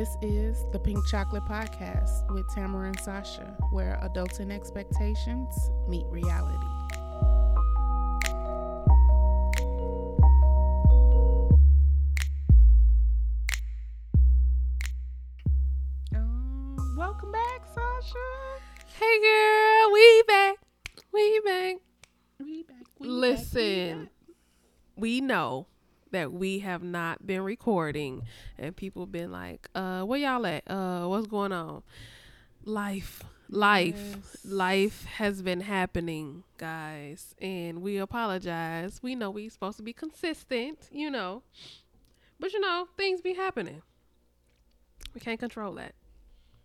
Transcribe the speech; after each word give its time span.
This 0.00 0.16
is 0.22 0.64
the 0.72 0.78
Pink 0.78 1.06
Chocolate 1.08 1.44
Podcast 1.44 2.32
with 2.32 2.48
Tamara 2.54 2.86
and 2.86 3.00
Sasha, 3.00 3.54
where 3.70 4.00
adulting 4.02 4.50
expectations 4.50 5.70
meet 5.86 6.06
reality. 6.06 6.79
That 26.12 26.32
we 26.32 26.60
have 26.60 26.82
not 26.82 27.26
been 27.26 27.42
recording 27.42 28.22
and 28.58 28.74
people 28.76 29.06
been 29.06 29.30
like, 29.30 29.68
uh, 29.74 30.02
where 30.02 30.18
y'all 30.18 30.44
at? 30.46 30.68
Uh, 30.70 31.06
what's 31.06 31.26
going 31.26 31.52
on? 31.52 31.82
Life. 32.64 33.22
Life. 33.48 33.94
Yes. 34.16 34.38
Life 34.44 35.04
has 35.06 35.42
been 35.42 35.60
happening, 35.62 36.44
guys. 36.58 37.34
And 37.40 37.82
we 37.82 37.96
apologize. 37.98 39.00
We 39.02 39.14
know 39.14 39.30
we 39.30 39.48
supposed 39.48 39.76
to 39.78 39.82
be 39.82 39.92
consistent, 39.92 40.78
you 40.92 41.10
know. 41.10 41.42
But 42.38 42.52
you 42.52 42.60
know, 42.60 42.86
things 42.96 43.20
be 43.20 43.34
happening. 43.34 43.82
We 45.14 45.20
can't 45.20 45.40
control 45.40 45.74
that. 45.74 45.94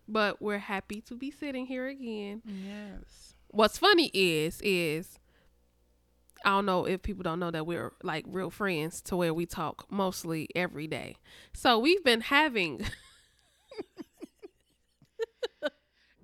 But 0.08 0.40
we're 0.40 0.58
happy 0.58 1.00
to 1.02 1.14
be 1.16 1.30
sitting 1.32 1.66
here 1.66 1.88
again 1.88 2.40
Yes. 2.46 3.34
what's 3.48 3.76
funny 3.78 4.10
is 4.14 4.60
is 4.62 5.18
I 6.46 6.50
don't 6.50 6.64
know 6.64 6.86
if 6.86 7.02
people 7.02 7.24
don't 7.24 7.40
know 7.40 7.50
that 7.50 7.66
we're 7.66 7.92
like 8.04 8.24
real 8.28 8.50
friends 8.50 9.02
to 9.02 9.16
where 9.16 9.34
we 9.34 9.46
talk 9.46 9.84
mostly 9.90 10.48
every 10.54 10.86
day. 10.86 11.16
So 11.52 11.78
we've 11.80 12.04
been 12.04 12.20
having 12.20 12.86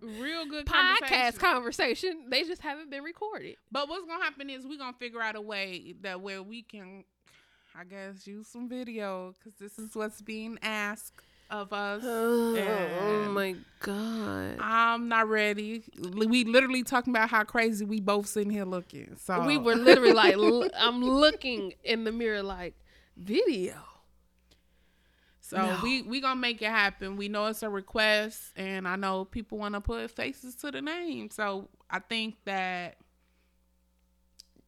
Real 0.01 0.47
good 0.47 0.67
podcast 0.67 1.39
conversation. 1.39 1.39
conversation. 1.39 2.25
They 2.29 2.43
just 2.43 2.61
haven't 2.63 2.91
been 2.91 3.03
recorded. 3.05 3.55
But 3.71 3.89
what's 3.89 4.05
gonna 4.07 4.23
happen 4.23 4.51
is 4.51 4.67
we're 4.67 4.79
gonna 4.79 4.97
figure 4.99 5.21
out 5.21 5.37
a 5.37 5.41
way 5.41 5.95
that 6.03 6.21
where 6.21 6.43
we 6.43 6.63
can, 6.63 7.05
I 7.77 7.85
guess, 7.85 8.27
use 8.27 8.49
some 8.49 8.69
video 8.69 9.33
because 9.39 9.59
this 9.61 9.79
is 9.79 9.95
what's 9.95 10.21
being 10.21 10.59
asked 10.63 11.21
of 11.53 11.73
us. 11.73 12.03
Oh 12.05 12.55
And 12.57 13.33
my 13.35 13.55
god. 13.81 14.57
I'm 14.61 15.09
not 15.09 15.29
ready. 15.29 15.85
We 16.01 16.45
literally 16.45 16.83
talking 16.83 17.13
about 17.13 17.31
how 17.31 17.45
crazy 17.45 17.85
we 17.85 18.01
both 18.01 18.27
sitting 18.27 18.51
here 18.51 18.65
looking. 18.65 19.17
So 19.23 19.47
We 19.47 19.59
were 19.59 19.75
literally 19.77 20.13
like 20.13 20.35
l- 20.35 20.69
I'm 20.77 21.03
looking 21.05 21.75
in 21.85 22.05
the 22.05 22.13
mirror 22.13 22.43
like 22.43 22.75
video. 23.17 23.75
so 25.41 25.57
No. 25.59 25.79
we 25.83 26.03
we 26.03 26.21
gonna 26.21 26.41
make 26.41 26.63
it 26.63 26.71
happen. 26.71 27.17
We 27.17 27.29
know 27.29 27.47
it's 27.47 27.63
a 27.63 27.69
request, 27.69 28.53
and 28.57 28.87
I 28.89 28.97
know 28.97 29.25
people 29.25 29.59
want 29.59 29.75
to 29.75 29.81
put 29.81 30.11
faces 30.11 30.55
to 30.57 30.71
the 30.71 30.81
name. 30.83 31.31
So 31.31 31.69
I 31.91 31.99
think 31.99 32.37
that 32.45 32.97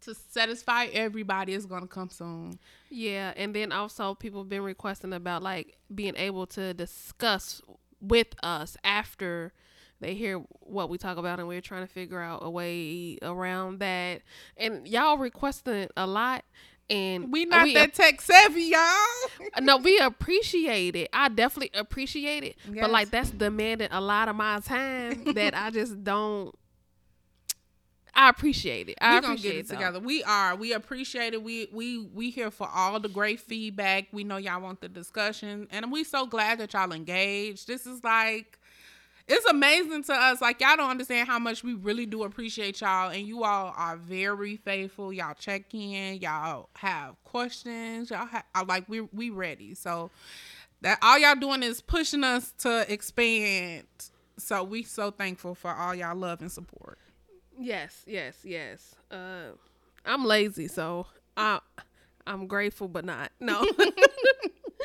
to 0.05 0.15
satisfy 0.15 0.87
everybody 0.87 1.55
is 1.55 1.67
gonna 1.67 1.87
come 1.87 2.11
soon. 2.11 2.59
Yeah, 2.91 3.33
and 3.37 3.55
then 3.55 3.73
also 3.73 4.15
people 4.15 4.41
have 4.41 4.49
been 4.49 4.63
requesting 4.63 5.13
about 5.13 5.43
like 5.43 5.77
being 5.95 6.17
able 6.17 6.47
to 6.49 6.75
discuss 6.75 7.61
with 8.01 8.29
us 8.43 8.77
after 8.85 9.53
they 10.01 10.15
hear 10.15 10.39
what 10.61 10.91
we 10.91 10.99
talk 10.99 11.17
about 11.17 11.39
and 11.39 11.49
we're 11.49 11.61
trying 11.61 11.87
to 11.87 11.93
figure 11.93 12.21
out 12.21 12.41
a 12.43 12.51
way 12.51 13.19
around 13.23 13.79
that. 13.81 14.23
And 14.57 14.87
y'all 14.87 15.17
requesting 15.17 15.89
a 15.97 16.07
lot 16.07 16.45
and 16.91 17.33
We 17.33 17.47
not 17.47 17.65
we 17.65 17.75
that 17.75 17.95
tech 17.95 18.21
savvy, 18.21 18.65
y'all. 18.65 19.61
no, 19.63 19.79
we 19.79 19.99
appreciate 19.99 20.97
it. 20.97 21.09
I 21.13 21.29
definitely 21.29 21.79
appreciate 21.79 22.45
it. 22.45 22.57
Yes. 22.71 22.83
But 22.83 22.91
like 22.91 23.11
that's 23.11 23.31
demanding 23.31 23.89
a 23.91 24.01
lot 24.01 24.29
of 24.29 24.37
my 24.37 24.61
time 24.61 25.33
that 25.35 25.55
I 25.57 25.71
just 25.71 26.05
don't 26.05 26.55
I 28.15 28.29
appreciate 28.29 28.89
it. 28.89 28.99
I 29.01 29.17
we 29.17 29.21
gonna 29.21 29.37
get 29.37 29.57
it 29.57 29.69
though. 29.69 29.75
together. 29.75 30.01
We 30.01 30.23
are. 30.25 30.55
We 30.55 30.73
appreciate 30.73 31.35
it. 31.35 31.43
We 31.43 31.69
we 31.73 31.99
we 31.99 32.31
here 32.31 32.51
for 32.51 32.69
all 32.73 33.01
the 33.01 33.09
great 33.09 33.41
feedback. 33.41 34.07
We 34.13 34.25
know 34.25 34.37
y'all 34.37 34.61
want 34.61 34.81
the 34.81 34.89
discussion, 34.89 35.69
and 35.71 35.91
we 35.91 36.05
so 36.05 36.27
glad 36.27 36.59
that 36.59 36.73
y'all 36.73 36.93
engaged. 36.93 37.67
This 37.67 37.87
is 37.87 38.05
like. 38.05 38.59
It's 39.27 39.47
amazing 39.47 40.03
to 40.05 40.13
us. 40.13 40.43
Like 40.43 40.61
y'all 40.61 40.77
don't 40.77 40.91
understand 40.91 41.27
how 41.27 41.39
much 41.39 41.65
we 41.65 41.73
really 41.73 42.05
do 42.05 42.25
appreciate 42.25 42.83
y'all, 42.83 43.09
and 43.09 43.27
you 43.27 43.43
all 43.43 43.73
are 43.75 43.97
very 43.97 44.57
faithful. 44.57 45.15
Y'all 45.15 45.33
check 45.33 45.73
in. 45.73 46.21
Y'all 46.21 46.69
have 46.77 47.15
questions. 47.25 48.11
Y'all 48.11 48.27
have 48.27 48.45
like 48.69 48.87
we 48.87 49.01
we 49.01 49.31
ready. 49.31 49.75
So 49.75 50.11
that 50.83 50.99
all 51.01 51.19
y'all 51.19 51.35
doing 51.35 51.63
is 51.63 51.81
pushing 51.81 52.23
us 52.23 52.53
to 52.59 52.85
expand. 52.93 53.85
So 54.37 54.63
we 54.63 54.83
so 54.83 55.11
thankful 55.11 55.55
for 55.55 55.73
all 55.73 55.95
y'all 55.95 56.15
love 56.15 56.43
and 56.43 56.53
support. 56.53 56.99
Yes, 57.59 58.03
yes, 58.07 58.37
yes. 58.45 58.95
Uh, 59.11 59.53
I'm 60.05 60.25
lazy, 60.25 60.69
so 60.69 61.07
I 61.37 61.61
I'm 62.27 62.47
grateful, 62.47 62.89
but 62.89 63.05
not 63.05 63.31
no. 63.41 63.67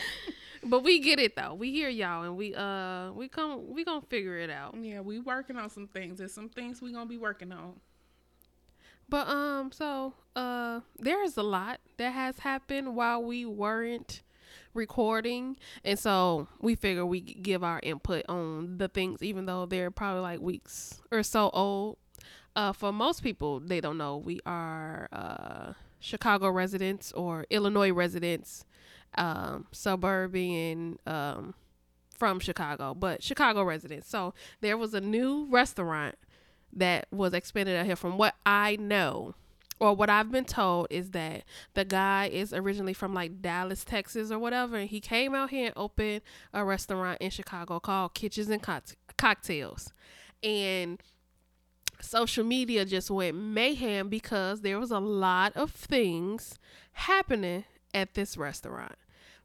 but 0.64 0.84
we 0.84 1.00
get 1.00 1.20
it 1.20 1.36
though. 1.36 1.54
We 1.54 1.72
hear 1.72 1.90
y'all, 1.90 2.24
and 2.24 2.38
we 2.38 2.56
uh 2.56 3.12
we 3.12 3.28
come 3.28 3.74
we 3.74 3.84
gonna 3.84 4.02
figure 4.02 4.38
it 4.38 4.50
out. 4.50 4.76
Yeah, 4.80 5.02
we 5.02 5.20
working 5.20 5.58
on 5.58 5.70
some 5.70 5.88
things. 5.88 6.20
There's 6.20 6.34
some 6.34 6.50
things 6.50 6.82
we 6.82 6.92
gonna 6.94 7.06
be 7.06 7.18
working 7.18 7.52
on. 7.52 7.80
But 9.10 9.28
um, 9.28 9.72
so 9.72 10.14
uh, 10.36 10.82
there 11.00 11.24
is 11.24 11.36
a 11.36 11.44
lot 11.44 11.80
that 11.98 12.14
has 12.14 12.40
happened 12.40 12.96
while 12.96 13.24
we 13.24 13.44
weren't 13.44 14.22
recording, 14.76 15.58
and 15.84 15.98
so 15.98 16.48
we 16.62 16.76
figure 16.76 17.06
we 17.06 17.20
give 17.22 17.64
our 17.64 17.80
input 17.82 18.24
on 18.30 18.78
the 18.78 18.88
things, 18.88 19.24
even 19.24 19.46
though 19.48 19.66
they're 19.66 19.90
probably 19.90 20.22
like 20.22 20.42
weeks 20.42 21.02
or 21.12 21.24
so 21.24 21.50
old. 21.54 21.98
Uh, 22.56 22.74
for 22.74 22.92
most 22.92 23.24
people, 23.24 23.60
they 23.60 23.80
don't 23.82 23.98
know 23.98 24.18
we 24.18 24.40
are 24.46 25.08
uh 25.12 25.74
Chicago 26.00 26.50
residents 26.50 27.12
or 27.12 27.46
Illinois 27.50 27.92
residents, 27.92 28.66
um, 29.18 29.68
suburban 29.72 30.98
um 31.06 31.54
from 32.18 32.40
Chicago, 32.40 32.94
but 32.94 33.24
Chicago 33.24 33.64
residents. 33.64 34.10
So 34.10 34.34
there 34.62 34.78
was 34.78 34.94
a 34.94 35.02
new 35.02 35.48
restaurant 35.50 36.16
that 36.74 37.08
was 37.12 37.34
expanded 37.34 37.76
out 37.78 37.86
here 37.86 37.96
from 37.96 38.18
what 38.18 38.36
I 38.46 38.76
know 38.76 39.36
or 39.80 39.96
what 39.96 40.10
I've 40.10 40.32
been 40.32 40.46
told 40.46 40.88
is 40.90 41.12
that 41.12 41.44
the 41.74 41.86
guy 41.86 42.30
is 42.32 42.54
originally 42.54 42.94
from 42.94 43.14
like 43.14 43.42
Dallas, 43.42 43.84
Texas 43.86 44.32
or 44.32 44.38
whatever 44.38 44.76
and 44.76 44.90
he 44.90 45.00
came 45.00 45.34
out 45.34 45.50
here 45.50 45.68
and 45.68 45.74
opened 45.78 46.22
a 46.54 46.64
restaurant 46.64 47.22
in 47.22 47.30
Chicago 47.30 47.80
called 47.80 48.14
Kitchens 48.14 48.50
and 48.50 48.62
Cock- 48.62 48.98
Cocktails. 49.18 49.94
And 50.44 51.02
social 52.02 52.44
media 52.44 52.86
just 52.86 53.12
went 53.12 53.36
mayhem 53.36 54.10
because 54.10 54.62
there 54.62 54.80
was 54.80 54.92
a 54.92 55.00
lot 55.00 55.56
of 55.56 55.72
things 55.72 56.58
happening 56.94 57.66
at 57.94 58.14
this 58.14 58.38
restaurant. 58.38 58.96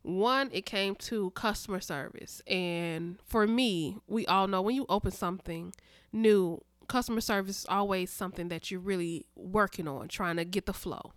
One, 0.03 0.51
it 0.53 0.67
came 0.67 0.95
to 0.97 1.31
customer 1.31 1.81
service. 1.81 2.43
And 2.47 3.19
for 3.25 3.47
me, 3.47 3.97
we 4.07 4.27
all 4.27 4.47
know 4.47 4.61
when 4.61 4.77
you 4.77 4.87
open 4.89 5.11
something 5.13 5.73
new, 6.13 6.61
customer 6.89 7.23
service 7.23 7.61
is 7.61 7.67
always 7.69 8.11
something 8.11 8.49
that 8.49 8.71
you're 8.71 8.81
really 8.81 9.25
working 9.35 9.89
on, 9.89 10.09
trying 10.09 10.37
to 10.37 10.45
get 10.45 10.67
the 10.67 10.75
flow. 10.75 11.13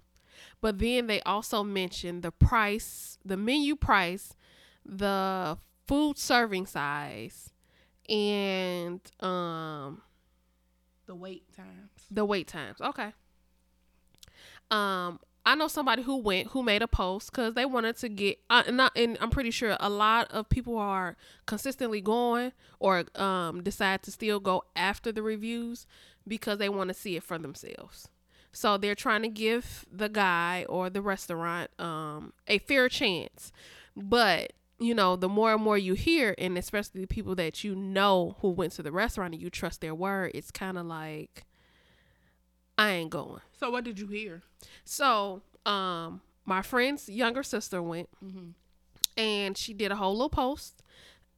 But 0.62 0.80
then 0.80 1.08
they 1.08 1.22
also 1.22 1.64
mentioned 1.64 2.24
the 2.24 2.32
price, 2.32 3.18
the 3.26 3.38
menu 3.38 3.76
price, 3.76 4.34
the 4.86 5.58
food 5.86 6.18
serving 6.18 6.66
size, 6.68 7.52
and 8.08 9.02
um 9.20 10.02
The 11.08 11.16
wait 11.16 11.44
times. 11.56 11.92
the 12.12 12.26
wait 12.26 12.48
times. 12.48 12.82
Okay. 12.82 13.14
Um, 14.70 15.20
I 15.46 15.56
know 15.56 15.70
somebody 15.70 16.04
who 16.04 16.18
went 16.18 16.50
who 16.50 16.62
made 16.62 16.82
a 16.82 16.88
post 16.90 17.32
because 17.32 17.54
they 17.54 17.66
wanted 17.66 17.98
to 18.00 18.10
get. 18.10 18.40
Uh, 18.50 18.64
not, 18.70 18.92
and 18.98 19.18
I'm 19.22 19.30
pretty 19.30 19.52
sure 19.52 19.78
a 19.80 19.90
lot 19.90 20.30
of 20.32 20.50
people 20.50 20.78
are 20.78 21.16
consistently 21.46 22.02
going 22.02 22.52
or 22.80 23.06
um 23.16 23.64
decide 23.64 24.04
to 24.04 24.12
still 24.12 24.42
go 24.42 24.66
after 24.76 25.12
the 25.14 25.24
reviews 25.24 25.88
because 26.28 26.58
they 26.58 26.68
want 26.68 26.90
to 26.90 26.94
see 26.94 27.16
it 27.16 27.24
for 27.24 27.38
themselves. 27.38 28.10
So 28.52 28.78
they're 28.78 28.96
trying 28.96 29.22
to 29.22 29.30
give 29.30 29.86
the 29.90 30.10
guy 30.10 30.66
or 30.68 30.90
the 30.90 31.02
restaurant 31.02 31.70
um 31.80 32.34
a 32.48 32.58
fair 32.60 32.90
chance, 32.90 33.54
but 33.96 34.52
you 34.80 34.94
know, 34.94 35.16
the 35.16 35.30
more 35.30 35.54
and 35.54 35.62
more 35.64 35.78
you 35.78 35.94
hear, 35.94 36.36
and 36.38 36.58
especially 36.58 37.02
the 37.02 37.08
people 37.08 37.34
that 37.36 37.64
you 37.64 37.76
know 37.76 38.36
who 38.42 38.50
went 38.50 38.74
to 38.74 38.84
the 38.84 38.92
restaurant 38.92 39.34
and 39.34 39.42
you 39.42 39.50
trust 39.50 39.82
their 39.82 39.96
word, 39.96 40.32
it's 40.36 40.52
kind 40.52 40.78
of 40.78 40.86
like, 40.86 41.44
I 42.78 42.92
ain't 42.92 43.10
going. 43.10 43.42
So 43.60 43.72
what 43.72 43.84
did 43.84 44.00
you 44.00 44.08
hear? 44.08 44.44
So, 44.86 45.42
um, 45.66 46.22
my 46.46 46.62
friend's 46.62 47.10
younger 47.10 47.44
sister 47.44 47.82
went, 47.82 48.08
Mm-hmm. 48.24 48.50
and 49.18 49.58
she 49.58 49.74
did 49.74 49.92
a 49.92 49.96
whole 49.96 50.14
little 50.14 50.30
post, 50.30 50.84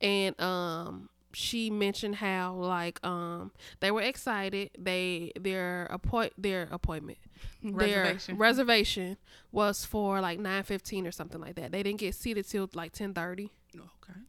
and 0.02 0.40
um, 0.42 1.10
she 1.34 1.70
mentioned 1.70 2.16
how 2.16 2.54
like 2.56 3.00
um 3.06 3.52
they 3.80 3.92
were 3.92 4.02
excited. 4.02 4.72
They 4.78 5.32
their 5.40 5.86
appoint 5.92 6.34
their 6.38 6.68
appointment 6.72 7.20
Reservation. 7.64 8.36
their 8.38 8.42
reservation 8.42 9.18
was 9.52 9.86
for 9.86 10.22
like 10.22 10.40
nine 10.40 10.64
fifteen 10.64 11.06
or 11.06 11.12
something 11.12 11.40
like 11.42 11.56
that. 11.56 11.72
They 11.72 11.84
didn't 11.84 12.00
get 12.00 12.16
seated 12.16 12.48
till 12.48 12.70
like 12.74 12.94
ten 12.94 13.14
thirty. 13.14 13.52
okay. 13.76 14.20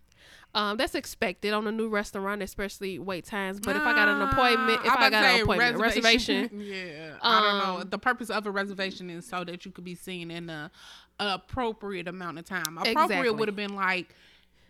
Um, 0.52 0.76
that's 0.78 0.96
expected 0.96 1.52
on 1.54 1.66
a 1.68 1.72
new 1.72 1.88
restaurant, 1.88 2.42
especially 2.42 2.98
wait 2.98 3.24
times. 3.24 3.60
But 3.60 3.76
if 3.76 3.82
I 3.82 3.94
got 3.94 4.08
an 4.08 4.20
appointment, 4.20 4.80
if 4.84 4.90
Uh, 4.92 4.96
I, 4.98 5.10
got 5.10 5.24
an 5.24 5.40
appointment, 5.42 5.76
reservation, 5.78 6.50
yeah, 6.60 7.16
I 7.22 7.40
don't 7.40 7.58
know. 7.76 7.80
Um, 7.82 7.88
The 7.88 7.98
purpose 7.98 8.30
of 8.30 8.46
a 8.46 8.50
reservation 8.50 9.10
is 9.10 9.24
so 9.26 9.44
that 9.44 9.64
you 9.64 9.70
could 9.70 9.84
be 9.84 9.94
seen 9.94 10.28
in 10.30 10.50
a, 10.50 10.72
a 11.20 11.34
appropriate 11.34 12.08
amount 12.08 12.40
of 12.40 12.46
time. 12.46 12.78
Appropriate 12.78 13.00
Exactly. 13.04 13.30
would 13.30 13.46
have 13.48 13.54
been 13.56 13.76
like 13.76 14.12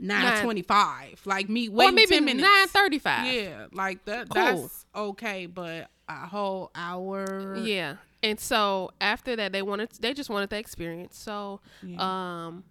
nine 0.00 0.42
twenty 0.42 0.62
five, 0.62 1.20
like 1.24 1.48
me 1.48 1.68
or 1.68 1.72
waiting 1.72 1.94
maybe 1.94 2.06
ten 2.08 2.24
minutes. 2.24 2.42
nine 2.48 2.66
thirty-five. 2.68 3.32
Yeah, 3.32 3.66
like 3.72 4.04
that. 4.06 4.28
Cool. 4.30 4.42
That's 4.62 4.86
okay, 4.94 5.46
but 5.46 5.88
a 6.08 6.26
whole 6.26 6.70
hour. 6.74 7.56
Yeah. 7.58 7.96
And 8.22 8.38
so 8.38 8.90
after 9.00 9.36
that, 9.36 9.52
they 9.52 9.62
wanted 9.62 9.90
they 10.00 10.12
just 10.12 10.28
wanted 10.30 10.50
the 10.50 10.58
experience. 10.58 11.16
So, 11.18 11.60
Yeah. 11.82 12.46
um, 12.46 12.64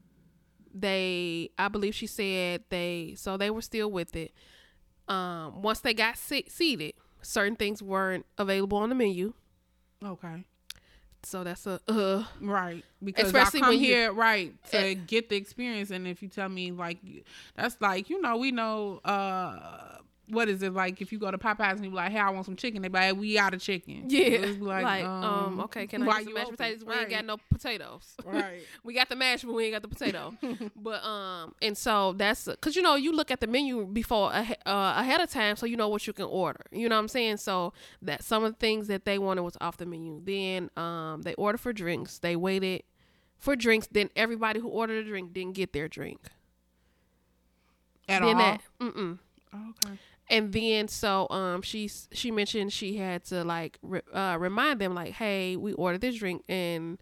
they 0.73 1.49
I 1.57 1.67
believe 1.69 1.95
she 1.95 2.07
said 2.07 2.63
they 2.69 3.13
so 3.17 3.37
they 3.37 3.49
were 3.49 3.61
still 3.61 3.89
with 3.91 4.15
it. 4.15 4.33
Um, 5.07 5.61
once 5.63 5.79
they 5.79 5.93
got 5.95 6.17
se- 6.17 6.45
seated, 6.49 6.93
certain 7.21 7.55
things 7.55 7.81
weren't 7.81 8.25
available 8.37 8.77
on 8.77 8.89
the 8.89 8.95
menu. 8.95 9.33
Okay. 10.05 10.45
So 11.23 11.43
that's 11.43 11.67
a 11.67 11.79
uh. 11.87 12.23
Right, 12.41 12.83
because 13.03 13.27
Especially 13.27 13.59
I 13.59 13.61
come 13.61 13.69
when 13.75 13.79
you- 13.79 13.85
here 13.93 14.13
right 14.13 14.53
to 14.71 14.77
Eh. 14.77 14.93
get 14.93 15.29
the 15.29 15.35
experience, 15.35 15.91
and 15.91 16.07
if 16.07 16.21
you 16.23 16.29
tell 16.29 16.49
me 16.49 16.71
like 16.71 16.97
that's 17.55 17.75
like 17.81 18.09
you 18.09 18.21
know 18.21 18.37
we 18.37 18.51
know 18.51 19.01
uh 19.03 19.97
what 20.29 20.49
is 20.49 20.61
it 20.63 20.73
like 20.73 21.01
if 21.01 21.11
you 21.11 21.19
go 21.19 21.31
to 21.31 21.37
Popeyes 21.37 21.71
and 21.73 21.83
you 21.83 21.89
be 21.91 21.95
like 21.95 22.11
hey 22.11 22.19
I 22.19 22.29
want 22.29 22.45
some 22.45 22.55
chicken 22.55 22.81
they 22.81 22.87
be 22.87 22.99
like 22.99 23.15
we 23.15 23.37
out 23.37 23.53
of 23.53 23.61
chicken 23.61 24.05
Yeah. 24.07 24.21
It's 24.21 24.59
Like, 24.59 25.05
um, 25.05 25.59
okay, 25.61 25.87
can 25.87 26.03
I 26.03 26.05
get 26.05 26.23
some 26.25 26.33
mashed 26.33 26.45
open? 26.47 26.57
potatoes? 26.57 26.85
We 26.85 26.93
ain't 26.93 27.09
got 27.09 27.25
no 27.25 27.37
potatoes. 27.49 28.15
right 28.25 28.61
we 28.83 28.93
got 28.93 29.09
the 29.09 29.15
mash, 29.15 29.43
but 29.43 29.53
we 29.53 29.65
ain't 29.65 29.73
got 29.73 29.81
the 29.81 29.87
potato. 29.87 30.33
but 30.75 31.03
um, 31.03 31.53
and 31.61 31.77
so 31.77 32.13
that's 32.13 32.45
because 32.45 32.75
you 32.75 32.81
know 32.81 32.95
you 32.95 33.11
look 33.11 33.31
at 33.31 33.39
the 33.39 33.47
menu 33.47 33.85
before 33.85 34.31
uh, 34.33 34.55
ahead 34.65 35.21
of 35.21 35.29
time, 35.29 35.55
so 35.55 35.65
you 35.65 35.77
know 35.77 35.87
what 35.87 36.05
you 36.07 36.13
can 36.13 36.25
order. 36.25 36.61
You 36.71 36.89
know 36.89 36.95
what 36.95 37.01
I'm 37.01 37.07
saying? 37.07 37.37
So 37.37 37.73
that 38.01 38.23
some 38.23 38.43
of 38.43 38.53
the 38.53 38.57
things 38.57 38.87
that 38.87 39.05
they 39.05 39.17
wanted 39.17 39.41
was 39.43 39.57
off 39.61 39.77
the 39.77 39.85
menu. 39.85 40.21
Then 40.23 40.69
um, 40.77 41.21
they 41.23 41.33
ordered 41.35 41.59
for 41.59 41.73
drinks. 41.73 42.19
They 42.19 42.35
waited 42.35 42.83
for 43.37 43.55
drinks. 43.55 43.87
Then 43.91 44.09
everybody 44.15 44.59
who 44.59 44.67
ordered 44.67 45.05
a 45.05 45.07
drink 45.07 45.33
didn't 45.33 45.53
get 45.53 45.73
their 45.73 45.87
drink. 45.87 46.19
at 48.07 48.21
then 48.21 48.35
all 48.35 48.35
that, 48.35 48.61
mm-mm. 48.79 49.19
okay 49.53 49.97
And 50.29 50.53
then 50.53 50.87
so 50.87 51.27
um 51.29 51.61
she 51.61 51.89
she 52.11 52.29
mentioned 52.31 52.71
she 52.71 52.97
had 52.97 53.23
to 53.25 53.43
like 53.43 53.79
re- 53.81 54.01
uh, 54.13 54.37
remind 54.39 54.79
them 54.79 54.93
like, 54.93 55.13
hey, 55.13 55.55
we 55.55 55.73
ordered 55.73 56.01
this 56.01 56.15
drink 56.15 56.43
and 56.47 56.99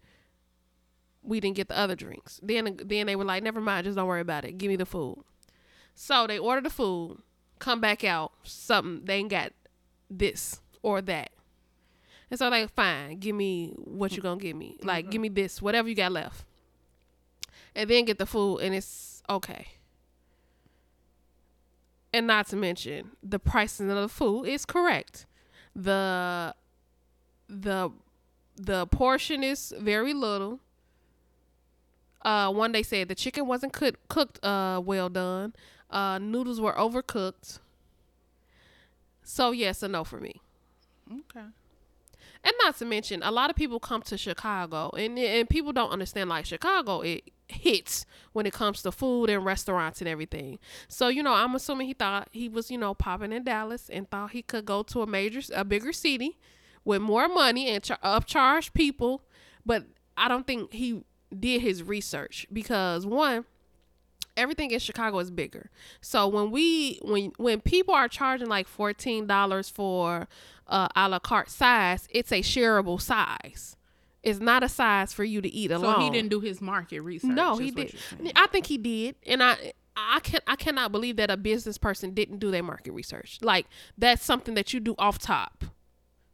we 1.22 1.40
didn't 1.42 1.58
get 1.58 1.68
the 1.68 1.78
other 1.78 1.96
drinks. 1.96 2.40
Then 2.42 2.80
then 2.86 3.08
they 3.08 3.16
were 3.16 3.26
like, 3.26 3.44
never 3.44 3.60
mind, 3.60 3.86
just 3.86 3.98
don't 3.98 4.08
worry 4.08 4.22
about 4.22 4.46
it. 4.46 4.58
Give 4.58 4.70
me 4.70 4.78
the 4.78 4.86
food. 4.86 5.24
So 5.94 6.28
they 6.28 6.40
ordered 6.40 6.66
the 6.66 6.70
food, 6.70 7.22
come 7.60 7.82
back 7.82 8.04
out, 8.04 8.32
something 8.44 9.04
they 9.06 9.16
ain't 9.16 9.30
got 9.30 9.52
this 10.10 10.62
or 10.82 11.02
that. 11.02 11.32
And 12.30 12.40
so 12.40 12.50
like 12.50 12.74
fine, 12.74 13.20
give 13.20 13.36
me 13.36 13.74
what 13.78 14.16
you 14.16 14.22
gonna 14.22 14.40
give 14.40 14.56
me. 14.56 14.78
Like 14.84 15.10
give 15.10 15.22
me 15.22 15.30
this, 15.30 15.62
whatever 15.62 15.90
you 15.90 15.96
got 15.96 16.12
left. 16.14 16.46
And 17.76 17.90
then 17.90 18.06
get 18.06 18.18
the 18.18 18.26
food 18.26 18.60
and 18.60 18.74
it's 18.74 19.22
okay. 19.30 19.68
And 22.18 22.26
not 22.26 22.48
to 22.48 22.56
mention 22.56 23.12
the 23.22 23.38
pricing 23.38 23.92
of 23.92 23.96
the 23.96 24.10
food 24.10 24.46
is 24.46 24.66
correct. 24.66 25.28
The 25.76 26.56
the 27.48 27.92
the 28.56 28.88
portion 28.88 29.44
is 29.44 29.72
very 29.80 30.16
little. 30.16 30.60
Uh, 32.24 32.52
one 32.52 32.72
they 32.72 32.82
said 32.82 33.08
the 33.08 33.14
chicken 33.14 33.46
wasn't 33.46 33.72
cooked 33.72 34.10
cooked 34.10 34.44
uh 34.44 34.82
well 34.84 35.10
done. 35.10 35.54
Uh, 35.92 36.18
noodles 36.18 36.60
were 36.60 36.74
overcooked. 36.74 37.60
So 39.22 39.52
yes, 39.52 39.84
a 39.84 39.88
no 39.88 40.04
for 40.04 40.20
me. 40.20 40.42
okay 41.12 41.46
And 42.44 42.54
not 42.64 42.78
to 42.78 42.86
mention, 42.86 43.22
a 43.24 43.32
lot 43.32 43.50
of 43.50 43.56
people 43.56 43.80
come 43.80 44.02
to 44.04 44.18
Chicago, 44.18 44.92
and 44.98 45.18
and 45.18 45.50
people 45.50 45.74
don't 45.74 45.92
understand 45.92 46.30
like 46.30 46.46
Chicago 46.46 47.02
it 47.02 47.32
hits 47.50 48.06
when 48.34 48.46
it 48.46 48.52
comes 48.54 48.82
to 48.82 48.92
food 48.92 49.30
and 49.30 49.46
restaurants 49.46 50.02
and 50.02 50.08
everything. 50.08 50.60
So 50.88 51.08
you 51.08 51.24
know, 51.24 51.34
I'm 51.34 51.56
assuming 51.56 51.88
he 51.88 51.94
thought 51.94 52.30
he 52.32 52.50
was 52.50 52.70
you 52.72 52.78
know 52.78 52.94
popping 52.94 53.32
in 53.34 53.44
Dallas 53.44 53.90
and 53.90 54.10
thought 54.10 54.32
he 54.32 54.42
could 54.42 54.66
go 54.66 54.84
to 54.84 55.02
a 55.02 55.08
major, 55.08 55.42
a 55.56 55.64
bigger 55.66 55.94
city 55.94 56.38
with 56.86 57.02
more 57.02 57.28
money 57.28 57.70
and 57.70 57.84
char- 57.84 58.00
upcharge 58.04 58.74
people, 58.74 59.22
but 59.66 59.86
I 60.16 60.28
don't 60.28 60.48
think 60.48 60.74
he 60.74 61.04
did 61.38 61.62
his 61.62 61.84
research 61.84 62.48
because 62.52 63.06
one 63.06 63.46
everything 64.38 64.72
in 64.72 64.80
Chicago 64.80 65.20
is 65.20 65.32
bigger. 65.32 65.70
So 66.00 66.28
when 66.28 66.52
we 66.52 67.00
when 67.02 67.32
when 67.38 67.60
people 67.60 67.94
are 67.94 68.08
charging 68.08 68.48
like 68.48 68.68
fourteen 68.68 69.28
dollars 69.28 69.70
for 69.70 70.28
uh, 70.68 70.88
a 70.96 71.10
la 71.10 71.20
carte 71.20 71.50
size, 71.50 72.08
it's 72.12 72.32
a 72.32 72.42
shareable 72.42 73.02
size. 73.02 73.76
It's 74.24 74.40
not 74.40 74.64
a 74.64 74.70
size 74.70 75.14
for 75.14 75.24
you 75.24 75.42
to 75.42 75.50
eat 75.50 75.72
alone. 75.72 75.96
so 75.96 76.02
he 76.02 76.10
didn't 76.10 76.30
do 76.30 76.40
his 76.40 76.60
market 76.62 77.02
research 77.02 77.32
No, 77.32 77.58
he 77.58 77.72
did. 77.72 77.96
I 78.36 78.48
think 78.48 78.68
he 78.68 78.78
did, 78.78 79.16
and 79.26 79.44
I. 79.44 79.74
I 80.00 80.20
can 80.20 80.42
I 80.46 80.56
cannot 80.56 80.92
believe 80.92 81.16
that 81.16 81.32
a 81.32 81.38
business 81.38 81.80
person 81.80 82.14
didn't 82.14 82.38
do 82.38 82.52
their 82.52 82.62
market 82.62 82.92
research. 82.92 83.40
Like 83.42 83.66
that's 83.98 84.24
something 84.24 84.54
that 84.54 84.72
you 84.72 84.80
do 84.80 84.94
off 85.00 85.18
top, 85.18 85.66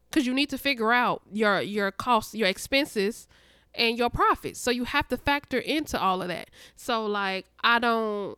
because 0.10 0.28
you 0.28 0.34
need 0.34 0.50
to 0.50 0.58
figure 0.58 0.92
out 0.92 1.22
your 1.32 1.62
your 1.62 1.90
costs, 1.90 2.36
your 2.36 2.50
expenses, 2.50 3.26
and 3.76 3.98
your 3.98 4.10
profits. 4.10 4.60
So 4.60 4.72
you 4.72 4.84
have 4.86 5.08
to 5.10 5.18
factor 5.18 5.60
into 5.60 6.00
all 6.00 6.22
of 6.22 6.28
that. 6.28 6.50
So 6.76 7.06
like 7.06 7.46
I 7.64 7.80
don't 7.80 8.38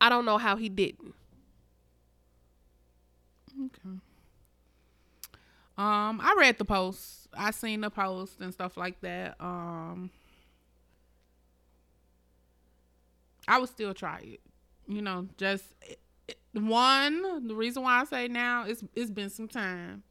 I 0.00 0.08
don't 0.08 0.24
know 0.24 0.38
how 0.38 0.56
he 0.56 0.68
didn't. 0.68 1.14
Okay. 3.66 3.98
Um, 5.76 6.20
I 6.20 6.34
read 6.38 6.58
the 6.58 6.64
post. 6.64 7.28
I 7.36 7.50
seen 7.52 7.80
the 7.80 7.90
post 7.90 8.40
and 8.40 8.52
stuff 8.52 8.76
like 8.76 9.00
that. 9.00 9.36
Um, 9.40 10.10
I 13.46 13.58
would 13.58 13.68
still 13.68 13.94
try 13.94 14.20
it. 14.24 14.40
You 14.88 15.02
know, 15.02 15.28
just 15.36 15.64
one. 16.52 17.46
The 17.46 17.54
reason 17.54 17.82
why 17.82 18.00
I 18.00 18.04
say 18.04 18.28
now 18.28 18.64
is 18.64 18.82
it's 18.94 19.10
been 19.10 19.30
some 19.30 19.48
time 19.48 20.02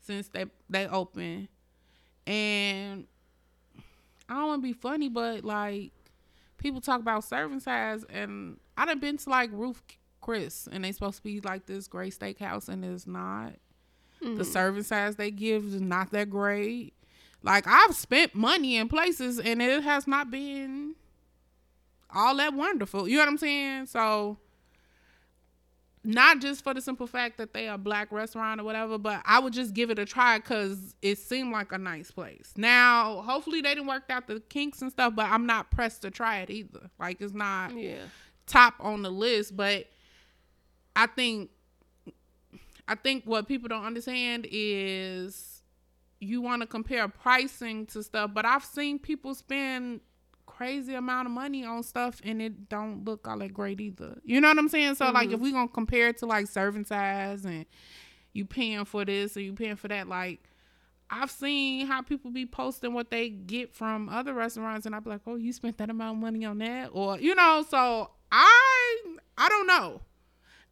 since 0.00 0.28
they 0.28 0.46
they 0.68 0.86
opened, 0.86 1.48
and 2.26 3.06
I 4.28 4.34
don't 4.34 4.46
want 4.46 4.62
to 4.62 4.68
be 4.68 4.72
funny, 4.72 5.08
but 5.08 5.44
like 5.44 5.92
people 6.58 6.80
talk 6.80 7.00
about 7.00 7.24
serving 7.24 7.60
size, 7.60 8.04
and 8.04 8.58
I 8.76 8.86
done 8.86 8.98
been 8.98 9.16
to 9.18 9.30
like 9.30 9.50
Ruth 9.52 9.82
Chris, 10.20 10.68
and 10.70 10.84
they 10.84 10.92
supposed 10.92 11.16
to 11.18 11.22
be 11.22 11.40
like 11.40 11.66
this 11.66 11.86
great 11.86 12.18
steakhouse, 12.18 12.68
and 12.68 12.84
it's 12.84 13.06
not. 13.06 13.52
The 14.20 14.28
hmm. 14.28 14.42
serving 14.42 14.84
size 14.84 15.16
they 15.16 15.30
give 15.30 15.66
is 15.66 15.80
not 15.80 16.10
that 16.12 16.30
great. 16.30 16.94
Like 17.42 17.66
I've 17.66 17.94
spent 17.94 18.34
money 18.34 18.76
in 18.76 18.88
places, 18.88 19.38
and 19.38 19.60
it 19.60 19.82
has 19.82 20.06
not 20.06 20.30
been 20.30 20.94
all 22.14 22.36
that 22.36 22.54
wonderful. 22.54 23.06
You 23.06 23.16
know 23.16 23.22
what 23.22 23.28
I'm 23.28 23.38
saying? 23.38 23.86
So. 23.86 24.38
Not 26.06 26.40
just 26.40 26.62
for 26.62 26.74
the 26.74 26.82
simple 26.82 27.06
fact 27.06 27.38
that 27.38 27.54
they 27.54 27.66
are 27.66 27.76
a 27.76 27.78
black 27.78 28.12
restaurant 28.12 28.60
or 28.60 28.64
whatever, 28.64 28.98
but 28.98 29.22
I 29.24 29.38
would 29.38 29.54
just 29.54 29.72
give 29.72 29.88
it 29.90 29.98
a 29.98 30.04
try 30.04 30.38
because 30.38 30.94
it 31.00 31.16
seemed 31.16 31.50
like 31.50 31.72
a 31.72 31.78
nice 31.78 32.10
place. 32.10 32.52
Now, 32.56 33.22
hopefully 33.22 33.62
they 33.62 33.74
didn't 33.74 33.86
work 33.86 34.04
out 34.10 34.26
the 34.26 34.40
kinks 34.40 34.82
and 34.82 34.92
stuff, 34.92 35.14
but 35.16 35.26
I'm 35.30 35.46
not 35.46 35.70
pressed 35.70 36.02
to 36.02 36.10
try 36.10 36.38
it 36.40 36.50
either. 36.50 36.90
Like 36.98 37.22
it's 37.22 37.32
not 37.32 37.74
Yeah. 37.74 38.02
top 38.46 38.74
on 38.80 39.00
the 39.00 39.10
list, 39.10 39.56
but 39.56 39.86
I 40.94 41.06
think 41.06 41.50
I 42.86 42.94
think 42.96 43.24
what 43.24 43.48
people 43.48 43.68
don't 43.68 43.86
understand 43.86 44.46
is 44.50 45.62
you 46.20 46.42
want 46.42 46.60
to 46.60 46.66
compare 46.66 47.08
pricing 47.08 47.86
to 47.86 48.02
stuff, 48.02 48.32
but 48.34 48.44
I've 48.44 48.64
seen 48.64 48.98
people 48.98 49.34
spend 49.34 50.00
crazy 50.56 50.94
amount 50.94 51.26
of 51.26 51.32
money 51.32 51.64
on 51.64 51.82
stuff 51.82 52.20
and 52.24 52.40
it 52.40 52.68
don't 52.68 53.04
look 53.04 53.26
all 53.26 53.38
that 53.38 53.52
great 53.52 53.80
either. 53.80 54.18
You 54.24 54.40
know 54.40 54.48
what 54.48 54.58
I'm 54.58 54.68
saying? 54.68 54.94
So 54.96 55.10
like 55.10 55.28
if 55.28 55.34
mm-hmm. 55.34 55.42
we 55.42 55.52
gonna 55.52 55.68
compare 55.68 56.08
it 56.08 56.18
to 56.18 56.26
like 56.26 56.46
serving 56.46 56.84
size 56.84 57.44
and 57.44 57.66
you 58.32 58.44
paying 58.44 58.84
for 58.84 59.04
this 59.04 59.36
or 59.36 59.40
you 59.40 59.52
paying 59.52 59.76
for 59.76 59.88
that, 59.88 60.08
like 60.08 60.40
I've 61.10 61.30
seen 61.30 61.86
how 61.86 62.02
people 62.02 62.30
be 62.30 62.46
posting 62.46 62.92
what 62.92 63.10
they 63.10 63.28
get 63.28 63.74
from 63.74 64.08
other 64.08 64.32
restaurants, 64.32 64.86
and 64.86 64.94
I'd 64.94 65.04
be 65.04 65.10
like, 65.10 65.20
"Oh, 65.26 65.36
you 65.36 65.52
spent 65.52 65.78
that 65.78 65.90
amount 65.90 66.16
of 66.16 66.22
money 66.22 66.44
on 66.44 66.58
that," 66.58 66.90
or 66.92 67.18
you 67.20 67.34
know. 67.34 67.64
So 67.68 68.10
I, 68.32 69.16
I 69.36 69.48
don't 69.48 69.66
know, 69.66 70.00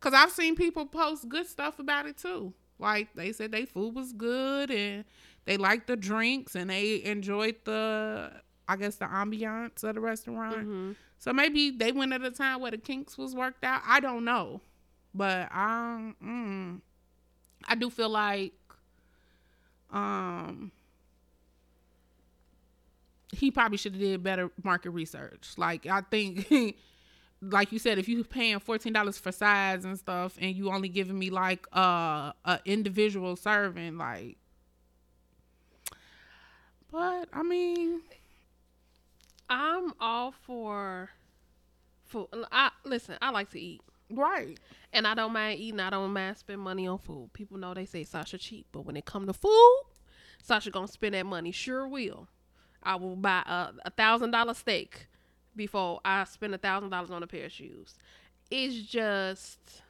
cause 0.01 0.15
I've 0.15 0.33
seen 0.33 0.57
people 0.57 0.87
post 0.87 1.29
good 1.29 1.47
stuff 1.47 1.79
about 1.79 2.07
it 2.07 2.17
too. 2.17 2.55
Like 2.79 3.15
they 3.15 3.33
said, 3.33 3.53
they 3.53 3.67
food 3.67 3.95
was 3.95 4.13
good 4.13 4.71
and 4.71 5.05
they 5.45 5.57
liked 5.57 5.87
the 5.87 5.97
drinks 5.97 6.57
and 6.57 6.71
they 6.71 7.03
enjoyed 7.05 7.57
the, 7.65 8.33
I 8.69 8.77
guess, 8.77 8.97
the 8.97 9.07
ambiance 9.07 9.83
of 9.85 9.95
the 9.95 10.01
restaurant. 10.01 10.57
Mm-hmm. 10.57 10.93
So 11.19 11.33
maybe 11.33 11.71
they 11.71 11.93
went 11.93 12.13
at 12.13 12.23
a 12.23 12.31
time 12.31 12.61
where 12.61 12.71
the 12.71 12.79
kinks 12.79 13.17
was 13.17 13.35
worked 13.35 13.65
out. 13.65 13.83
I 13.87 14.01
don't 14.01 14.25
know, 14.25 14.61
but 15.15 15.49
I, 15.51 16.15
mm, 16.23 16.81
I 17.67 17.75
do 17.75 17.91
feel 17.91 18.09
like, 18.09 18.53
um, 19.91 20.73
he 23.33 23.51
probably 23.51 23.79
should 23.79 23.93
have 23.93 24.01
did 24.01 24.23
better 24.23 24.51
market 24.63 24.91
research. 24.91 25.53
Like 25.57 25.87
I 25.87 26.03
think 26.03 26.47
like 27.43 27.73
you 27.73 27.79
said, 27.79 27.99
if 27.99 28.09
you 28.09 28.23
paying 28.25 28.61
fourteen 28.61 28.93
dollars 28.93 29.19
for 29.19 29.33
sides 29.33 29.85
and 29.85 29.99
stuff, 29.99 30.37
and 30.41 30.55
you 30.55 30.71
only 30.71 30.89
giving 30.89 31.19
me 31.19 31.31
like 31.31 31.67
uh, 31.75 32.33
a 32.45 32.61
individual 32.65 33.37
serving, 33.37 33.99
like. 33.99 34.37
But 36.91 37.29
I 37.33 37.43
mean, 37.43 38.03
I'm 39.49 39.93
all 40.01 40.33
for 40.33 41.11
food. 42.05 42.29
I 42.51 42.71
listen. 42.85 43.17
I 43.23 43.31
like 43.31 43.51
to 43.51 43.61
eat, 43.61 43.83
right? 44.11 44.59
and 44.93 45.07
I 45.07 45.15
don't 45.15 45.33
mind 45.33 45.61
eating. 45.61 45.81
I 45.81 45.91
don't 45.91 46.13
mind 46.13 46.37
spending 46.39 46.65
money 46.65 46.87
on 46.87 46.99
food. 46.99 47.31
People 47.33 47.59
know 47.59 47.75
they 47.75 47.87
say 47.87 48.05
Sasha 48.05 48.39
cheap, 48.39 48.67
but 48.73 48.83
when 48.85 48.97
it 48.97 49.05
come 49.07 49.27
to 49.27 49.33
food, 49.33 49.83
Sasha 50.43 50.71
gonna 50.71 50.89
spend 50.89 51.15
that 51.15 51.27
money. 51.27 51.53
Sure 51.53 51.87
will. 51.89 52.29
I 52.83 52.97
will 52.97 53.17
buy 53.17 53.43
a 53.47 53.71
a 53.87 53.91
thousand 53.91 54.33
dollar 54.33 54.55
steak 54.55 55.07
before 55.57 56.01
I 56.05 56.25
spend 56.25 56.55
a 56.55 56.59
thousand 56.59 56.91
dollars 56.91 57.11
on 57.11 57.23
a 57.23 57.27
pair 57.27 57.47
of 57.47 57.53
shoes. 57.53 57.95
It's 58.51 58.77
just 58.83 59.83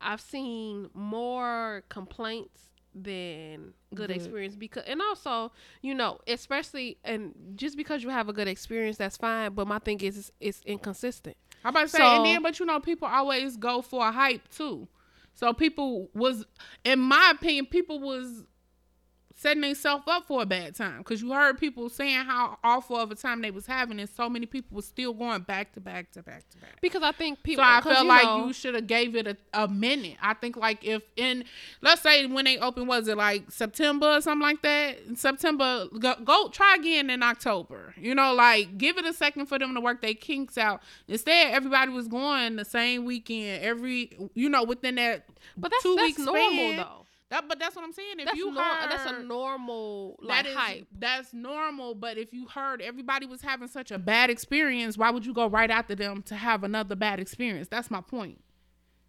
I've 0.00 0.20
seen 0.20 0.90
more 0.94 1.84
complaints 1.88 2.68
than 2.94 3.72
good 3.94 4.08
Good. 4.08 4.10
experience 4.12 4.54
because 4.56 4.84
and 4.86 5.00
also 5.02 5.50
you 5.82 5.94
know 5.94 6.18
especially 6.28 6.96
and 7.04 7.34
just 7.56 7.76
because 7.76 8.02
you 8.02 8.08
have 8.10 8.28
a 8.28 8.32
good 8.32 8.46
experience 8.48 8.96
that's 8.96 9.16
fine 9.16 9.52
but 9.52 9.66
my 9.66 9.78
thing 9.80 10.00
is 10.00 10.16
it's, 10.16 10.30
it's 10.40 10.62
inconsistent 10.64 11.36
I'm 11.64 11.70
about 11.70 11.82
to 11.82 11.88
say, 11.88 11.98
So- 11.98 12.04
and 12.04 12.26
then, 12.26 12.42
but 12.42 12.60
you 12.60 12.66
know, 12.66 12.78
people 12.78 13.08
always 13.08 13.56
go 13.56 13.80
for 13.80 14.06
a 14.06 14.12
hype 14.12 14.48
too. 14.50 14.86
So 15.32 15.54
people 15.54 16.10
was, 16.12 16.44
in 16.84 17.00
my 17.00 17.32
opinion, 17.34 17.64
people 17.66 18.00
was 18.00 18.44
setting 19.44 19.60
themselves 19.60 20.04
up 20.06 20.26
for 20.26 20.40
a 20.42 20.46
bad 20.46 20.74
time 20.74 20.98
because 20.98 21.20
you 21.20 21.30
heard 21.32 21.58
people 21.58 21.90
saying 21.90 22.24
how 22.24 22.58
awful 22.64 22.96
of 22.96 23.10
a 23.10 23.14
time 23.14 23.42
they 23.42 23.50
was 23.50 23.66
having, 23.66 24.00
and 24.00 24.08
so 24.08 24.28
many 24.30 24.46
people 24.46 24.74
was 24.74 24.86
still 24.86 25.12
going 25.12 25.42
back 25.42 25.72
to 25.74 25.80
back 25.80 26.10
to 26.12 26.22
back 26.22 26.48
to 26.50 26.58
back. 26.58 26.80
because 26.80 27.02
I 27.02 27.12
think 27.12 27.42
people 27.42 27.62
So 27.62 27.68
I 27.70 27.80
felt 27.82 28.06
like 28.06 28.22
know- 28.24 28.46
you 28.46 28.52
should 28.54 28.74
have 28.74 28.86
gave 28.86 29.14
it 29.14 29.26
a, 29.26 29.36
a 29.52 29.68
minute. 29.68 30.16
I 30.22 30.32
think 30.34 30.56
like 30.56 30.82
if 30.84 31.02
in 31.16 31.44
let's 31.82 32.00
say 32.00 32.24
when 32.26 32.46
they 32.46 32.56
open 32.58 32.86
was 32.86 33.06
it 33.06 33.16
like 33.18 33.50
September 33.50 34.06
or 34.16 34.20
something 34.22 34.42
like 34.46 34.62
that? 34.62 34.98
In 35.06 35.16
September 35.16 35.86
go, 35.98 36.14
go 36.24 36.48
try 36.48 36.76
again 36.78 37.10
in 37.10 37.22
October. 37.22 37.94
You 37.98 38.14
know, 38.14 38.32
like 38.32 38.78
give 38.78 38.96
it 38.96 39.04
a 39.04 39.12
second 39.12 39.46
for 39.46 39.58
them 39.58 39.74
to 39.74 39.80
work 39.80 40.00
their 40.00 40.14
kinks 40.14 40.56
out. 40.56 40.80
Instead, 41.06 41.52
everybody 41.52 41.90
was 41.92 42.08
going 42.08 42.56
the 42.56 42.64
same 42.64 43.04
weekend 43.04 43.62
every 43.62 44.16
you 44.34 44.48
know 44.48 44.64
within 44.64 44.94
that 44.94 45.26
but 45.56 45.70
that's 45.70 45.82
two 45.82 45.96
that's 45.96 46.16
week 46.16 46.18
normal 46.18 46.40
span. 46.50 46.76
though 46.76 47.03
That, 47.34 47.48
but 47.48 47.58
that's 47.58 47.74
what 47.74 47.84
I'm 47.84 47.92
saying. 47.92 48.20
If 48.20 48.26
that's 48.26 48.38
you 48.38 48.52
nor- 48.52 48.62
heard, 48.62 48.90
that's 48.92 49.10
a 49.10 49.24
normal 49.24 50.16
like 50.22 50.44
that 50.44 50.50
is 50.50 50.56
hype 50.56 50.86
that's 50.96 51.34
normal. 51.34 51.96
But 51.96 52.16
if 52.16 52.32
you 52.32 52.46
heard 52.46 52.80
everybody 52.80 53.26
was 53.26 53.42
having 53.42 53.66
such 53.66 53.90
a 53.90 53.98
bad 53.98 54.30
experience, 54.30 54.96
why 54.96 55.10
would 55.10 55.26
you 55.26 55.34
go 55.34 55.48
right 55.48 55.68
after 55.68 55.96
them 55.96 56.22
to 56.26 56.36
have 56.36 56.62
another 56.62 56.94
bad 56.94 57.18
experience? 57.18 57.66
That's 57.66 57.90
my 57.90 58.02
point. 58.02 58.40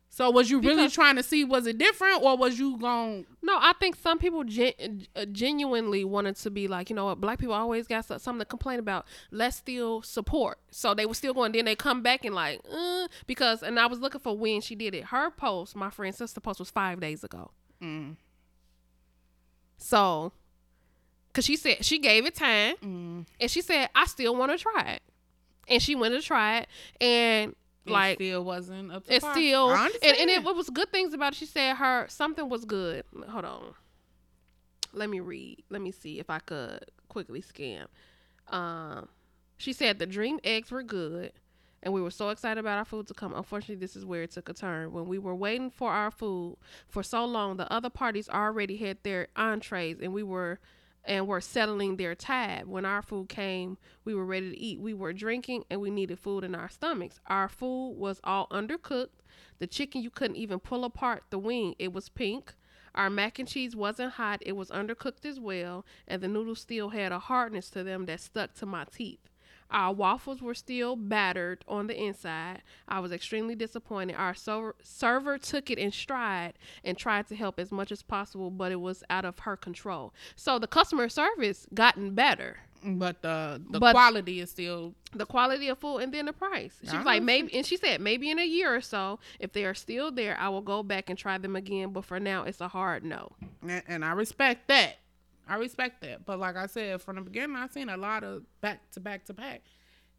So 0.09 0.31
was 0.31 0.49
you 0.49 0.59
really 0.59 0.89
trying 0.89 1.17
to 1.17 1.23
see 1.23 1.43
was 1.43 1.67
it 1.67 1.77
different 1.77 2.23
or 2.23 2.35
was 2.35 2.57
you 2.57 2.79
going? 2.79 3.27
No, 3.43 3.57
I 3.59 3.73
think 3.79 3.95
some 3.95 4.17
people 4.17 4.43
gen- 4.43 5.05
uh, 5.15 5.25
genuinely 5.25 6.03
wanted 6.03 6.37
to 6.37 6.49
be 6.49 6.67
like, 6.67 6.89
you 6.89 6.95
know 6.95 7.05
what, 7.05 7.21
black 7.21 7.37
people 7.37 7.53
always 7.53 7.85
got 7.85 8.05
something 8.05 8.39
to 8.39 8.45
complain 8.45 8.79
about. 8.79 9.05
Let's 9.29 9.57
still 9.57 10.01
support. 10.01 10.57
So 10.71 10.95
they 10.95 11.05
were 11.05 11.13
still 11.13 11.35
going. 11.35 11.51
Then 11.51 11.65
they 11.65 11.75
come 11.75 12.01
back 12.01 12.25
and 12.25 12.33
like, 12.33 12.61
uh, 12.73 13.07
because, 13.27 13.61
and 13.61 13.79
I 13.79 13.85
was 13.85 13.99
looking 13.99 14.21
for 14.21 14.35
when 14.35 14.61
she 14.61 14.73
did 14.73 14.95
it. 14.95 15.03
Her 15.05 15.29
post, 15.29 15.75
my 15.75 15.91
friend's 15.91 16.17
sister 16.17 16.39
post, 16.39 16.57
was 16.57 16.71
five 16.71 16.99
days 16.99 17.23
ago. 17.23 17.51
Mm, 17.81 18.15
So, 19.77 20.31
because 21.27 21.45
she 21.45 21.55
said 21.57 21.83
she 21.85 21.99
gave 21.99 22.25
it 22.25 22.35
time, 22.35 22.75
mm, 22.83 23.25
and 23.39 23.51
she 23.51 23.61
said 23.61 23.89
I 23.95 24.05
still 24.05 24.35
want 24.35 24.51
to 24.51 24.57
try 24.57 24.81
it, 24.93 25.01
and 25.67 25.81
she 25.81 25.95
went 25.95 26.13
to 26.15 26.21
try 26.21 26.59
it, 26.59 26.67
and 27.01 27.51
it 27.85 27.91
like 27.91 28.15
still 28.17 28.43
wasn't 28.43 28.91
up 28.91 29.05
to 29.05 29.13
par. 29.21 29.33
still 29.33 29.69
and, 29.71 30.17
and 30.17 30.29
it 30.29 30.43
what 30.43 30.55
was 30.55 30.69
good 30.69 30.91
things 30.91 31.13
about 31.13 31.33
it. 31.33 31.35
She 31.37 31.45
said 31.45 31.75
her 31.75 32.05
something 32.09 32.49
was 32.49 32.65
good. 32.65 33.03
Hold 33.29 33.45
on. 33.45 33.73
Let 34.93 35.09
me 35.09 35.19
read 35.19 35.61
let 35.69 35.81
me 35.81 35.91
see 35.91 36.19
if 36.19 36.29
i 36.29 36.39
could 36.39 36.85
quickly 37.09 37.41
scan 37.41 37.87
um 38.47 39.09
she 39.57 39.73
said 39.73 39.99
the 39.99 40.05
dream 40.05 40.39
eggs 40.43 40.71
were 40.71 40.83
good 40.83 41.33
and 41.85 41.93
we 41.93 42.01
were 42.01 42.11
so 42.11 42.29
excited 42.29 42.59
about 42.59 42.77
our 42.77 42.83
food 42.83 43.07
to 43.07 43.13
come 43.13 43.33
unfortunately 43.33 43.75
this 43.75 43.95
is 43.95 44.03
where 44.03 44.23
it 44.23 44.31
took 44.31 44.49
a 44.49 44.53
turn 44.53 44.91
when 44.91 45.05
we 45.05 45.17
were 45.17 45.35
waiting 45.35 45.69
for 45.69 45.91
our 45.91 46.11
food 46.11 46.57
for 46.89 47.01
so 47.01 47.23
long 47.23 47.55
the 47.55 47.71
other 47.71 47.89
parties 47.89 48.27
already 48.27 48.75
had 48.75 48.97
their 49.03 49.27
entrees 49.37 49.97
and 50.01 50.11
we 50.11 50.23
were 50.23 50.59
and 51.07 51.27
were 51.27 51.41
settling 51.41 51.97
their 51.97 52.15
tab. 52.15 52.67
When 52.67 52.85
our 52.85 53.01
food 53.01 53.29
came, 53.29 53.77
we 54.03 54.15
were 54.15 54.25
ready 54.25 54.51
to 54.51 54.59
eat. 54.59 54.79
We 54.79 54.93
were 54.93 55.13
drinking 55.13 55.65
and 55.69 55.79
we 55.79 55.89
needed 55.89 56.19
food 56.19 56.43
in 56.43 56.55
our 56.55 56.69
stomachs. 56.69 57.19
Our 57.27 57.47
food 57.47 57.91
was 57.91 58.19
all 58.23 58.47
undercooked. 58.49 59.21
The 59.59 59.67
chicken, 59.67 60.01
you 60.01 60.09
couldn't 60.09 60.37
even 60.37 60.59
pull 60.59 60.83
apart 60.83 61.23
the 61.29 61.39
wing, 61.39 61.75
it 61.79 61.93
was 61.93 62.09
pink. 62.09 62.53
Our 62.93 63.09
mac 63.09 63.39
and 63.39 63.47
cheese 63.47 63.75
wasn't 63.75 64.13
hot, 64.13 64.41
it 64.45 64.53
was 64.53 64.71
undercooked 64.71 65.25
as 65.25 65.39
well. 65.39 65.85
And 66.07 66.21
the 66.21 66.27
noodles 66.27 66.61
still 66.61 66.89
had 66.89 67.11
a 67.11 67.19
hardness 67.19 67.69
to 67.71 67.83
them 67.83 68.05
that 68.05 68.21
stuck 68.21 68.53
to 68.55 68.65
my 68.65 68.85
teeth. 68.85 69.29
Our 69.71 69.93
waffles 69.93 70.41
were 70.41 70.53
still 70.53 70.95
battered 70.95 71.65
on 71.67 71.87
the 71.87 72.01
inside. 72.01 72.61
I 72.87 72.99
was 72.99 73.11
extremely 73.11 73.55
disappointed. 73.55 74.15
Our 74.15 74.33
server, 74.35 74.75
server 74.83 75.37
took 75.37 75.69
it 75.71 75.77
in 75.77 75.91
stride 75.91 76.53
and 76.83 76.97
tried 76.97 77.27
to 77.27 77.35
help 77.35 77.59
as 77.59 77.71
much 77.71 77.91
as 77.91 78.01
possible, 78.03 78.51
but 78.51 78.71
it 78.71 78.79
was 78.79 79.03
out 79.09 79.25
of 79.25 79.39
her 79.39 79.57
control. 79.57 80.13
So 80.35 80.59
the 80.59 80.67
customer 80.67 81.09
service 81.09 81.67
gotten 81.73 82.13
better. 82.13 82.59
but 82.87 83.23
the 83.23 83.59
the 83.71 83.79
But- 83.79 83.93
quality 83.93 84.39
is 84.39 84.51
still 84.51 84.93
The 85.11 85.25
quality 85.25 85.69
of 85.69 85.79
food 85.79 85.99
and 86.03 86.13
then 86.13 86.25
the 86.27 86.33
price. 86.33 86.77
She 86.83 86.89
I 86.89 86.97
was 86.97 87.05
like, 87.05 87.23
maybe, 87.23 87.51
and 87.55 87.65
she 87.65 87.77
said, 87.77 87.99
maybe 88.01 88.29
in 88.29 88.37
a 88.37 88.45
year 88.45 88.75
or 88.75 88.81
so, 88.81 89.17
if 89.39 89.53
they 89.53 89.65
are 89.65 89.73
still 89.73 90.11
there, 90.11 90.37
I 90.37 90.49
will 90.49 90.61
go 90.61 90.83
back 90.83 91.09
and 91.09 91.17
try 91.17 91.37
them 91.39 91.55
again. 91.55 91.91
But 91.93 92.05
for 92.05 92.19
now, 92.19 92.43
it's 92.43 92.61
a 92.61 92.67
hard 92.67 93.03
no. 93.03 93.31
and, 93.63 93.81
and 93.87 94.05
I 94.05 94.11
respect 94.11 94.67
that. 94.67 94.97
I 95.47 95.55
respect 95.55 96.01
that. 96.01 96.25
But 96.25 96.39
like 96.39 96.55
I 96.55 96.65
said 96.65 97.01
from 97.01 97.15
the 97.15 97.21
beginning, 97.21 97.55
I've 97.55 97.71
seen 97.71 97.89
a 97.89 97.97
lot 97.97 98.23
of 98.23 98.43
back 98.61 98.91
to 98.91 98.99
back 98.99 99.25
to 99.25 99.33
back. 99.33 99.61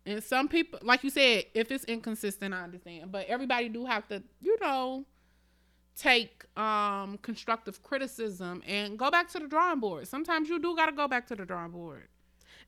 And 0.04 0.23
some 0.23 0.47
people, 0.49 0.78
like 0.83 1.02
you 1.02 1.11
said, 1.11 1.47
if 1.54 1.73
it's 1.73 1.85
inconsistent, 1.85 2.54
I 2.54 2.62
understand. 2.62 3.11
But 3.11 3.26
everybody 3.26 3.68
do 3.68 3.85
have 3.87 4.06
to, 4.09 4.23
you 4.40 4.56
know, 4.61 5.04
take 5.97 6.45
um 6.59 7.18
constructive 7.23 7.83
criticism 7.83 8.62
and 8.66 8.99
go 8.99 9.11
back 9.11 9.30
to 9.30 9.38
the 9.38 9.49
drawing 9.49 9.80
board. 9.80 10.06
Sometimes 10.06 10.49
you 10.49 10.59
do 10.59 10.76
got 10.76 10.87
to 10.87 10.92
go 10.92 11.09
back 11.09 11.26
to 11.28 11.35
the 11.35 11.45
drawing 11.45 11.73
board. 11.73 12.09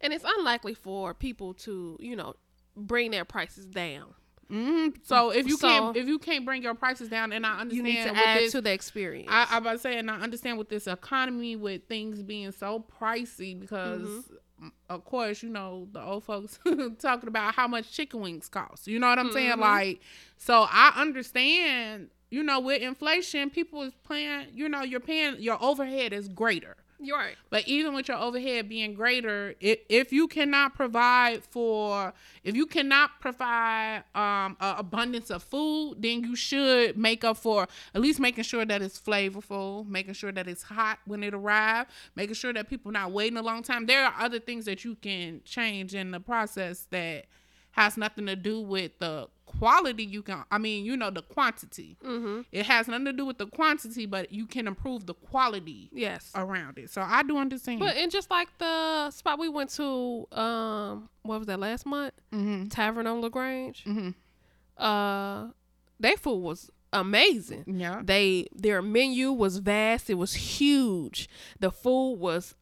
And 0.00 0.12
it's 0.12 0.24
unlikely 0.26 0.74
for 0.74 1.14
people 1.14 1.54
to, 1.54 1.96
you 2.00 2.16
know, 2.16 2.34
bring 2.76 3.10
their 3.10 3.24
prices 3.24 3.66
down. 3.66 4.14
Hmm 4.50 4.88
So 5.02 5.30
if 5.30 5.46
you 5.46 5.56
So- 5.56 5.68
can't 5.68 5.96
if 5.96 6.06
you 6.08 6.18
can't 6.18 6.44
bring 6.44 6.62
your 6.62 6.74
prices 6.74 7.08
down, 7.08 7.32
and 7.32 7.44
I 7.46 7.60
understand 7.60 7.76
You 7.76 7.82
need 7.94 8.02
to 8.04 8.10
with 8.10 8.18
add 8.18 8.38
this, 8.40 8.52
to 8.52 8.60
the 8.60 8.72
experience. 8.72 9.28
I, 9.30 9.46
I 9.50 9.58
about 9.58 9.72
to 9.72 9.78
say, 9.78 9.98
and 9.98 10.10
I 10.10 10.16
understand 10.20 10.58
with 10.58 10.68
this 10.68 10.86
economy, 10.86 11.56
with 11.56 11.82
things 11.88 12.22
being 12.22 12.52
so 12.52 12.84
pricey, 13.00 13.58
because 13.58 14.00
Mm-hmm. 14.02 14.66
mm, 14.66 14.70
of 14.88 15.04
course, 15.04 15.42
you 15.42 15.50
know 15.50 15.86
the 15.92 16.02
old 16.02 16.24
folks 16.24 16.58
talking 16.98 17.28
about 17.28 17.54
how 17.54 17.68
much 17.68 17.92
chicken 17.92 18.20
wings 18.20 18.48
cost. 18.48 18.86
You 18.88 18.98
know 18.98 19.08
what 19.08 19.18
I'm 19.18 19.32
saying? 19.32 19.52
Mhm. 19.56 19.60
Like, 19.60 20.00
so 20.36 20.66
I 20.70 20.92
understand. 20.96 22.10
You 22.30 22.42
know, 22.42 22.60
with 22.60 22.82
inflation, 22.82 23.48
people 23.50 23.82
is 23.82 23.94
paying. 24.06 24.48
You 24.52 24.68
know, 24.68 24.82
you're 24.82 25.00
paying 25.00 25.36
your 25.40 25.56
overhead 25.62 26.12
is 26.12 26.28
greater. 26.28 26.76
You're 27.00 27.16
right. 27.16 27.36
But 27.48 27.68
even 27.68 27.94
with 27.94 28.08
your 28.08 28.16
overhead 28.16 28.68
being 28.68 28.94
greater, 28.94 29.54
if, 29.60 29.78
if 29.88 30.12
you 30.12 30.26
cannot 30.26 30.74
provide 30.74 31.44
for, 31.44 32.12
if 32.42 32.56
you 32.56 32.66
cannot 32.66 33.20
provide 33.20 34.02
um, 34.16 34.56
abundance 34.60 35.30
of 35.30 35.44
food, 35.44 35.96
then 35.98 36.22
you 36.22 36.34
should 36.34 36.98
make 36.98 37.22
up 37.22 37.36
for 37.36 37.68
at 37.94 38.00
least 38.00 38.18
making 38.18 38.42
sure 38.42 38.64
that 38.64 38.82
it's 38.82 38.98
flavorful, 38.98 39.86
making 39.86 40.14
sure 40.14 40.32
that 40.32 40.48
it's 40.48 40.64
hot 40.64 40.98
when 41.06 41.22
it 41.22 41.34
arrives, 41.34 41.88
making 42.16 42.34
sure 42.34 42.52
that 42.52 42.68
people 42.68 42.90
not 42.90 43.12
waiting 43.12 43.38
a 43.38 43.42
long 43.42 43.62
time. 43.62 43.86
There 43.86 44.04
are 44.04 44.14
other 44.18 44.40
things 44.40 44.64
that 44.64 44.84
you 44.84 44.96
can 44.96 45.40
change 45.44 45.94
in 45.94 46.10
the 46.10 46.20
process 46.20 46.88
that 46.90 47.26
has 47.78 47.96
nothing 47.96 48.26
to 48.26 48.36
do 48.36 48.60
with 48.60 48.92
the 48.98 49.28
quality 49.46 50.04
you 50.04 50.22
can 50.22 50.44
i 50.50 50.58
mean 50.58 50.84
you 50.84 50.94
know 50.96 51.08
the 51.10 51.22
quantity 51.22 51.96
Mm-hmm. 52.04 52.42
it 52.52 52.66
has 52.66 52.86
nothing 52.86 53.06
to 53.06 53.12
do 53.14 53.24
with 53.24 53.38
the 53.38 53.46
quantity 53.46 54.04
but 54.04 54.30
you 54.30 54.46
can 54.46 54.66
improve 54.66 55.06
the 55.06 55.14
quality 55.14 55.88
Yes. 55.92 56.30
around 56.34 56.76
it. 56.78 56.90
So 56.90 57.00
I 57.00 57.22
do 57.22 57.38
understand. 57.38 57.80
But 57.80 57.96
and 57.96 58.10
just 58.12 58.30
like 58.30 58.48
the 58.58 59.10
spot 59.10 59.38
we 59.38 59.48
went 59.48 59.70
to, 59.70 60.26
um, 60.32 61.08
what 61.22 61.38
was 61.38 61.46
that 61.46 61.58
last 61.60 61.86
month? 61.86 62.12
mm-hmm. 62.32 62.66
Tavern 62.68 63.06
on 63.06 63.20
LaGrange. 63.22 63.84
Mm-hmm. 63.84 64.10
Uh, 64.76 65.48
their 65.98 66.16
food 66.16 66.38
was 66.38 66.70
amazing. 66.92 67.64
Yeah. 67.66 68.02
They 68.04 68.46
their 68.54 68.82
menu 68.82 69.32
was 69.32 69.58
vast. 69.58 70.10
It 70.10 70.14
was 70.14 70.34
huge. 70.34 71.28
The 71.58 71.70
food 71.70 72.14
was 72.14 72.54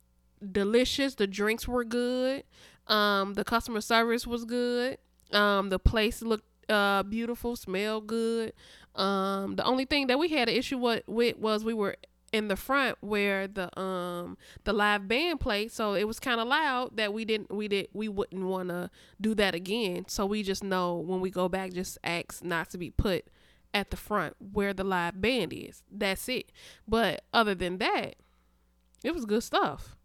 delicious. 0.52 1.14
The 1.16 1.26
drinks 1.26 1.66
were 1.68 1.84
good. 1.84 2.44
Um, 2.86 3.34
the 3.34 3.44
customer 3.44 3.80
service 3.80 4.26
was 4.26 4.44
good. 4.44 4.98
Um, 5.32 5.70
the 5.70 5.78
place 5.78 6.22
looked 6.22 6.46
uh 6.70 7.02
beautiful, 7.04 7.56
smelled 7.56 8.06
good. 8.06 8.52
Um, 8.94 9.56
the 9.56 9.64
only 9.64 9.84
thing 9.84 10.06
that 10.06 10.18
we 10.18 10.28
had 10.28 10.48
an 10.48 10.54
issue 10.56 10.78
with, 10.78 11.06
was 11.06 11.64
we 11.64 11.74
were 11.74 11.96
in 12.32 12.48
the 12.48 12.56
front 12.56 12.96
where 13.00 13.46
the 13.46 13.78
um 13.78 14.36
the 14.64 14.72
live 14.72 15.06
band 15.06 15.38
played 15.40 15.70
so 15.70 15.94
it 15.94 16.04
was 16.04 16.18
kind 16.18 16.40
of 16.40 16.48
loud 16.48 16.96
that 16.96 17.12
we 17.12 17.24
didn't 17.24 17.50
we 17.54 17.68
did 17.68 17.88
we 17.92 18.08
wouldn't 18.08 18.44
want 18.44 18.68
to 18.68 18.90
do 19.20 19.34
that 19.34 19.54
again 19.54 20.04
so 20.08 20.26
we 20.26 20.42
just 20.42 20.62
know 20.64 20.96
when 20.96 21.20
we 21.20 21.30
go 21.30 21.48
back 21.48 21.72
just 21.72 21.96
ask 22.02 22.42
not 22.42 22.68
to 22.68 22.76
be 22.78 22.90
put 22.90 23.26
at 23.72 23.90
the 23.90 23.96
front 23.96 24.34
where 24.52 24.74
the 24.74 24.84
live 24.84 25.20
band 25.20 25.52
is 25.52 25.82
that's 25.90 26.28
it 26.28 26.50
but 26.86 27.22
other 27.32 27.54
than 27.54 27.78
that 27.78 28.16
it 29.04 29.14
was 29.14 29.24
good 29.24 29.42
stuff 29.42 29.96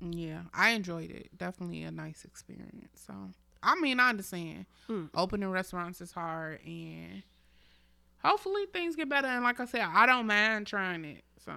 Yeah, 0.00 0.42
I 0.52 0.70
enjoyed 0.70 1.10
it. 1.10 1.36
Definitely 1.36 1.82
a 1.84 1.90
nice 1.90 2.24
experience. 2.24 3.02
So, 3.06 3.30
I 3.62 3.78
mean, 3.80 4.00
I 4.00 4.08
understand. 4.10 4.66
Hmm. 4.86 5.06
Opening 5.14 5.50
restaurants 5.50 6.00
is 6.00 6.12
hard, 6.12 6.60
and 6.66 7.22
hopefully 8.22 8.66
things 8.72 8.96
get 8.96 9.08
better. 9.08 9.28
And 9.28 9.44
like 9.44 9.60
I 9.60 9.64
said, 9.66 9.82
I 9.82 10.06
don't 10.06 10.26
mind 10.26 10.66
trying 10.66 11.04
it. 11.04 11.22
So, 11.44 11.52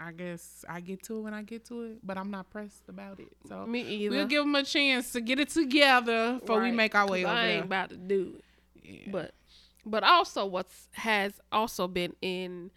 I 0.00 0.10
guess 0.12 0.64
I 0.68 0.80
get 0.80 1.02
to 1.04 1.18
it 1.18 1.20
when 1.22 1.34
I 1.34 1.42
get 1.42 1.64
to 1.66 1.82
it, 1.82 1.98
but 2.04 2.18
I'm 2.18 2.30
not 2.30 2.50
pressed 2.50 2.88
about 2.88 3.20
it. 3.20 3.28
So, 3.48 3.66
me 3.66 3.82
either 3.82 4.16
we'll 4.16 4.26
give 4.26 4.42
them 4.44 4.54
a 4.56 4.64
chance 4.64 5.12
to 5.12 5.20
get 5.20 5.38
it 5.38 5.48
together 5.50 6.38
before 6.40 6.60
we 6.60 6.72
make 6.72 6.94
our 6.94 7.06
way 7.08 7.24
over 7.24 7.32
I 7.32 7.46
ain't 7.46 7.56
there. 7.60 7.64
about 7.64 7.90
to 7.90 7.96
do 7.96 8.34
it 8.36 8.44
Yeah. 8.84 9.12
But 9.12 9.34
but 9.86 10.02
also 10.02 10.44
what's 10.46 10.88
has 10.92 11.34
also 11.52 11.86
been 11.88 12.14
in 12.20 12.70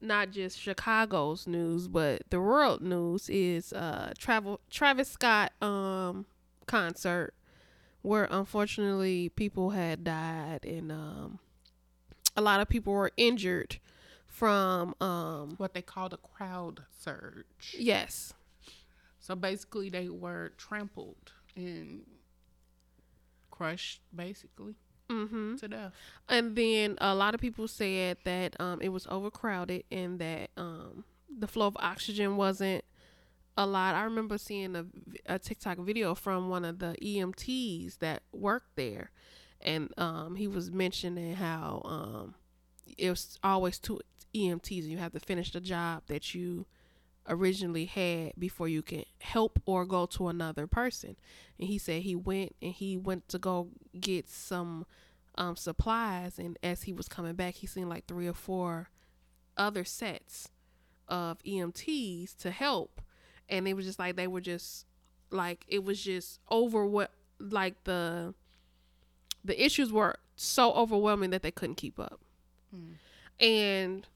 not 0.00 0.30
just 0.30 0.56
Chicago's 0.60 1.48
news 1.48 1.88
but 1.88 2.22
the 2.30 2.40
world 2.40 2.80
news 2.80 3.28
is 3.28 3.72
uh 3.72 4.12
travel 4.16 4.60
Travis 4.70 5.08
Scott 5.10 5.52
um 5.60 6.26
concert 6.68 7.34
where 8.02 8.28
unfortunately 8.30 9.28
people 9.30 9.70
had 9.70 10.04
died 10.04 10.64
and 10.64 10.92
um 10.92 11.38
a 12.36 12.40
lot 12.40 12.60
of 12.60 12.68
people 12.68 12.92
were 12.92 13.10
injured 13.16 13.78
from 14.26 14.94
um 15.00 15.54
what 15.56 15.74
they 15.74 15.82
called 15.82 16.12
a 16.12 16.18
crowd 16.18 16.82
surge. 16.96 17.74
yes 17.78 18.32
So 19.20 19.34
basically, 19.34 19.90
they 19.90 20.08
were 20.08 20.52
trampled 20.56 21.32
and 21.56 22.02
crushed, 23.50 24.00
basically, 24.14 24.74
mhm 25.10 25.58
to 25.58 25.68
death. 25.68 25.92
And 26.28 26.54
then 26.54 26.96
a 27.00 27.14
lot 27.14 27.34
of 27.34 27.40
people 27.40 27.66
said 27.68 28.18
that 28.24 28.58
um, 28.60 28.80
it 28.80 28.90
was 28.90 29.06
overcrowded 29.10 29.84
and 29.90 30.18
that 30.20 30.50
um, 30.56 31.04
the 31.28 31.48
flow 31.48 31.66
of 31.66 31.76
oxygen 31.80 32.36
wasn't 32.36 32.84
a 33.58 33.66
lot. 33.66 33.96
I 33.96 34.04
remember 34.04 34.38
seeing 34.38 34.76
a, 34.76 34.86
a 35.26 35.38
TikTok 35.38 35.78
video 35.78 36.14
from 36.14 36.48
one 36.48 36.64
of 36.64 36.78
the 36.78 36.96
EMTs 37.02 37.98
that 37.98 38.22
worked 38.32 38.76
there, 38.76 39.10
and 39.60 39.92
um, 39.98 40.36
he 40.36 40.46
was 40.46 40.70
mentioning 40.70 41.34
how 41.34 41.82
um, 41.84 42.34
it 42.96 43.10
was 43.10 43.36
always 43.42 43.80
two 43.80 44.00
EMTs, 44.32 44.82
and 44.82 44.92
you 44.92 44.98
have 44.98 45.12
to 45.12 45.20
finish 45.20 45.50
the 45.50 45.60
job 45.60 46.04
that 46.06 46.34
you 46.34 46.66
originally 47.28 47.84
had 47.84 48.32
before 48.38 48.68
you 48.68 48.80
can 48.80 49.02
help 49.20 49.60
or 49.66 49.84
go 49.84 50.06
to 50.06 50.28
another 50.28 50.66
person. 50.66 51.16
And 51.58 51.68
he 51.68 51.76
said 51.76 52.02
he 52.02 52.14
went 52.14 52.54
and 52.62 52.72
he 52.72 52.96
went 52.96 53.28
to 53.28 53.38
go 53.38 53.68
get 54.00 54.30
some 54.30 54.86
um, 55.34 55.56
supplies, 55.56 56.38
and 56.38 56.56
as 56.62 56.84
he 56.84 56.92
was 56.92 57.08
coming 57.08 57.34
back, 57.34 57.54
he 57.54 57.66
seen 57.66 57.88
like 57.88 58.06
three 58.06 58.28
or 58.28 58.34
four 58.34 58.90
other 59.56 59.84
sets 59.84 60.50
of 61.08 61.42
EMTs 61.42 62.36
to 62.36 62.52
help, 62.52 63.00
and 63.48 63.66
it 63.68 63.74
was 63.74 63.86
just 63.86 63.98
like 63.98 64.16
they 64.16 64.26
were 64.26 64.40
just 64.40 64.86
like 65.30 65.64
it 65.68 65.84
was 65.84 66.02
just 66.02 66.40
over 66.48 66.84
what 66.86 67.10
like 67.38 67.84
the 67.84 68.34
the 69.44 69.64
issues 69.64 69.92
were 69.92 70.16
so 70.36 70.72
overwhelming 70.72 71.30
that 71.30 71.42
they 71.42 71.50
couldn't 71.50 71.76
keep 71.76 71.98
up, 71.98 72.20
mm. 72.74 72.94
and 73.44 74.06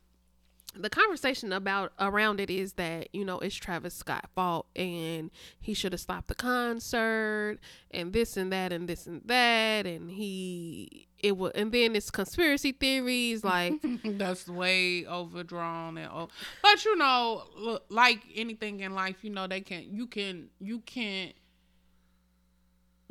the 0.74 0.90
conversation 0.90 1.52
about 1.52 1.92
around 1.98 2.40
it 2.40 2.50
is 2.50 2.74
that 2.74 3.08
you 3.12 3.24
know 3.24 3.38
it's 3.38 3.54
Travis 3.54 3.94
Scott 3.94 4.26
fault 4.34 4.66
and 4.74 5.30
he 5.60 5.74
should 5.74 5.92
have 5.92 6.00
stopped 6.00 6.28
the 6.28 6.34
concert 6.34 7.58
and 7.90 8.12
this 8.12 8.36
and 8.36 8.52
that 8.52 8.72
and 8.72 8.88
this 8.88 9.06
and 9.06 9.22
that 9.26 9.86
and 9.86 10.10
he 10.10 11.08
it 11.22 11.36
was 11.36 11.52
and 11.54 11.72
then 11.72 11.94
it's 11.94 12.10
conspiracy 12.10 12.72
theories 12.72 13.44
like 13.44 13.74
That's 14.04 14.48
way 14.48 15.06
overdrawn 15.06 15.98
and 15.98 16.10
oh, 16.12 16.28
but 16.62 16.84
you 16.84 16.96
know, 16.96 17.78
like 17.88 18.20
anything 18.34 18.80
in 18.80 18.94
life, 18.94 19.16
you 19.22 19.30
know, 19.30 19.46
they 19.46 19.60
can 19.60 19.84
you 19.90 20.06
can 20.06 20.48
you 20.60 20.80
can 20.80 21.32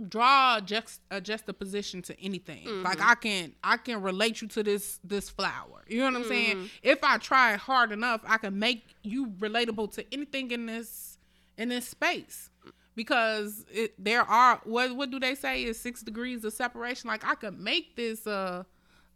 draw 0.07 0.57
a 0.57 0.61
just 0.61 1.01
a 1.09 1.21
juxtaposition 1.21 2.01
to 2.03 2.19
anything. 2.19 2.65
Mm-hmm. 2.65 2.83
Like 2.83 3.01
I 3.01 3.15
can 3.15 3.53
I 3.63 3.77
can 3.77 4.01
relate 4.01 4.41
you 4.41 4.47
to 4.49 4.63
this 4.63 4.99
this 5.03 5.29
flower. 5.29 5.83
You 5.87 5.99
know 5.99 6.05
what 6.05 6.15
I'm 6.15 6.27
saying? 6.27 6.57
Mm-hmm. 6.57 6.65
If 6.83 7.03
I 7.03 7.17
try 7.17 7.55
hard 7.55 7.91
enough, 7.91 8.21
I 8.27 8.37
can 8.37 8.57
make 8.59 8.95
you 9.03 9.27
relatable 9.39 9.93
to 9.95 10.13
anything 10.13 10.51
in 10.51 10.65
this 10.65 11.17
in 11.57 11.69
this 11.69 11.87
space. 11.87 12.49
Because 12.95 13.65
it 13.71 13.93
there 13.97 14.21
are 14.21 14.61
what 14.63 14.95
what 14.95 15.11
do 15.11 15.19
they 15.19 15.35
say 15.35 15.63
is 15.63 15.79
six 15.79 16.01
degrees 16.01 16.43
of 16.43 16.53
separation? 16.53 17.07
Like 17.09 17.25
I 17.25 17.35
could 17.35 17.59
make 17.59 17.95
this 17.95 18.27
a 18.27 18.65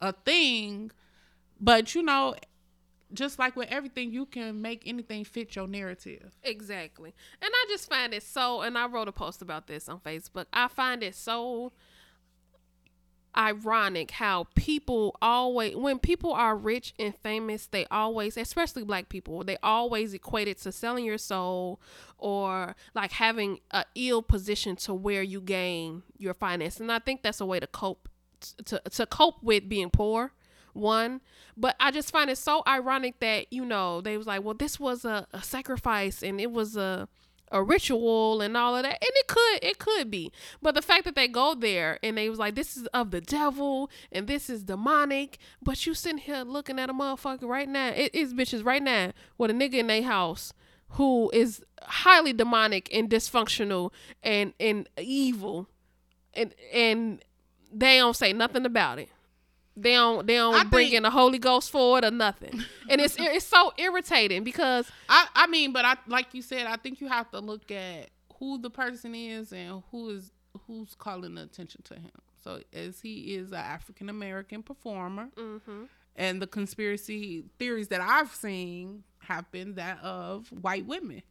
a 0.01 0.13
thing, 0.13 0.91
but 1.59 1.95
you 1.95 2.03
know, 2.03 2.35
just 3.15 3.39
like 3.39 3.55
with 3.55 3.69
everything, 3.69 4.11
you 4.11 4.25
can 4.25 4.61
make 4.61 4.83
anything 4.85 5.23
fit 5.23 5.55
your 5.55 5.67
narrative. 5.67 6.37
Exactly. 6.43 7.13
And 7.41 7.51
I 7.53 7.65
just 7.69 7.89
find 7.89 8.13
it 8.13 8.23
so, 8.23 8.61
and 8.61 8.77
I 8.77 8.87
wrote 8.87 9.07
a 9.07 9.11
post 9.11 9.41
about 9.41 9.67
this 9.67 9.89
on 9.89 9.99
Facebook. 9.99 10.45
I 10.53 10.67
find 10.67 11.03
it 11.03 11.15
so 11.15 11.71
ironic 13.37 14.11
how 14.11 14.47
people 14.55 15.17
always, 15.21 15.75
when 15.75 15.99
people 15.99 16.31
are 16.31 16.55
rich 16.55 16.93
and 16.97 17.15
famous, 17.17 17.67
they 17.67 17.85
always, 17.91 18.37
especially 18.37 18.83
black 18.83 19.09
people, 19.09 19.43
they 19.43 19.57
always 19.61 20.13
equate 20.13 20.47
it 20.47 20.57
to 20.59 20.71
selling 20.71 21.03
your 21.05 21.17
soul 21.17 21.81
or 22.17 22.75
like 22.93 23.11
having 23.11 23.59
a 23.71 23.83
ill 23.95 24.21
position 24.21 24.75
to 24.77 24.93
where 24.93 25.21
you 25.21 25.41
gain 25.41 26.03
your 26.17 26.33
finance. 26.33 26.79
And 26.79 26.91
I 26.91 26.99
think 26.99 27.23
that's 27.23 27.41
a 27.41 27.45
way 27.45 27.59
to 27.59 27.67
cope 27.67 28.07
to 28.65 28.81
to 28.91 29.05
cope 29.05 29.41
with 29.41 29.67
being 29.67 29.89
poor 29.89 30.31
one. 30.75 31.21
But 31.57 31.75
i 31.79 31.91
just 31.91 32.11
find 32.11 32.29
it 32.29 32.37
so 32.37 32.63
ironic 32.67 33.19
that 33.19 33.51
you 33.51 33.65
know 33.65 34.01
they 34.01 34.17
was 34.17 34.27
like 34.27 34.43
well 34.43 34.53
this 34.53 34.79
was 34.79 35.05
a, 35.05 35.27
a 35.33 35.41
sacrifice 35.41 36.21
and 36.21 36.41
it 36.41 36.51
was 36.51 36.75
a 36.75 37.07
a 37.51 37.61
ritual 37.61 38.41
and 38.41 38.57
all 38.57 38.75
of 38.75 38.83
that. 38.83 38.97
And 39.01 39.11
it 39.13 39.27
could 39.27 39.59
it 39.63 39.79
could 39.79 40.11
be. 40.11 40.31
But 40.61 40.75
the 40.75 40.81
fact 40.81 41.05
that 41.05 41.15
they 41.15 41.27
go 41.27 41.55
there 41.55 41.99
and 42.03 42.17
they 42.17 42.29
was 42.29 42.39
like 42.39 42.55
this 42.55 42.75
is 42.75 42.87
of 42.87 43.11
the 43.11 43.21
devil 43.21 43.89
and 44.11 44.27
this 44.27 44.49
is 44.49 44.63
demonic 44.63 45.37
but 45.61 45.85
you 45.85 45.93
sitting 45.93 46.17
here 46.17 46.43
looking 46.43 46.79
at 46.79 46.89
a 46.89 46.93
motherfucker 46.93 47.47
right 47.47 47.69
now 47.69 47.89
it 47.89 48.13
is 48.13 48.33
bitches 48.33 48.65
right 48.65 48.83
now 48.83 49.11
with 49.37 49.51
a 49.51 49.53
nigga 49.53 49.75
in 49.75 49.87
their 49.87 50.03
house 50.03 50.53
who 50.89 51.29
is 51.33 51.63
highly 51.83 52.33
demonic 52.33 52.89
and 52.93 53.09
dysfunctional 53.09 53.91
and 54.23 54.53
and 54.59 54.89
evil. 54.97 55.67
And 56.33 56.53
and 56.73 57.23
they 57.71 57.97
don't 57.97 58.15
say 58.15 58.33
nothing 58.33 58.65
about 58.65 58.99
it 58.99 59.09
they 59.77 59.93
don't 59.93 60.25
they 60.25 60.35
don't 60.35 60.55
I 60.55 60.63
bring 60.63 60.87
think- 60.87 60.95
in 60.95 61.03
the 61.03 61.09
Holy 61.09 61.39
Ghost 61.39 61.69
for 61.71 61.97
it 61.97 62.05
or 62.05 62.11
nothing. 62.11 62.63
And 62.87 63.01
it's 63.01 63.15
it's 63.17 63.45
so 63.45 63.73
irritating 63.77 64.43
because 64.43 64.87
I 65.09 65.27
I 65.33 65.47
mean, 65.47 65.73
but 65.73 65.85
I 65.85 65.97
like 66.07 66.33
you 66.33 66.43
said, 66.43 66.67
I 66.67 66.75
think 66.75 67.01
you 67.01 67.07
have 67.07 67.31
to 67.31 67.39
look 67.39 67.71
at 67.71 68.09
who 68.39 68.59
the 68.59 68.69
person 68.69 69.15
is 69.15 69.51
and 69.51 69.81
who 69.91 70.09
is 70.09 70.31
who's 70.67 70.93
calling 70.95 71.35
the 71.35 71.41
attention 71.41 71.81
to 71.85 71.95
him. 71.95 72.11
So 72.43 72.61
as 72.73 73.01
he 73.01 73.35
is 73.35 73.49
an 73.49 73.57
African 73.57 74.07
American 74.07 74.61
performer, 74.61 75.29
mm-hmm. 75.35 75.85
and 76.15 76.41
the 76.41 76.45
conspiracy 76.47 77.45
theories 77.57 77.87
that 77.87 78.01
I've 78.01 78.33
seen 78.35 79.03
have 79.19 79.49
been 79.51 79.73
that 79.75 79.99
of 80.03 80.49
white 80.49 80.85
women 80.85 81.23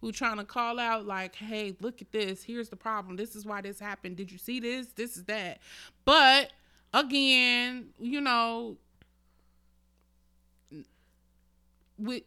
who 0.00 0.10
trying 0.12 0.38
to 0.38 0.44
call 0.44 0.80
out 0.80 1.06
like, 1.06 1.36
"Hey, 1.36 1.76
look 1.80 2.02
at 2.02 2.10
this. 2.10 2.42
Here's 2.42 2.68
the 2.70 2.76
problem. 2.76 3.16
This 3.16 3.36
is 3.36 3.46
why 3.46 3.60
this 3.60 3.78
happened. 3.78 4.16
Did 4.16 4.32
you 4.32 4.38
see 4.38 4.58
this? 4.58 4.88
This 4.96 5.16
is 5.16 5.24
that." 5.24 5.60
But 6.04 6.52
again, 6.92 7.86
you 7.98 8.20
know, 8.20 8.76
we 11.98 12.24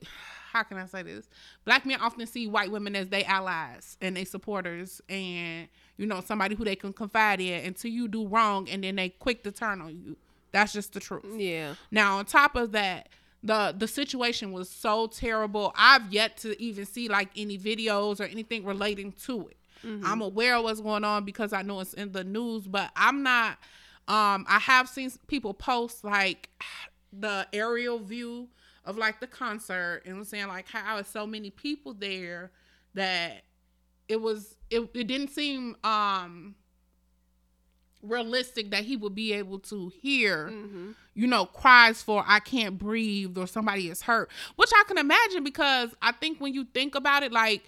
how 0.52 0.64
can 0.64 0.78
I 0.78 0.86
say 0.86 1.02
this? 1.02 1.30
Black 1.64 1.86
men 1.86 2.00
often 2.02 2.26
see 2.28 2.48
white 2.48 2.72
women 2.72 2.96
as 2.96 3.08
they 3.08 3.24
allies 3.24 3.98
and 4.02 4.18
they 4.18 4.26
supporters 4.26 5.02
and 5.08 5.68
you 5.98 6.06
know 6.06 6.22
somebody 6.22 6.56
who 6.56 6.66
they 6.66 6.76
can 6.76 6.92
confide 6.92 7.40
in 7.40 7.66
until 7.66 7.92
you 7.92 8.08
do 8.08 8.28
wrong 8.28 8.70
and 8.70 8.84
then 8.84 8.98
they 8.98 9.10
quick 9.10 9.44
to 9.44 9.52
turn 9.52 9.82
on 9.82 9.96
you. 9.96 10.18
That's 10.52 10.74
just 10.74 10.94
the 10.94 11.00
truth. 11.00 11.26
yeah. 11.38 11.76
Now 11.90 12.18
on 12.18 12.26
top 12.26 12.56
of 12.56 12.74
that, 12.74 13.10
the 13.44 13.74
the 13.78 13.88
situation 13.88 14.52
was 14.52 14.70
so 14.70 15.08
terrible. 15.08 15.74
I've 15.76 16.12
yet 16.12 16.38
to 16.38 16.62
even 16.62 16.86
see 16.86 17.08
like 17.08 17.30
any 17.38 17.58
videos 17.58 18.20
or 18.20 18.26
anything 18.26 18.66
relating 18.66 19.14
to 19.24 19.48
it. 19.48 19.58
Mm-hmm. 19.86 20.06
I'm 20.06 20.22
aware 20.22 20.56
of 20.56 20.64
what's 20.64 20.82
going 20.82 21.04
on 21.04 21.24
because 21.26 21.54
I 21.54 21.62
know 21.64 21.80
it's 21.80 21.94
in 21.94 22.12
the 22.12 22.24
news, 22.24 22.68
but 22.68 22.92
I'm 22.96 23.24
not 23.24 23.58
um 24.12 24.46
I 24.48 24.60
have 24.60 24.90
seen 24.90 25.10
people 25.28 25.54
post 25.54 26.04
like 26.04 26.50
the 27.14 27.48
aerial 27.54 28.00
view 28.00 28.50
of 28.86 28.98
like 28.98 29.20
the 29.20 29.28
concert 29.28 30.02
and 30.06 30.18
I'm 30.18 30.24
saying 30.26 30.48
like 30.48 30.68
how 30.68 30.98
it's 30.98 31.10
so 31.10 31.26
many 31.26 31.50
people 31.50 31.94
there 31.94 32.52
that 32.94 33.44
it 34.10 34.20
was 34.22 34.58
it, 34.70 34.82
it 34.94 35.08
didn't 35.08 35.30
seem 35.30 35.76
um 35.84 36.56
realistic 38.04 38.72
that 38.72 38.84
he 38.84 38.98
would 38.98 39.14
be 39.14 39.32
able 39.34 39.60
to 39.60 39.90
hear 40.02 40.50
you 41.14 41.28
know 41.28 41.46
cries 41.46 42.02
for 42.02 42.24
i 42.26 42.40
can't 42.40 42.80
breathe 42.80 43.38
or 43.38 43.46
somebody 43.46 43.90
is 43.90 44.02
hurt 44.02 44.28
which 44.56 44.72
i 44.76 44.84
can 44.88 44.98
imagine 44.98 45.44
because 45.44 45.94
i 46.02 46.12
think 46.12 46.40
when 46.42 46.52
you 46.52 46.66
think 46.74 46.96
about 46.96 47.22
it 47.22 47.32
like 47.32 47.64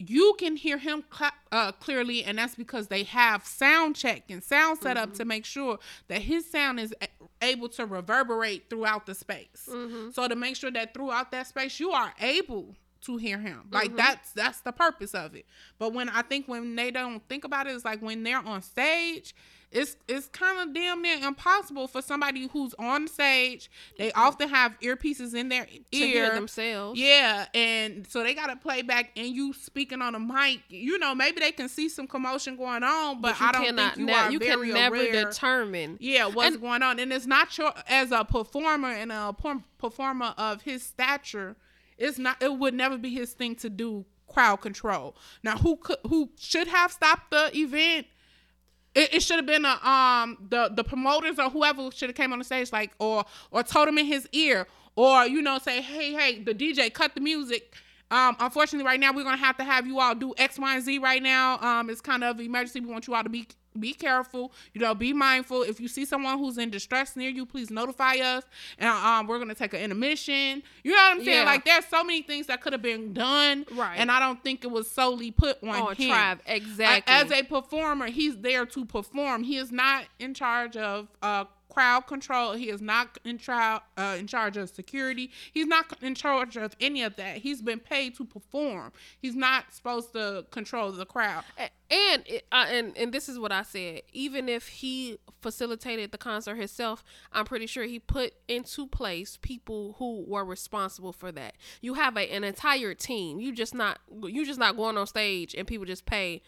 you 0.00 0.34
can 0.38 0.56
hear 0.56 0.78
him 0.78 1.04
cl- 1.16 1.30
uh, 1.52 1.72
clearly 1.72 2.24
and 2.24 2.38
that's 2.38 2.54
because 2.54 2.88
they 2.88 3.02
have 3.02 3.44
sound 3.44 3.94
check 3.94 4.22
and 4.30 4.42
sound 4.42 4.78
set 4.78 4.96
up 4.96 5.12
to 5.12 5.20
mm-hmm. 5.20 5.28
make 5.28 5.44
sure 5.44 5.78
that 6.08 6.22
his 6.22 6.50
sound 6.50 6.80
is 6.80 6.94
a- 7.02 7.08
able 7.42 7.68
to 7.68 7.84
reverberate 7.84 8.70
throughout 8.70 9.04
the 9.04 9.14
space. 9.14 9.68
Mm-hmm. 9.68 10.10
So 10.10 10.26
to 10.26 10.34
make 10.34 10.56
sure 10.56 10.70
that 10.70 10.94
throughout 10.94 11.30
that 11.32 11.46
space 11.48 11.78
you 11.78 11.90
are 11.90 12.14
able 12.20 12.74
to 13.02 13.18
hear 13.18 13.38
him. 13.38 13.68
Like 13.70 13.88
mm-hmm. 13.88 13.96
that's 13.96 14.32
that's 14.32 14.60
the 14.62 14.72
purpose 14.72 15.14
of 15.14 15.34
it. 15.34 15.46
But 15.78 15.92
when 15.92 16.08
i 16.08 16.22
think 16.22 16.48
when 16.48 16.76
they 16.76 16.90
don't 16.90 17.26
think 17.28 17.44
about 17.44 17.66
it 17.66 17.74
it's 17.74 17.84
like 17.84 18.00
when 18.00 18.22
they're 18.22 18.38
on 18.44 18.62
stage 18.62 19.34
it's 19.72 19.96
it's 20.08 20.26
kind 20.28 20.68
of 20.68 20.74
damn 20.74 21.00
near 21.00 21.18
impossible 21.18 21.86
for 21.86 22.02
somebody 22.02 22.48
who's 22.48 22.74
on 22.78 23.06
stage 23.06 23.70
they 23.98 24.08
mm-hmm. 24.08 24.20
often 24.20 24.48
have 24.48 24.76
earpieces 24.80 25.34
in 25.34 25.48
their 25.48 25.64
to 25.66 25.80
ear 25.92 26.06
hear 26.06 26.34
themselves. 26.34 26.98
yeah, 26.98 27.46
and 27.54 28.06
so 28.08 28.22
they 28.22 28.34
got 28.34 28.48
to 28.48 28.56
play 28.56 28.82
back, 28.82 29.10
and 29.16 29.28
you 29.28 29.52
speaking 29.52 30.02
on 30.02 30.14
a 30.14 30.18
mic. 30.18 30.60
You 30.68 30.98
know, 30.98 31.14
maybe 31.14 31.40
they 31.40 31.52
can 31.52 31.68
see 31.68 31.88
some 31.88 32.06
commotion 32.06 32.56
going 32.56 32.82
on, 32.82 33.20
but, 33.20 33.38
you 33.38 33.46
I 33.46 33.52
don't 33.52 33.64
cannot 33.64 33.94
think 33.94 34.08
you 34.08 34.14
are 34.14 34.30
you 34.30 34.38
very 34.38 34.68
can 34.68 34.74
never 34.74 34.96
aware. 34.96 35.24
determine. 35.24 35.98
yeah, 36.00 36.26
what's 36.26 36.54
and- 36.54 36.60
going 36.60 36.82
on, 36.82 36.98
and 36.98 37.12
it's 37.12 37.26
not 37.26 37.56
your 37.56 37.72
as 37.88 38.10
a 38.10 38.24
performer 38.24 38.88
and 38.88 39.12
a 39.12 39.34
performer 39.78 40.34
of 40.36 40.62
his 40.62 40.82
stature. 40.82 41.56
It's 41.96 42.18
not. 42.18 42.42
It 42.42 42.58
would 42.58 42.74
never 42.74 42.98
be 42.98 43.10
his 43.10 43.32
thing 43.32 43.54
to 43.56 43.70
do 43.70 44.06
crowd 44.26 44.56
control. 44.56 45.16
Now, 45.42 45.58
who 45.58 45.76
could 45.76 45.98
who 46.08 46.30
should 46.38 46.68
have 46.68 46.92
stopped 46.92 47.30
the 47.30 47.50
event? 47.54 48.06
It, 48.94 49.14
it 49.14 49.22
should 49.22 49.36
have 49.36 49.46
been 49.46 49.64
a, 49.64 49.88
um 49.88 50.36
the 50.48 50.70
the 50.74 50.84
promoters 50.84 51.38
or 51.38 51.50
whoever 51.50 51.90
should 51.90 52.08
have 52.08 52.16
came 52.16 52.32
on 52.32 52.38
the 52.38 52.44
stage 52.44 52.72
like 52.72 52.92
or 52.98 53.24
or 53.50 53.62
told 53.62 53.88
him 53.88 53.98
in 53.98 54.06
his 54.06 54.28
ear 54.32 54.66
or 54.96 55.26
you 55.26 55.42
know 55.42 55.58
say 55.58 55.80
hey 55.80 56.12
hey 56.12 56.42
the 56.42 56.54
DJ 56.54 56.92
cut 56.92 57.14
the 57.14 57.20
music. 57.20 57.74
Um, 58.12 58.34
unfortunately, 58.40 58.84
right 58.84 58.98
now 58.98 59.12
we're 59.12 59.22
gonna 59.22 59.36
have 59.36 59.56
to 59.58 59.64
have 59.64 59.86
you 59.86 60.00
all 60.00 60.16
do 60.16 60.34
X, 60.36 60.58
Y, 60.58 60.74
and 60.74 60.84
Z. 60.84 60.98
Right 60.98 61.22
now, 61.22 61.60
um, 61.60 61.88
it's 61.88 62.00
kind 62.00 62.24
of 62.24 62.40
emergency. 62.40 62.80
We 62.80 62.86
want 62.90 63.06
you 63.06 63.14
all 63.14 63.22
to 63.22 63.28
be 63.28 63.46
be 63.78 63.92
careful. 63.92 64.52
You 64.72 64.80
know, 64.80 64.94
be 64.94 65.12
mindful. 65.12 65.62
If 65.62 65.80
you 65.80 65.88
see 65.88 66.04
someone 66.04 66.38
who's 66.38 66.58
in 66.58 66.70
distress 66.70 67.16
near 67.16 67.30
you, 67.30 67.46
please 67.46 67.70
notify 67.70 68.16
us. 68.16 68.44
And 68.78 68.88
um, 68.88 69.26
we're 69.26 69.38
gonna 69.38 69.54
take 69.54 69.74
an 69.74 69.80
intermission. 69.80 70.62
You 70.82 70.92
know 70.92 70.96
what 70.96 71.18
I'm 71.18 71.24
saying? 71.24 71.38
Yeah. 71.38 71.44
Like, 71.44 71.64
there's 71.64 71.86
so 71.86 72.02
many 72.02 72.22
things 72.22 72.46
that 72.46 72.60
could 72.60 72.72
have 72.72 72.82
been 72.82 73.12
done, 73.12 73.66
Right. 73.72 73.96
And 73.96 74.10
I 74.10 74.20
don't 74.20 74.42
think 74.42 74.64
it 74.64 74.70
was 74.70 74.90
solely 74.90 75.30
put 75.30 75.62
on, 75.62 75.68
on 75.68 75.96
him. 75.96 76.10
Trav, 76.10 76.38
exactly. 76.46 77.12
As 77.12 77.30
a 77.30 77.42
performer, 77.42 78.06
he's 78.06 78.36
there 78.38 78.66
to 78.66 78.84
perform. 78.84 79.42
He 79.42 79.56
is 79.56 79.70
not 79.72 80.04
in 80.18 80.34
charge 80.34 80.76
of 80.76 81.08
uh, 81.22 81.44
crowd 81.70 82.06
control. 82.06 82.52
He 82.52 82.68
is 82.68 82.80
not 82.80 83.18
in, 83.24 83.38
tri- 83.38 83.80
uh, 83.96 84.16
in 84.18 84.26
charge 84.26 84.56
of 84.56 84.70
security. 84.70 85.30
He's 85.52 85.66
not 85.66 85.86
in 86.02 86.14
charge 86.14 86.56
of 86.56 86.76
any 86.80 87.02
of 87.02 87.16
that. 87.16 87.38
He's 87.38 87.62
been 87.62 87.80
paid 87.80 88.16
to 88.16 88.24
perform. 88.24 88.92
He's 89.20 89.36
not 89.36 89.72
supposed 89.72 90.12
to 90.12 90.46
control 90.50 90.92
the 90.92 91.06
crowd. 91.06 91.44
And 91.90 92.22
uh, 92.52 92.66
and 92.68 92.96
and 92.96 93.12
this 93.12 93.28
is 93.28 93.38
what 93.38 93.50
I 93.50 93.62
said. 93.62 94.02
Even 94.12 94.48
if 94.48 94.68
he 94.68 95.18
facilitated 95.42 96.12
the 96.12 96.18
concert 96.18 96.54
himself, 96.54 97.02
I'm 97.32 97.44
pretty 97.44 97.66
sure 97.66 97.84
he 97.84 97.98
put 97.98 98.32
into 98.46 98.86
place 98.86 99.38
people 99.40 99.96
who 99.98 100.24
were 100.26 100.44
responsible 100.44 101.12
for 101.12 101.32
that. 101.32 101.54
You 101.80 101.94
have 101.94 102.16
a, 102.16 102.32
an 102.32 102.44
entire 102.44 102.94
team. 102.94 103.40
You 103.40 103.52
just 103.52 103.74
not 103.74 103.98
you 104.22 104.46
just 104.46 104.60
not 104.60 104.76
going 104.76 104.96
on 104.96 105.06
stage 105.08 105.54
and 105.54 105.66
people 105.66 105.84
just 105.84 106.06
pay 106.06 106.42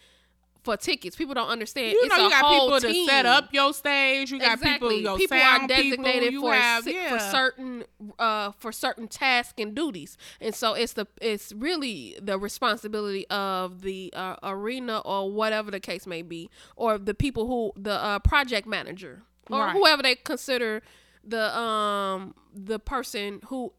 for 0.63 0.77
tickets. 0.77 1.17
People 1.17 1.35
don't 1.35 1.49
understand. 1.49 1.93
You 1.93 2.01
it's 2.05 2.17
know, 2.17 2.25
you 2.25 2.31
got 2.31 2.51
people 2.53 2.81
to 2.81 3.07
set 3.07 3.27
up 3.27 3.53
your 3.53 3.73
stage. 3.75 4.31
You 4.31 4.39
got 4.39 4.61
people, 4.61 4.91
Exactly. 4.91 5.03
your 5.03 5.19
people 5.19 5.37
sound 5.39 5.63
are 5.65 5.67
designated 5.69 6.31
people. 6.31 6.49
For 6.49 6.55
have, 6.55 6.85
si- 6.85 6.95
yeah. 6.95 7.09
for 7.11 7.19
certain 7.19 7.85
uh 8.19 8.53
for 8.59 8.71
certain 8.73 9.09
tasks 9.09 9.55
and 9.59 9.75
duties, 9.75 10.17
and 10.41 10.55
so 10.55 10.75
it's 10.75 10.93
the 10.93 11.07
it's 11.21 11.53
really 11.53 12.17
the 12.23 12.39
responsibility 12.39 13.27
of 13.29 13.83
the 13.83 14.13
uh, 14.17 14.37
arena 14.43 14.99
or 15.05 15.31
whatever 15.31 15.71
the 15.71 15.81
case 15.81 16.07
may 16.07 16.23
be, 16.23 16.49
or 16.77 16.97
the 16.99 17.15
people 17.15 17.47
who 17.47 17.73
the 17.81 17.93
uh, 18.03 18.19
project 18.21 18.67
manager 18.67 19.23
or 19.51 19.59
Right. 19.59 19.73
whoever 19.77 20.03
they 20.03 20.15
consider 20.15 20.83
the 21.25 21.57
um 21.59 22.35
the 22.55 22.79
person 22.79 23.41
who 23.47 23.73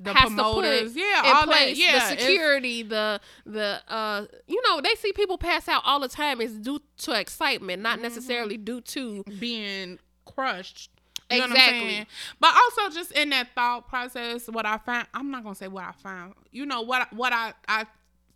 The 0.00 0.12
has 0.12 0.32
promoters, 0.32 0.94
to 0.94 1.00
put 1.00 1.00
yeah, 1.00 1.22
all 1.24 1.46
that, 1.46 1.76
yeah, 1.76 2.10
the 2.10 2.20
security, 2.20 2.82
the 2.82 3.20
the 3.44 3.80
uh, 3.88 4.26
you 4.46 4.60
know, 4.66 4.80
they 4.80 4.94
see 4.96 5.12
people 5.12 5.38
pass 5.38 5.68
out 5.68 5.82
all 5.84 6.00
the 6.00 6.08
time. 6.08 6.40
It's 6.40 6.54
due 6.54 6.80
to 6.98 7.12
excitement, 7.18 7.82
not 7.82 7.94
Mm-hmm. 7.94 8.02
necessarily 8.02 8.56
due 8.56 8.80
to 8.82 9.22
being 9.38 9.98
crushed. 10.24 10.90
You 11.30 11.38
know 11.38 11.42
what 11.42 11.50
I'm 11.50 11.56
Exactly. 11.56 12.06
But 12.40 12.54
also 12.54 12.94
just 12.94 13.12
in 13.12 13.30
that 13.30 13.48
thought 13.54 13.88
process, 13.88 14.48
what 14.48 14.66
I 14.66 14.78
find 14.78 15.06
I'm 15.14 15.30
not 15.30 15.42
gonna 15.42 15.54
say 15.54 15.68
what 15.68 15.84
I 15.84 15.92
find. 15.92 16.34
You 16.50 16.66
know 16.66 16.82
what 16.82 17.12
what 17.12 17.32
I, 17.32 17.52
I 17.68 17.86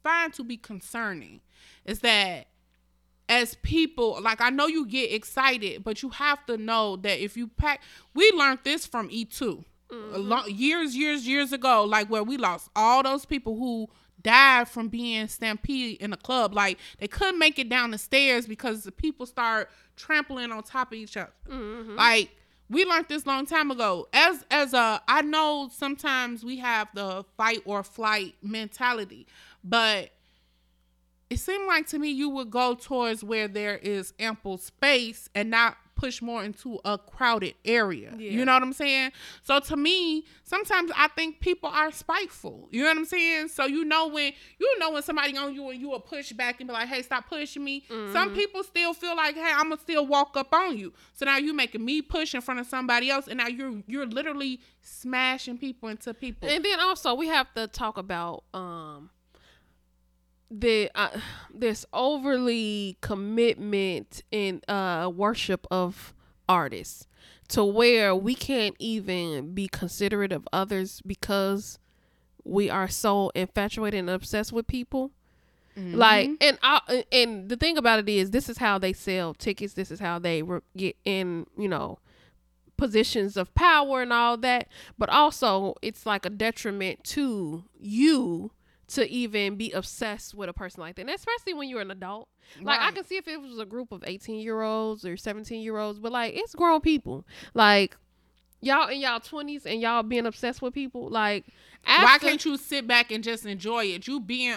find 0.03 0.33
to 0.35 0.45
be 0.45 0.57
concerning 0.57 1.41
is 1.85 2.01
that 2.01 2.47
as 3.29 3.55
people, 3.57 4.19
like 4.23 4.41
I 4.41 4.51
know 4.51 4.67
you 4.67 4.87
get 4.87 5.13
excited, 5.13 5.85
but 5.85 6.03
you 6.03 6.09
have 6.11 6.45
to 6.47 6.57
know 6.57 6.97
that 6.97 7.23
if 7.23 7.37
you 7.37 7.47
pack 7.49 7.81
we 8.15 8.31
learned 8.33 8.61
this 8.65 8.87
from 8.87 9.09
E2. 9.09 9.65
A 9.93 10.19
lo- 10.19 10.47
years, 10.47 10.97
years, 10.97 11.27
years 11.27 11.53
ago, 11.53 11.85
like 11.85 12.09
where 12.09 12.23
we 12.23 12.37
lost 12.37 12.71
all 12.77 13.03
those 13.03 13.25
people 13.25 13.57
who 13.57 13.89
died 14.23 14.69
from 14.69 14.89
being 14.89 15.29
stampede 15.29 16.01
in 16.01 16.13
a 16.13 16.17
club. 16.17 16.55
Like 16.55 16.79
they 16.99 17.09
couldn't 17.09 17.39
make 17.39 17.59
it 17.59 17.69
down 17.69 17.91
the 17.91 17.99
stairs 17.99 18.47
because 18.47 18.85
the 18.85 18.93
people 18.93 19.27
start 19.27 19.71
trampling 19.97 20.53
on 20.53 20.63
top 20.63 20.93
of 20.93 20.99
each 20.99 21.17
other. 21.17 21.33
Mm-hmm. 21.49 21.97
Like 21.97 22.31
we 22.69 22.85
learned 22.85 23.07
this 23.09 23.27
long 23.27 23.47
time 23.47 23.71
ago. 23.71 24.09
As 24.13 24.45
as 24.51 24.75
a, 24.75 25.03
I 25.09 25.23
know 25.23 25.71
sometimes 25.73 26.45
we 26.45 26.59
have 26.59 26.89
the 26.95 27.25
fight 27.37 27.63
or 27.65 27.83
flight 27.83 28.35
mentality, 28.43 29.27
but 29.65 30.11
it 31.29 31.39
seemed 31.39 31.67
like 31.67 31.87
to 31.89 31.99
me 31.99 32.11
you 32.11 32.29
would 32.29 32.51
go 32.51 32.75
towards 32.75 33.23
where 33.23 33.49
there 33.49 33.77
is 33.77 34.13
ample 34.19 34.59
space 34.59 35.29
and 35.35 35.51
not 35.51 35.77
push 36.01 36.23
more 36.23 36.43
into 36.43 36.81
a 36.85 36.97
crowded 36.97 37.55
area. 37.65 38.15
Yeah. 38.17 38.31
You 38.31 38.45
know 38.47 38.55
what 38.55 38.63
I'm 38.63 38.73
saying? 38.73 39.13
So 39.43 39.61
to 39.61 39.77
me, 39.77 40.25
sometimes 40.45 40.91
I 40.97 41.09
think 41.09 41.41
people 41.41 41.69
are 41.69 41.93
spiteful. 41.93 42.69
You 42.71 42.83
know 42.83 42.89
what 42.89 42.97
I'm 42.97 43.05
saying? 43.05 43.49
So 43.49 43.67
you 43.67 43.85
know 43.85 44.09
when 44.09 44.33
you 44.59 44.79
know 44.79 44.91
when 44.93 45.03
somebody 45.03 45.37
on 45.37 45.55
you 45.55 45.69
and 45.69 45.81
you 45.81 45.91
will 45.91 46.01
push 46.01 46.33
back 46.33 46.61
and 46.61 46.69
be 46.69 46.73
like, 46.73 46.89
"Hey, 46.89 47.03
stop 47.03 47.29
pushing 47.29 47.63
me." 47.63 47.85
Some 48.13 48.35
people 48.35 48.63
still 48.65 48.95
feel 48.95 49.15
like, 49.15 49.35
"Hey, 49.35 49.53
I'm 49.55 49.69
gonna 49.69 49.81
still 49.81 50.07
walk 50.07 50.37
up 50.37 50.53
on 50.55 50.79
you." 50.79 50.93
So 51.13 51.27
now 51.27 51.37
you 51.37 51.53
making 51.53 51.85
me 51.85 52.01
push 52.03 52.35
in 52.35 52.41
front 52.41 52.61
of 52.61 52.67
somebody 52.67 53.11
else, 53.11 53.29
and 53.29 53.37
now 53.39 53.49
you're 53.49 53.83
you're 53.87 54.07
literally 54.07 54.61
smashing 54.83 55.59
people 55.59 55.89
into 55.91 56.15
people. 56.15 56.49
And 56.49 56.65
then 56.65 56.81
also 56.81 57.15
we 57.15 57.27
have 57.29 57.53
to 57.55 57.67
talk 57.67 57.99
about 57.99 58.45
um 58.55 59.11
the 60.51 60.91
uh, 60.95 61.21
this 61.55 61.87
overly 61.93 62.97
commitment 63.01 64.23
in 64.31 64.61
uh 64.69 65.11
worship 65.15 65.67
of 65.71 66.13
artists 66.49 67.07
to 67.49 67.65
where 67.65 68.15
we 68.15 68.35
can't 68.35 68.75
even 68.79 69.55
be 69.55 69.69
considerate 69.69 70.33
of 70.33 70.47
others 70.53 71.01
because 71.07 71.79
we 72.45 72.71
are 72.71 72.89
so 72.89 73.31
infatuated 73.35 74.01
and 74.01 74.11
obsessed 74.11 74.53
with 74.53 74.67
people. 74.67 75.13
Like 75.77 76.31
and 76.41 76.59
I 76.63 77.05
and 77.13 77.49
the 77.49 77.57
thing 77.57 77.79
about 77.79 78.01
it 78.01 78.09
is 78.09 78.33
this 78.33 78.49
is 78.49 78.59
how 78.59 78.79
they 78.79 78.93
sell 78.93 79.33
tickets. 79.35 79.75
This 79.75 79.91
is 79.91 80.01
how 80.01 80.19
they 80.19 80.43
re- 80.43 80.61
get 80.77 80.97
in, 81.05 81.47
you 81.57 81.69
know, 81.69 81.99
positions 82.77 83.37
of 83.37 83.55
power 83.55 84.03
and 84.03 84.13
all 84.13 84.37
that. 84.39 84.69
But 84.99 85.09
also, 85.09 85.75
it's 85.81 86.05
like 86.05 86.27
a 86.27 86.31
detriment 86.31 87.05
to 87.05 87.65
you 87.79 88.51
to 88.91 89.09
even 89.09 89.57
be 89.57 89.71
obsessed 89.73 90.35
with 90.35 90.49
a 90.49 90.53
person 90.53 90.81
like 90.81 90.97
that, 90.97 91.03
and 91.03 91.11
especially 91.11 91.55
when 91.55 91.69
you're 91.69 91.81
an 91.81 91.91
adult. 91.91 92.29
Like 92.61 92.81
I 92.81 92.91
can 92.91 93.05
see 93.05 93.17
if 93.17 93.29
it 93.29 93.41
was 93.41 93.59
a 93.59 93.67
group 93.67 93.93
of 93.93 94.03
18 94.05 94.41
year 94.41 94.63
olds 94.63 95.05
or 95.05 95.17
17 95.17 95.63
year 95.63 95.79
olds, 95.79 95.99
but 95.99 96.13
like 96.13 96.35
it's 96.35 96.55
grown 96.55 96.81
people. 96.81 97.25
Like 97.55 97.97
y'all 98.61 98.89
in 98.89 99.01
y'all 99.01 99.21
20s 99.21 99.65
and 99.67 99.81
y'all 99.81 100.03
being 100.03 100.27
obsessed 100.27 100.61
with 100.61 100.75
people. 100.75 101.09
Like 101.09 101.45
Why 101.85 102.19
can't 102.19 102.45
you 102.45 102.57
sit 102.57 102.87
back 102.87 103.11
and 103.11 103.23
just 103.23 103.47
enjoy 103.47 103.87
it? 103.87 104.07
You 104.07 104.21
being 104.21 104.57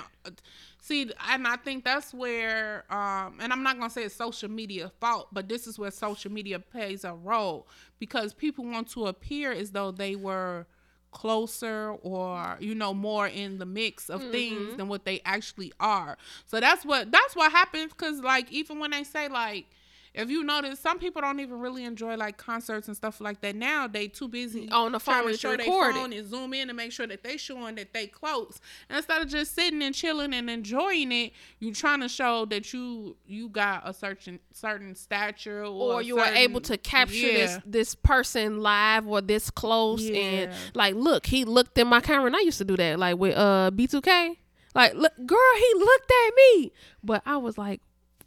see, 0.81 1.09
and 1.29 1.47
I 1.47 1.55
think 1.55 1.85
that's 1.85 2.13
where, 2.13 2.83
um, 2.93 3.37
and 3.39 3.53
I'm 3.53 3.63
not 3.63 3.77
gonna 3.77 3.89
say 3.89 4.03
it's 4.03 4.15
social 4.15 4.49
media 4.49 4.91
fault, 4.99 5.29
but 5.31 5.47
this 5.47 5.65
is 5.65 5.79
where 5.79 5.91
social 5.91 6.31
media 6.31 6.59
plays 6.59 7.03
a 7.03 7.13
role 7.13 7.67
because 7.99 8.33
people 8.33 8.65
want 8.65 8.89
to 8.89 9.07
appear 9.07 9.51
as 9.51 9.71
though 9.71 9.91
they 9.91 10.15
were 10.15 10.67
closer 11.13 11.95
or 12.01 12.57
you 12.59 12.75
know 12.75 12.93
more 12.93 13.27
in 13.27 13.59
the 13.59 13.65
mix 13.65 14.09
of 14.09 14.21
things 14.31 14.59
mm-hmm. 14.59 14.77
than 14.77 14.87
what 14.87 15.05
they 15.05 15.21
actually 15.25 15.71
are. 15.79 16.17
So 16.47 16.59
that's 16.59 16.83
what 16.83 17.11
that's 17.11 17.35
what 17.35 17.51
happens 17.51 17.93
because 17.93 18.19
like 18.19 18.51
even 18.51 18.79
when 18.79 18.91
they 18.91 19.03
say 19.03 19.27
like 19.27 19.67
if 20.13 20.29
you 20.29 20.43
notice, 20.43 20.79
some 20.79 20.99
people 20.99 21.21
don't 21.21 21.39
even 21.39 21.59
really 21.59 21.83
enjoy 21.85 22.15
like 22.15 22.37
concerts 22.37 22.87
and 22.87 22.95
stuff 22.95 23.19
like 23.19 23.41
that. 23.41 23.55
Now 23.55 23.87
they 23.87 24.07
too 24.07 24.27
busy 24.27 24.69
On 24.69 24.91
the 24.91 24.99
phone 24.99 25.25
to 25.27 25.35
show 25.37 25.57
their 25.57 25.65
phone 25.65 26.13
and 26.13 26.27
zoom 26.29 26.53
in 26.53 26.69
and 26.69 26.77
make 26.77 26.91
sure 26.91 27.07
that 27.07 27.23
they 27.23 27.37
showing 27.37 27.75
that 27.75 27.93
they 27.93 28.05
close. 28.07 28.59
And 28.89 28.97
instead 28.97 29.21
of 29.23 29.27
just 29.27 29.55
sitting 29.55 29.81
and 29.81 29.95
chilling 29.95 30.33
and 30.33 30.49
enjoying 30.49 31.11
it, 31.11 31.33
you 31.59 31.73
trying 31.73 32.01
to 32.01 32.09
show 32.09 32.45
that 32.45 32.71
you 32.73 33.15
you 33.25 33.49
got 33.49 33.81
a 33.89 33.93
certain 33.93 34.39
certain 34.51 34.93
stature 34.95 35.63
or, 35.63 35.93
or 35.95 36.01
you 36.01 36.19
are 36.19 36.27
able 36.33 36.61
to 36.61 36.77
capture 36.77 37.31
this 37.31 37.51
Yeah. 37.51 37.59
this 37.65 37.95
person 37.95 38.61
live 38.61 39.07
or 39.07 39.21
this 39.21 39.49
close 39.49 40.07
and 40.09 40.51
like 40.75 40.93
look 40.95 41.25
he 41.25 41.43
looked 41.43 41.77
in 41.77 41.87
my 41.87 42.01
camera 42.01 42.27
and 42.27 42.35
I 42.35 42.41
used 42.41 42.59
to 42.59 42.65
do 42.65 42.77
that 42.77 42.99
like 42.99 43.17
with 43.17 43.35
uh 43.35 43.71
B2K 43.73 44.37
like 44.75 44.93
look 44.93 45.13
girl 45.25 45.39
he 45.57 45.73
looked 45.79 46.11
at 46.11 46.31
me 46.35 46.71
but 47.03 47.21
I 47.25 47.37
was 47.37 47.57
like 47.57 47.81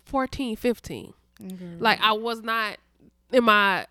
14 0.04 0.56
15 0.56 1.14
Mm-hmm. 1.40 1.82
like 1.82 2.00
I 2.00 2.12
was 2.12 2.42
not 2.42 2.78
in 3.32 3.44
my 3.44 3.86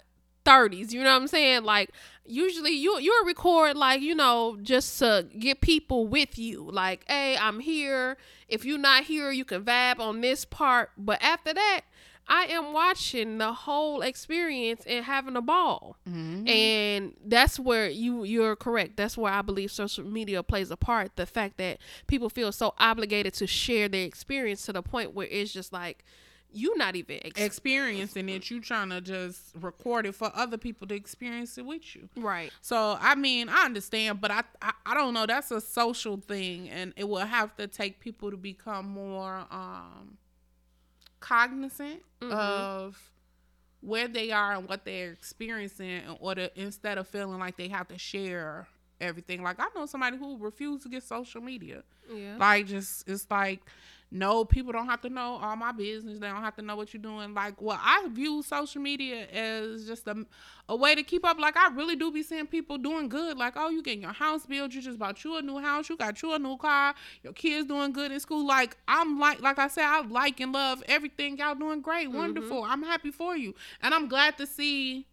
30s 0.46 0.92
you 0.92 1.04
know 1.04 1.12
what 1.14 1.22
I'm 1.22 1.28
saying? 1.28 1.64
Like 1.64 1.90
usually 2.26 2.72
you 2.72 3.00
you'll 3.00 3.26
record 3.26 3.76
like 3.78 4.02
you 4.02 4.16
know 4.16 4.58
just 4.62 5.00
to 5.00 5.28
get 5.40 5.62
people 5.62 6.08
with 6.08 6.38
you. 6.38 6.70
Like 6.72 7.04
hey 7.08 7.36
I'm 7.38 7.60
here. 7.60 8.18
If 8.48 8.64
you're 8.66 8.78
not 8.80 9.04
here 9.06 9.32
you 9.32 9.46
can 9.46 9.64
vibe 9.64 10.00
on 10.00 10.22
this 10.22 10.46
part. 10.46 10.92
But 10.98 11.22
after 11.22 11.54
that 11.54 11.82
I 12.28 12.46
am 12.46 12.74
watching 12.74 13.38
the 13.38 13.54
whole 13.54 14.02
experience 14.02 14.82
and 14.88 15.06
having 15.06 15.36
a 15.36 15.42
ball. 15.42 15.98
Mhm. 16.10 16.50
and 16.50 17.14
that's 17.26 17.60
where 17.60 17.88
you 17.90 18.24
you're 18.24 18.56
correct. 18.56 18.98
That's 18.98 19.16
where 19.18 19.32
I 19.34 19.42
believe 19.44 19.72
social 19.72 20.04
media 20.06 20.42
plays 20.44 20.72
a 20.72 20.78
part. 20.78 21.16
The 21.16 21.26
fact 21.28 21.58
that 21.58 21.78
people 22.08 22.30
feel 22.30 22.52
so 22.52 22.74
obligated 22.80 23.34
to 23.36 23.48
share 23.48 23.88
their 23.88 24.06
experience 24.06 24.66
to 24.66 24.74
the 24.74 24.82
point 24.82 25.14
where 25.14 25.28
it's 25.28 25.54
just 25.54 25.72
like 25.74 26.04
you 26.56 26.76
not 26.78 26.96
even 26.96 27.20
ex- 27.26 27.42
experiencing 27.42 28.30
it, 28.30 28.50
you 28.50 28.62
trying 28.62 28.90
to 28.90 29.02
just 29.02 29.40
record 29.60 30.06
it 30.06 30.16
for 30.16 30.32
other 30.34 30.58
people 30.58 30.88
to 30.88 30.96
experience 30.96 31.58
it 31.58 31.66
with 31.66 31.96
you. 31.96 32.08
right 32.16 32.52
So 32.62 32.98
I 33.00 33.14
mean, 33.16 33.50
I 33.50 33.66
understand, 33.66 34.22
but 34.22 34.32
I, 34.32 34.44
I 34.62 34.72
I 34.86 34.94
don't 34.94 35.14
know. 35.14 35.26
That's 35.26 35.52
a 35.52 35.60
social 35.62 36.18
thing, 36.18 36.70
and 36.70 36.94
it 36.96 37.08
will 37.10 37.26
have 37.26 37.56
to 37.58 37.68
take 37.68 38.00
people 38.00 38.32
to 38.32 38.38
become 38.38 38.88
more 38.88 39.46
um 39.52 40.18
cognizant 41.20 42.02
Mhm. 42.22 42.32
of 42.32 43.12
where 43.82 44.08
they 44.08 44.32
are 44.32 44.54
and 44.54 44.68
what 44.68 44.86
they're 44.86 45.12
experiencing 45.12 45.90
in 45.90 46.18
order 46.20 46.50
instead 46.56 46.98
of 46.98 47.08
feeling 47.08 47.40
like 47.40 47.56
they 47.58 47.68
have 47.68 47.88
to 47.90 47.98
share 47.98 48.68
everything. 49.02 49.44
Like 49.44 49.60
I 49.60 49.68
know 49.76 49.86
somebody 49.86 50.18
who 50.18 50.38
refused 50.38 50.84
to 50.84 50.90
get 50.90 51.04
social 51.04 51.42
media. 51.42 51.84
yeah 52.12 52.38
Like 52.38 52.68
just 52.68 53.08
it's 53.08 53.28
like 53.30 53.60
no, 54.12 54.46
people 54.46 54.72
don't 54.72 54.86
have 54.86 55.02
to 55.02 55.10
know 55.10 55.40
all 55.42 55.56
my 55.56 55.72
business. 55.72 56.20
They 56.20 56.28
don't 56.28 56.42
have 56.42 56.56
to 56.56 56.62
know 56.62 56.76
what 56.76 56.94
you're 56.94 57.02
doing. 57.02 57.34
Like, 57.34 57.62
well, 57.62 57.80
I 57.82 58.08
view 58.12 58.44
social 58.44 58.82
media 58.82 59.28
as 59.28 59.88
just 59.88 60.08
a, 60.08 60.26
a 60.70 60.76
way 60.76 60.96
to 60.96 61.04
keep 61.04 61.26
up. 61.26 61.40
Like, 61.40 61.58
I 61.58 61.70
really 61.74 61.96
do 61.96 62.12
be 62.12 62.24
seeing 62.24 62.48
people 62.48 62.78
doing 62.78 63.10
good. 63.10 63.38
Like, 63.38 63.54
oh, 63.56 63.70
you 63.70 63.82
getting 63.82 64.04
your 64.04 64.14
house 64.14 64.46
built. 64.46 64.74
You 64.74 64.82
just 64.82 65.00
bought 65.00 65.24
you 65.24 65.38
a 65.38 65.42
new 65.42 65.58
house. 65.58 65.90
You 65.90 65.98
got 65.98 66.22
you 66.22 66.34
a 66.34 66.40
new 66.40 66.56
car. 66.58 66.94
Your 67.24 67.34
kids 67.34 67.68
doing 67.68 67.92
good 67.92 68.12
in 68.12 68.20
school. 68.20 68.46
Like, 68.46 68.78
I'm 68.88 69.20
like, 69.20 69.42
like 69.42 69.60
I 69.60 69.68
said, 69.68 69.86
I 69.86 70.02
like 70.02 70.40
and 70.40 70.54
love 70.54 70.84
everything. 70.88 71.38
Y'all 71.38 71.56
doing 71.56 71.82
great, 71.82 72.08
mm-hmm. 72.08 72.18
wonderful. 72.18 72.64
I'm 72.64 72.84
happy 72.84 73.12
for 73.12 73.36
you, 73.36 73.56
and 73.82 73.94
I'm 73.94 74.08
glad 74.08 74.38
to 74.38 74.48
see 74.48 75.08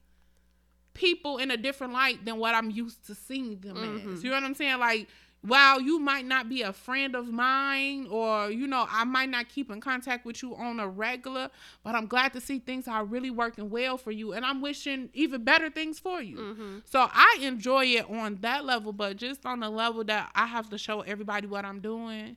people 0.95 1.39
in 1.39 1.51
a 1.51 1.57
different 1.57 1.93
light 1.93 2.25
than 2.25 2.39
what 2.39 2.55
I'm 2.55 2.71
used 2.71 3.07
to 3.07 3.15
seeing 3.15 3.59
them 3.61 3.77
mm-hmm. 3.77 4.13
as. 4.13 4.23
You 4.23 4.31
know 4.31 4.37
what 4.37 4.45
I'm 4.45 4.55
saying? 4.55 4.79
Like, 4.79 5.09
while 5.43 5.81
you 5.81 5.99
might 5.99 6.25
not 6.25 6.49
be 6.49 6.63
a 6.63 6.73
friend 6.73 7.17
of 7.17 7.27
mine, 7.29 8.07
or 8.09 8.51
you 8.51 8.69
know, 8.69 8.87
I 8.89 9.05
might 9.05 9.29
not 9.29 9.49
keep 9.49 9.71
in 9.71 9.81
contact 9.81 10.25
with 10.25 10.41
you 10.41 10.55
on 10.55 10.79
a 10.79 10.89
regular, 10.89 11.51
but 11.83 11.97
I'm 11.97 12.07
glad 12.07 12.33
to 12.35 12.41
see 12.41 12.61
things 12.61 12.87
are 12.87 13.05
really 13.05 13.31
working 13.31 13.69
well 13.69 13.99
for 13.99 14.13
you, 14.13 14.33
and 14.33 14.47
I'm 14.47 14.61
wishing 14.61 15.11
even 15.15 15.43
better 15.43 15.69
things 15.69 15.99
for 15.99 16.23
you. 16.23 16.37
Mm-hmm. 16.37 16.79
So 16.85 17.09
I 17.13 17.39
enjoy 17.43 17.87
it 17.87 18.09
on 18.09 18.39
that 18.43 18.65
level, 18.65 18.93
but 18.93 19.17
just 19.17 19.45
on 19.45 19.61
the 19.61 19.69
level 19.69 20.05
that 20.05 20.31
I 20.35 20.47
have 20.47 20.71
to 20.71 20.79
show 20.79 21.01
everybody 21.01 21.49
what 21.49 21.65
I'm 21.65 21.81
doing, 21.81 22.37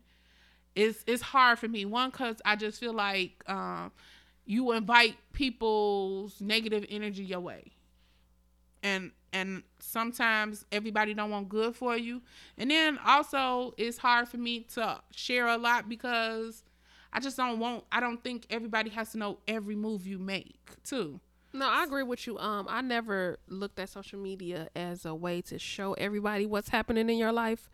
it's 0.73 1.03
it's 1.05 1.21
hard 1.21 1.59
for 1.59 1.67
me. 1.67 1.85
One, 1.85 2.09
cause 2.09 2.37
I 2.43 2.55
just 2.55 2.79
feel 2.79 2.93
like 2.93 3.43
um, 3.47 3.91
you 4.47 4.71
invite 4.71 5.15
people's 5.31 6.41
negative 6.41 6.85
energy 6.89 7.23
your 7.23 7.39
way, 7.39 7.71
and 8.81 9.11
and 9.35 9.63
sometimes 9.79 10.65
everybody 10.71 11.13
don't 11.13 11.29
want 11.29 11.49
good 11.49 11.75
for 11.75 11.97
you, 11.97 12.21
and 12.57 12.71
then 12.71 12.97
also 13.05 13.73
it's 13.77 13.97
hard 13.97 14.29
for 14.29 14.37
me 14.37 14.61
to 14.73 15.01
share 15.11 15.47
a 15.47 15.57
lot 15.57 15.89
because 15.89 16.63
I 17.11 17.19
just 17.19 17.35
don't 17.35 17.59
want. 17.59 17.83
I 17.91 17.99
don't 17.99 18.23
think 18.23 18.47
everybody 18.49 18.89
has 18.91 19.11
to 19.11 19.17
know 19.17 19.39
every 19.47 19.75
move 19.75 20.07
you 20.07 20.17
make 20.17 20.57
too. 20.83 21.19
No, 21.53 21.69
I 21.69 21.83
agree 21.83 22.03
with 22.03 22.25
you. 22.27 22.37
Um, 22.37 22.67
I 22.69 22.81
never 22.81 23.37
looked 23.47 23.79
at 23.79 23.89
social 23.89 24.19
media 24.19 24.69
as 24.75 25.05
a 25.05 25.13
way 25.13 25.41
to 25.43 25.59
show 25.59 25.93
everybody 25.93 26.45
what's 26.45 26.69
happening 26.69 27.09
in 27.09 27.17
your 27.17 27.31
life. 27.31 27.69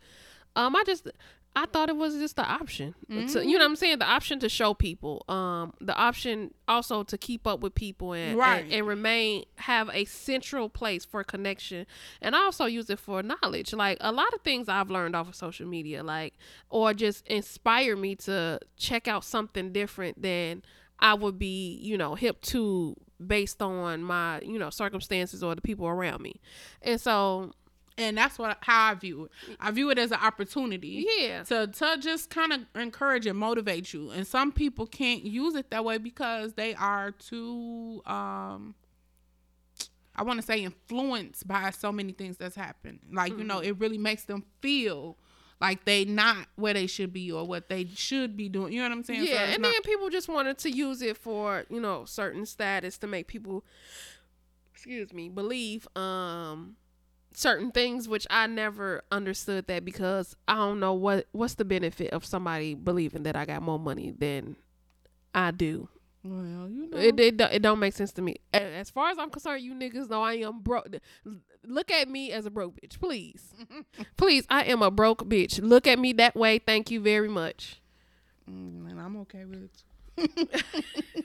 Um, 0.54 0.76
I 0.76 0.82
just 0.84 1.08
I 1.54 1.66
thought 1.66 1.90
it 1.90 1.96
was 1.96 2.14
just 2.14 2.36
the 2.36 2.44
option. 2.44 2.94
To, 3.10 3.44
you 3.46 3.58
know 3.58 3.64
what 3.64 3.70
I'm 3.70 3.76
saying? 3.76 3.98
The 3.98 4.08
option 4.08 4.38
to 4.40 4.48
show 4.48 4.72
people. 4.72 5.22
Um, 5.28 5.74
the 5.82 5.94
option 5.94 6.54
also 6.66 7.02
to 7.02 7.18
keep 7.18 7.46
up 7.46 7.60
with 7.60 7.74
people 7.74 8.14
and, 8.14 8.38
Right. 8.38 8.64
and 8.64 8.72
and 8.72 8.86
remain 8.86 9.44
have 9.56 9.90
a 9.92 10.06
central 10.06 10.70
place 10.70 11.04
for 11.04 11.22
connection. 11.22 11.86
And 12.22 12.34
I 12.34 12.38
also 12.44 12.64
use 12.64 12.88
it 12.88 12.98
for 12.98 13.22
knowledge. 13.22 13.74
Like 13.74 13.98
a 14.00 14.12
lot 14.12 14.32
of 14.32 14.40
things 14.40 14.68
I've 14.68 14.90
learned 14.90 15.14
off 15.14 15.28
of 15.28 15.34
social 15.34 15.66
media, 15.68 16.02
like 16.02 16.34
or 16.70 16.94
just 16.94 17.26
inspire 17.26 17.96
me 17.96 18.14
to 18.16 18.58
check 18.78 19.06
out 19.06 19.22
something 19.22 19.72
different 19.72 20.22
than 20.22 20.62
I 21.00 21.12
would 21.14 21.38
be, 21.38 21.78
you 21.82 21.98
know, 21.98 22.14
hip 22.14 22.40
to 22.42 22.96
based 23.24 23.60
on 23.60 24.02
my, 24.02 24.40
you 24.40 24.58
know, 24.58 24.70
circumstances 24.70 25.42
or 25.42 25.54
the 25.54 25.60
people 25.60 25.86
around 25.86 26.22
me. 26.22 26.40
And 26.80 27.00
so, 27.00 27.52
and 28.02 28.18
that's 28.18 28.38
what 28.38 28.58
how 28.62 28.90
I 28.90 28.94
view 28.94 29.24
it. 29.24 29.30
I 29.60 29.70
view 29.70 29.90
it 29.90 29.98
as 29.98 30.10
an 30.12 30.18
opportunity. 30.20 31.06
yeah. 31.18 31.42
To, 31.44 31.66
to 31.66 31.96
just 32.00 32.30
kind 32.30 32.52
of 32.52 32.60
encourage 32.74 33.26
and 33.26 33.38
motivate 33.38 33.92
you 33.92 34.10
and 34.10 34.26
some 34.26 34.52
people 34.52 34.86
can't 34.86 35.22
use 35.24 35.54
it 35.54 35.70
that 35.70 35.84
way 35.84 35.98
because 35.98 36.54
they 36.54 36.74
are 36.74 37.10
too 37.12 38.02
um 38.06 38.74
i 40.14 40.22
want 40.22 40.38
to 40.40 40.46
say 40.46 40.62
influenced 40.62 41.46
by 41.48 41.70
so 41.70 41.90
many 41.92 42.12
things 42.12 42.36
that's 42.36 42.56
happened 42.56 42.98
like 43.12 43.36
you 43.38 43.44
know 43.44 43.58
it 43.60 43.78
really 43.78 43.98
makes 43.98 44.24
them 44.24 44.44
feel 44.60 45.16
like 45.60 45.84
they 45.84 46.04
not 46.04 46.46
where 46.56 46.74
they 46.74 46.86
should 46.86 47.12
be 47.12 47.30
or 47.32 47.46
what 47.46 47.68
they 47.68 47.86
should 47.94 48.36
be 48.36 48.48
doing 48.48 48.72
you 48.72 48.80
know 48.82 48.88
what 48.88 48.92
i'm 48.94 49.04
saying 49.04 49.24
Yeah, 49.24 49.44
it's 49.44 49.54
and 49.54 49.62
not- 49.62 49.72
then 49.72 49.82
people 49.82 50.10
just 50.10 50.28
wanted 50.28 50.58
to 50.58 50.70
use 50.70 51.00
it 51.02 51.16
for, 51.16 51.64
you 51.70 51.80
know, 51.80 52.04
certain 52.04 52.44
status 52.46 52.98
to 52.98 53.06
make 53.06 53.26
people 53.28 53.64
excuse 54.74 55.12
me, 55.12 55.28
believe 55.28 55.86
um 55.96 56.76
certain 57.34 57.70
things 57.70 58.08
which 58.08 58.26
I 58.30 58.46
never 58.46 59.02
understood 59.10 59.66
that 59.68 59.84
because 59.84 60.36
I 60.48 60.54
don't 60.56 60.80
know 60.80 60.92
what 60.94 61.26
what's 61.32 61.54
the 61.54 61.64
benefit 61.64 62.10
of 62.10 62.24
somebody 62.24 62.74
believing 62.74 63.22
that 63.24 63.36
I 63.36 63.44
got 63.44 63.62
more 63.62 63.78
money 63.78 64.10
than 64.16 64.56
I 65.34 65.50
do. 65.50 65.88
well 66.24 66.68
you 66.70 66.88
know 66.90 66.96
It, 66.98 67.18
it 67.20 67.36
don't- 67.36 67.52
it 67.52 67.62
don't 67.62 67.78
make 67.78 67.94
sense 67.94 68.12
to 68.12 68.22
me. 68.22 68.36
As 68.52 68.90
far 68.90 69.10
as 69.10 69.18
I'm 69.18 69.30
concerned, 69.30 69.62
you 69.62 69.74
niggas 69.74 70.08
know 70.10 70.22
I 70.22 70.34
am 70.34 70.60
broke. 70.60 70.88
Look 71.64 71.90
at 71.90 72.08
me 72.08 72.32
as 72.32 72.44
a 72.46 72.50
broke 72.50 72.74
bitch, 72.80 72.98
please, 72.98 73.54
please. 74.16 74.44
I 74.50 74.64
am 74.64 74.82
a 74.82 74.90
broke 74.90 75.28
bitch. 75.28 75.60
Look 75.62 75.86
at 75.86 75.98
me 75.98 76.12
that 76.14 76.34
way. 76.34 76.58
Thank 76.58 76.90
you 76.90 77.00
very 77.00 77.28
much. 77.28 77.80
Mm, 78.50 78.90
and 78.90 79.00
i'm 79.00 79.16
okay 79.18 79.44
with 79.44 79.70
it 80.18 80.64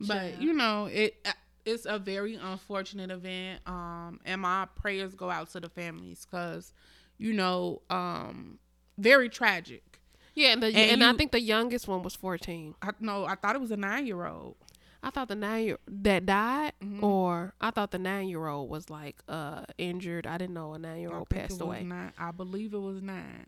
but 0.00 0.40
you 0.42 0.52
know 0.52 0.84
it 0.86 1.16
uh, 1.24 1.32
it's 1.66 1.84
a 1.84 1.98
very 1.98 2.34
unfortunate 2.36 3.10
event 3.10 3.60
um 3.66 4.20
and 4.24 4.40
my 4.40 4.66
prayers 4.76 5.14
go 5.14 5.28
out 5.30 5.50
to 5.50 5.60
the 5.60 5.68
families 5.68 6.24
because 6.24 6.72
you 7.18 7.32
know 7.34 7.82
um 7.90 8.58
very 8.98 9.28
tragic 9.28 10.00
Yeah, 10.34 10.52
and, 10.52 10.62
the, 10.62 10.66
And 10.68 11.02
and, 11.02 11.04
I 11.04 11.12
think 11.14 11.32
the 11.32 11.40
youngest 11.40 11.86
one 11.88 12.02
was 12.02 12.14
14. 12.14 12.74
i 12.80 12.90
know 13.00 13.24
i 13.26 13.34
thought 13.34 13.54
it 13.56 13.60
was 13.60 13.70
a 13.72 13.76
nine-year-old 13.76 14.56
I 15.02 15.10
thought 15.10 15.28
the 15.28 15.36
nine 15.36 15.64
year 15.66 15.78
that 15.86 16.26
died, 16.26 16.72
Mhm. 16.82 17.00
or 17.00 17.54
I 17.60 17.70
thought 17.70 17.92
the 17.92 17.98
nine 17.98 18.28
year 18.28 18.48
old 18.48 18.68
was 18.68 18.90
like 18.90 19.16
uh 19.28 19.62
injured. 19.78 20.26
I 20.26 20.36
didn't 20.36 20.54
know 20.54 20.72
a 20.74 20.78
nine 20.80 21.00
year 21.00 21.12
old 21.14 21.28
passed 21.28 21.60
away. 21.60 21.84
nine. 21.84 22.12
i 22.18 22.32
believe 22.32 22.74
it 22.74 22.78
was 22.78 23.00
nine 23.02 23.46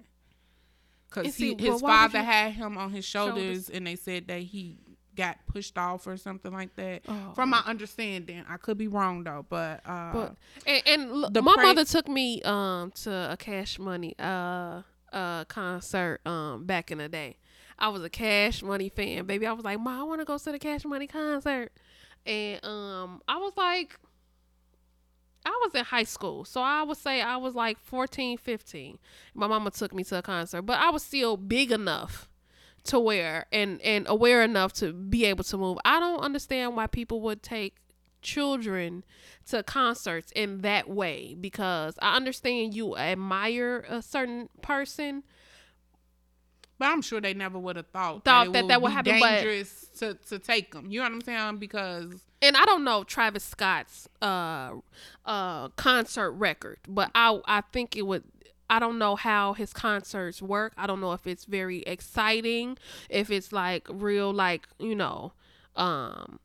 because 1.08 1.24
And 1.24 1.34
see, 1.34 1.56
his 1.58 1.82
well, 1.82 1.92
father 1.92 2.18
you- 2.20 2.24
had 2.26 2.52
him 2.52 2.78
on 2.78 2.92
his 2.92 3.04
shoulders, 3.04 3.34
Shoulders. 3.64 3.70
and 3.70 3.86
they 3.88 3.96
said 3.96 4.28
that 4.28 4.42
he 4.42 4.78
got 5.18 5.36
pushed 5.46 5.76
off 5.76 6.06
or 6.06 6.16
something 6.16 6.52
like 6.52 6.72
that 6.76 7.02
Oh. 7.08 7.32
from 7.34 7.50
my 7.50 7.62
understanding 7.66 8.44
i 8.48 8.56
could 8.56 8.78
be 8.78 8.86
wrong 8.88 9.24
though 9.24 9.44
but 9.48 9.80
uh 9.84 10.12
But 10.12 10.36
and, 10.66 10.82
and 10.86 11.12
look, 11.12 11.34
my 11.44 11.54
pray- 11.54 11.64
mother 11.64 11.84
took 11.84 12.06
me 12.08 12.40
um 12.42 12.92
to 13.02 13.10
a 13.32 13.36
Cash 13.36 13.78
Money 13.78 14.14
uh 14.18 14.82
uh 15.12 15.44
concert 15.46 16.20
um 16.26 16.64
back 16.66 16.90
in 16.92 16.98
the 16.98 17.08
day. 17.08 17.38
I 17.78 17.88
was 17.88 18.02
a 18.02 18.10
Cash 18.10 18.62
Money 18.62 18.88
fan, 18.88 19.24
baby. 19.26 19.46
I 19.46 19.52
was 19.52 19.64
like, 19.64 19.78
"Ma, 19.80 20.00
I 20.00 20.02
want 20.02 20.20
to 20.20 20.24
go 20.24 20.36
to 20.36 20.52
the 20.52 20.58
Cash 20.58 20.84
Money 20.84 21.06
concert." 21.06 21.70
And 22.26 22.62
um 22.64 23.22
I 23.26 23.36
was 23.38 23.52
like 23.56 23.98
I 25.46 25.50
was 25.64 25.74
in 25.74 25.84
high 25.84 26.04
school. 26.04 26.44
So 26.44 26.60
I 26.60 26.82
would 26.82 26.96
say 26.98 27.22
I 27.22 27.36
was 27.36 27.54
like 27.54 27.78
14, 27.78 28.36
15. 28.38 28.98
My 29.34 29.46
mama 29.46 29.70
took 29.70 29.94
me 29.94 30.04
to 30.04 30.18
a 30.18 30.22
concert, 30.22 30.62
but 30.62 30.78
I 30.78 30.90
was 30.90 31.02
still 31.02 31.36
big 31.36 31.70
enough 31.72 32.28
to 32.88 32.98
wear 33.00 33.46
and 33.52 33.80
and 33.82 34.06
aware 34.08 34.42
enough 34.42 34.72
to 34.74 34.92
be 34.92 35.24
able 35.24 35.44
to 35.44 35.56
move. 35.56 35.78
I 35.84 35.98
don't 36.00 36.20
understand 36.20 36.76
why 36.76 36.86
people 36.86 37.20
would 37.22 37.42
take 37.42 37.76
children 38.20 39.04
to 39.48 39.62
concerts 39.62 40.32
in 40.34 40.62
that 40.62 40.88
way 40.88 41.36
because 41.40 41.94
I 42.02 42.16
understand 42.16 42.74
you 42.74 42.96
admire 42.96 43.86
a 43.88 44.02
certain 44.02 44.48
person, 44.60 45.22
But 46.78 46.86
I'm 46.86 47.02
sure 47.02 47.20
they 47.20 47.34
never 47.34 47.58
would 47.58 47.76
have 47.76 47.86
thought, 47.88 48.24
Thought 48.24 48.52
that 48.52 48.68
that 48.68 48.82
would 48.82 48.88
be 48.88 48.94
happen, 48.94 49.20
but- 49.20 49.30
Dangerous 49.30 49.86
to 49.98 50.14
to 50.28 50.38
take 50.38 50.72
them. 50.72 50.90
You 50.90 51.00
know 51.00 51.04
what 51.04 51.12
I'm 51.12 51.20
saying? 51.22 51.56
Because 51.58 52.12
and 52.40 52.56
I 52.56 52.64
don't 52.66 52.84
know 52.84 53.04
Travis 53.04 53.44
Scott's 53.44 54.08
uh 54.22 54.72
uh 55.24 55.68
concert 55.70 56.32
record, 56.32 56.78
but 56.88 57.10
I 57.14 57.40
I 57.46 57.60
think 57.72 57.96
it 57.96 58.02
would 58.02 58.24
I 58.70 58.78
don't 58.78 58.98
know 58.98 59.16
how 59.16 59.54
his 59.54 59.72
concerts 59.72 60.42
work. 60.42 60.72
I 60.76 60.86
don't 60.86 61.00
know 61.00 61.12
if 61.12 61.26
it's 61.26 61.44
very 61.44 61.78
exciting, 61.82 62.78
if 63.08 63.30
it's 63.30 63.52
like 63.52 63.86
real 63.90 64.32
like, 64.32 64.68
you 64.78 64.94
know, 64.94 65.32
um 65.76 66.38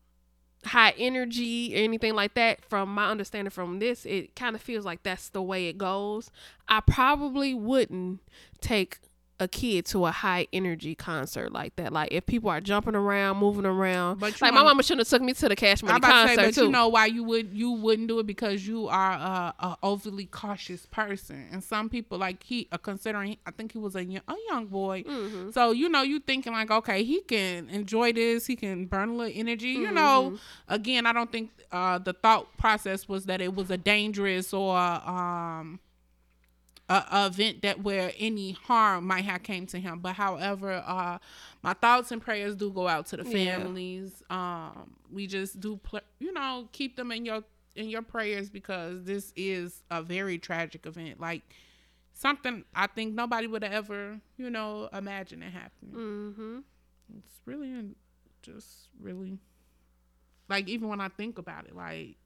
high 0.66 0.94
energy 0.96 1.74
or 1.74 1.84
anything 1.84 2.14
like 2.14 2.34
that. 2.34 2.64
From 2.64 2.94
my 2.94 3.10
understanding 3.10 3.50
from 3.50 3.78
this, 3.78 4.06
it 4.06 4.34
kind 4.34 4.56
of 4.56 4.62
feels 4.62 4.84
like 4.84 5.02
that's 5.02 5.28
the 5.28 5.42
way 5.42 5.66
it 5.66 5.78
goes. 5.78 6.30
I 6.68 6.80
probably 6.80 7.54
wouldn't 7.54 8.20
take 8.60 8.98
a 9.40 9.48
kid 9.48 9.84
to 9.84 10.06
a 10.06 10.12
high 10.12 10.46
energy 10.52 10.94
concert 10.94 11.52
like 11.52 11.74
that. 11.76 11.92
Like 11.92 12.12
if 12.12 12.24
people 12.24 12.50
are 12.50 12.60
jumping 12.60 12.94
around, 12.94 13.38
moving 13.38 13.66
around. 13.66 14.20
But 14.20 14.40
like 14.40 14.54
my 14.54 14.62
mama 14.62 14.82
shouldn't 14.84 15.08
have 15.08 15.18
took 15.18 15.26
me 15.26 15.32
to 15.34 15.48
the 15.48 15.56
Cash 15.56 15.82
Money 15.82 15.94
I'm 15.94 15.98
about 15.98 16.06
to 16.06 16.12
concert 16.28 16.40
say, 16.40 16.46
but 16.46 16.54
too. 16.54 16.64
you 16.66 16.70
know 16.70 16.88
why 16.88 17.06
you 17.06 17.24
would 17.24 17.52
you 17.52 17.72
wouldn't 17.72 18.06
do 18.06 18.20
it 18.20 18.26
because 18.26 18.66
you 18.66 18.86
are 18.88 19.12
a, 19.12 19.54
a 19.58 19.76
overly 19.82 20.26
cautious 20.26 20.86
person, 20.86 21.48
and 21.50 21.64
some 21.64 21.88
people 21.88 22.16
like 22.16 22.44
he 22.44 22.68
uh, 22.70 22.78
considering 22.78 23.36
I 23.44 23.50
think 23.50 23.72
he 23.72 23.78
was 23.78 23.96
a 23.96 24.04
young, 24.04 24.22
a 24.28 24.34
young 24.48 24.66
boy, 24.66 25.02
Mm-hmm. 25.02 25.50
so 25.50 25.72
you 25.72 25.88
know 25.88 26.02
you 26.02 26.20
thinking 26.20 26.52
like 26.52 26.70
okay 26.70 27.02
he 27.02 27.20
can 27.22 27.68
enjoy 27.70 28.12
this, 28.12 28.46
he 28.46 28.54
can 28.54 28.86
burn 28.86 29.08
a 29.10 29.14
little 29.14 29.32
energy, 29.40 29.70
you 29.70 29.90
know. 29.90 30.30
Mm-hmm. 30.34 30.74
Again, 30.74 31.06
I 31.06 31.12
don't 31.12 31.30
think 31.32 31.50
uh, 31.72 31.98
the 31.98 32.12
thought 32.12 32.56
process 32.56 33.08
was 33.08 33.24
that 33.26 33.40
it 33.40 33.54
was 33.54 33.70
a 33.70 33.76
dangerous 33.76 34.52
or 34.52 34.76
um 34.78 35.80
a, 36.96 37.06
a 37.12 37.26
event 37.26 37.62
that 37.62 37.82
where 37.82 38.12
any 38.18 38.52
harm 38.52 39.06
might 39.06 39.24
have 39.24 39.42
came 39.42 39.66
to 39.66 39.78
him. 39.80 40.00
But 40.00 40.14
however, 40.14 40.82
uh, 40.86 41.18
my 41.62 41.72
thoughts 41.74 42.10
and 42.12 42.20
prayers 42.22 42.54
do 42.56 42.70
go 42.70 42.86
out 42.88 43.06
to 43.06 43.16
the 43.16 43.24
Yeah. 43.24 43.58
families. 43.58 44.22
Um, 44.30 44.94
we 45.10 45.26
just 45.26 45.60
do, 45.60 45.76
pl- 45.78 46.00
you 46.18 46.32
know, 46.32 46.68
keep 46.72 46.96
them 46.96 47.10
in 47.12 47.24
your 47.24 47.42
in 47.76 47.88
your 47.88 48.02
prayers 48.02 48.48
because 48.50 49.04
this 49.04 49.32
is 49.34 49.82
a 49.90 50.00
very 50.02 50.38
tragic 50.38 50.86
event. 50.86 51.20
Like 51.20 51.42
something 52.12 52.64
I 52.74 52.86
think 52.86 53.14
nobody 53.14 53.46
would 53.48 53.64
ever, 53.64 54.20
you 54.36 54.48
know, 54.50 54.88
imagine 54.92 55.42
it 55.42 55.50
happening. 55.52 55.94
Mm-hmm. 55.94 56.58
It's 57.18 57.40
really 57.44 57.94
just 58.42 58.88
really 59.00 59.38
like 60.48 60.68
even 60.68 60.88
when 60.88 61.00
I 61.00 61.08
think 61.08 61.38
about 61.38 61.66
it, 61.66 61.74
like 61.74 62.16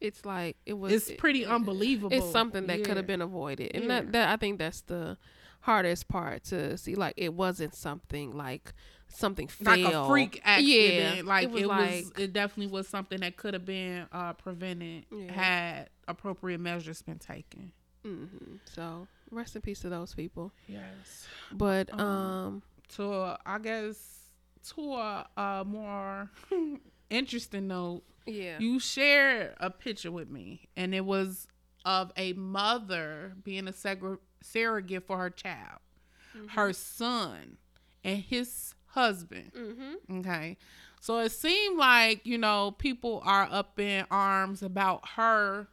It's 0.00 0.24
like 0.24 0.56
it 0.66 0.74
was. 0.74 0.92
it's 0.92 1.10
pretty 1.18 1.42
it- 1.44 1.48
unbelievable. 1.48 2.16
It's 2.16 2.30
something 2.30 2.66
that 2.66 2.84
could 2.84 2.96
have 2.96 3.06
been 3.06 3.22
avoided, 3.22 3.70
and 3.74 3.84
Yeah. 3.84 3.88
that, 3.88 4.12
that 4.12 4.28
I 4.30 4.36
think 4.36 4.58
that's 4.58 4.82
the 4.82 5.16
hardest 5.60 6.08
part 6.08 6.44
to 6.44 6.76
see. 6.76 6.94
Like 6.94 7.14
it 7.16 7.32
wasn't 7.34 7.74
something 7.74 8.32
like 8.36 8.74
something 9.08 9.48
like 9.60 9.84
a 9.84 10.06
freak 10.06 10.40
accident. 10.44 11.16
Yeah, 11.16 11.22
like 11.24 11.44
it 11.44 11.50
was 11.52 11.62
it 11.62 11.68
was, 11.68 11.78
like- 11.78 12.18
it 12.20 12.32
definitely 12.32 12.72
was 12.72 12.88
something 12.88 13.20
that 13.20 13.36
could 13.36 13.54
have 13.54 13.64
been 13.64 14.06
uh, 14.12 14.32
prevented 14.34 15.06
Yeah. 15.10 15.32
had 15.32 15.90
appropriate 16.08 16.58
measures 16.60 17.00
been 17.02 17.18
taken. 17.18 17.72
hmm 18.02 18.26
So 18.64 19.06
rest 19.30 19.56
in 19.56 19.62
peace 19.62 19.80
to 19.80 19.88
those 19.88 20.14
people. 20.14 20.52
Yes. 20.68 21.26
But 21.52 21.90
Um, 21.94 22.00
um, 22.00 22.62
To 22.96 23.10
uh, 23.10 23.36
I 23.46 23.58
guess 23.58 24.20
to 24.74 24.92
a, 24.94 25.26
a 25.36 25.64
more 25.66 26.30
interesting 27.10 27.68
note, 27.68 28.02
yeah, 28.26 28.58
you 28.58 28.78
shared 28.78 29.54
a 29.58 29.70
picture 29.70 30.10
with 30.10 30.30
me, 30.30 30.68
and 30.76 30.94
it 30.94 31.04
was 31.04 31.46
of 31.84 32.12
a 32.16 32.32
mother 32.32 33.34
being 33.42 33.68
a 33.68 33.72
segre- 33.72 34.18
surrogate 34.40 35.06
for 35.06 35.18
her 35.18 35.30
child, 35.30 35.80
her 36.48 36.72
son, 36.72 37.58
and 38.02 38.18
his 38.22 38.74
husband. 38.86 39.52
mm-hmm. 39.54 40.18
Okay. 40.20 40.56
So 41.00 41.18
it 41.18 41.32
seemed 41.32 41.76
like, 41.76 42.24
you 42.24 42.38
know, 42.38 42.70
people 42.70 43.20
are 43.26 43.46
up 43.50 43.78
in 43.78 44.06
arms 44.10 44.62
about 44.62 45.06
her 45.16 45.68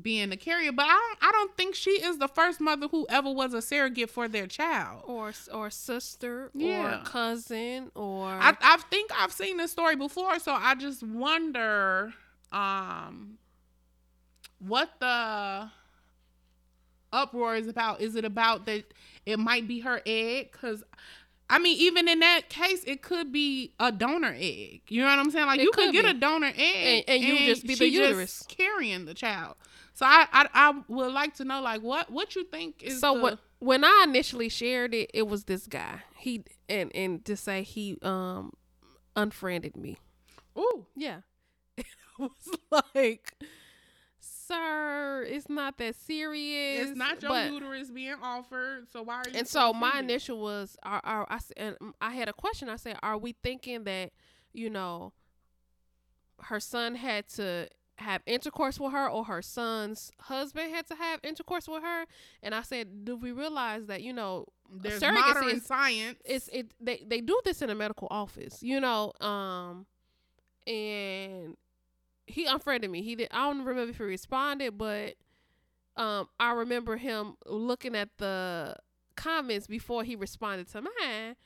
being 0.00 0.30
a 0.32 0.36
carrier, 0.36 0.72
but 0.72 0.84
I 0.86 0.92
don't 0.92 1.18
I 1.22 1.32
don't 1.32 1.56
think 1.56 1.74
she 1.74 1.92
is 2.02 2.18
the 2.18 2.28
first 2.28 2.60
mother 2.60 2.86
who 2.88 3.06
ever 3.08 3.30
was 3.30 3.54
a 3.54 3.62
surrogate 3.62 4.10
for 4.10 4.28
their 4.28 4.46
child. 4.46 5.02
or 5.06 5.32
or 5.52 5.70
sister 5.70 6.50
Yeah. 6.54 7.00
or 7.00 7.04
cousin 7.04 7.90
or 7.94 8.26
I 8.28 8.54
I 8.60 8.76
think 8.90 9.10
I've 9.18 9.32
seen 9.32 9.56
this 9.56 9.70
story 9.72 9.96
before, 9.96 10.38
so 10.38 10.52
I 10.52 10.74
just 10.74 11.02
wonder 11.02 12.12
um 12.52 13.38
what 14.58 14.90
the 15.00 15.70
uproar 17.12 17.56
is 17.56 17.68
about. 17.68 18.00
Is 18.00 18.16
it 18.16 18.24
about 18.24 18.66
that 18.66 18.92
it 19.24 19.38
might 19.38 19.66
be 19.66 19.80
her 19.80 20.02
egg 20.06 20.52
cuz 20.52 20.82
I 21.48 21.60
mean, 21.60 21.78
even 21.78 22.08
in 22.08 22.18
that 22.20 22.48
case, 22.48 22.82
it 22.88 23.02
could 23.02 23.30
be 23.30 23.72
a 23.78 23.92
donor 23.92 24.34
egg. 24.36 24.80
You 24.88 25.02
know 25.02 25.06
what 25.06 25.20
I'm 25.20 25.30
saying? 25.30 25.46
Like 25.46 25.60
It 25.60 25.62
you 25.62 25.70
could 25.70 25.84
could 25.86 25.92
get 25.92 26.02
be. 26.04 26.10
a 26.10 26.14
donor 26.14 26.52
egg, 26.56 27.04
And- 27.08 27.08
and 27.08 27.22
you 27.22 27.46
just 27.46 27.64
be 27.64 27.76
the 27.76 27.88
uterus. 27.88 28.42
carrying 28.48 29.04
the 29.04 29.14
child. 29.14 29.54
So 29.96 30.04
I, 30.04 30.26
I, 30.30 30.46
I 30.52 30.82
would 30.88 31.10
like 31.12 31.36
to 31.36 31.44
know, 31.46 31.62
like, 31.62 31.80
what, 31.80 32.10
what 32.12 32.36
you 32.36 32.44
think 32.44 32.82
is 32.82 33.00
so 33.00 33.14
the- 33.14 33.20
what 33.22 33.38
when 33.60 33.82
I 33.82 34.04
initially 34.06 34.50
shared 34.50 34.92
it, 34.94 35.10
it 35.14 35.26
was 35.26 35.44
this 35.44 35.66
guy. 35.66 36.02
He 36.18 36.44
and 36.68 36.94
and 36.94 37.24
to 37.24 37.34
say 37.34 37.62
he 37.62 37.96
um 38.02 38.52
unfriended 39.16 39.74
me. 39.76 39.96
Ooh, 40.58 40.86
Yeah. 40.94 41.20
It 41.78 41.84
was 42.18 42.80
like, 42.94 43.32
sir, 44.20 45.24
it's 45.28 45.48
not 45.48 45.78
that 45.78 45.94
serious. 45.96 46.88
it's 46.90 46.98
not 46.98 47.22
your 47.22 47.30
but- 47.30 47.50
uterus 47.52 47.90
being 47.90 48.16
offered. 48.22 48.88
So 48.92 49.02
why 49.02 49.16
are 49.16 49.22
you? 49.30 49.38
And 49.38 49.48
so 49.48 49.72
my 49.72 49.88
offended? 49.90 50.10
initial 50.10 50.40
was, 50.40 50.76
are, 50.82 51.00
are 51.04 51.26
I, 51.30 51.38
and 51.56 51.76
I 52.00 52.10
had 52.14 52.28
a 52.28 52.32
question. 52.32 52.68
I 52.68 52.76
said, 52.76 52.98
are 53.02 53.18
we 53.18 53.34
thinking 53.42 53.84
that, 53.84 54.12
you 54.52 54.70
know, 54.70 55.12
her 56.42 56.60
son 56.60 56.94
had 56.94 57.28
to 57.30 57.68
have 57.98 58.22
intercourse 58.26 58.78
with 58.78 58.92
her 58.92 59.08
or 59.08 59.24
her 59.24 59.40
son's 59.42 60.12
husband 60.20 60.70
had 60.74 60.86
to 60.88 60.94
have 60.96 61.20
intercourse 61.22 61.66
with 61.68 61.82
her? 61.82 62.04
And 62.42 62.54
I 62.54 62.62
said, 62.62 63.04
do 63.04 63.16
we 63.16 63.32
realize 63.32 63.86
that, 63.86 64.02
you 64.02 64.12
know, 64.12 64.46
there's 64.70 65.00
surrogacy 65.00 65.34
modern 65.34 65.48
is- 65.50 65.66
science. 65.66 66.18
it's 66.24 66.48
it 66.48 66.72
they 66.80 67.02
they 67.06 67.20
do 67.20 67.40
this 67.44 67.62
in 67.62 67.70
a 67.70 67.74
medical 67.74 68.08
office, 68.10 68.62
you 68.62 68.80
know, 68.80 69.12
um 69.20 69.86
and 70.66 71.56
he 72.26 72.44
unfriended 72.46 72.90
me. 72.90 73.02
He 73.02 73.14
did 73.14 73.28
I 73.30 73.46
don't 73.48 73.64
remember 73.64 73.90
if 73.90 73.96
he 73.98 74.02
responded, 74.02 74.76
but 74.76 75.14
um 75.96 76.28
I 76.40 76.52
remember 76.52 76.96
him 76.96 77.34
looking 77.46 77.94
at 77.94 78.10
the 78.18 78.76
comments 79.14 79.66
before 79.66 80.04
he 80.04 80.16
responded 80.16 80.68
to 80.72 80.82
mine. 80.82 81.36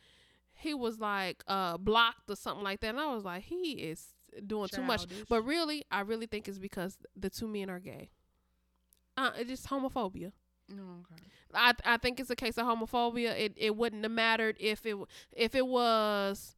He 0.55 0.75
was 0.75 0.99
like 0.99 1.45
uh 1.47 1.77
blocked 1.77 2.31
or 2.31 2.37
something 2.37 2.65
like 2.65 2.81
that. 2.81 2.89
And 2.89 3.01
I 3.01 3.15
was 3.15 3.25
like, 3.25 3.43
he 3.45 3.73
is 3.73 4.15
doing 4.47 4.69
too 4.69 4.83
much. 4.83 5.07
But 5.29 5.43
really, 5.43 5.85
I 5.91 6.01
really 6.01 6.27
think 6.27 6.49
it's 6.49 6.59
because 6.59 6.99
the 7.17 7.31
two 7.31 7.47
men 7.49 7.71
are 7.71 7.81
gay. 7.81 8.11
Uh 9.17 9.31
it's 9.37 9.49
just 9.51 9.69
homophobia. 9.69 10.33
Oh, 10.73 11.01
okay. 11.13 11.23
I 11.55 11.75
I 11.85 11.97
think 11.97 12.21
it's 12.21 12.31
a 12.31 12.37
case 12.37 12.57
of 12.59 12.67
homophobia. 12.67 13.39
It 13.39 13.55
it 13.57 13.77
wouldn't 13.77 14.03
have 14.05 14.13
mattered 14.13 14.57
if 14.61 14.87
it 14.87 14.97
if 15.33 15.55
it 15.55 15.67
was 15.67 16.55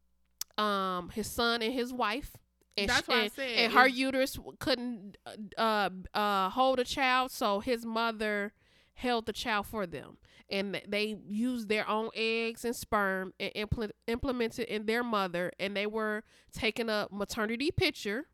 um 0.59 1.11
his 1.11 1.27
son 1.31 1.63
and 1.63 1.73
his 1.73 1.93
wife. 1.93 2.37
And 2.77 2.89
That's 2.89 3.05
sh- 3.05 3.09
what 3.09 3.17
I 3.19 3.23
and, 3.25 3.33
said. 3.33 3.51
and 3.59 3.73
her 3.73 3.87
uterus 3.89 4.39
couldn't 4.59 5.17
uh 5.57 5.91
uh 6.15 6.51
hold 6.51 6.79
a 6.79 6.85
child, 6.85 7.31
so 7.31 7.61
his 7.61 7.85
mother 7.85 8.53
held 8.95 9.27
the 9.27 9.33
child 9.33 9.67
for 9.67 9.87
them, 9.87 10.19
and 10.51 10.81
they 10.87 11.17
used 11.27 11.69
their 11.69 11.89
own 11.89 12.11
eggs 12.15 12.65
and 12.65 12.77
sperm 12.77 13.33
and 13.41 13.53
impl- 13.55 13.91
implemented 14.07 14.67
in 14.67 14.87
their 14.87 15.03
mother, 15.03 15.53
and 15.59 15.77
they 15.77 15.87
were 15.87 16.25
taking 16.53 16.89
a 16.89 17.09
maternity 17.11 17.71
picture 17.71 18.27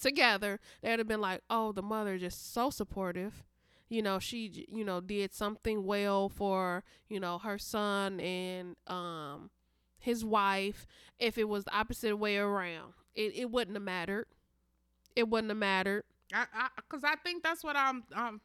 together. 0.00 0.60
They'd 0.82 0.98
have 0.98 1.08
been 1.08 1.20
like, 1.20 1.42
"Oh, 1.48 1.72
the 1.72 1.82
mother 1.82 2.18
just 2.18 2.52
so 2.52 2.70
supportive." 2.70 3.44
you 3.90 4.00
know 4.00 4.18
she 4.18 4.66
you 4.68 4.84
know 4.84 5.00
did 5.00 5.34
something 5.34 5.84
well 5.84 6.30
for 6.30 6.82
you 7.08 7.20
know 7.20 7.38
her 7.38 7.58
son 7.58 8.18
and 8.20 8.76
um 8.86 9.50
his 9.98 10.24
wife 10.24 10.86
if 11.18 11.36
it 11.36 11.48
was 11.48 11.64
the 11.64 11.76
opposite 11.76 12.16
way 12.16 12.38
around 12.38 12.94
it, 13.14 13.34
it 13.36 13.50
wouldn't 13.50 13.76
have 13.76 13.82
mattered 13.82 14.26
it 15.14 15.28
wouldn't 15.28 15.50
have 15.50 15.58
mattered 15.58 16.04
I, 16.32 16.46
I, 16.54 16.68
cause 16.88 17.02
I 17.04 17.16
think 17.16 17.42
that's 17.42 17.64
what 17.64 17.76
I'm, 17.76 18.04
I'm 18.14 18.40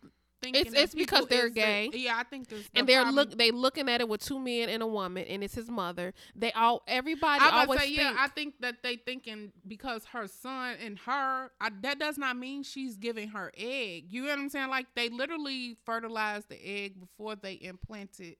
thinking. 0.53 0.73
It's- 0.73 0.83
it's 0.83 0.95
because 0.95 1.27
they're 1.27 1.47
is 1.47 1.53
gay. 1.53 1.89
yeah, 1.93 2.17
I 2.17 2.23
think 2.23 2.47
this. 2.47 2.67
and 2.73 2.87
they're 2.87 3.05
look 3.11 3.37
they 3.37 3.51
looking 3.51 3.89
at 3.89 4.01
it 4.01 4.09
with 4.09 4.21
two 4.21 4.39
men 4.39 4.69
and 4.69 4.81
a 4.83 4.87
woman 4.87 5.25
and 5.25 5.43
it's 5.43 5.55
his 5.55 5.69
mother 5.69 6.13
they 6.35 6.51
all 6.53 6.83
everybody 6.87 7.43
I 7.43 7.61
always 7.61 7.79
say, 7.79 7.87
think 7.87 7.99
yeah, 7.99 8.15
I 8.17 8.27
think 8.27 8.55
that 8.61 8.83
they 8.83 8.95
thinking 8.97 9.51
because 9.67 10.05
her 10.05 10.27
son 10.27 10.75
and 10.83 10.97
her, 10.99 11.51
I, 11.59 11.69
that 11.81 11.99
does 11.99 12.17
not 12.17 12.37
mean 12.37 12.63
she's 12.63 12.95
giving 12.97 13.29
her 13.29 13.51
egg. 13.57 14.05
You 14.09 14.23
know 14.23 14.29
what 14.29 14.39
I'm 14.39 14.49
saying? 14.49 14.69
Like 14.69 14.87
they 14.95 15.09
literally 15.09 15.77
fertilized 15.85 16.49
the 16.49 16.57
egg 16.65 16.99
before 16.99 17.35
they 17.35 17.53
implant 17.53 18.19
it 18.19 18.37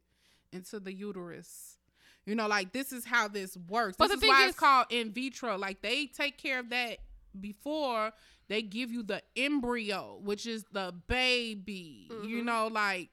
into 0.51 0.79
the 0.79 0.93
uterus. 0.93 1.77
You 2.25 2.33
know, 2.35 2.47
like 2.47 2.71
this 2.73 2.91
is 2.91 3.05
how 3.05 3.27
this 3.27 3.55
works. 3.69 3.97
But 3.97 4.07
this 4.07 4.19
the 4.19 4.25
is 4.25 4.29
why 4.29 4.37
thing 4.39 4.47
it's 4.49 4.55
is- 4.55 4.59
called 4.59 4.85
in 4.89 5.11
vitro. 5.11 5.57
Like 5.57 5.81
they 5.81 6.07
take 6.07 6.37
care 6.37 6.59
of 6.59 6.69
that 6.69 6.97
before 7.39 8.11
they 8.47 8.61
give 8.61 8.91
you 8.91 9.03
the 9.03 9.21
embryo, 9.35 10.19
which 10.23 10.45
is 10.45 10.63
the 10.71 10.93
baby. 11.07 12.07
You 12.23 12.41
Mhm. 12.41 12.45
know, 12.45 12.67
like 12.67 13.09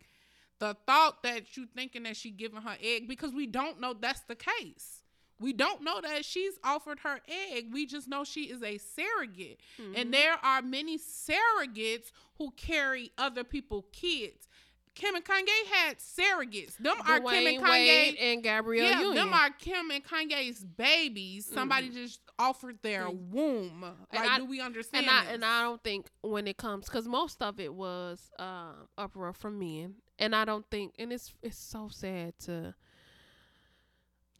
the 0.59 0.74
thought 0.87 1.22
that 1.22 1.57
you 1.57 1.66
thinking 1.66 2.05
that 2.05 2.16
she 2.16 2.30
giving 2.30 2.62
her 2.62 2.76
egg 2.80 3.09
because 3.09 3.33
we 3.33 3.47
don't 3.47 3.80
know 3.80 3.95
that's 3.95 4.20
the 4.20 4.37
case. 4.37 4.99
We 5.41 5.53
don't 5.53 5.83
know 5.83 6.01
that 6.01 6.24
she's 6.24 6.57
offered 6.62 7.01
her 7.01 7.20
egg. 7.26 7.72
We 7.72 7.85
just 7.85 8.07
know 8.07 8.22
she 8.22 8.45
is 8.45 8.62
a 8.62 8.78
surrogate. 8.78 9.59
Mhm. 9.76 9.97
And 9.97 10.14
there 10.14 10.35
are 10.45 10.62
many 10.62 10.99
surrogates 10.99 12.12
who 12.39 12.53
carry 12.53 13.11
other 13.18 13.43
people's 13.43 13.87
kids. 13.93 14.47
Kim 14.95 15.14
and 15.14 15.24
Kanye 15.24 15.49
had 15.72 15.99
surrogates. 15.99 16.76
Them 16.76 16.97
are 17.09 17.18
Kim 17.20 17.47
and 17.47 17.59
Kanye. 17.62 17.68
Wade 17.68 18.16
and 18.20 18.43
Gabrielle 18.43 18.90
yeah, 18.90 18.99
Union. 19.01 19.14
them 19.14 19.32
are 19.32 19.51
Kim 19.51 19.90
and 19.90 20.05
Kanye's 20.05 20.62
babies. 20.64 21.47
Somebody 21.47 21.88
just 21.88 22.20
offered 22.38 22.78
their 22.82 23.07
Mm. 23.07 23.30
womb. 23.30 23.80
Like, 24.12 24.28
I- 24.28 24.38
do 24.38 24.45
we 24.45 24.61
understand? 24.61 25.07
and 25.07 25.11
I 25.11 25.24
and 25.32 25.45
I 25.45 25.62
don't 25.62 25.82
think 25.82 26.09
when 26.20 26.47
it 26.47 26.57
comes 26.59 26.86
because 26.86 27.07
most 27.09 27.40
of 27.43 27.59
it 27.59 27.72
was 27.72 28.30
um 28.38 28.88
uproar 28.99 29.32
from 29.32 29.59
men, 29.59 29.95
and 30.18 30.36
I 30.36 30.45
don't 30.45 30.68
think 30.70 30.95
and 30.99 31.12
it's 31.12 31.32
it's 31.43 31.57
so 31.59 31.88
sad 31.88 32.38
to 32.40 32.74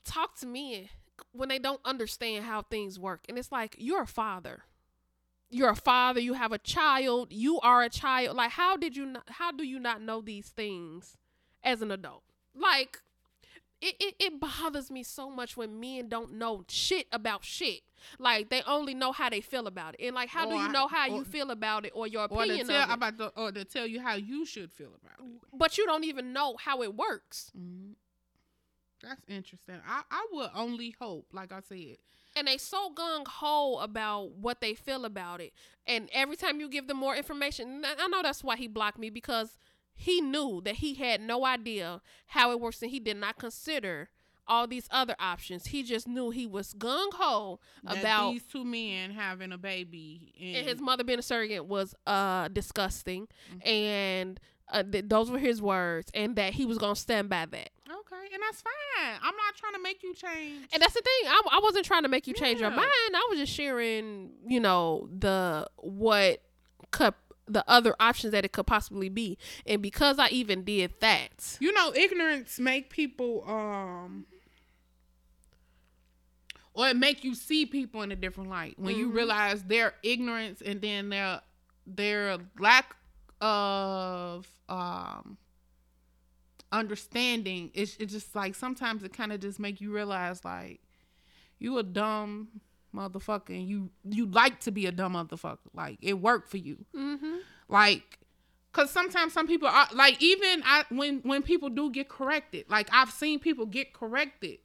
talk 0.05 0.37
to 0.41 0.47
men 0.47 0.89
when 1.33 1.49
they 1.49 1.59
don't 1.59 1.81
understand 1.85 2.45
how 2.45 2.63
things 2.63 2.99
work, 2.99 3.25
and 3.29 3.39
it's 3.39 3.53
like 3.53 3.75
you're 3.79 4.03
a 4.03 4.07
father. 4.07 4.65
You're 5.53 5.71
a 5.71 5.77
father. 5.77 6.19
You 6.19 6.33
have 6.33 6.51
a 6.51 6.59
child. 6.59 7.33
You 7.33 7.61
are 7.61 7.83
a 7.83 7.89
child. 7.91 8.37
Like, 8.37 8.51
how 8.53 8.77
did 8.77 8.97
you? 8.97 9.07
Not, 9.07 9.25
how 9.29 9.53
do 9.53 9.65
you 9.65 9.79
not 9.79 10.01
know 10.03 10.21
these 10.21 10.49
things 10.49 11.17
as 11.63 11.83
an 11.83 11.91
adult? 11.93 12.23
Like, 12.55 12.99
it, 13.81 13.95
it, 14.01 14.15
it 14.19 14.41
bothers 14.41 14.91
me 14.91 15.03
so 15.03 15.29
much 15.31 15.57
when 15.57 15.79
men 15.79 16.09
don't 16.09 16.33
know 16.35 16.65
shit 16.69 17.07
about 17.13 17.45
shit. 17.45 17.83
Like 18.19 18.49
they 18.51 18.63
only 18.67 18.95
know 18.95 19.13
how 19.13 19.31
they 19.31 19.41
feel 19.41 19.69
about 19.69 19.95
it, 19.97 20.07
and 20.07 20.15
like 20.17 20.29
how 20.29 20.45
do 20.49 20.57
you 20.57 20.69
know 20.71 20.89
how 20.89 21.09
or- 21.09 21.19
you 21.19 21.25
feel 21.25 21.51
about 21.53 21.87
it 21.87 21.93
or 21.95 22.09
your 22.09 22.23
or 22.23 22.43
opinion 22.43 22.67
tell 22.67 22.83
of 22.83 22.91
it? 22.91 22.95
about 22.95 23.17
the 23.19 23.27
or 23.37 23.53
to 23.53 23.65
tell 23.65 23.87
you 23.87 24.01
how 24.01 24.15
you 24.17 24.45
should 24.45 24.73
feel 24.73 24.89
about 25.01 25.25
it. 25.25 25.33
but 25.53 25.79
you 25.79 25.87
don't 25.87 26.03
even 26.03 26.33
know 26.33 26.57
how 26.57 26.83
it 26.83 26.97
works, 26.97 27.53
Mhm. 27.57 27.95
That's 29.05 29.23
interesting. 29.29 29.77
I 29.87 30.03
I 30.11 30.27
would 30.33 30.51
only 30.55 30.95
hope, 31.01 31.27
like 31.33 31.53
I 31.53 31.61
said, 31.61 31.99
and 32.37 32.47
they 32.47 32.57
so 32.59 32.91
gung 32.95 33.27
ho 33.27 33.79
about 33.81 34.33
what 34.33 34.61
they 34.61 34.75
feel 34.75 35.05
about 35.05 35.41
it. 35.41 35.53
And 35.87 36.09
every 36.13 36.37
time 36.37 36.61
you 36.61 36.69
give 36.69 36.87
them 36.89 36.97
more 36.99 37.17
information, 37.17 37.83
I 37.85 38.07
know 38.09 38.23
that's 38.23 38.43
why 38.45 38.57
he 38.57 38.69
blocked 38.69 38.99
me 38.99 39.11
because 39.11 39.59
he 39.95 40.21
knew 40.21 40.61
that 40.65 40.77
he 40.77 40.95
had 40.95 41.21
no 41.21 41.45
idea 41.45 42.01
how 42.27 42.51
it 42.51 42.61
works, 42.61 42.81
and 42.83 42.91
he 42.91 43.01
did 43.01 43.17
not 43.17 43.39
consider 43.39 44.09
all 44.49 44.67
these 44.67 44.89
other 44.91 45.15
options. 45.21 45.67
He 45.67 45.83
just 45.85 46.09
knew 46.09 46.31
he 46.31 46.47
was 46.47 46.75
gung 46.75 47.13
ho 47.15 47.61
about 47.87 48.33
these 48.33 48.43
two 48.45 48.65
men 48.65 49.11
having 49.13 49.53
a 49.53 49.59
baby 49.59 50.33
and, 50.41 50.57
and 50.57 50.67
his 50.69 50.81
mother 50.81 51.05
being 51.05 51.21
a 51.21 51.23
surrogate 51.23 51.65
was 51.67 51.95
uh 52.07 52.49
disgusting 52.49 53.29
Mm-hmm. 53.51 53.69
and 53.69 54.41
uh, 54.69 54.83
th- 54.83 55.05
those 55.09 55.31
were 55.31 55.39
his 55.39 55.61
words 55.63 56.11
and 56.15 56.35
that 56.37 56.55
he 56.55 56.65
was 56.67 56.79
gonna 56.79 56.97
stand 56.97 57.29
by 57.29 57.47
that 57.47 57.71
Okay, 58.13 58.35
and 58.35 58.43
that's 58.43 58.61
fine. 58.63 59.19
I'm 59.23 59.35
not 59.37 59.55
trying 59.57 59.73
to 59.75 59.83
make 59.83 60.03
you 60.03 60.15
change. 60.15 60.67
and 60.73 60.83
that's 60.83 60.95
the 60.95 61.01
thing 61.01 61.29
I, 61.31 61.41
I 61.53 61.61
wasn't 61.63 61.85
trying 61.87 62.03
to 62.03 62.09
make 62.09 62.27
you 62.27 62.35
change 62.35 62.61
your 62.61 62.71
mind 62.71 62.87
i 63.15 63.27
was 63.31 63.39
just 63.39 63.53
sharing 63.53 64.31
you 64.47 64.61
know 64.61 65.09
the 65.19 65.67
what 65.77 66.43
could 66.91 67.15
the 67.47 67.65
other 67.69 67.95
options 67.99 68.33
that 68.33 68.45
it 68.45 68.53
could 68.53 68.67
possibly 68.67 69.09
be 69.09 69.37
and 69.67 69.81
because 69.83 70.19
i 70.19 70.29
even 70.29 70.63
did 70.65 70.93
that 71.01 71.57
you 71.61 71.73
know, 71.73 71.93
ignorance 71.95 72.59
make 72.61 72.91
people 72.91 73.45
um 73.49 74.27
or 76.75 76.89
it 76.89 76.97
make 76.97 77.25
you 77.25 77.35
see 77.35 77.67
people 77.67 78.03
in 78.03 78.13
a 78.13 78.17
different 78.17 78.49
light 78.51 78.75
when 78.79 78.97
you 78.97 79.09
Mhm. 79.11 79.15
realize 79.15 79.63
their 79.65 79.95
ignorance 80.03 80.61
and 80.63 80.81
then 80.81 81.09
their 81.09 81.41
their 81.87 82.39
lack 82.59 82.95
of 83.41 84.47
um 84.69 85.37
understanding 86.73 87.71
it's, 87.75 87.97
it's 87.99 88.13
just 88.13 88.35
like 88.35 88.55
sometimes 88.55 89.05
it 89.05 89.13
kind 89.13 89.33
of 89.33 89.41
just 89.41 89.61
make 89.61 89.81
you 89.81 89.93
realize 89.93 90.45
like 90.45 90.81
you 91.59 91.79
a 91.79 91.83
dumb 91.83 92.49
motherfucker 92.95 93.51
and 93.51 93.69
you 93.69 93.91
you 94.05 94.27
like 94.27 94.61
to 94.61 94.71
be 94.71 94.87
a 94.87 94.93
dumb 94.93 95.15
motherfucker. 95.15 95.59
Like 95.75 95.99
it 96.01 96.15
worked 96.15 96.51
for 96.51 96.59
you. 96.59 96.85
Mm-hmm. 96.95 97.37
like 97.69 98.19
because 98.73 98.91
sometimes 98.91 99.33
some 99.33 99.47
people 99.47 99.69
are 99.69 99.87
like 99.95 100.21
even 100.23 100.63
I 100.65 100.85
when 100.91 101.21
when 101.21 101.43
people 101.43 101.69
do 101.69 101.91
get 101.91 102.09
corrected 102.09 102.67
like 102.69 102.89
I've 102.93 103.11
seen 103.11 103.39
people 103.39 103.67
get 103.67 103.93
corrected 103.93 104.59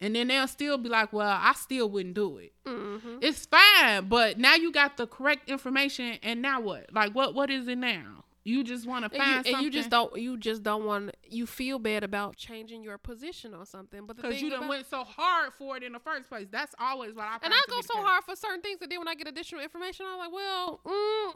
and 0.00 0.16
then 0.16 0.28
they'll 0.28 0.48
still 0.48 0.78
be 0.78 0.88
like 0.88 1.12
well 1.12 1.38
I 1.40 1.52
still 1.54 1.88
wouldn't 1.88 2.14
do 2.14 2.38
it. 2.38 2.52
Mm-hmm. 2.66 3.18
it's 3.20 3.46
fine 3.46 4.08
but 4.08 4.38
now 4.38 4.54
you 4.54 4.72
got 4.72 4.96
the 4.96 5.06
correct 5.06 5.48
information 5.48 6.18
and 6.22 6.42
now 6.42 6.60
what? 6.60 6.92
Like 6.92 7.14
what 7.14 7.34
what 7.34 7.50
is 7.50 7.68
it 7.68 7.78
now 7.78 8.24
you 8.44 8.64
just 8.64 8.86
want 8.86 9.04
to 9.04 9.10
And 9.14 9.22
find 9.22 9.28
you, 9.30 9.34
something 9.36 9.54
and 9.54 9.62
you 9.64 9.70
just 9.70 9.88
don't 9.90 10.16
you 10.20 10.36
just 10.36 10.62
don't 10.64 10.84
want 10.84 11.14
you 11.28 11.46
feel 11.46 11.78
bad 11.78 12.02
about 12.02 12.36
changing 12.36 12.82
your 12.82 12.98
position 12.98 13.54
or 13.54 13.64
something 13.64 14.04
but 14.06 14.16
the 14.16 14.22
because 14.22 14.42
you 14.42 14.50
done 14.50 14.58
about- 14.60 14.68
went 14.70 14.86
so 14.90 15.04
hard 15.04 15.52
for 15.52 15.76
it 15.76 15.82
in 15.84 15.92
the 15.92 16.00
first 16.00 16.28
place 16.28 16.48
that's 16.50 16.74
always 16.80 17.14
what 17.14 17.24
I 17.26 17.38
And 17.42 17.54
I 17.54 17.60
go 17.68 17.80
so 17.82 18.02
hard 18.02 18.24
for 18.24 18.34
certain 18.34 18.60
things 18.60 18.80
that 18.80 18.90
then 18.90 18.98
when 18.98 19.06
I 19.08 19.14
get 19.14 19.28
additional 19.28 19.62
information, 19.62 20.06
I'm 20.08 20.18
like, 20.18 20.32
well, 20.32 20.80
mm, 20.84 21.34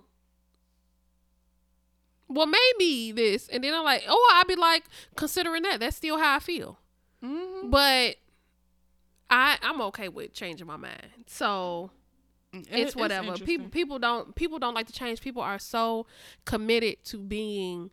well, 2.29 2.47
maybe 2.47 3.13
this. 3.13 3.49
And 3.49 3.63
then 3.63 3.73
I'm 3.73 3.85
like, 3.85 4.03
oh, 4.09 4.33
I'd 4.35 4.49
be 4.49 4.57
like, 4.57 4.85
considering 5.17 5.63
that, 5.63 5.79
that's 5.81 5.97
still 5.97 6.19
how 6.19 6.37
I 6.37 6.39
feel. 6.41 6.79
Mhm. 7.23 7.71
But 7.71 8.17
I, 9.31 9.59
I'm 9.63 9.81
okay 9.83 10.09
with 10.09 10.33
changing 10.33 10.67
my 10.67 10.77
mind. 10.77 11.07
So 11.27 11.91
Mm, 12.55 12.61
it- 12.71 12.79
it's 12.79 12.97
whatever. 12.97 13.35
people, 13.39 13.69
people 13.69 13.99
don't, 13.99 14.35
people 14.35 14.59
don't 14.59 14.75
like 14.75 14.87
to 14.87 14.93
change. 14.93 15.21
People 15.21 15.43
are 15.43 15.59
so 15.59 16.07
committed 16.45 17.05
to 17.07 17.19
being 17.19 17.91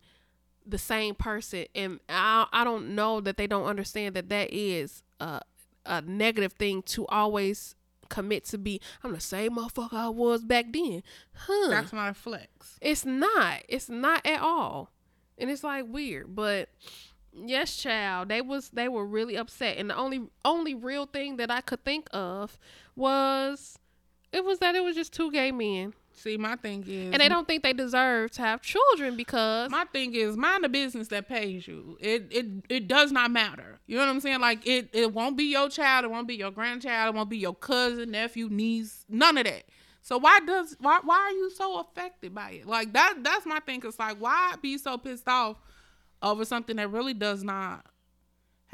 the 0.66 0.78
same 0.78 1.14
person, 1.14 1.66
and 1.74 2.00
I, 2.08 2.46
I 2.52 2.64
don't 2.64 2.94
know 2.94 3.20
that 3.20 3.36
they 3.36 3.46
don't 3.46 3.66
understand 3.66 4.14
that 4.16 4.28
that 4.30 4.52
is 4.52 5.02
a, 5.20 5.40
a 5.84 6.00
negative 6.00 6.54
thing 6.54 6.82
to 6.84 7.06
always 7.08 7.74
commit 8.08 8.44
to 8.46 8.58
be. 8.58 8.80
I'm 9.02 9.12
the 9.12 9.20
same 9.20 9.56
motherfucker 9.56 9.92
I 9.92 10.08
was 10.08 10.42
back 10.44 10.72
then, 10.72 11.02
huh? 11.34 11.68
that's 11.70 11.92
not 11.92 12.10
a 12.10 12.14
flex 12.14 12.78
It's 12.80 13.04
not. 13.04 13.62
It's 13.68 13.88
not 13.90 14.24
at 14.26 14.40
all. 14.40 14.90
And 15.36 15.50
it's 15.50 15.64
like 15.64 15.84
weird, 15.88 16.34
but 16.34 16.68
yes, 17.34 17.76
child, 17.76 18.28
they 18.30 18.40
was 18.40 18.70
they 18.70 18.88
were 18.88 19.04
really 19.04 19.36
upset. 19.36 19.76
And 19.78 19.90
the 19.90 19.96
only 19.96 20.22
only 20.44 20.74
real 20.74 21.04
thing 21.06 21.36
that 21.36 21.50
I 21.50 21.60
could 21.60 21.84
think 21.84 22.08
of 22.12 22.58
was 22.96 23.78
it 24.34 24.44
was 24.44 24.58
that 24.58 24.74
it 24.74 24.82
was 24.82 24.96
just 24.96 25.12
two 25.12 25.30
gay 25.30 25.52
men. 25.52 25.94
see 26.12 26.36
my 26.36 26.56
thing 26.56 26.84
is 26.86 27.12
And 27.12 27.20
they 27.20 27.28
don't 27.28 27.46
think 27.46 27.62
they 27.62 27.72
deserve 27.72 28.32
to 28.32 28.42
have 28.42 28.60
children 28.60 29.16
because 29.16 29.70
my 29.70 29.84
thing 29.92 30.14
is 30.14 30.36
mind 30.36 30.64
the 30.64 30.68
business 30.68 31.08
that 31.08 31.28
pays 31.28 31.66
you. 31.68 31.96
It 32.00 32.26
it 32.30 32.46
it 32.68 32.88
does 32.88 33.12
not 33.12 33.30
matter. 33.30 33.78
You 33.86 33.96
know 33.96 34.04
what 34.04 34.10
I'm 34.10 34.20
saying? 34.20 34.40
Like 34.40 34.66
it 34.66 34.90
it 34.92 35.12
won't 35.12 35.36
be 35.36 35.44
your 35.44 35.68
child, 35.68 36.04
it 36.04 36.10
won't 36.10 36.26
be 36.26 36.34
your 36.34 36.50
grandchild, 36.50 37.14
it 37.14 37.16
won't 37.16 37.30
be 37.30 37.38
your 37.38 37.54
cousin, 37.54 38.10
nephew, 38.10 38.48
niece, 38.50 39.04
none 39.08 39.38
of 39.38 39.44
that. 39.44 39.64
So 40.02 40.18
why 40.18 40.40
does 40.40 40.76
why 40.80 41.00
why 41.02 41.16
are 41.16 41.32
you 41.32 41.50
so 41.50 41.80
affected 41.80 42.34
by 42.34 42.50
it? 42.50 42.66
Like 42.66 42.92
that 42.92 43.18
that's 43.22 43.46
my 43.46 43.60
thing. 43.60 43.80
Cause 43.80 43.98
like 43.98 44.18
why 44.18 44.54
be 44.60 44.78
so 44.78 44.98
pissed 44.98 45.28
off 45.28 45.56
over 46.22 46.44
something 46.44 46.76
that 46.76 46.90
really 46.90 47.14
does 47.14 47.44
not 47.44 47.86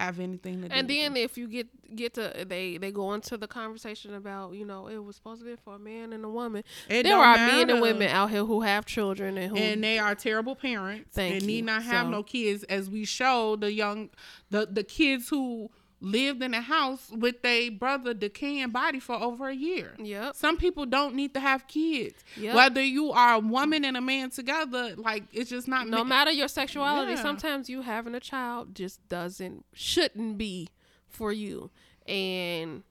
have 0.01 0.19
anything 0.21 0.63
to 0.63 0.69
do. 0.69 0.75
and 0.75 0.89
then 0.89 1.17
if 1.17 1.37
you 1.39 1.47
get 1.49 1.69
get 1.97 2.15
to 2.15 2.45
they 2.49 2.77
they 2.79 2.91
go 2.91 3.13
into 3.15 3.37
the 3.37 3.47
conversation 3.49 4.15
about 4.15 4.55
you 4.55 4.65
know 4.65 4.87
it 4.89 4.99
was 4.99 5.17
supposed 5.17 5.41
to 5.43 5.47
be 5.47 5.57
for 5.57 5.75
a 5.75 5.79
man 5.79 6.13
and 6.13 6.25
a 6.25 6.29
woman. 6.29 6.63
It 6.89 7.03
there 7.05 7.17
are 7.19 7.37
men 7.37 7.71
and 7.71 7.81
women 7.81 8.09
out 8.09 8.31
here 8.31 8.45
who 8.45 8.61
have 8.63 8.87
children 8.87 9.37
and 9.39 9.51
who 9.51 9.57
and 9.57 9.83
they 9.83 9.99
are 9.99 10.15
terrible 10.15 10.55
parents 10.57 11.11
Thank 11.15 11.33
and 11.35 11.43
you. 11.43 11.49
need 11.49 11.65
not 11.67 11.83
have 11.83 12.07
So- 12.07 12.11
no 12.11 12.23
kids 12.23 12.63
as 12.65 12.89
we 12.91 13.05
show 13.05 13.57
the 13.57 13.73
young 13.73 14.11
the 14.51 14.67
the 14.71 14.85
kids 14.85 15.29
who 15.29 15.71
lived 16.03 16.43
in 16.43 16.55
a 16.55 16.61
house 16.63 17.11
with 17.11 17.37
a 17.45 17.69
brother 17.71 18.15
decaying 18.15 18.71
body 18.71 18.99
for 18.99 19.17
over 19.17 19.49
a 19.49 19.55
year 19.55 19.95
Yep. 19.99 20.35
some 20.35 20.57
people 20.57 20.87
don't 20.87 21.15
need 21.15 21.35
to 21.35 21.41
have 21.41 21.67
kids 21.67 22.25
Yep. 22.37 22.55
whether 22.55 22.83
you 22.83 23.13
are 23.13 23.35
a 23.35 23.39
woman 23.39 23.85
and 23.85 23.97
a 23.97 24.01
man 24.01 24.31
together 24.31 24.95
like 24.97 25.25
it's 25.33 25.51
just 25.51 25.69
not 25.69 25.89
no 25.89 25.99
ma- 25.99 26.05
matter 26.05 26.31
your 26.31 26.49
sexuality 26.49 27.13
Yeah. 27.13 27.23
sometimes 27.23 27.69
you 27.69 27.83
having 27.83 28.15
a 28.15 28.21
child 28.21 28.75
just 28.75 29.07
doesn't 29.09 29.65
shouldn't 29.75 30.39
be 30.39 30.69
for 31.09 31.33
you 31.33 31.71
and 32.07 32.83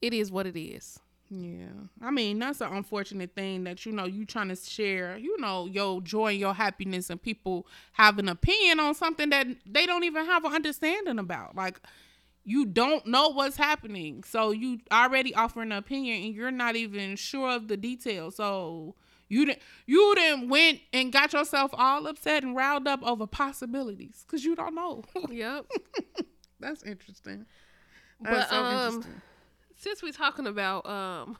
it 0.00 0.12
is 0.14 0.30
what 0.30 0.46
it 0.46 0.56
is 0.58 1.00
Yeah, 1.28 1.66
I 2.00 2.10
mean 2.12 2.38
that's 2.38 2.60
an 2.60 2.72
unfortunate 2.72 3.34
thing 3.34 3.64
that 3.64 3.84
you 3.84 3.90
know 3.92 4.04
you 4.04 4.24
trying 4.24 4.48
to 4.50 4.56
share, 4.56 5.16
you 5.18 5.40
know, 5.40 5.66
your 5.66 6.00
joy 6.00 6.28
and 6.30 6.38
your 6.38 6.54
happiness, 6.54 7.10
and 7.10 7.20
people 7.20 7.66
have 7.94 8.20
an 8.20 8.28
opinion 8.28 8.78
on 8.78 8.94
something 8.94 9.30
that 9.30 9.48
they 9.66 9.86
don't 9.86 10.04
even 10.04 10.24
have 10.24 10.44
an 10.44 10.52
understanding 10.52 11.18
about. 11.18 11.56
Like 11.56 11.80
you 12.46 12.64
don't 12.64 13.06
know 13.06 13.28
what's 13.28 13.56
happening, 13.56 14.22
so 14.22 14.52
you 14.52 14.78
already 14.92 15.34
offer 15.34 15.62
an 15.62 15.72
opinion, 15.72 16.24
and 16.24 16.34
you're 16.34 16.52
not 16.52 16.76
even 16.76 17.16
sure 17.16 17.50
of 17.50 17.68
the 17.68 17.76
details. 17.76 18.36
So 18.36 18.94
you 19.28 19.46
didn't 19.46 19.62
you 19.86 20.14
didn't 20.14 20.48
went 20.48 20.80
and 20.92 21.12
got 21.12 21.32
yourself 21.32 21.72
all 21.74 22.06
upset 22.06 22.44
and 22.44 22.54
riled 22.54 22.86
up 22.86 23.02
over 23.02 23.26
possibilities 23.26 24.24
because 24.26 24.44
you 24.44 24.54
don't 24.54 24.74
know. 24.74 25.02
yep 25.28 25.66
that's 26.60 26.82
interesting. 26.82 27.46
But 28.20 28.48
so 28.48 28.64
um, 28.64 29.04
since 29.76 30.02
we're 30.02 30.12
talking 30.12 30.46
about 30.46 30.86
um 30.86 31.36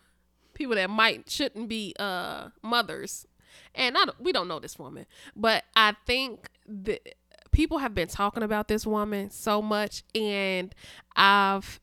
people 0.54 0.74
that 0.74 0.90
might 0.90 1.30
shouldn't 1.30 1.68
be 1.68 1.94
uh 1.98 2.48
mothers, 2.62 3.26
and 3.74 3.96
I 3.96 4.06
don't, 4.06 4.20
we 4.20 4.32
don't 4.32 4.48
know 4.48 4.58
this 4.58 4.78
woman, 4.78 5.06
but 5.34 5.64
I 5.74 5.94
think 6.06 6.48
that 6.66 7.14
people 7.56 7.78
have 7.78 7.94
been 7.94 8.06
talking 8.06 8.42
about 8.42 8.68
this 8.68 8.86
woman 8.86 9.30
so 9.30 9.62
much, 9.62 10.04
and 10.14 10.74
I've 11.16 11.80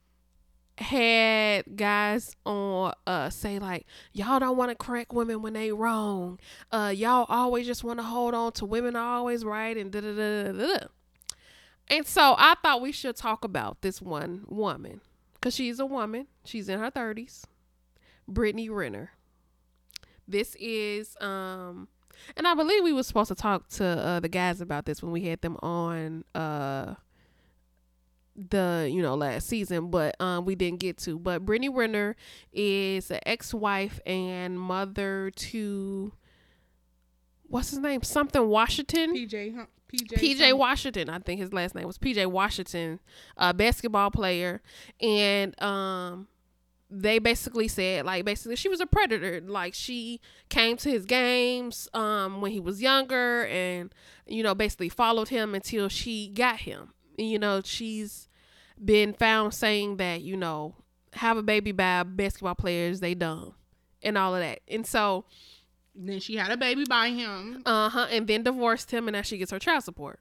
had 0.78 1.76
guys 1.76 2.36
on 2.48 2.94
uh 3.06 3.30
say 3.30 3.60
like 3.60 3.86
y'all 4.12 4.40
don't 4.40 4.58
want 4.58 4.72
to 4.72 4.76
correct 4.76 5.14
women 5.14 5.42
when 5.42 5.54
they 5.54 5.72
wrong. 5.72 6.40
Uh 6.72 6.94
y'all 6.96 7.26
always 7.28 7.66
just 7.66 7.84
want 7.84 7.98
to 7.98 8.04
hold 8.04 8.36
on 8.36 8.52
to 8.52 8.66
women 8.66 8.96
are 8.96 9.18
always 9.18 9.44
right 9.44 9.76
and 9.78 9.92
da 9.92 10.02
da 10.02 10.14
da 10.16 10.52
da 10.52 10.52
da 10.52 10.88
and 11.90 12.08
so 12.08 12.36
i 12.40 12.56
thought 12.64 12.82
we 12.82 12.92
should 12.92 13.16
talk 13.16 13.44
about 13.44 13.84
this 13.84 14.02
one 14.02 14.46
woman 14.48 15.00
because 15.36 15.54
she's 15.54 15.80
a 15.80 15.86
woman. 15.86 16.26
She's 16.44 16.70
in 16.70 16.80
her 16.80 16.90
30s 16.90 17.44
brittany 18.28 18.70
renner. 18.70 19.12
This 20.28 20.56
is 20.56 21.16
um 21.22 21.88
and 22.38 22.48
i 22.48 22.54
believe 22.54 22.84
we 22.84 22.94
were 22.94 23.04
supposed 23.04 23.30
to 23.30 23.36
talk 23.36 23.68
to 23.68 23.86
uh 23.86 24.20
the 24.20 24.30
guys 24.30 24.62
about 24.62 24.86
this 24.86 25.02
when 25.02 25.12
we 25.12 25.22
had 25.22 25.42
them 25.42 25.58
on 25.62 26.24
uh 26.36 26.96
the 28.36 28.90
you 28.92 29.02
know 29.02 29.16
last 29.16 29.48
season 29.48 29.92
but 29.92 30.20
um 30.20 30.46
we 30.46 30.56
didn't 30.56 30.80
get 30.80 30.98
to. 30.98 31.20
But 31.20 31.46
brittany 31.46 31.70
renner 31.70 32.16
is 32.52 33.12
an 33.12 33.20
ex-wife 33.26 34.00
and 34.06 34.60
mother 34.60 35.32
to 35.36 36.14
what's 37.48 37.70
his 37.70 37.80
name? 37.80 38.02
Something 38.02 38.48
washington? 38.48 39.16
Pj 39.16 39.56
huh? 39.56 39.66
PJ, 39.94 40.40
PJ 40.40 40.58
Washington, 40.58 41.08
I 41.08 41.20
think 41.20 41.40
his 41.40 41.54
last 41.54 41.76
name 41.76 41.86
was 41.86 42.00
PJ 42.00 42.26
Washington, 42.26 43.00
a 43.38 43.54
basketball 43.54 44.10
player, 44.10 44.64
and 45.00 45.62
um, 45.62 46.28
they 46.96 47.20
basically 47.20 47.68
said 47.68 48.06
like 48.06 48.26
basically 48.26 48.56
she 48.56 48.70
was 48.70 48.80
a 48.80 48.86
predator. 48.86 49.42
Like 49.46 49.74
she 49.74 50.22
came 50.50 50.78
to 50.78 50.90
his 50.90 51.06
games 51.06 51.88
um 51.94 52.42
when 52.42 52.52
he 52.52 52.60
was 52.60 52.82
younger, 52.82 53.46
and 53.46 53.94
you 54.28 54.44
know 54.44 54.54
basically 54.56 54.90
followed 54.90 55.30
him 55.30 55.56
until 55.56 55.90
she 55.90 56.28
got 56.28 56.62
him 56.62 56.94
you 57.18 57.40
know, 57.40 57.62
she's 57.64 58.28
been 58.84 59.14
found 59.14 59.54
saying 59.54 59.98
that, 59.98 60.22
you 60.22 60.38
know, 60.38 60.76
have 61.14 61.38
a 61.38 61.44
baby 61.44 61.72
by 61.72 62.04
basketball 62.04 62.56
players, 62.56 63.00
they 63.00 63.14
dumb 63.14 63.54
and 64.02 64.18
all 64.18 64.36
of 64.36 64.42
that. 64.42 64.60
And 64.68 64.86
so 64.86 65.26
then 65.96 66.20
she 66.20 66.36
had 66.36 66.52
a 66.52 66.58
baby 66.58 66.86
by 66.88 67.10
him. 67.10 67.62
Uh-huh. 67.66 68.08
And 68.10 68.28
then 68.28 68.44
divorced 68.44 68.92
him 68.92 69.08
and 69.08 69.16
now 69.16 69.22
she 69.22 69.38
gets 69.38 69.52
her 69.52 69.60
child 69.60 69.84
support. 69.84 70.20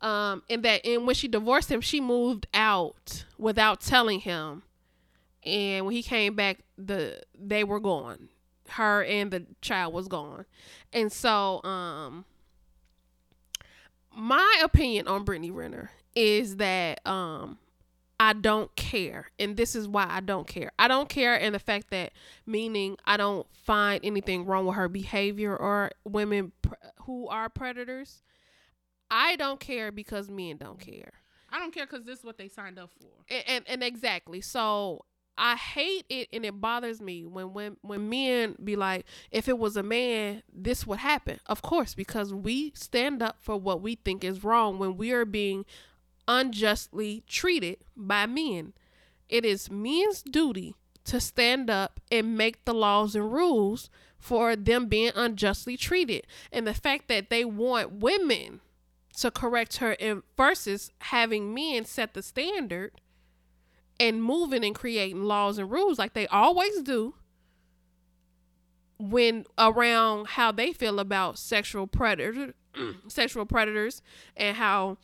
Um, 0.00 0.42
and 0.50 0.62
that 0.64 0.84
and 0.84 1.06
when 1.06 1.14
she 1.14 1.28
divorced 1.28 1.70
him, 1.70 1.80
she 1.80 2.00
moved 2.00 2.46
out 2.52 3.24
without 3.38 3.80
telling 3.80 4.20
him. 4.20 4.62
And 5.44 5.84
when 5.84 5.94
he 5.94 6.02
came 6.02 6.34
back, 6.34 6.60
the 6.78 7.22
they 7.38 7.64
were 7.64 7.80
gone. 7.80 8.28
Her 8.68 9.04
and 9.04 9.30
the 9.30 9.46
child 9.60 9.92
was 9.92 10.08
gone. 10.08 10.46
And 10.92 11.12
so 11.12 11.62
um 11.64 12.24
my 14.14 14.60
opinion 14.62 15.08
on 15.08 15.24
Brittany 15.24 15.50
Renner 15.50 15.90
is 16.14 16.56
that 16.56 17.04
um 17.06 17.58
I 18.20 18.34
don't 18.34 18.74
care. 18.76 19.30
And 19.40 19.56
this 19.56 19.74
is 19.74 19.88
why 19.88 20.06
I 20.08 20.20
don't 20.20 20.46
care. 20.46 20.70
I 20.78 20.86
don't 20.86 21.08
care 21.08 21.34
in 21.34 21.52
the 21.52 21.58
fact 21.58 21.90
that 21.90 22.12
meaning 22.46 22.96
I 23.04 23.16
don't 23.16 23.48
find 23.52 24.00
anything 24.04 24.46
wrong 24.46 24.64
with 24.66 24.76
her 24.76 24.88
behavior 24.88 25.56
or 25.56 25.90
women 26.04 26.52
pr- 26.62 26.74
who 27.02 27.26
are 27.26 27.48
predators. 27.48 28.22
I 29.10 29.34
don't 29.34 29.58
care 29.58 29.90
because 29.90 30.30
men 30.30 30.56
don't 30.56 30.78
care. 30.78 31.12
I 31.50 31.58
don't 31.58 31.74
care 31.74 31.84
because 31.84 32.04
this 32.04 32.20
is 32.20 32.24
what 32.24 32.38
they 32.38 32.48
signed 32.48 32.78
up 32.78 32.90
for. 32.98 33.08
And, 33.28 33.44
and, 33.48 33.64
and 33.68 33.82
exactly. 33.82 34.40
So 34.40 35.04
I 35.36 35.56
hate 35.56 36.04
it 36.08 36.28
and 36.32 36.44
it 36.44 36.60
bothers 36.60 37.00
me 37.00 37.24
when 37.24 37.52
when 37.52 37.76
when 37.80 38.08
men 38.08 38.56
be 38.62 38.76
like, 38.76 39.06
if 39.30 39.48
it 39.48 39.58
was 39.58 39.76
a 39.76 39.82
man, 39.82 40.42
this 40.52 40.86
would 40.86 40.98
happen. 40.98 41.40
Of 41.46 41.62
course, 41.62 41.94
because 41.94 42.34
we 42.34 42.72
stand 42.74 43.22
up 43.22 43.36
for 43.40 43.56
what 43.56 43.80
we 43.80 43.94
think 43.96 44.24
is 44.24 44.44
wrong 44.44 44.78
when 44.78 44.96
we 44.96 45.12
are 45.12 45.24
being 45.24 45.64
unjustly 46.28 47.24
treated 47.26 47.78
by 47.96 48.26
men. 48.26 48.74
It 49.28 49.44
is 49.44 49.70
men's 49.70 50.22
duty 50.22 50.74
to 51.04 51.20
stand 51.20 51.70
up 51.70 52.00
and 52.10 52.36
make 52.36 52.64
the 52.64 52.74
laws 52.74 53.14
and 53.14 53.32
rules 53.32 53.90
for 54.18 54.54
them 54.54 54.86
being 54.86 55.12
unjustly 55.16 55.76
treated. 55.76 56.26
And 56.52 56.66
the 56.66 56.74
fact 56.74 57.08
that 57.08 57.30
they 57.30 57.44
want 57.44 57.94
women 57.94 58.60
to 59.16 59.30
correct 59.30 59.78
her 59.78 59.96
versus 60.36 60.92
having 61.00 61.52
men 61.52 61.84
set 61.84 62.14
the 62.14 62.22
standard 62.22 62.92
and 64.02 64.20
moving 64.20 64.64
and 64.64 64.74
creating 64.74 65.22
laws 65.22 65.58
and 65.58 65.70
rules 65.70 65.96
like 65.96 66.12
they 66.12 66.26
always 66.26 66.82
do 66.82 67.14
when 68.98 69.44
around 69.56 70.26
how 70.26 70.50
they 70.50 70.72
feel 70.72 70.98
about 70.98 71.38
sexual 71.38 71.86
predators 71.86 72.52
sexual 73.08 73.46
predators 73.46 74.02
and 74.36 74.56
how 74.56 74.98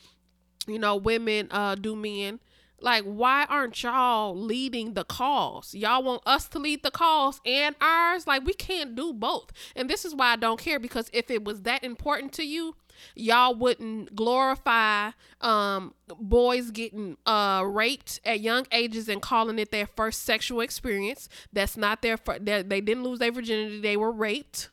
you 0.66 0.78
know 0.80 0.96
women 0.96 1.46
uh 1.52 1.76
do 1.76 1.94
men. 1.94 2.40
Like 2.80 3.04
why 3.04 3.46
aren't 3.48 3.80
y'all 3.84 4.36
leading 4.36 4.94
the 4.94 5.04
cause? 5.04 5.74
Y'all 5.74 6.02
want 6.02 6.22
us 6.26 6.48
to 6.48 6.58
lead 6.58 6.82
the 6.82 6.90
cause 6.90 7.40
and 7.44 7.76
ours? 7.80 8.26
Like 8.26 8.44
we 8.44 8.52
can't 8.52 8.96
do 8.96 9.12
both. 9.12 9.52
And 9.76 9.88
this 9.88 10.04
is 10.04 10.12
why 10.12 10.32
i 10.32 10.36
don't 10.36 10.58
care 10.58 10.80
because 10.80 11.08
if 11.12 11.30
it 11.30 11.44
was 11.44 11.62
that 11.62 11.84
important 11.84 12.32
to 12.34 12.44
you 12.44 12.74
y'all 13.14 13.54
wouldn't 13.54 14.14
glorify 14.14 15.10
um 15.40 15.94
boys 16.18 16.70
getting 16.70 17.16
uh 17.26 17.62
raped 17.66 18.20
at 18.24 18.40
young 18.40 18.66
ages 18.72 19.08
and 19.08 19.22
calling 19.22 19.58
it 19.58 19.70
their 19.70 19.86
first 19.86 20.22
sexual 20.24 20.60
experience 20.60 21.28
that's 21.52 21.76
not 21.76 22.02
their 22.02 22.16
fir- 22.16 22.38
they 22.38 22.62
didn't 22.80 23.02
lose 23.02 23.18
their 23.18 23.32
virginity 23.32 23.80
they 23.80 23.96
were 23.96 24.12
raped 24.12 24.68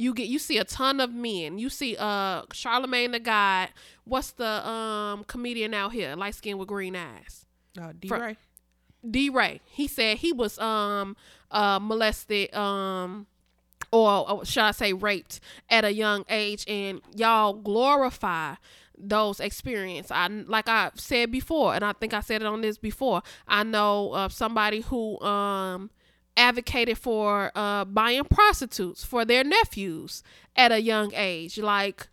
you 0.00 0.14
get 0.14 0.28
you 0.28 0.38
see 0.38 0.56
a 0.56 0.64
ton 0.64 0.98
of 0.98 1.12
men. 1.12 1.58
You 1.58 1.68
see 1.68 1.94
uh 1.98 2.44
Charlemagne 2.54 3.10
the 3.10 3.20
God. 3.20 3.68
What's 4.04 4.30
the 4.30 4.66
um 4.66 5.24
comedian 5.24 5.74
out 5.74 5.92
here, 5.92 6.16
light 6.16 6.34
skin 6.34 6.56
with 6.56 6.68
green 6.68 6.96
eyes? 6.96 7.44
Uh, 7.78 7.92
DeRay. 7.92 8.36
D 9.08 9.28
Ray. 9.28 9.60
He 9.66 9.86
said 9.86 10.16
he 10.16 10.32
was 10.32 10.58
um 10.58 11.18
uh 11.50 11.78
molested 11.78 12.54
um 12.54 13.26
or, 13.92 14.30
or 14.30 14.44
should 14.44 14.62
I 14.62 14.70
say 14.72 14.92
raped 14.92 15.40
at 15.68 15.84
a 15.84 15.92
young 15.92 16.24
age 16.28 16.64
and 16.68 17.00
y'all 17.14 17.54
glorify 17.54 18.54
those 19.02 19.40
experience. 19.40 20.10
I 20.10 20.26
like 20.26 20.68
I 20.68 20.90
said 20.94 21.30
before, 21.30 21.74
and 21.74 21.82
I 21.84 21.94
think 21.94 22.12
I 22.12 22.20
said 22.20 22.42
it 22.42 22.46
on 22.46 22.60
this 22.60 22.76
before. 22.76 23.22
I 23.48 23.62
know 23.62 24.28
somebody 24.30 24.82
who 24.82 25.18
um 25.20 25.90
advocated 26.40 26.98
for 26.98 27.52
uh, 27.54 27.84
buying 27.84 28.24
prostitutes 28.24 29.04
for 29.04 29.24
their 29.24 29.44
nephews 29.44 30.22
at 30.56 30.72
a 30.72 30.80
young 30.80 31.12
age. 31.14 31.58
Like, 31.58 32.08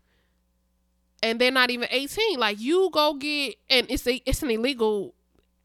and 1.22 1.40
they're 1.40 1.50
not 1.50 1.70
even 1.70 1.88
18. 1.90 2.38
Like, 2.38 2.60
you 2.60 2.90
go 2.92 3.14
get, 3.14 3.56
and 3.70 3.86
it's 3.90 4.06
a, 4.06 4.22
it's 4.26 4.42
an 4.42 4.50
illegal 4.50 5.14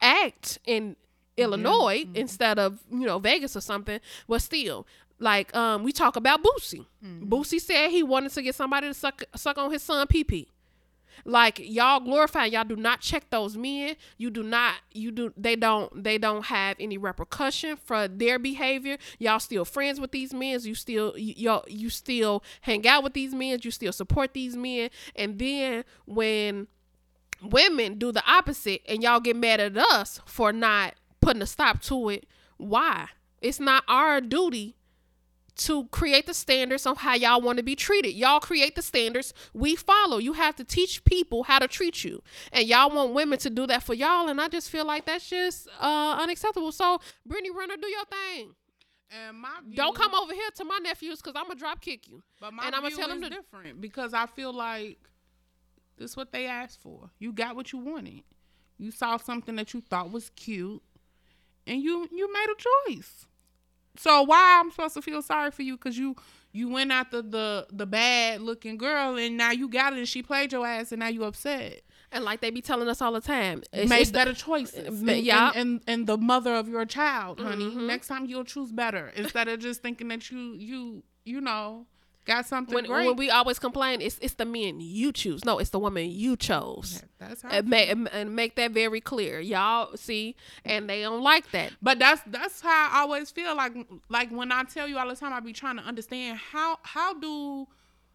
act 0.00 0.58
in 0.64 0.96
Illinois 1.36 2.04
mm-hmm. 2.04 2.16
instead 2.16 2.58
of, 2.58 2.80
you 2.90 3.06
know, 3.06 3.18
Vegas 3.18 3.56
or 3.56 3.60
something, 3.60 4.00
but 4.26 4.40
still. 4.40 4.86
Like 5.18 5.54
um, 5.54 5.84
we 5.84 5.92
talk 5.92 6.16
about 6.16 6.42
Boosie. 6.42 6.86
Mm-hmm. 7.04 7.28
Boosie 7.28 7.60
said 7.60 7.90
he 7.90 8.02
wanted 8.02 8.32
to 8.32 8.42
get 8.42 8.54
somebody 8.54 8.88
to 8.88 8.94
suck 8.94 9.22
suck 9.36 9.58
on 9.58 9.70
his 9.70 9.82
son 9.82 10.06
pee 10.06 10.24
pee. 10.24 10.48
Like 11.24 11.58
y'all 11.60 12.00
glorify, 12.00 12.46
y'all 12.46 12.64
do 12.64 12.76
not 12.76 13.00
check 13.00 13.30
those 13.30 13.56
men. 13.56 13.96
You 14.18 14.30
do 14.30 14.42
not, 14.42 14.76
you 14.92 15.10
do, 15.10 15.32
they 15.36 15.56
don't, 15.56 16.02
they 16.02 16.18
don't 16.18 16.46
have 16.46 16.76
any 16.80 16.98
repercussion 16.98 17.76
for 17.76 18.08
their 18.08 18.38
behavior. 18.38 18.98
Y'all 19.18 19.38
still 19.38 19.64
friends 19.64 20.00
with 20.00 20.12
these 20.12 20.34
men. 20.34 20.60
You 20.62 20.74
still, 20.74 21.14
y'all, 21.16 21.64
you 21.68 21.88
still 21.88 22.42
hang 22.62 22.86
out 22.86 23.04
with 23.04 23.14
these 23.14 23.34
men. 23.34 23.60
You 23.62 23.70
still 23.70 23.92
support 23.92 24.34
these 24.34 24.56
men. 24.56 24.90
And 25.14 25.38
then 25.38 25.84
when 26.04 26.66
women 27.42 27.98
do 27.98 28.12
the 28.12 28.22
opposite 28.26 28.82
and 28.88 29.02
y'all 29.02 29.20
get 29.20 29.36
mad 29.36 29.60
at 29.60 29.76
us 29.76 30.20
for 30.26 30.52
not 30.52 30.94
putting 31.20 31.42
a 31.42 31.46
stop 31.46 31.80
to 31.82 32.08
it, 32.10 32.26
why? 32.56 33.08
It's 33.40 33.60
not 33.60 33.84
our 33.88 34.20
duty 34.20 34.76
to 35.56 35.86
create 35.86 36.26
the 36.26 36.34
standards 36.34 36.86
on 36.86 36.96
how 36.96 37.14
y'all 37.14 37.40
want 37.40 37.58
to 37.58 37.62
be 37.62 37.76
treated. 37.76 38.14
Y'all 38.14 38.40
create 38.40 38.74
the 38.74 38.82
standards, 38.82 39.32
we 39.52 39.76
follow. 39.76 40.18
You 40.18 40.32
have 40.32 40.56
to 40.56 40.64
teach 40.64 41.04
people 41.04 41.44
how 41.44 41.58
to 41.58 41.68
treat 41.68 42.04
you. 42.04 42.22
And 42.52 42.66
y'all 42.66 42.90
want 42.90 43.12
women 43.12 43.38
to 43.40 43.50
do 43.50 43.66
that 43.68 43.82
for 43.82 43.94
y'all. 43.94 44.28
And 44.28 44.40
I 44.40 44.48
just 44.48 44.70
feel 44.70 44.84
like 44.84 45.06
that's 45.06 45.28
just 45.28 45.68
uh, 45.80 46.16
unacceptable. 46.20 46.72
So, 46.72 47.00
Brittany 47.24 47.50
Renner, 47.56 47.76
do 47.80 47.88
your 47.88 48.04
thing. 48.04 48.54
And 49.10 49.38
my 49.38 49.60
view, 49.64 49.76
don't 49.76 49.94
come 49.94 50.14
over 50.14 50.32
here 50.32 50.50
to 50.56 50.64
my 50.64 50.78
nephews 50.82 51.20
because 51.20 51.34
I'm 51.36 51.46
gonna 51.46 51.58
drop 51.58 51.80
kick 51.80 52.08
you. 52.08 52.22
But 52.40 52.52
my 52.52 52.66
and 52.66 52.74
I'm 52.74 52.82
gonna 52.82 52.96
tell 52.96 53.08
them 53.08 53.22
to, 53.22 53.30
different 53.30 53.80
because 53.80 54.12
I 54.12 54.26
feel 54.26 54.52
like 54.52 54.98
this 55.96 56.12
is 56.12 56.16
what 56.16 56.32
they 56.32 56.46
asked 56.46 56.80
for. 56.80 57.10
You 57.18 57.32
got 57.32 57.54
what 57.54 57.72
you 57.72 57.78
wanted. 57.78 58.22
You 58.76 58.90
saw 58.90 59.16
something 59.18 59.54
that 59.54 59.72
you 59.72 59.82
thought 59.82 60.10
was 60.10 60.30
cute, 60.30 60.82
and 61.66 61.80
you 61.80 62.08
you 62.10 62.32
made 62.32 62.46
a 62.50 62.90
choice. 62.90 63.26
So 64.04 64.22
why 64.22 64.58
I'm 64.60 64.70
supposed 64.70 64.94
to 64.94 65.02
feel 65.02 65.22
sorry 65.22 65.50
for 65.50 65.62
you 65.62 65.76
because 65.78 65.96
you 65.96 66.14
you 66.52 66.68
went 66.68 66.90
after 66.92 67.22
the 67.22 67.66
the 67.72 67.86
bad 67.86 68.40
looking 68.42 68.76
girl 68.76 69.16
and 69.16 69.36
now 69.36 69.50
you 69.50 69.66
got 69.68 69.92
it 69.94 69.98
and 69.98 70.06
she 70.08 70.22
played 70.22 70.52
your 70.52 70.66
ass 70.66 70.92
and 70.92 71.00
now 71.00 71.08
you 71.08 71.24
upset. 71.24 71.80
And 72.12 72.22
like 72.22 72.40
they 72.42 72.50
be 72.50 72.60
telling 72.60 72.88
us 72.88 73.00
all 73.02 73.12
the 73.12 73.20
time, 73.20 73.62
it's, 73.72 73.88
make 73.88 74.02
it's 74.02 74.10
the- 74.10 74.18
better 74.18 74.34
choices. 74.34 75.00
And- 75.02 75.08
yeah. 75.24 75.48
and, 75.54 75.56
and 75.58 75.80
and 75.88 76.06
the 76.06 76.18
mother 76.18 76.54
of 76.54 76.68
your 76.68 76.84
child, 76.84 77.40
honey. 77.40 77.64
Mhm. 77.70 77.86
Next 77.86 78.06
time 78.08 78.26
you'll 78.26 78.44
choose 78.44 78.70
better 78.72 79.10
instead 79.16 79.48
of 79.48 79.58
just 79.60 79.82
thinking 79.82 80.08
that 80.08 80.30
you 80.30 80.54
you 80.58 81.02
you 81.24 81.40
know 81.40 81.86
got 82.24 82.46
something 82.46 82.74
when, 82.74 82.84
great. 82.86 83.06
when 83.06 83.16
we 83.16 83.30
always 83.30 83.58
complain, 83.58 84.00
it's 84.00 84.18
it's 84.20 84.34
the 84.34 84.44
men 84.44 84.80
you 84.80 85.12
choose. 85.12 85.44
No, 85.44 85.58
it's 85.58 85.70
the 85.70 85.78
woman 85.78 86.10
you 86.10 86.36
chose. 86.36 87.02
That's 87.18 87.42
how. 87.42 87.50
And 87.50 87.68
make, 87.68 87.90
and 87.90 88.34
make 88.36 88.56
that 88.56 88.72
very 88.72 89.00
clear, 89.00 89.40
y'all. 89.40 89.96
See, 89.96 90.36
and 90.64 90.88
they 90.88 91.02
don't 91.02 91.22
like 91.22 91.50
that. 91.52 91.72
But 91.82 91.98
that's 91.98 92.22
that's 92.26 92.60
how 92.60 92.90
I 92.92 93.00
always 93.02 93.30
feel 93.30 93.56
like 93.56 93.74
like 94.08 94.30
when 94.30 94.52
I 94.52 94.64
tell 94.64 94.88
you 94.88 94.98
all 94.98 95.08
the 95.08 95.16
time 95.16 95.32
I 95.32 95.40
be 95.40 95.52
trying 95.52 95.76
to 95.76 95.82
understand 95.82 96.38
how 96.38 96.78
how 96.82 97.14
do 97.14 97.66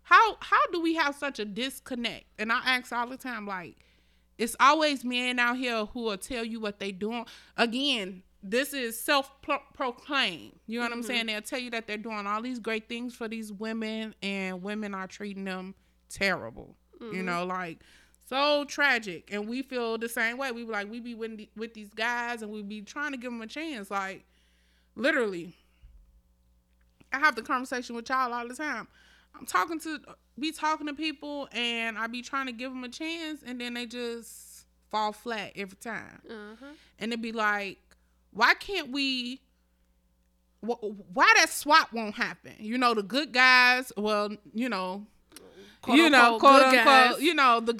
how 0.03 0.37
how 0.39 0.65
do 0.71 0.81
we 0.81 0.95
have 0.95 1.15
such 1.15 1.39
a 1.39 1.45
disconnect? 1.45 2.25
And 2.37 2.51
I 2.51 2.61
ask 2.65 2.91
all 2.91 3.07
the 3.07 3.17
time 3.17 3.45
like 3.45 3.77
it's 4.37 4.55
always 4.59 5.03
men 5.03 5.37
out 5.37 5.57
here 5.57 5.85
who 5.85 6.03
will 6.03 6.17
tell 6.17 6.45
you 6.45 6.59
what 6.59 6.79
they 6.79 6.91
doing. 6.91 7.25
Again, 7.57 8.23
this 8.41 8.73
is 8.73 8.99
self 8.99 9.31
proclaimed. 9.73 10.53
You 10.65 10.79
know 10.79 10.85
what 10.85 10.93
I'm 10.93 10.99
mm-hmm. 10.99 11.07
saying? 11.07 11.25
They'll 11.27 11.41
tell 11.41 11.59
you 11.59 11.71
that 11.71 11.87
they're 11.87 11.97
doing 11.97 12.25
all 12.25 12.41
these 12.41 12.59
great 12.59 12.87
things 12.87 13.15
for 13.15 13.27
these 13.27 13.51
women 13.51 14.15
and 14.21 14.61
women 14.63 14.93
are 14.93 15.07
treating 15.07 15.43
them 15.45 15.75
terrible. 16.09 16.75
You 16.99 17.07
mm-hmm. 17.07 17.25
know, 17.25 17.45
like 17.45 17.79
so 18.27 18.65
tragic. 18.65 19.29
And 19.31 19.47
we 19.47 19.61
feel 19.61 19.97
the 19.97 20.09
same 20.09 20.37
way. 20.37 20.51
We 20.51 20.63
be 20.63 20.71
like 20.71 20.89
we 20.89 20.99
be 20.99 21.15
with, 21.15 21.37
the- 21.37 21.49
with 21.55 21.73
these 21.73 21.93
guys 21.93 22.41
and 22.41 22.51
we 22.51 22.61
be 22.61 22.81
trying 22.81 23.11
to 23.11 23.17
give 23.17 23.31
them 23.31 23.41
a 23.41 23.47
chance. 23.47 23.89
Like 23.91 24.25
literally 24.95 25.55
i 27.13 27.19
have 27.19 27.35
the 27.35 27.41
conversation 27.41 27.95
with 27.95 28.09
y'all 28.09 28.33
all 28.33 28.47
the 28.47 28.55
time. 28.55 28.87
I'm 29.35 29.45
talking 29.45 29.79
to 29.81 29.99
be 30.37 30.51
talking 30.51 30.87
to 30.87 30.93
people 30.93 31.47
and 31.51 31.97
i 31.97 32.07
be 32.07 32.21
trying 32.21 32.45
to 32.47 32.51
give 32.51 32.71
them 32.71 32.83
a 32.83 32.89
chance 32.89 33.41
and 33.45 33.59
then 33.59 33.73
they 33.73 33.85
just 33.85 34.65
fall 34.89 35.11
flat 35.11 35.53
every 35.55 35.77
time. 35.77 36.21
Uh-huh. 36.29 36.65
And 36.99 37.13
it 37.13 37.21
be 37.21 37.31
like 37.31 37.77
why 38.31 38.53
can't 38.53 38.91
we 38.91 39.41
wh- 40.61 40.83
why 41.13 41.31
that 41.37 41.49
swap 41.49 41.91
won't 41.93 42.15
happen 42.15 42.53
you 42.59 42.77
know 42.77 42.93
the 42.93 43.03
good 43.03 43.31
guys 43.31 43.91
well 43.97 44.29
you 44.53 44.69
know 44.69 45.05
Quote 45.81 45.97
you 45.97 46.09
know, 46.09 46.37
quote 46.39 46.61
unquote, 46.61 46.85
guys. 46.85 47.21
you 47.21 47.33
know, 47.33 47.61
the 47.61 47.73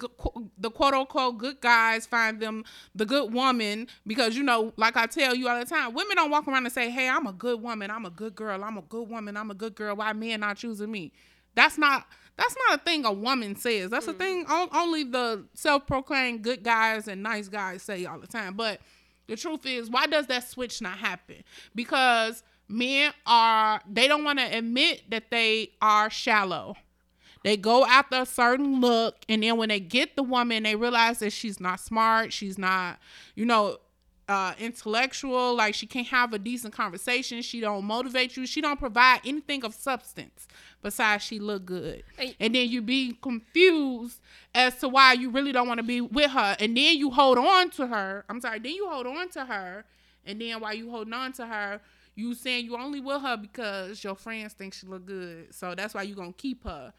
the 0.58 0.72
quote 0.72 0.94
unquote 0.94 1.38
good 1.38 1.60
guys 1.60 2.06
find 2.06 2.40
them 2.40 2.64
the 2.96 3.06
good 3.06 3.34
woman 3.34 3.88
because 4.08 4.38
you 4.38 4.44
know, 4.44 4.72
like 4.78 4.96
I 4.96 5.06
tell 5.06 5.36
you 5.36 5.50
all 5.50 5.60
the 5.60 5.66
time, 5.66 5.94
women 5.94 6.16
don't 6.16 6.32
walk 6.32 6.48
around 6.48 6.66
and 6.66 6.74
say, 6.74 6.90
"Hey, 6.90 7.10
I'm 7.10 7.28
a 7.28 7.34
good 7.34 7.62
woman, 7.62 7.92
I'm 7.92 8.06
a 8.06 8.10
good 8.10 8.36
girl, 8.36 8.64
I'm 8.64 8.78
a 8.78 8.84
good 8.84 9.10
woman, 9.10 9.36
I'm 9.36 9.52
a 9.52 9.54
good 9.54 9.76
girl." 9.76 9.98
Why 9.98 10.14
men 10.14 10.40
not 10.40 10.56
choosing 10.56 10.90
me? 10.90 11.12
That's 11.56 11.78
not 11.78 12.08
that's 12.38 12.56
not 12.70 12.80
a 12.80 12.84
thing 12.84 13.04
a 13.04 13.12
woman 13.12 13.58
says. 13.58 13.90
That's 13.90 14.08
a 14.08 14.14
mm. 14.14 14.18
thing 14.18 14.46
only 14.48 15.04
the 15.04 15.44
self-proclaimed 15.54 16.42
good 16.42 16.64
guys 16.64 17.10
and 17.10 17.22
nice 17.22 17.50
guys 17.50 17.84
say 17.84 18.06
all 18.06 18.20
the 18.20 18.28
time. 18.28 18.54
But 18.54 18.80
the 19.30 19.38
truth 19.38 19.66
is, 19.66 19.90
why 19.90 20.08
does 20.08 20.28
that 20.28 20.48
switch 20.48 20.82
not 20.82 20.98
happen? 20.98 21.38
Because 21.74 22.44
men 22.68 23.14
are 23.26 23.82
they 23.90 24.08
don't 24.08 24.24
want 24.24 24.40
to 24.40 24.46
admit 24.46 25.04
that 25.10 25.32
they 25.32 25.72
are 25.82 26.10
shallow. 26.10 26.76
They 27.44 27.56
go 27.56 27.86
after 27.86 28.22
a 28.22 28.26
certain 28.26 28.82
look, 28.82 29.18
and 29.30 29.44
then 29.44 29.56
when 29.58 29.70
they 29.70 29.80
get 29.80 30.18
the 30.18 30.24
woman, 30.24 30.64
they 30.64 30.76
realize 30.76 31.20
that 31.20 31.32
she's 31.32 31.60
not 31.60 31.80
smart, 31.80 32.34
she's 32.34 32.58
not, 32.58 33.00
you 33.34 33.46
know, 33.46 33.78
uh, 34.28 34.54
intellectual. 34.60 35.56
Like 35.56 35.74
she 35.74 35.88
can't 35.88 36.08
have 36.08 36.34
a 36.34 36.40
decent 36.40 36.74
conversation. 36.74 37.42
She 37.42 37.60
don't 37.60 37.86
motivate 37.86 38.38
you. 38.38 38.46
She 38.46 38.62
don't 38.62 38.80
provide 38.80 39.22
anything 39.26 39.64
of 39.64 39.74
substance 39.74 40.48
besides 40.82 41.24
she 41.24 41.40
look 41.40 41.66
good. 41.66 42.04
And- 42.18 42.36
And 42.40 42.56
then 42.56 42.70
you 42.70 42.82
be 42.82 43.18
confused 43.22 44.20
as 44.56 44.76
to 44.80 44.88
why 44.90 45.14
you 45.14 45.30
really 45.30 45.52
don't 45.52 45.68
want 45.68 45.80
to 45.80 45.84
be 45.84 46.02
with 46.02 46.32
her, 46.32 46.56
and 46.60 46.76
then 46.76 46.98
you 46.98 47.12
hold 47.12 47.38
on 47.38 47.70
to 47.72 47.88
her. 47.88 48.26
I'm 48.30 48.42
sorry. 48.42 48.60
Then 48.60 48.74
you 48.74 48.90
hold 48.90 49.08
on 49.08 49.30
to 49.30 49.46
her, 49.46 49.86
and 50.26 50.40
then 50.42 50.60
while 50.60 50.74
you 50.74 50.90
holding 50.90 51.14
on 51.14 51.34
to 51.34 51.46
her. 51.46 51.82
You 52.16 52.34
saying 52.34 52.66
you 52.66 52.76
only 52.76 53.00
with 53.00 53.22
her 53.22 53.38
because 53.38 54.04
your 54.04 54.14
friends 54.16 54.52
think 54.52 54.74
she 54.74 54.86
look 54.88 55.06
good, 55.06 55.56
so 55.56 55.74
that's 55.74 55.94
why 55.94 56.02
you 56.04 56.16
gonna 56.16 56.34
keep 56.34 56.66
her. 56.66 56.92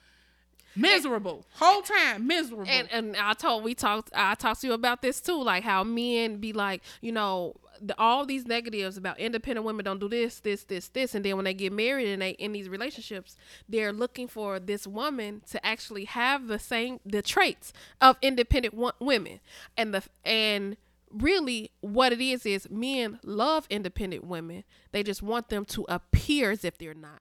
Miserable. 0.77 1.45
Whole 1.57 1.83
time 1.83 2.27
miserable. 2.27 2.65
And 2.69 2.89
and 2.91 3.17
I 3.17 3.35
told 3.35 3.65
we 3.65 3.75
talked 3.75 4.11
I 4.15 4.35
talked 4.35 4.61
to 4.63 4.69
you 4.69 4.73
about 4.73 5.03
this 5.03 5.21
too, 5.21 5.43
like 5.43 5.63
how 5.65 5.85
men 5.85 6.37
be 6.39 6.53
like, 6.55 6.83
you 7.03 7.13
know, 7.13 7.55
the, 7.81 7.95
all 7.99 8.27
these 8.27 8.47
negatives 8.47 8.97
about 8.97 9.19
independent 9.19 9.65
women 9.65 9.85
don't 9.85 9.99
do 9.99 10.09
this, 10.09 10.41
this, 10.41 10.65
this, 10.65 10.89
this, 10.89 11.15
and 11.15 11.25
then 11.25 11.37
when 11.37 11.45
they 11.45 11.55
get 11.55 11.73
married 11.73 12.09
and 12.09 12.23
they 12.23 12.31
in 12.31 12.53
these 12.53 12.69
relationships, 12.69 13.37
they're 13.69 13.93
looking 13.93 14.29
for 14.29 14.61
this 14.61 14.87
woman 14.87 15.43
to 15.51 15.65
actually 15.65 16.05
have 16.05 16.47
the 16.47 16.59
same 16.59 17.01
the 17.05 17.23
traits 17.23 17.73
of 18.01 18.17
independent 18.23 18.75
wo- 18.75 18.93
women, 19.01 19.41
and 19.77 19.95
the 19.95 20.03
and 20.25 20.77
really 21.11 21.71
what 21.81 22.13
it 22.13 22.21
is 22.21 22.47
is 22.47 22.71
men 22.71 23.19
love 23.25 23.67
independent 23.71 24.25
women. 24.25 24.65
They 24.93 25.03
just 25.03 25.23
want 25.23 25.49
them 25.49 25.65
to 25.67 25.85
appear 25.89 26.53
as 26.53 26.65
if 26.65 26.79
they're 26.79 26.95
not. 26.95 27.21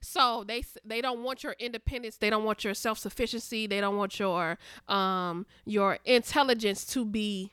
So 0.00 0.44
they 0.46 0.62
they 0.84 1.00
don't 1.00 1.22
want 1.22 1.42
your 1.42 1.56
independence. 1.58 2.16
They 2.16 2.30
don't 2.30 2.44
want 2.44 2.64
your 2.64 2.74
self 2.74 2.98
sufficiency. 2.98 3.66
They 3.66 3.80
don't 3.80 3.96
want 3.96 4.18
your 4.18 4.58
um 4.88 5.46
your 5.64 5.98
intelligence 6.04 6.84
to 6.86 7.04
be 7.04 7.52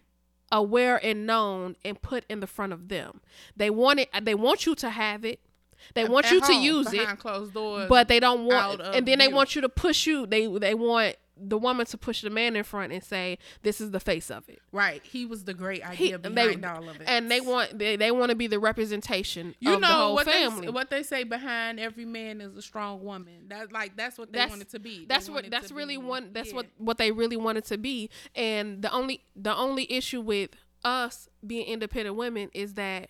aware 0.53 1.03
and 1.03 1.25
known 1.25 1.75
and 1.83 2.01
put 2.01 2.23
in 2.29 2.39
the 2.39 2.47
front 2.47 2.71
of 2.71 2.87
them. 2.87 3.19
They 3.57 3.69
want 3.69 3.99
it. 3.99 4.09
They 4.21 4.35
want 4.35 4.65
you 4.65 4.75
to 4.75 4.89
have 4.89 5.25
it. 5.25 5.39
They 5.95 6.05
want 6.05 6.27
At 6.27 6.31
you 6.31 6.39
to 6.39 6.45
home, 6.53 6.61
use 6.63 6.87
it, 6.93 6.99
behind 6.99 7.19
closed 7.19 7.53
doors. 7.53 7.89
but 7.89 8.07
they 8.07 8.21
don't 8.21 8.45
want. 8.45 8.79
And 8.79 9.05
then 9.05 9.19
they 9.19 9.27
want 9.27 9.55
you 9.55 9.61
to 9.61 9.67
push 9.69 10.07
you. 10.07 10.25
They 10.25 10.47
they 10.47 10.73
want 10.73 11.17
the 11.35 11.57
woman 11.57 11.85
to 11.87 11.97
push 11.97 12.21
the 12.21 12.29
man 12.29 12.55
in 12.55 12.63
front 12.63 12.93
and 12.93 13.03
say 13.03 13.39
this 13.63 13.81
is 13.81 13.89
the 13.91 13.99
face 13.99 14.29
of 14.29 14.47
it. 14.47 14.59
right, 14.71 15.01
he 15.03 15.25
was 15.25 15.45
the 15.45 15.53
great 15.53 15.83
He- 15.83 16.13
idea 16.13 16.17
they- 16.19 16.29
behind 16.29 16.63
all 16.65 16.87
of 16.89 17.01
it. 17.01 17.07
And 17.07 17.29
they 17.31 17.41
want 17.41 17.79
they, 17.79 17.95
they 17.95 18.11
want 18.11 18.29
to 18.29 18.35
be 18.35 18.45
the 18.47 18.59
representation 18.59 19.55
you 19.59 19.73
of 19.73 19.81
know 19.81 19.87
the 19.87 19.93
whole 19.93 20.13
what 20.15 20.25
family. 20.27 20.67
they 20.67 20.71
what 20.71 20.89
they 20.91 21.01
say 21.03 21.23
behind 21.23 21.79
every 21.79 22.05
man 22.05 22.39
is 22.41 22.55
a 22.55 22.61
strong 22.61 23.03
woman. 23.03 23.47
That 23.47 23.71
like 23.71 23.95
that's 23.97 24.17
what 24.17 24.31
they 24.31 24.37
That's- 24.37 24.49
want 24.51 24.61
it 24.61 24.69
to 24.69 24.79
be. 24.79 25.05
That's 25.07 25.29
what 25.29 25.49
that's 25.49 25.71
really 25.71 25.97
be- 25.97 26.03
one 26.03 26.29
that's 26.33 26.49
yeah. 26.49 26.55
what 26.55 26.67
what 26.77 26.97
they 26.99 27.11
really 27.11 27.37
wanted 27.37 27.65
to 27.65 27.77
be 27.77 28.09
and 28.35 28.81
the 28.81 28.91
only 28.91 29.21
the 29.35 29.55
only 29.55 29.91
issue 29.91 30.21
with 30.21 30.51
us 30.85 31.29
being 31.45 31.65
independent 31.65 32.15
women 32.15 32.49
is 32.53 32.73
that 32.75 33.09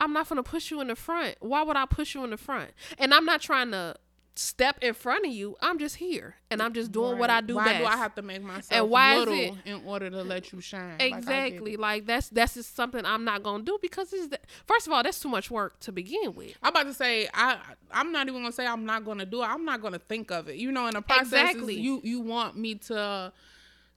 i'm 0.00 0.12
not 0.12 0.28
going 0.28 0.42
to 0.42 0.48
push 0.48 0.70
you 0.70 0.80
in 0.80 0.88
the 0.88 0.96
front 0.96 1.36
why 1.40 1.62
would 1.62 1.76
i 1.76 1.84
push 1.86 2.14
you 2.14 2.24
in 2.24 2.30
the 2.30 2.36
front 2.36 2.70
and 2.98 3.12
i'm 3.14 3.24
not 3.26 3.40
trying 3.40 3.70
to 3.70 3.94
step 4.36 4.76
in 4.82 4.92
front 4.94 5.24
of 5.24 5.30
you 5.32 5.56
i'm 5.60 5.78
just 5.78 5.96
here 5.96 6.34
and 6.50 6.60
i'm 6.60 6.72
just 6.72 6.90
doing 6.90 7.18
what 7.18 7.30
i 7.30 7.34
Right. 7.34 7.46
do 7.46 7.54
Why 7.54 7.64
best 7.66 7.78
do 7.78 7.84
I 7.86 7.96
have 7.96 8.14
to 8.16 8.22
make 8.22 8.42
myself 8.42 8.72
And 8.72 8.90
why 8.90 9.14
is 9.14 9.18
little 9.20 9.34
it- 9.34 9.54
in 9.64 9.84
order 9.84 10.10
to 10.10 10.22
let 10.24 10.52
you 10.52 10.60
shine? 10.60 10.96
Like, 10.98 11.12
exactly 11.14 11.74
it. 11.74 11.78
like 11.80 12.06
that's 12.06 12.30
that's 12.30 12.54
just 12.54 12.74
something 12.74 13.04
i'm 13.06 13.24
not 13.24 13.44
to 13.44 13.62
do 13.62 13.78
because 13.80 14.12
it's 14.12 14.26
the, 14.28 14.40
first 14.66 14.86
of 14.88 14.92
all 14.92 15.02
that's 15.04 15.20
too 15.20 15.28
much 15.28 15.50
work 15.52 15.78
to 15.80 15.92
begin 15.92 16.34
with 16.34 16.54
I'm 16.62 16.70
about 16.70 16.86
to 16.86 16.94
say 16.94 17.28
I 17.32 17.58
I'm 17.92 18.10
not 18.10 18.26
even 18.28 18.40
gonna 18.42 18.50
say 18.52 18.66
I'm 18.66 18.84
not 18.84 19.04
gonna 19.04 19.24
do 19.26 19.42
it. 19.42 19.46
I'm 19.46 19.64
not 19.64 19.80
gonna 19.80 20.00
think 20.00 20.32
of 20.32 20.48
it. 20.48 20.56
You 20.56 20.72
know, 20.72 20.88
in 20.88 20.94
the 20.94 21.00
process, 21.02 21.26
Exactly. 21.50 21.74
you 21.78 22.00
you 22.02 22.18
want 22.20 22.56
me 22.56 22.74
to 22.74 23.32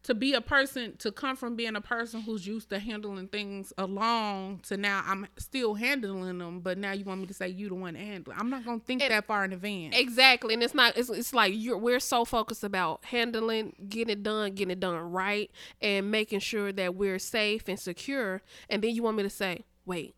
to 0.08 0.16
be 0.16 0.34
a 0.34 0.40
person 0.42 0.96
to 0.98 1.12
come 1.12 1.36
from 1.36 1.58
being 1.58 1.76
a 1.76 1.82
person 1.82 2.22
who's 2.22 2.48
used 2.48 2.70
to 2.70 2.80
handling 2.80 3.28
things 3.28 3.74
alone 3.78 4.58
to 4.64 4.78
now 4.78 5.04
I'm 5.06 5.28
still 5.38 5.74
handling 5.74 6.38
them, 6.38 6.62
but 6.62 6.78
now 6.78 6.94
you 6.94 7.04
want 7.04 7.20
me 7.20 7.28
to 7.28 7.34
say 7.34 7.50
you 7.50 7.68
the 7.68 7.76
one 7.76 7.94
to 7.96 8.00
handle. 8.00 8.34
I'm 8.36 8.50
not 8.50 8.64
gonna 8.64 8.80
think 8.80 9.02
And- 9.02 9.12
that 9.12 9.26
far 9.26 9.44
in 9.44 9.52
advance. 9.52 9.96
Exactly, 9.98 10.54
and 10.54 10.64
it's 10.64 10.74
not. 10.74 10.98
It's, 10.98 11.10
it's 11.10 11.34
like 11.34 11.54
you're. 11.56 11.78
We're 11.78 12.00
so 12.00 12.24
focused 12.24 12.64
about 12.64 13.04
handling, 13.04 13.74
getting 13.90 14.14
it 14.14 14.24
done, 14.24 14.54
getting 14.56 14.72
it 14.72 14.80
done 14.80 14.96
right, 15.12 15.52
and 15.82 16.10
making 16.10 16.40
sure 16.40 16.72
that 16.72 16.96
we're 16.96 17.20
safe 17.20 17.68
and 17.68 17.78
secure. 17.80 18.42
And 18.70 18.82
then 18.82 18.96
you 18.96 19.04
want 19.04 19.18
me 19.18 19.24
to 19.24 19.30
say, 19.30 19.66
"Wait, 19.86 20.16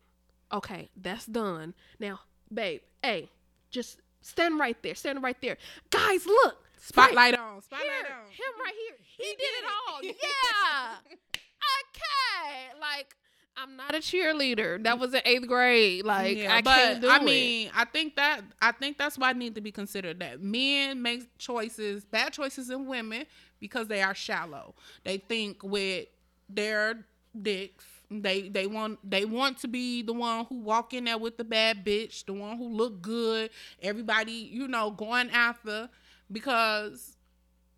okay, 0.52 0.88
that's 0.96 1.26
done. 1.26 1.74
Now, 1.98 2.20
babe, 2.52 2.82
hey, 3.02 3.30
just 3.70 3.98
stand 4.20 4.60
right 4.60 4.80
there. 4.84 4.94
Stand 4.94 5.20
right 5.22 5.40
there, 5.40 5.56
guys. 5.90 6.26
Look, 6.26 6.64
Spotlight 6.80 7.38
on. 7.38 7.62
Spotlight 7.62 7.86
here, 7.86 8.16
on. 8.16 8.30
him 8.30 8.52
right 8.64 8.74
here. 8.88 8.96
He, 9.16 9.22
He 9.24 9.30
did 9.30 9.42
it 9.42 9.62
did 9.62 9.64
it. 9.64 9.70
all. 9.88 10.00
Yeah. 11.12 11.14
okay. 11.80 12.78
Like 12.80 13.14
I'm 13.56 13.76
not 13.76 13.94
a 13.94 13.98
cheerleader. 13.98 14.82
That 14.82 14.98
was 14.98 15.12
in 15.14 15.20
eighth 15.24 15.46
grade. 15.46 16.04
Like 16.04 16.36
yeah, 16.38 16.54
I 16.56 16.62
but 16.62 16.74
can't 16.76 17.00
do 17.02 17.08
I 17.10 17.16
it. 17.16 17.22
mean, 17.24 17.70
I 17.74 17.84
think 17.84 18.16
that 18.16 18.40
I 18.60 18.72
think 18.72 18.96
that's 18.98 19.18
why 19.18 19.30
it 19.30 19.36
need 19.36 19.54
to 19.56 19.60
be 19.60 19.72
considered 19.72 20.20
that 20.20 20.42
men 20.42 21.02
make 21.02 21.36
choices, 21.38 22.04
bad 22.04 22.32
choices 22.32 22.70
in 22.70 22.86
women 22.86 23.26
because 23.60 23.88
they 23.88 24.02
are 24.02 24.14
shallow. 24.14 24.74
They 25.04 25.18
think 25.18 25.62
with 25.62 26.06
their 26.48 27.04
dicks. 27.40 27.84
They 28.12 28.48
they 28.48 28.66
want 28.66 28.98
they 29.08 29.24
want 29.24 29.58
to 29.58 29.68
be 29.68 30.02
the 30.02 30.12
one 30.12 30.44
who 30.46 30.56
walk 30.60 30.94
in 30.94 31.04
there 31.04 31.18
with 31.18 31.36
the 31.36 31.44
bad 31.44 31.84
bitch, 31.84 32.24
the 32.24 32.32
one 32.32 32.56
who 32.56 32.66
look 32.68 33.00
good. 33.02 33.50
Everybody, 33.80 34.32
you 34.32 34.66
know, 34.66 34.90
going 34.90 35.30
after 35.30 35.88
because 36.30 37.16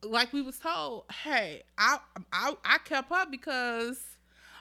like 0.04 0.32
we 0.32 0.42
was 0.42 0.58
told, 0.58 1.04
hey, 1.24 1.62
I 1.78 1.98
I 2.32 2.54
I 2.64 2.78
kept 2.78 3.10
her 3.12 3.26
because 3.30 4.02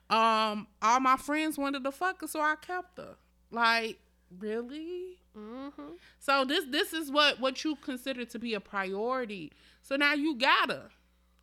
um 0.10 0.68
all 0.82 1.00
my 1.00 1.18
friends 1.18 1.58
wanted 1.58 1.84
to 1.84 1.92
fuck 1.92 2.22
her, 2.22 2.28
so 2.28 2.42
I 2.42 2.56
kept 2.56 2.98
her. 2.98 3.16
Like, 3.52 4.00
really? 4.40 5.18
Mhm. 5.38 5.98
So 6.20 6.46
this 6.46 6.66
this 6.70 6.94
is 6.94 7.12
what 7.12 7.40
what 7.40 7.64
you 7.64 7.76
consider 7.78 8.26
to 8.26 8.40
be 8.40 8.54
a 8.54 8.60
priority. 8.60 9.52
So 9.82 9.96
now 9.96 10.14
you 10.14 10.36
got 10.36 10.70
her. 10.70 10.90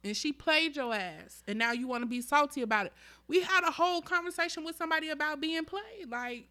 and 0.04 0.16
she 0.16 0.32
played 0.32 0.76
your 0.76 0.94
ass 0.94 1.42
and 1.48 1.58
now 1.58 1.72
you 1.72 1.88
want 1.88 2.02
to 2.02 2.06
be 2.06 2.20
salty 2.20 2.62
about 2.62 2.86
it. 2.86 2.92
We 3.26 3.40
had 3.42 3.64
a 3.66 3.70
whole 3.72 4.00
conversation 4.00 4.64
with 4.64 4.76
somebody 4.76 5.10
about 5.10 5.40
being 5.40 5.64
played. 5.64 6.08
Like 6.08 6.48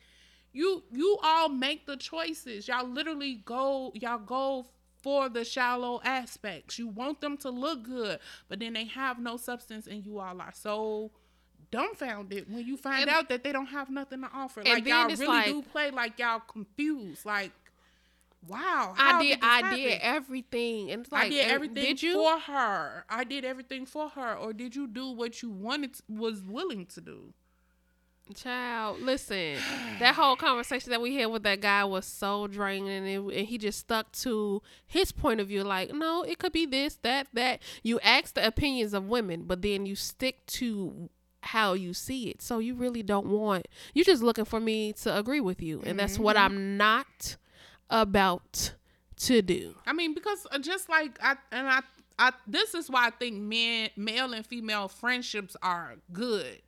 you 0.54 0.84
you 0.92 1.18
all 1.24 1.50
make 1.50 1.86
the 1.86 1.98
choices. 1.98 2.68
Y'all 2.68 2.88
literally 2.88 3.36
go 3.46 3.92
y'all 3.96 4.18
go 4.20 4.68
for 5.08 5.30
the 5.30 5.46
shallow 5.46 6.02
aspects. 6.04 6.78
You 6.78 6.88
want 6.90 7.22
them 7.22 7.38
to 7.38 7.50
look 7.50 7.84
good, 7.84 8.20
but 8.50 8.60
then 8.60 8.74
they 8.74 8.84
have 8.84 9.20
no 9.20 9.38
substance 9.38 9.88
and 9.88 10.06
you 10.06 10.20
all 10.20 10.42
are 10.42 10.52
so 10.54 11.12
dumbfounded 11.72 12.54
when 12.54 12.68
you 12.68 12.76
find 12.76 13.04
And- 13.04 13.10
out 13.10 13.30
that 13.30 13.42
they 13.42 13.54
don't 13.54 13.68
have 13.68 13.90
nothing 13.90 14.20
to 14.24 14.30
offer. 14.34 14.62
Like 14.66 14.86
y'all 14.86 15.08
really 15.08 15.26
like- 15.26 15.46
do 15.46 15.62
play 15.62 15.92
like 15.92 16.20
y'all 16.20 16.42
confused. 16.42 17.26
Like 17.26 17.54
wow. 18.50 18.94
I 18.98 19.22
did 19.24 19.40
this 19.40 19.50
I 19.50 19.76
did 19.78 20.00
everything. 20.02 20.92
And 20.92 21.04
it's 21.06 21.12
like 21.14 21.28
I 21.28 21.30
did 21.30 21.48
everything 21.48 21.84
Did 21.86 22.04
you? 22.04 22.16
for 22.16 22.38
her. 22.40 23.06
I 23.10 23.24
did 23.24 23.46
everything 23.46 23.86
for 23.86 24.10
her, 24.10 24.36
or 24.36 24.52
did 24.52 24.76
you 24.76 24.88
do 24.88 25.10
what 25.12 25.42
you 25.42 25.50
wanted, 25.50 25.96
was 26.10 26.42
willing 26.42 26.86
to 26.88 27.00
do? 27.00 27.34
Child, 28.36 29.02
listen. 29.02 29.58
that 30.00 30.16
whole 30.16 30.36
conversation 30.36 30.92
that 30.92 31.02
we 31.02 31.16
had 31.16 31.28
with 31.28 31.44
that 31.44 31.62
guy 31.62 31.84
was 31.84 32.06
so 32.06 32.48
draining, 32.48 32.90
and, 32.90 33.08
it, 33.08 33.38
and 33.38 33.48
he 33.48 33.58
just 33.58 33.80
stuck 33.80 34.12
to 34.14 34.62
his 34.86 35.12
point 35.12 35.40
of 35.40 35.48
view. 35.48 35.64
Like, 35.64 35.94
no, 35.94 36.24
it 36.24 36.40
could 36.40 36.52
be 36.54 36.66
this, 36.66 36.96
that, 37.04 37.28
that. 37.34 37.62
You 37.84 38.00
ask 38.02 38.34
the 38.34 38.46
opinions 38.46 38.94
of 38.94 39.08
women, 39.08 39.44
but 39.44 39.62
then 39.62 39.86
you 39.86 39.96
stick 39.96 40.46
to 40.48 41.10
how 41.42 41.74
you 41.74 41.94
see 41.94 42.30
it. 42.30 42.42
So 42.42 42.60
you 42.60 42.76
really 42.76 43.04
don't 43.04 43.28
want. 43.28 43.68
You're 43.94 44.06
just 44.06 44.24
looking 44.24 44.46
for 44.46 44.60
me 44.60 44.94
to 44.94 45.18
agree 45.18 45.40
with 45.40 45.62
you, 45.62 45.82
and 45.86 46.00
that's 46.00 46.20
what 46.20 46.38
I'm 46.38 46.78
not 46.78 47.38
about 47.90 48.74
to 49.18 49.42
do. 49.42 49.76
I 49.86 49.94
mean, 49.94 50.14
because 50.14 50.46
uh, 50.52 50.60
just 50.60 50.90
like 50.90 51.18
I 51.22 51.36
and 51.52 51.68
I, 51.68 51.80
I 52.20 52.32
this 52.46 52.74
is 52.74 52.90
why 52.90 53.08
I 53.08 53.10
think 53.12 53.36
men, 53.38 53.90
male 53.96 54.34
and 54.34 54.46
female 54.46 54.88
friendships 54.88 55.56
are 55.62 55.96
good, 56.12 56.62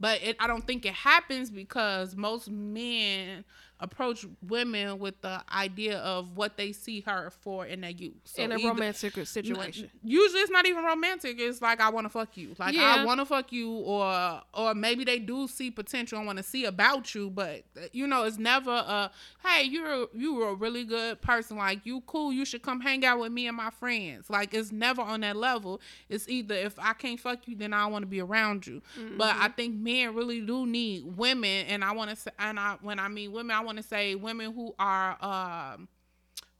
but 0.00 0.22
it, 0.22 0.36
I 0.38 0.46
don't 0.46 0.66
think 0.66 0.86
it 0.86 0.94
happens 0.94 1.50
because 1.50 2.16
most 2.16 2.50
men 2.50 3.44
approach 3.80 4.26
women 4.46 4.98
with 4.98 5.20
the 5.20 5.40
idea 5.52 5.98
of 5.98 6.36
what 6.36 6.56
they 6.56 6.72
see 6.72 7.00
her 7.02 7.30
for 7.30 7.64
in 7.66 7.80
their 7.80 7.90
youth. 7.90 8.14
So 8.24 8.42
in 8.42 8.52
a 8.52 8.56
either- 8.56 8.68
romantic 8.68 9.26
situation. 9.26 9.90
Usually 10.02 10.40
it's 10.40 10.50
not 10.50 10.66
even 10.66 10.84
romantic. 10.84 11.38
It's 11.38 11.62
like 11.62 11.80
I 11.80 11.88
want 11.90 12.06
to 12.06 12.08
fuck 12.08 12.36
you. 12.36 12.54
Like 12.58 12.74
Yeah. 12.74 12.96
I 12.98 13.04
want 13.04 13.20
to 13.20 13.26
fuck 13.26 13.52
you, 13.52 13.70
or 13.70 14.42
or 14.52 14.74
maybe 14.74 15.04
they 15.04 15.18
do 15.18 15.46
see 15.48 15.70
potential 15.70 16.18
and 16.18 16.26
want 16.26 16.38
to 16.38 16.42
see 16.42 16.64
about 16.64 17.14
you, 17.14 17.30
but 17.30 17.62
you 17.92 18.06
know 18.06 18.24
it's 18.24 18.38
never 18.38 18.70
a 18.70 19.10
hey 19.44 19.64
you're 19.64 20.08
you're 20.12 20.48
a 20.50 20.54
really 20.54 20.84
good 20.84 21.20
person. 21.20 21.56
Like 21.56 21.86
you 21.86 22.02
cool. 22.06 22.32
You 22.32 22.44
should 22.44 22.62
come 22.62 22.80
hang 22.80 23.04
out 23.04 23.20
with 23.20 23.32
me 23.32 23.46
and 23.46 23.56
my 23.56 23.70
friends. 23.70 24.28
Like 24.28 24.54
it's 24.54 24.72
never 24.72 25.02
on 25.02 25.20
that 25.20 25.36
level. 25.36 25.80
It's 26.08 26.28
either 26.28 26.54
if 26.54 26.78
I 26.78 26.94
can't 26.94 27.20
fuck 27.20 27.46
you, 27.46 27.54
then 27.56 27.72
I 27.72 27.86
want 27.86 28.02
to 28.02 28.06
be 28.06 28.20
around 28.20 28.66
you. 28.66 28.82
But 29.16 29.34
mm-hmm. 29.34 29.42
I 29.42 29.48
think 29.48 29.74
men 29.76 30.14
really 30.14 30.40
do 30.40 30.66
need 30.66 31.16
women, 31.16 31.66
and 31.66 31.84
I 31.84 31.92
want 31.92 32.10
to 32.10 32.16
say, 32.16 32.30
and 32.38 32.58
I 32.58 32.76
when 32.82 32.98
I 32.98 33.08
mean 33.08 33.32
women, 33.32 33.54
I 33.56 33.60
want 33.68 33.76
to 33.78 33.84
say 33.84 34.14
women 34.14 34.52
who 34.52 34.74
are. 34.78 35.16
um 35.24 35.88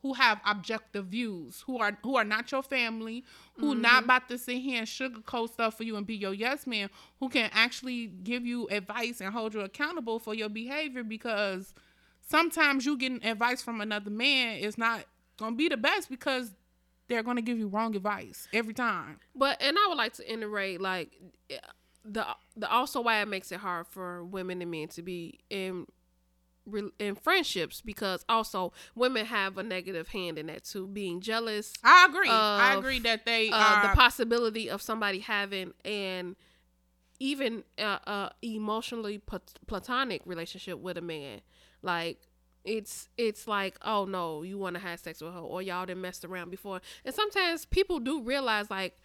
who 0.02 0.14
have 0.14 0.40
objective 0.46 1.06
views, 1.06 1.64
who 1.66 1.78
are 1.78 1.98
who 2.04 2.16
are 2.16 2.22
not 2.24 2.52
your 2.52 2.62
family, 2.62 3.24
who 3.58 3.74
not 3.74 4.04
about 4.04 4.28
to 4.28 4.38
sit 4.38 4.58
here 4.58 4.78
and 4.78 4.86
sugarcoat 4.86 5.52
stuff 5.52 5.76
for 5.76 5.82
you 5.82 5.96
and 5.96 6.06
be 6.06 6.14
your 6.14 6.32
yes 6.32 6.68
man, 6.68 6.88
who 7.18 7.28
can 7.28 7.50
actually 7.52 8.06
give 8.06 8.46
you 8.46 8.68
advice 8.68 9.20
and 9.20 9.34
hold 9.34 9.54
you 9.54 9.60
accountable 9.60 10.20
for 10.20 10.34
your 10.34 10.48
behavior 10.48 11.02
because 11.02 11.74
sometimes 12.20 12.86
you 12.86 12.96
getting 12.96 13.24
advice 13.24 13.60
from 13.60 13.80
another 13.80 14.10
man 14.10 14.58
is 14.58 14.78
not 14.78 15.04
gonna 15.36 15.56
be 15.56 15.68
the 15.68 15.76
best 15.76 16.08
because 16.08 16.52
they're 17.08 17.24
gonna 17.24 17.42
give 17.42 17.58
you 17.58 17.66
wrong 17.66 17.96
advice 17.96 18.46
every 18.52 18.74
time. 18.74 19.18
But 19.34 19.60
and 19.60 19.76
I 19.76 19.88
would 19.88 19.98
like 19.98 20.12
to 20.14 20.32
iterate 20.32 20.80
like 20.80 21.18
the 22.04 22.24
the 22.56 22.70
also 22.70 23.00
why 23.00 23.20
it 23.20 23.26
makes 23.28 23.50
it 23.50 23.58
hard 23.58 23.88
for 23.88 24.24
women 24.24 24.62
and 24.62 24.70
men 24.70 24.86
to 24.88 25.02
be 25.02 25.40
in 25.50 25.86
in 26.98 27.14
friendships 27.14 27.80
because 27.80 28.24
also 28.28 28.72
women 28.94 29.26
have 29.26 29.58
a 29.58 29.62
negative 29.62 30.08
hand 30.08 30.38
in 30.38 30.46
that 30.46 30.64
too, 30.64 30.86
being 30.86 31.20
jealous, 31.20 31.72
I 31.82 32.06
agree. 32.08 32.30
I 32.30 32.74
agree 32.74 32.98
that 33.00 33.24
they 33.26 33.50
uh, 33.50 33.56
are 33.56 33.82
the 33.82 33.96
possibility 33.96 34.68
of 34.70 34.82
somebody 34.82 35.20
having 35.20 35.72
an 35.84 36.36
even 37.20 37.64
uh, 37.78 37.98
uh 38.06 38.28
emotionally 38.42 39.20
platonic 39.66 40.22
relationship 40.24 40.78
with 40.78 40.96
a 40.96 41.00
man 41.00 41.40
like 41.82 42.20
it's 42.64 43.08
it's 43.16 43.48
like 43.48 43.76
oh 43.82 44.04
no 44.04 44.42
you 44.42 44.58
want 44.58 44.76
to 44.76 44.80
have 44.80 45.00
sex 45.00 45.20
with 45.20 45.32
her 45.32 45.40
or 45.40 45.62
y'all 45.62 45.86
done 45.86 46.00
messed 46.00 46.24
around 46.24 46.50
before 46.50 46.80
and 47.04 47.14
sometimes 47.14 47.64
people 47.64 47.98
do 47.98 48.20
realize 48.22 48.70
like 48.70 48.96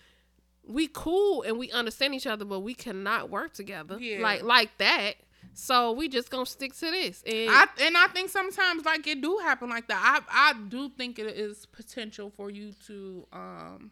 we 0.68 0.88
cool 0.88 1.42
and 1.44 1.58
we 1.58 1.72
understand 1.72 2.14
each 2.14 2.28
other 2.28 2.46
but 2.46 2.60
we 2.60 2.74
cannot 2.74 3.30
work 3.30 3.54
together 3.54 3.98
Yeah. 4.00 4.22
like 4.22 4.44
like 4.44 4.78
that 4.78 5.14
so 5.54 5.92
we 5.92 6.08
just 6.08 6.30
gonna 6.30 6.46
stick 6.46 6.74
to 6.76 6.90
this 6.92 7.24
and 7.26 7.50
I 7.50 7.68
and 7.82 7.98
I 7.98 8.08
think 8.08 8.30
sometimes 8.30 8.86
like 8.86 9.06
it 9.08 9.22
do 9.22 9.38
happen 9.38 9.70
like 9.70 9.88
that. 9.88 10.24
I 10.30 10.52
I 10.52 10.54
do 10.70 10.90
think 10.90 11.20
it 11.20 11.28
is 11.28 11.66
potential 11.66 12.32
for 12.36 12.50
you 12.50 12.74
to 12.88 13.28
um 13.34 13.92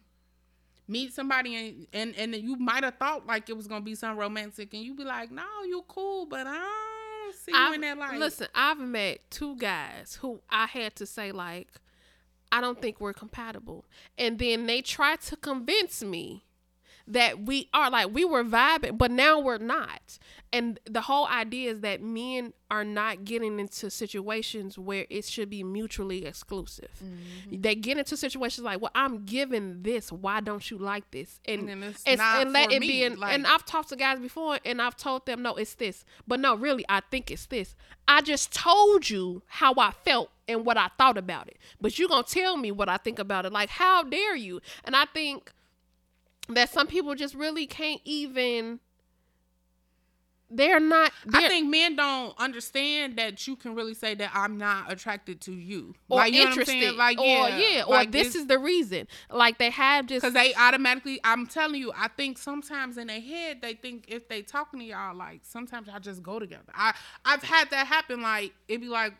meet 0.88 1.12
somebody 1.12 1.86
and 1.92 2.14
and, 2.16 2.34
and 2.34 2.42
you 2.42 2.56
might 2.56 2.84
have 2.84 2.96
thought 2.96 3.26
like 3.26 3.48
it 3.48 3.56
was 3.56 3.66
gonna 3.66 3.84
be 3.84 3.94
something 3.94 4.18
romantic 4.18 4.74
and 4.74 4.82
you 4.82 4.94
be 4.94 5.04
like, 5.04 5.30
no, 5.30 5.44
you 5.66 5.84
cool, 5.88 6.26
but 6.26 6.46
I 6.46 6.52
don't 7.24 7.34
see 7.36 7.52
I've- 7.54 7.74
in 7.76 7.80
that 7.82 7.98
life. 7.98 8.18
Listen, 8.18 8.48
I've 8.54 8.78
met 8.78 9.18
two 9.30 9.56
guys 9.56 10.18
who 10.20 10.40
I 10.50 10.66
had 10.66 10.96
to 10.96 11.06
say 11.06 11.32
like, 11.32 11.68
I 12.50 12.60
don't 12.60 12.80
think 12.80 13.00
we're 13.00 13.14
compatible, 13.14 13.84
and 14.18 14.38
then 14.38 14.66
they 14.66 14.82
try 14.82 15.16
to 15.16 15.36
convince 15.36 16.02
me 16.02 16.44
that 17.12 17.44
we 17.46 17.68
are 17.72 17.90
like 17.90 18.12
we 18.12 18.24
were 18.24 18.44
vibing, 18.44 18.98
but 18.98 19.10
now 19.10 19.38
we're 19.38 19.58
not. 19.58 20.18
And 20.54 20.78
the 20.84 21.00
whole 21.02 21.26
idea 21.28 21.70
is 21.70 21.80
that 21.80 22.02
men 22.02 22.52
are 22.70 22.84
not 22.84 23.24
getting 23.24 23.58
into 23.58 23.90
situations 23.90 24.78
where 24.78 25.06
it 25.08 25.24
should 25.24 25.48
be 25.48 25.62
mutually 25.62 26.26
exclusive. 26.26 26.90
Mm-hmm. 27.02 27.60
They 27.62 27.74
get 27.74 27.96
into 27.96 28.16
situations 28.16 28.64
like, 28.64 28.80
"Well, 28.80 28.90
I'm 28.94 29.24
giving 29.24 29.82
this. 29.82 30.12
Why 30.12 30.40
don't 30.40 30.68
you 30.70 30.78
like 30.78 31.10
this?" 31.10 31.40
And 31.46 31.68
And 31.70 31.84
it's 31.84 32.02
it's, 32.06 32.20
and 32.20 32.52
let 32.52 32.70
it 32.70 32.80
me, 32.80 32.88
be. 32.88 33.02
In, 33.04 33.18
like- 33.18 33.34
and 33.34 33.46
I've 33.46 33.64
talked 33.64 33.90
to 33.90 33.96
guys 33.96 34.18
before, 34.18 34.58
and 34.64 34.82
I've 34.82 34.96
told 34.96 35.24
them, 35.26 35.42
"No, 35.42 35.54
it's 35.54 35.74
this." 35.74 36.04
But 36.26 36.40
no, 36.40 36.54
really, 36.54 36.84
I 36.88 37.00
think 37.10 37.30
it's 37.30 37.46
this. 37.46 37.74
I 38.06 38.20
just 38.20 38.52
told 38.52 39.08
you 39.08 39.42
how 39.46 39.74
I 39.78 39.92
felt 40.04 40.30
and 40.48 40.66
what 40.66 40.76
I 40.76 40.88
thought 40.98 41.16
about 41.16 41.48
it, 41.48 41.56
but 41.80 41.98
you're 41.98 42.08
gonna 42.08 42.24
tell 42.24 42.56
me 42.56 42.72
what 42.72 42.88
I 42.88 42.96
think 42.98 43.18
about 43.18 43.46
it? 43.46 43.52
Like, 43.52 43.70
how 43.70 44.02
dare 44.02 44.36
you? 44.36 44.60
And 44.84 44.94
I 44.96 45.06
think 45.06 45.52
that 46.48 46.70
some 46.70 46.86
people 46.86 47.14
just 47.14 47.34
really 47.34 47.66
can't 47.66 48.00
even. 48.04 48.80
They're 50.54 50.80
not. 50.80 51.12
I 51.32 51.40
they're- 51.40 51.48
think 51.48 51.70
men 51.70 51.96
don't 51.96 52.38
understand 52.38 53.16
that 53.16 53.46
you 53.46 53.56
can 53.56 53.74
really 53.74 53.94
say 53.94 54.14
that 54.16 54.32
I'm 54.34 54.58
not 54.58 54.92
attracted 54.92 55.40
to 55.42 55.52
you. 55.52 55.94
or 56.10 56.18
like, 56.18 56.34
you 56.34 56.40
know 56.40 56.50
what 56.50 56.52
I'm 56.52 56.60
interested? 56.60 56.94
Like, 56.94 57.18
or 57.18 57.24
yeah, 57.24 57.56
yeah, 57.56 57.82
or 57.84 57.94
like, 57.94 58.12
this 58.12 58.34
is 58.34 58.48
the 58.48 58.58
reason. 58.58 59.08
Like 59.30 59.56
they 59.56 59.70
have 59.70 60.06
just 60.06 60.22
Cause 60.22 60.34
they 60.34 60.52
automatically, 60.54 61.20
I'm 61.24 61.46
telling 61.46 61.80
you, 61.80 61.90
I 61.96 62.08
think 62.08 62.36
sometimes 62.36 62.98
in 62.98 63.06
their 63.06 63.20
head 63.20 63.62
they 63.62 63.72
think 63.72 64.04
if 64.08 64.28
they 64.28 64.42
talking 64.42 64.80
to 64.80 64.84
y'all, 64.84 65.16
like 65.16 65.40
sometimes 65.42 65.86
y'all 65.88 66.00
just 66.00 66.22
go 66.22 66.38
together. 66.38 66.70
I 66.74 66.92
I've 67.24 67.42
had 67.42 67.70
that 67.70 67.86
happen. 67.86 68.20
Like 68.20 68.52
it'd 68.68 68.82
be 68.82 68.88
like, 68.88 69.14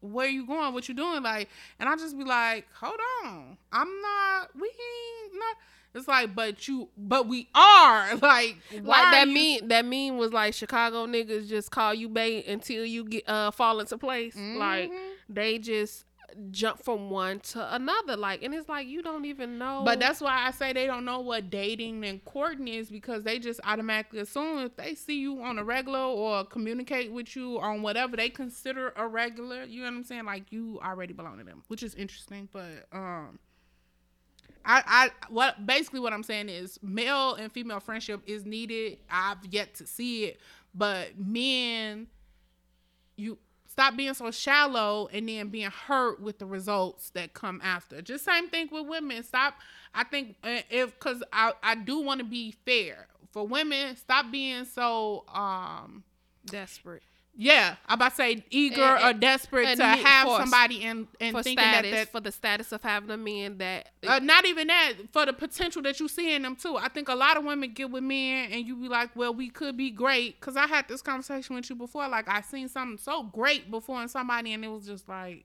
where 0.00 0.28
you 0.28 0.46
going? 0.46 0.72
What 0.72 0.88
you 0.88 0.94
doing? 0.94 1.22
Like, 1.22 1.50
and 1.78 1.88
I 1.90 1.96
just 1.96 2.16
be 2.16 2.24
like, 2.24 2.66
hold 2.72 2.98
on, 3.24 3.58
I'm 3.70 4.00
not. 4.00 4.48
We 4.54 4.68
ain't 4.68 5.34
not. 5.34 5.56
It's 5.94 6.06
like, 6.06 6.34
but 6.34 6.68
you, 6.68 6.88
but 6.96 7.26
we 7.26 7.48
are. 7.54 8.14
Like, 8.22 8.56
why 8.82 9.02
like 9.02 9.12
that 9.12 9.28
you- 9.28 9.58
meme 9.60 9.68
that 9.68 9.84
meme 9.84 10.16
was 10.18 10.32
like 10.32 10.54
Chicago 10.54 11.06
niggas 11.06 11.48
just 11.48 11.70
call 11.70 11.94
you 11.94 12.08
bait 12.08 12.46
until 12.46 12.84
you 12.84 13.04
get 13.04 13.28
uh 13.28 13.50
fall 13.50 13.80
into 13.80 13.96
place. 13.98 14.36
Like 14.36 14.90
Mhm. 14.90 15.10
they 15.28 15.58
just 15.58 16.04
jump 16.50 16.82
from 16.84 17.08
one 17.08 17.40
to 17.40 17.74
another. 17.74 18.16
Like 18.16 18.42
and 18.42 18.54
it's 18.54 18.68
like 18.68 18.86
you 18.86 19.02
don't 19.02 19.24
even 19.24 19.56
know 19.58 19.82
But 19.84 19.98
that's 19.98 20.20
why 20.20 20.46
I 20.46 20.50
say 20.50 20.74
they 20.74 20.86
don't 20.86 21.06
know 21.06 21.20
what 21.20 21.48
dating 21.48 22.04
and 22.04 22.22
courting 22.24 22.68
is 22.68 22.90
because 22.90 23.24
they 23.24 23.38
just 23.38 23.58
automatically 23.64 24.20
assume 24.20 24.58
if 24.58 24.76
they 24.76 24.94
see 24.94 25.18
you 25.18 25.42
on 25.42 25.58
a 25.58 25.64
regular 25.64 25.98
or 26.00 26.44
communicate 26.44 27.10
with 27.12 27.34
you 27.34 27.58
on 27.60 27.80
whatever 27.80 28.14
they 28.14 28.28
consider 28.28 28.92
a 28.94 29.08
regular, 29.08 29.64
you 29.64 29.80
know 29.80 29.90
what 29.90 29.96
I'm 29.96 30.04
saying? 30.04 30.26
Like 30.26 30.52
you 30.52 30.78
already 30.84 31.14
belong 31.14 31.38
to 31.38 31.44
them, 31.44 31.62
which 31.68 31.82
is 31.82 31.94
interesting. 31.94 32.48
But 32.52 32.86
um, 32.92 33.38
I 34.64 34.82
I 34.86 35.10
what 35.28 35.66
basically 35.66 36.00
what 36.00 36.12
I'm 36.12 36.22
saying 36.22 36.48
is 36.48 36.78
male 36.82 37.34
and 37.34 37.50
female 37.50 37.80
friendship 37.80 38.20
is 38.26 38.44
needed. 38.44 38.98
I've 39.10 39.44
yet 39.50 39.74
to 39.76 39.86
see 39.86 40.24
it, 40.24 40.40
but 40.74 41.18
men, 41.18 42.08
you 43.16 43.38
stop 43.66 43.96
being 43.96 44.14
so 44.14 44.30
shallow 44.30 45.08
and 45.12 45.28
then 45.28 45.48
being 45.48 45.70
hurt 45.70 46.20
with 46.20 46.38
the 46.38 46.46
results 46.46 47.10
that 47.10 47.32
come 47.32 47.60
after. 47.62 48.02
Just 48.02 48.24
same 48.24 48.48
thing 48.48 48.68
with 48.72 48.86
women. 48.86 49.22
Stop. 49.22 49.54
I 49.94 50.04
think 50.04 50.36
uh, 50.42 50.60
if 50.70 50.94
because 50.94 51.22
I 51.32 51.52
I 51.62 51.74
do 51.76 52.00
want 52.00 52.18
to 52.18 52.24
be 52.26 52.54
fair 52.66 53.06
for 53.30 53.46
women. 53.46 53.96
Stop 53.96 54.30
being 54.32 54.64
so 54.64 55.24
um 55.32 56.02
desperate. 56.46 57.02
Yeah, 57.40 57.76
I 57.86 57.94
about 57.94 58.08
to 58.10 58.14
say 58.16 58.44
eager 58.50 58.82
And- 58.82 59.16
or 59.16 59.18
desperate 59.18 59.76
to 59.76 59.84
have 59.84 60.26
somebody 60.26 60.82
and 60.82 61.06
and 61.20 61.36
for 61.36 61.44
thinking 61.44 61.62
status, 61.64 61.90
that 61.92 61.96
that 61.96 62.08
for 62.10 62.18
the 62.18 62.32
status 62.32 62.72
of 62.72 62.82
having 62.82 63.10
a 63.10 63.16
man 63.16 63.58
that 63.58 63.90
uh, 64.04 64.18
not 64.18 64.44
even 64.44 64.66
that 64.66 64.94
for 65.12 65.24
the 65.24 65.32
potential 65.32 65.80
that 65.82 66.00
you 66.00 66.08
see 66.08 66.34
in 66.34 66.42
them 66.42 66.56
too. 66.56 66.76
I 66.76 66.88
think 66.88 67.08
a 67.08 67.14
lot 67.14 67.36
of 67.36 67.44
women 67.44 67.72
get 67.72 67.92
with 67.92 68.02
men 68.02 68.50
and 68.50 68.66
you 68.66 68.74
be 68.74 68.88
like, 68.88 69.14
well, 69.14 69.32
we 69.32 69.50
could 69.50 69.76
be 69.76 69.92
great. 69.92 70.40
Cause 70.40 70.56
I 70.56 70.66
had 70.66 70.88
this 70.88 71.00
conversation 71.00 71.54
with 71.54 71.70
you 71.70 71.76
before. 71.76 72.08
Like 72.08 72.28
I 72.28 72.40
seen 72.40 72.66
something 72.66 72.98
so 72.98 73.22
great 73.22 73.70
before 73.70 74.02
in 74.02 74.08
somebody 74.08 74.52
and 74.52 74.64
it 74.64 74.68
was 74.68 74.86
just 74.86 75.08
like, 75.08 75.44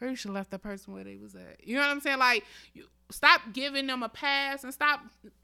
girl, 0.00 0.08
you 0.08 0.16
should 0.16 0.30
left 0.30 0.50
that 0.52 0.62
person 0.62 0.94
where 0.94 1.04
they 1.04 1.16
was 1.16 1.34
at. 1.34 1.60
You 1.62 1.74
know 1.74 1.82
what 1.82 1.90
I'm 1.90 2.00
saying? 2.00 2.20
Like 2.20 2.44
you 2.72 2.86
stop 3.10 3.42
giving 3.52 3.86
them 3.86 4.02
a 4.02 4.08
pass 4.08 4.64
and 4.64 4.72
stop 4.72 5.00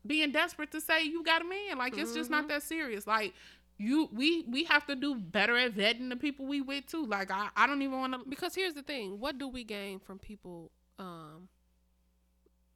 being 0.07 0.33
desperate 0.33 0.73
to 0.73 0.81
say 0.81 1.05
you 1.05 1.23
got 1.23 1.43
a 1.43 1.45
man. 1.45 1.77
Like 1.77 1.99
it's 1.99 2.15
just 2.15 2.31
not 2.31 2.49
that 2.49 2.63
serious. 2.63 3.07
Like 3.07 3.35
you 3.81 4.11
we 4.13 4.45
we 4.47 4.65
have 4.65 4.87
to 4.87 4.95
do 4.95 5.15
better 5.15 5.57
at 5.57 5.75
vetting 5.75 6.11
the 6.11 6.17
people 6.17 6.47
we 6.47 6.61
with 6.61 6.87
too. 6.87 7.07
Like 7.07 7.31
I, 7.31 7.49
I 7.57 7.67
don't 7.67 7.81
even 7.81 7.99
want 7.99 8.13
to 8.13 8.21
because 8.29 8.55
here's 8.55 8.75
the 8.75 8.83
thing: 8.83 9.19
what 9.19 9.39
do 9.39 9.49
we 9.49 9.65
gain 9.65 9.99
from 9.99 10.19
people 10.19 10.71
um 10.99 11.49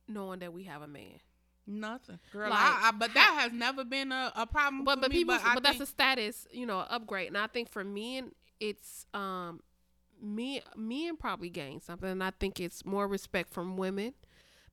knowing 0.09 0.41
that 0.41 0.53
we 0.53 0.65
have 0.65 0.81
a 0.83 0.87
man? 0.89 1.21
Nothing, 1.67 2.19
girl. 2.33 2.51
Like, 2.51 2.59
I, 2.59 2.89
I, 2.89 2.91
but 2.93 3.15
that 3.15 3.39
has 3.41 3.53
never 3.53 3.85
been 3.85 4.13
a, 4.13 4.33
a 4.37 4.47
problem. 4.47 4.85
But 4.85 4.97
for 4.97 5.01
but 5.03 5.11
me, 5.11 5.19
people, 5.19 5.39
but, 5.43 5.55
but, 5.55 5.63
that's 5.63 5.81
a 5.81 5.87
status, 5.87 6.47
you 6.53 6.67
know, 6.67 6.79
upgrade. 6.79 7.29
And 7.29 7.39
I 7.39 7.47
think 7.47 7.71
for 7.71 7.83
men, 7.85 8.33
it's 8.61 9.07
um, 9.15 9.61
me 10.23 10.61
men 10.77 11.17
probably 11.17 11.49
gain 11.51 11.81
something, 11.81 12.09
and 12.09 12.25
I 12.25 12.33
think 12.39 12.61
it's 12.61 12.85
more 12.85 13.07
respect 13.07 13.53
from 13.53 13.77
women. 13.77 14.15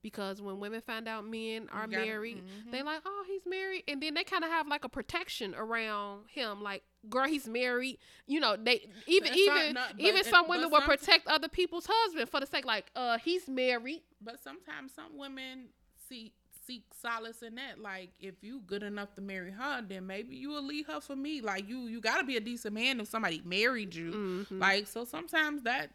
Because 0.02 0.42
when 0.42 0.60
women 0.60 0.82
find 0.82 1.08
out 1.08 1.26
men 1.28 1.70
are 1.72 1.86
gotta- 1.86 2.04
married, 2.06 2.38
mhm. 2.44 2.72
they 2.72 2.82
like, 2.82 3.02
oh, 3.06 3.24
he's 3.28 3.44
married, 3.46 3.84
and 3.88 4.02
then 4.02 4.14
they 4.16 4.24
kind 4.24 4.44
of 4.44 4.50
have 4.50 4.68
like 4.68 4.84
a 4.84 4.90
protection 4.90 5.54
around 5.56 6.24
him, 6.28 6.62
like, 6.64 6.84
girl, 7.10 7.28
he's 7.28 7.48
married. 7.48 8.00
You 8.26 8.40
know, 8.40 8.56
they 8.56 8.90
even 9.06 9.28
That's 9.30 9.38
even 9.40 9.74
not- 9.74 9.98
but 9.98 10.02
even 10.06 10.24
some 10.24 10.48
women 10.48 10.72
will 10.72 10.80
some- 10.80 10.90
protect 10.90 11.28
other 11.28 11.48
people's 11.48 11.86
husband 11.88 12.30
for 12.30 12.40
the 12.40 12.48
sake, 12.48 12.66
like, 12.66 12.90
uh, 12.96 13.20
he's 13.20 13.48
married. 13.48 14.02
But 14.20 14.40
sometimes 14.42 14.94
some 14.94 15.18
women 15.18 15.70
seek 16.10 16.34
seek 16.68 16.84
solace 16.94 17.42
in 17.42 17.56
that. 17.56 17.80
Like 17.80 18.12
if 18.20 18.36
you 18.44 18.62
good 18.68 18.84
enough 18.84 19.16
to 19.16 19.22
marry 19.22 19.50
her, 19.52 19.82
then 19.82 20.06
maybe 20.06 20.36
you 20.36 20.50
will 20.50 20.62
leave 20.64 20.86
her 20.88 21.02
for 21.02 21.16
me. 21.16 21.42
Like 21.42 21.68
you 21.68 21.88
you 21.88 22.00
gotta 22.00 22.24
be 22.24 22.38
a 22.38 22.40
decent 22.40 22.76
man 22.76 23.00
if 23.00 23.08
somebody 23.08 23.42
married 23.44 23.96
you. 23.96 24.12
Mhm. 24.52 24.60
Like 24.60 24.86
so 24.86 25.04
sometimes 25.04 25.64
that 25.64 25.90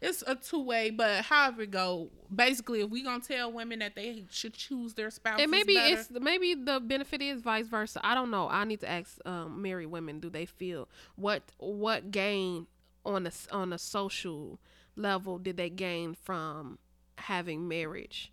it's 0.00 0.22
a 0.26 0.34
two 0.34 0.62
way, 0.62 0.90
but 0.90 1.24
however 1.24 1.62
it 1.62 1.70
go, 1.70 2.10
basically 2.34 2.80
if 2.80 2.90
we 2.90 3.02
gonna 3.02 3.22
tell 3.22 3.50
women 3.52 3.78
that 3.80 3.94
they 3.96 4.24
should 4.30 4.54
choose 4.54 4.94
their 4.94 5.10
spouse, 5.10 5.40
and 5.40 5.50
maybe 5.50 5.74
better, 5.74 5.94
it's 5.98 6.10
maybe 6.10 6.54
the 6.54 6.80
benefit 6.80 7.20
is 7.22 7.40
vice 7.42 7.66
versa. 7.68 8.00
I 8.04 8.14
don't 8.14 8.30
know. 8.30 8.48
I 8.48 8.64
need 8.64 8.80
to 8.80 8.88
ask 8.90 9.18
um, 9.26 9.60
married 9.62 9.86
women: 9.86 10.20
Do 10.20 10.30
they 10.30 10.46
feel 10.46 10.88
what 11.16 11.42
what 11.58 12.10
gain 12.10 12.66
on 13.04 13.26
a 13.26 13.32
on 13.52 13.72
a 13.72 13.78
social 13.78 14.58
level 14.96 15.38
did 15.38 15.56
they 15.56 15.70
gain 15.70 16.14
from 16.14 16.78
having 17.18 17.66
marriage 17.68 18.32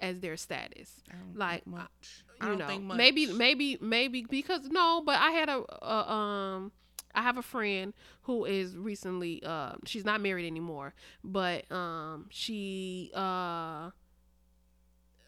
as 0.00 0.20
their 0.20 0.36
status? 0.36 1.02
Like, 1.34 1.66
much. 1.66 2.24
I 2.40 2.44
You 2.44 2.50
don't 2.50 2.58
know, 2.58 2.66
think 2.66 2.82
much. 2.84 2.96
maybe 2.98 3.26
maybe 3.26 3.78
maybe 3.80 4.24
because 4.28 4.68
no, 4.68 5.02
but 5.04 5.18
I 5.18 5.30
had 5.30 5.48
a, 5.48 5.62
a 5.84 6.12
um. 6.12 6.72
I 7.16 7.22
have 7.22 7.38
a 7.38 7.42
friend 7.42 7.94
who 8.22 8.44
is 8.44 8.76
recently 8.76 9.42
uh 9.44 9.72
she's 9.84 10.04
not 10.04 10.20
married 10.20 10.46
anymore, 10.46 10.94
but 11.24 11.70
um 11.72 12.26
she 12.30 13.10
uh 13.14 13.90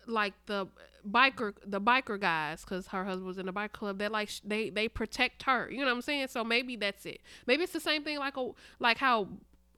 like 0.06 0.34
the 0.46 0.66
biker 1.08 1.54
the 1.64 1.80
biker 1.80 2.18
guys 2.18 2.62
because 2.62 2.88
her 2.88 3.04
husband 3.04 3.26
was 3.26 3.38
in 3.38 3.46
the 3.46 3.52
bike 3.52 3.72
club 3.72 3.98
they 3.98 4.08
like 4.08 4.30
they 4.44 4.70
they 4.70 4.88
protect 4.88 5.42
her 5.44 5.70
you 5.70 5.78
know 5.78 5.86
what 5.86 5.92
i'm 5.92 6.02
saying? 6.02 6.28
So 6.28 6.44
maybe 6.44 6.76
that's 6.76 7.06
it. 7.06 7.20
Maybe 7.46 7.62
it's 7.62 7.72
the 7.72 7.80
same 7.80 8.04
thing 8.04 8.18
like 8.18 8.36
a 8.36 8.50
like 8.78 8.98
how 8.98 9.28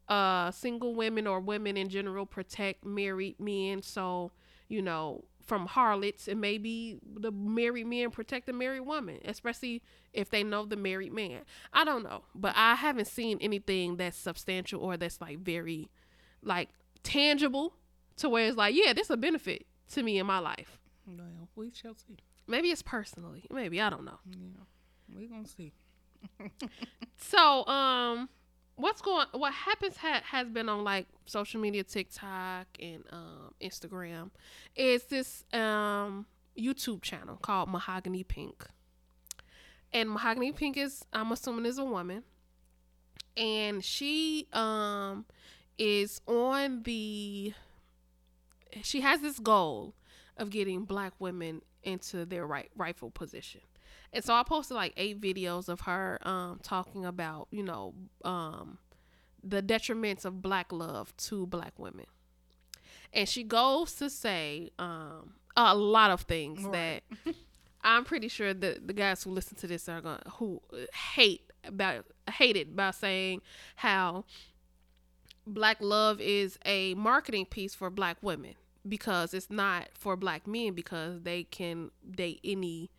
uh 0.08 0.50
single 0.50 0.94
women 0.94 1.26
or 1.26 1.40
women 1.40 1.76
in 1.76 1.88
general 1.88 2.26
protect 2.26 2.84
married 2.84 3.38
men. 3.40 3.82
So 3.82 4.32
you 4.68 4.82
know 4.82 5.24
from 5.50 5.66
harlots 5.66 6.28
and 6.28 6.40
maybe 6.40 7.00
the 7.18 7.32
married 7.32 7.86
men 7.88 8.08
protect 8.12 8.46
the 8.46 8.52
married 8.52 8.82
woman 8.82 9.18
especially 9.24 9.82
if 10.12 10.30
they 10.30 10.44
know 10.44 10.64
the 10.64 10.76
married 10.76 11.12
man. 11.12 11.40
I 11.72 11.84
don't 11.84 12.04
know 12.04 12.22
but 12.36 12.52
i 12.56 12.76
haven't 12.76 13.08
seen 13.08 13.36
anything 13.40 13.96
that's 13.96 14.16
substantial 14.16 14.80
or 14.80 14.96
that's 14.96 15.20
like 15.20 15.38
very 15.40 15.90
like 16.40 16.68
tangible 17.02 17.74
to 18.18 18.28
where 18.28 18.46
it's 18.46 18.56
like 18.56 18.76
yeah 18.76 18.92
this 18.92 19.06
is 19.06 19.10
a 19.10 19.16
benefit 19.16 19.66
to 19.94 20.04
me 20.04 20.18
in 20.20 20.26
my 20.26 20.38
life. 20.38 20.78
Well, 21.04 21.48
we 21.56 21.72
shall 21.72 21.94
see. 21.94 22.18
maybe 22.46 22.68
it's 22.68 22.82
personally. 22.82 23.42
Maybe. 23.50 23.80
I 23.80 23.90
don't 23.90 24.04
know. 24.04 24.20
Yeah, 24.30 24.62
We're 25.12 25.28
gonna 25.28 25.48
see. 25.48 25.72
so 27.16 27.66
um 27.66 28.28
what's 28.80 29.00
going 29.00 29.26
what 29.32 29.52
happens 29.52 29.96
ha- 29.96 30.22
has 30.24 30.48
been 30.48 30.68
on 30.68 30.84
like 30.84 31.06
social 31.26 31.60
media 31.60 31.84
tiktok 31.84 32.66
and 32.80 33.04
um 33.10 33.52
instagram 33.60 34.30
is 34.76 35.04
this 35.04 35.44
um 35.52 36.26
youtube 36.58 37.02
channel 37.02 37.38
called 37.40 37.68
mahogany 37.68 38.24
pink. 38.24 38.66
And 39.92 40.10
mahogany 40.10 40.52
pink 40.52 40.76
is 40.76 41.04
i'm 41.12 41.32
assuming 41.32 41.66
is 41.66 41.78
a 41.78 41.84
woman. 41.84 42.22
And 43.36 43.84
she 43.84 44.48
um 44.52 45.24
is 45.78 46.20
on 46.26 46.82
the 46.82 47.54
she 48.82 49.00
has 49.00 49.20
this 49.20 49.38
goal 49.38 49.94
of 50.36 50.50
getting 50.50 50.84
black 50.84 51.12
women 51.18 51.62
into 51.82 52.24
their 52.24 52.46
right 52.46 52.70
rightful 52.76 53.10
position 53.10 53.60
and 54.12 54.24
so 54.24 54.34
I 54.34 54.42
posted 54.42 54.76
like 54.76 54.92
eight 54.96 55.20
videos 55.20 55.68
of 55.68 55.80
her 55.82 56.18
um 56.22 56.60
talking 56.62 57.04
about, 57.04 57.48
you 57.50 57.62
know, 57.62 57.94
um 58.24 58.78
the 59.42 59.62
detriments 59.62 60.24
of 60.24 60.42
black 60.42 60.72
love 60.72 61.16
to 61.16 61.46
black 61.46 61.78
women. 61.78 62.06
And 63.12 63.28
she 63.28 63.42
goes 63.42 63.94
to 63.94 64.10
say 64.10 64.70
um 64.78 65.34
a 65.56 65.74
lot 65.76 66.10
of 66.10 66.22
things 66.22 66.62
Right. 66.62 67.02
that 67.24 67.34
I'm 67.82 68.04
pretty 68.04 68.28
sure 68.28 68.52
that 68.54 68.86
the 68.86 68.92
guys 68.92 69.22
who 69.24 69.30
listen 69.30 69.56
to 69.58 69.66
this 69.66 69.88
are 69.88 70.00
going 70.00 70.18
to 70.18 70.30
who 70.30 70.60
hate 71.14 71.42
about 71.64 72.04
hate 72.30 72.56
it 72.56 72.74
by 72.76 72.90
saying 72.90 73.40
how 73.76 74.24
black 75.46 75.78
love 75.80 76.20
is 76.20 76.58
a 76.64 76.94
marketing 76.94 77.46
piece 77.46 77.74
for 77.74 77.90
black 77.90 78.16
women 78.22 78.54
because 78.88 79.34
it's 79.34 79.50
not 79.50 79.88
for 79.94 80.16
black 80.16 80.46
men 80.46 80.72
because 80.74 81.22
they 81.22 81.44
can 81.44 81.90
date 82.10 82.40
any 82.44 82.90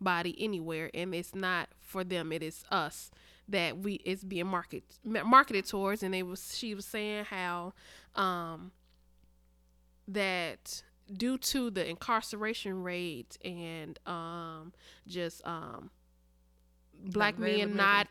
body 0.00 0.36
anywhere 0.38 0.90
and 0.94 1.14
it's 1.14 1.34
not 1.34 1.68
for 1.80 2.04
them 2.04 2.32
it 2.32 2.42
is 2.42 2.64
us 2.70 3.10
that 3.48 3.78
we 3.78 3.94
it's 4.04 4.22
being 4.24 4.46
market 4.46 4.84
marketed 5.04 5.64
towards. 5.66 6.02
And 6.02 6.14
it 6.14 6.24
was 6.24 6.56
she 6.56 6.74
was 6.74 6.84
saying 6.84 7.24
how 7.24 7.72
um 8.14 8.72
that 10.06 10.82
due 11.12 11.38
to 11.38 11.70
the 11.70 11.88
incarceration 11.88 12.82
rate 12.82 13.38
and 13.44 13.98
um 14.06 14.72
just 15.06 15.46
um 15.46 15.90
black 16.94 17.38
men 17.38 17.74
not 17.76 18.08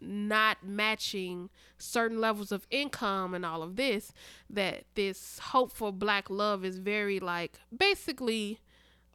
not 0.00 0.58
matching 0.64 1.48
certain 1.78 2.20
levels 2.20 2.50
of 2.50 2.66
income 2.70 3.34
and 3.34 3.46
all 3.46 3.62
of 3.62 3.76
this 3.76 4.12
that 4.50 4.82
this 4.96 5.38
hope 5.38 5.70
for 5.70 5.92
black 5.92 6.28
love 6.28 6.64
is 6.64 6.78
very 6.78 7.20
like 7.20 7.60
basically 7.76 8.58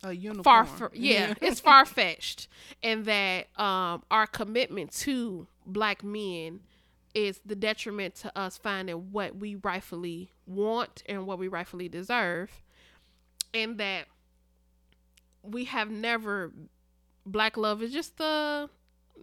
A 0.03 0.13
unicorn. 0.13 0.65
far 0.65 0.91
yeah, 0.93 1.33
it's 1.41 1.59
far 1.69 1.85
fetched 1.85 2.47
and 2.83 3.05
that 3.05 3.47
um 3.59 4.03
our 4.11 4.27
commitment 4.27 4.91
to 4.91 5.47
black 5.65 6.03
men 6.03 6.59
is 7.13 7.39
the 7.45 7.55
detriment 7.55 8.13
to 8.13 8.37
us 8.37 8.57
finding 8.57 9.11
what 9.11 9.35
we 9.35 9.55
rightfully 9.55 10.29
want 10.45 11.01
and 11.07 11.25
what 11.25 11.39
we 11.39 11.47
rightfully 11.47 11.89
deserve. 11.89 12.51
And 13.53 13.79
that 13.79 14.05
we 15.41 15.65
have 15.65 15.89
never 15.89 16.51
black 17.25 17.57
love 17.57 17.81
is 17.81 17.91
just 17.91 18.19
a 18.19 18.69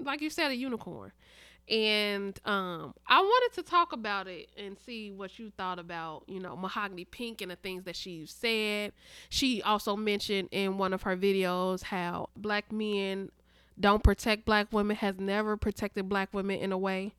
like 0.01 0.21
you 0.21 0.29
said 0.29 0.51
a 0.51 0.57
unicorn 0.57 1.13
and 1.69 2.39
um 2.45 2.93
i 3.07 3.21
wanted 3.21 3.55
to 3.55 3.63
talk 3.63 3.93
about 3.93 4.29
it 4.29 4.51
and 4.59 4.77
see 4.85 5.11
what 5.11 5.39
you 5.39 5.51
thought 5.57 5.79
about 5.79 6.23
you 6.27 6.39
know 6.39 6.55
mahogany 6.55 7.07
pink 7.07 7.41
and 7.41 7.51
the 7.51 7.57
things 7.57 7.85
that 7.85 7.97
she 7.97 8.27
said. 8.27 8.93
She 9.29 9.63
also 9.63 9.97
mentioned 9.97 10.49
in 10.51 10.79
one 10.79 10.93
of 10.93 11.03
her 11.03 11.17
videos 11.17 11.85
how 11.85 12.29
black 12.37 12.71
men 12.73 13.31
don't 13.79 14.03
protect 14.03 14.45
black 14.45 14.73
women 14.73 14.97
has 14.97 15.17
never 15.19 15.57
protected 15.57 16.09
black 16.09 16.33
women 16.33 16.59
in 16.59 16.73
a 16.73 16.79
way 16.79 17.15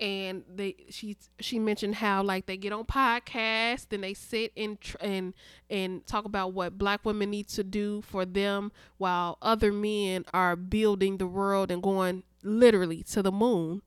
and 0.00 0.44
they 0.54 0.76
she 0.90 1.16
she 1.40 1.58
mentioned 1.58 1.96
how 1.96 2.22
like 2.22 2.46
they 2.46 2.56
get 2.56 2.72
on 2.72 2.84
podcasts 2.84 3.86
and 3.92 4.04
they 4.04 4.14
sit 4.14 4.52
and 4.56 4.80
tr- 4.80 4.96
and 5.00 5.34
and 5.68 6.06
talk 6.06 6.24
about 6.24 6.52
what 6.52 6.78
black 6.78 7.04
women 7.04 7.30
need 7.30 7.48
to 7.48 7.64
do 7.64 8.00
for 8.02 8.24
them 8.24 8.70
while 8.98 9.38
other 9.42 9.72
men 9.72 10.24
are 10.32 10.54
building 10.56 11.16
the 11.16 11.26
world 11.26 11.70
and 11.70 11.82
going 11.82 12.22
literally 12.42 13.02
to 13.02 13.22
the 13.22 13.32
moon 13.32 13.82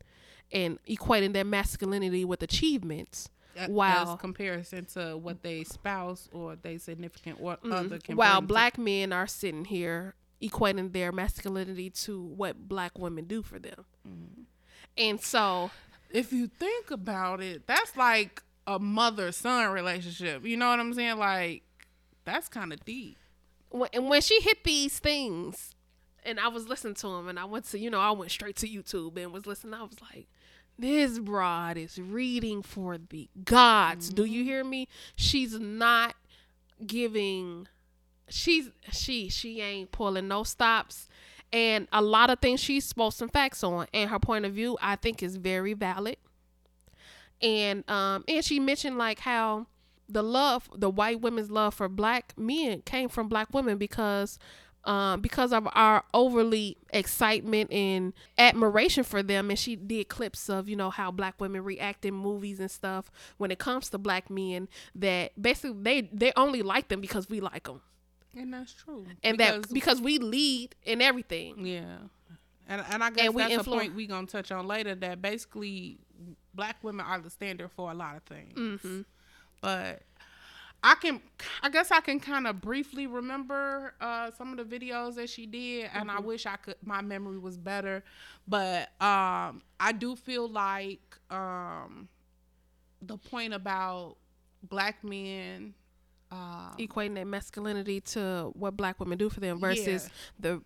and 0.52 0.78
equating 0.86 1.32
their 1.34 1.46
masculinity 1.46 2.26
with 2.26 2.44
achievements 2.44 3.30
A- 3.58 3.70
Wow. 3.70 4.14
As 4.14 4.20
comparison 4.20 4.86
to 4.94 5.16
what 5.18 5.44
they 5.44 5.64
spouse 5.64 6.28
or 6.34 6.56
they 6.58 6.78
significant 6.78 7.38
or 7.42 7.58
Mm. 7.58 7.72
other 7.74 8.00
can 8.00 8.16
while 8.18 8.42
bring 8.42 8.48
to- 8.48 8.54
black 8.54 8.78
men 8.78 9.14
are 9.14 9.28
sitting 9.28 9.66
here 9.66 10.16
equating 10.42 10.92
their 10.92 11.12
masculinity 11.12 11.90
to 11.90 12.22
what 12.22 12.68
black 12.68 12.98
women 12.98 13.26
do 13.26 13.42
for 13.44 13.60
them 13.60 13.86
Mm-hmm. 14.08 14.42
and 14.98 15.22
so 15.22 15.72
if 16.14 16.34
you 16.34 16.48
think 16.48 16.92
about 16.92 17.42
it, 17.42 17.68
that's 17.68 17.96
like 17.98 18.44
a 18.68 18.80
mother 18.80 19.32
son 19.32 19.72
relationship. 19.72 20.46
You 20.46 20.58
know 20.58 20.70
what 20.70 20.80
I'm 20.80 20.94
saying? 20.94 21.18
Like 21.18 21.64
that's 22.26 22.48
kind 22.48 22.74
of 22.74 22.84
deep. 22.86 23.18
and 23.94 24.10
when 24.10 24.22
she 24.22 24.40
hit 24.42 24.64
these 24.64 25.00
things, 25.00 25.76
and 26.24 26.40
I 26.40 26.50
was 26.50 26.68
listening 26.68 26.96
to 26.96 27.08
him, 27.08 27.28
and 27.28 27.40
I 27.40 27.46
went 27.46 27.66
to, 27.66 27.80
you 27.80 27.90
know, 27.90 28.00
I 28.00 28.12
went 28.12 28.32
straight 28.32 28.56
to 28.58 28.68
YouTube 28.68 29.18
and 29.18 29.32
was 29.32 29.48
listening. 29.48 29.74
I 29.74 29.84
was 29.84 30.02
like, 30.02 30.28
this 30.78 31.20
broad 31.20 31.78
is 31.78 32.00
reading 32.00 32.62
for 32.62 32.98
the 32.98 33.30
gods. 33.44 34.10
Do 34.10 34.26
you 34.26 34.42
mm-hmm. 34.42 34.50
hear 34.50 34.64
me? 34.64 34.88
She's 35.16 35.60
not 35.60 36.16
giving. 36.86 37.68
She's 38.30 38.70
she 38.92 39.30
she 39.30 39.62
ain't 39.62 39.92
pulling 39.92 40.28
no 40.28 40.44
stops. 40.44 41.08
And 41.54 41.88
a 41.92 42.02
lot 42.02 42.30
of 42.30 42.40
things 42.40 42.62
she 42.62 42.80
spoke 42.80 43.14
some 43.14 43.28
facts 43.30 43.64
on, 43.64 43.88
and 43.94 44.10
her 44.10 44.20
point 44.20 44.46
of 44.46 44.54
view, 44.54 44.78
I 44.82 44.96
think, 44.96 45.22
is 45.22 45.36
very 45.36 45.74
valid. 45.74 46.18
And 47.42 47.90
um, 47.90 48.24
and 48.28 48.44
she 48.46 48.60
mentioned 48.60 48.98
like 48.98 49.20
how 49.20 49.68
the 50.08 50.24
love, 50.24 50.70
the 50.76 50.90
white 50.90 51.22
women's 51.22 51.52
love 51.52 51.74
for 51.74 51.90
black 51.90 52.34
men 52.38 52.82
came 52.82 53.10
from 53.10 53.28
black 53.28 53.54
women 53.54 53.78
because 53.78 54.38
um 54.84 55.22
because 55.22 55.54
of 55.54 55.68
our 55.74 56.04
overly 56.14 56.76
excitement 56.92 57.72
and 57.72 58.14
admiration 58.38 59.04
for 59.04 59.22
them 59.22 59.52
and 59.52 59.60
she 59.60 59.76
did 59.76 60.08
clips 60.08 60.50
of 60.50 60.68
you 60.68 60.76
know 60.76 60.90
how 60.90 61.12
black 61.12 61.40
women 61.40 61.64
react 61.64 62.04
in 62.04 62.14
movies 62.14 62.60
and 62.60 62.72
stuff 62.72 63.12
when 63.38 63.52
it 63.52 63.60
comes 63.60 63.90
to 63.90 63.98
black 64.00 64.30
men 64.32 64.68
that 64.96 65.40
basically 65.40 65.78
they 65.84 66.02
they 66.12 66.34
only 66.36 66.64
like 66.64 66.88
them 66.88 67.00
because 67.00 67.30
we 67.30 67.40
like 67.40 67.66
them 67.66 67.82
And 68.36 68.54
that's 68.54 68.74
true. 68.74 69.06
and 69.24 69.38
that 69.40 69.72
because 69.74 70.00
we 70.02 70.18
lead 70.18 70.76
in 70.84 71.02
everything 71.02 71.66
yeah. 71.66 71.98
And, 72.68 72.84
and 72.90 73.04
I 73.04 73.10
guess 73.10 73.28
And 73.28 73.38
that's 73.38 73.56
a 73.58 73.64
point 73.70 73.96
we're 73.96 74.08
gonna 74.08 74.28
touch 74.28 74.52
on 74.52 74.66
later. 74.66 74.96
That 74.96 75.22
basically, 75.22 75.98
black 76.54 76.78
women 76.84 77.06
are 77.06 77.20
the 77.20 77.30
standard 77.30 77.70
for 77.72 77.92
a 77.92 77.94
lot 77.94 78.16
of 78.16 78.24
things. 78.24 78.58
Mm-hmm. 78.58 79.02
But 79.62 80.04
I 80.84 80.96
can, 80.96 81.22
I 81.62 81.70
guess 81.70 81.92
I 81.92 82.00
can 82.00 82.20
kind 82.20 82.48
of 82.48 82.62
briefly 82.62 83.08
remember 83.08 83.94
uh, 84.00 84.32
some 84.38 84.58
of 84.58 84.70
the 84.70 84.80
videos 84.80 85.16
that 85.16 85.30
she 85.30 85.46
did, 85.46 85.90
and 85.94 86.08
Mm-hmm. 86.08 86.18
I 86.18 86.22
wish 86.22 86.46
I 86.46 86.56
could. 86.56 86.76
My 86.84 87.02
memory 87.02 87.38
was 87.38 87.58
better, 87.58 88.04
but 88.48 88.84
um, 89.02 89.62
I 89.80 89.92
do 89.98 90.16
feel 90.16 90.48
like 90.48 91.18
um, 91.30 92.08
the 93.02 93.18
point 93.18 93.54
about 93.54 94.16
black 94.64 95.04
men. 95.04 95.74
Um, 96.32 96.76
equating 96.80 97.16
that 97.16 97.28
masculinity 97.28 98.00
to 98.00 98.52
what 98.54 98.78
black 98.78 99.00
women 99.02 99.18
do 99.18 99.30
for 99.30 99.42
them 99.42 99.60
versus 99.60 100.04
Yeah. 100.06 100.10
the 100.40 100.62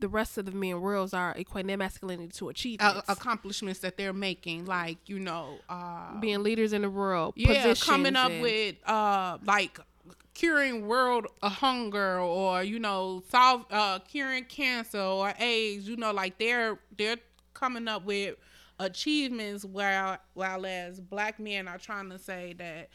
the 0.00 0.08
rest 0.08 0.36
of 0.36 0.44
the 0.44 0.50
men 0.52 0.80
worlds 0.80 1.14
are 1.14 1.32
equating 1.34 1.68
their 1.68 1.76
masculinity 1.78 2.28
to 2.30 2.48
uh, 2.80 3.00
accomplishments 3.08 3.78
that 3.80 3.96
they're 3.96 4.12
making, 4.12 4.64
like 4.66 4.98
you 5.08 5.20
know, 5.20 5.60
uh, 5.68 6.18
being 6.18 6.42
leaders 6.42 6.72
in 6.72 6.82
the 6.82 6.90
world 6.90 7.34
yeah, 7.36 7.74
coming 7.80 8.16
up 8.16 8.32
with 8.40 8.76
uh 8.88 9.38
like 9.44 9.78
curing 10.34 10.88
world 10.88 11.28
hunger 11.42 12.18
or 12.18 12.64
you 12.64 12.80
know 12.80 13.22
solve 13.30 13.64
uh 13.70 14.00
curing 14.00 14.44
cancer 14.44 14.98
or 14.98 15.32
AIDS. 15.38 15.88
You 15.88 15.96
know, 15.96 16.12
like 16.12 16.38
they're 16.38 16.80
they're 16.98 17.18
coming 17.54 17.86
up 17.86 18.04
with 18.04 18.34
achievements 18.80 19.64
while 19.64 20.18
while 20.34 20.66
as 20.66 21.00
black 21.00 21.38
men 21.38 21.68
are 21.68 21.78
trying 21.78 22.10
to 22.10 22.18
say 22.18 22.52
that 22.58 22.88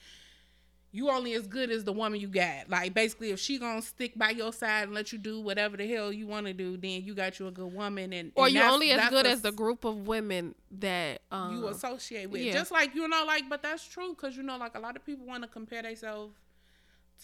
you 0.91 1.09
only 1.09 1.33
as 1.33 1.45
good 1.47 1.69
as 1.69 1.83
the 1.83 1.93
woman 1.93 2.19
you 2.19 2.27
got. 2.27 2.69
Like 2.69 2.93
basically, 2.93 3.31
if 3.31 3.39
she 3.39 3.59
gonna 3.59 3.81
stick 3.81 4.17
by 4.17 4.31
your 4.31 4.51
side 4.51 4.83
and 4.85 4.93
let 4.93 5.11
you 5.11 5.19
do 5.19 5.39
whatever 5.39 5.77
the 5.77 5.87
hell 5.87 6.11
you 6.11 6.25
want 6.25 6.47
to 6.47 6.53
do, 6.53 6.77
then 6.77 7.03
you 7.03 7.13
got 7.13 7.39
you 7.39 7.47
a 7.47 7.51
good 7.51 7.71
woman. 7.71 8.11
And 8.11 8.31
or 8.35 8.49
you 8.49 8.61
only 8.61 8.91
as 8.91 9.09
good 9.09 9.27
as 9.27 9.41
the 9.41 9.51
group 9.51 9.85
of 9.85 10.07
women 10.07 10.55
that 10.79 11.21
um, 11.31 11.55
you 11.55 11.67
associate 11.67 12.29
with. 12.29 12.41
yeah. 12.41 12.53
Just 12.53 12.71
like 12.71 12.95
you 12.95 13.07
know, 13.07 13.23
like, 13.25 13.47
but 13.49 13.61
that's 13.61 13.87
true 13.87 14.15
because 14.15 14.35
you 14.35 14.43
know, 14.43 14.57
like 14.57 14.75
a 14.75 14.79
lot 14.79 14.95
of 14.95 15.05
people 15.05 15.25
want 15.25 15.43
to 15.43 15.49
compare 15.49 15.83
themselves 15.83 16.35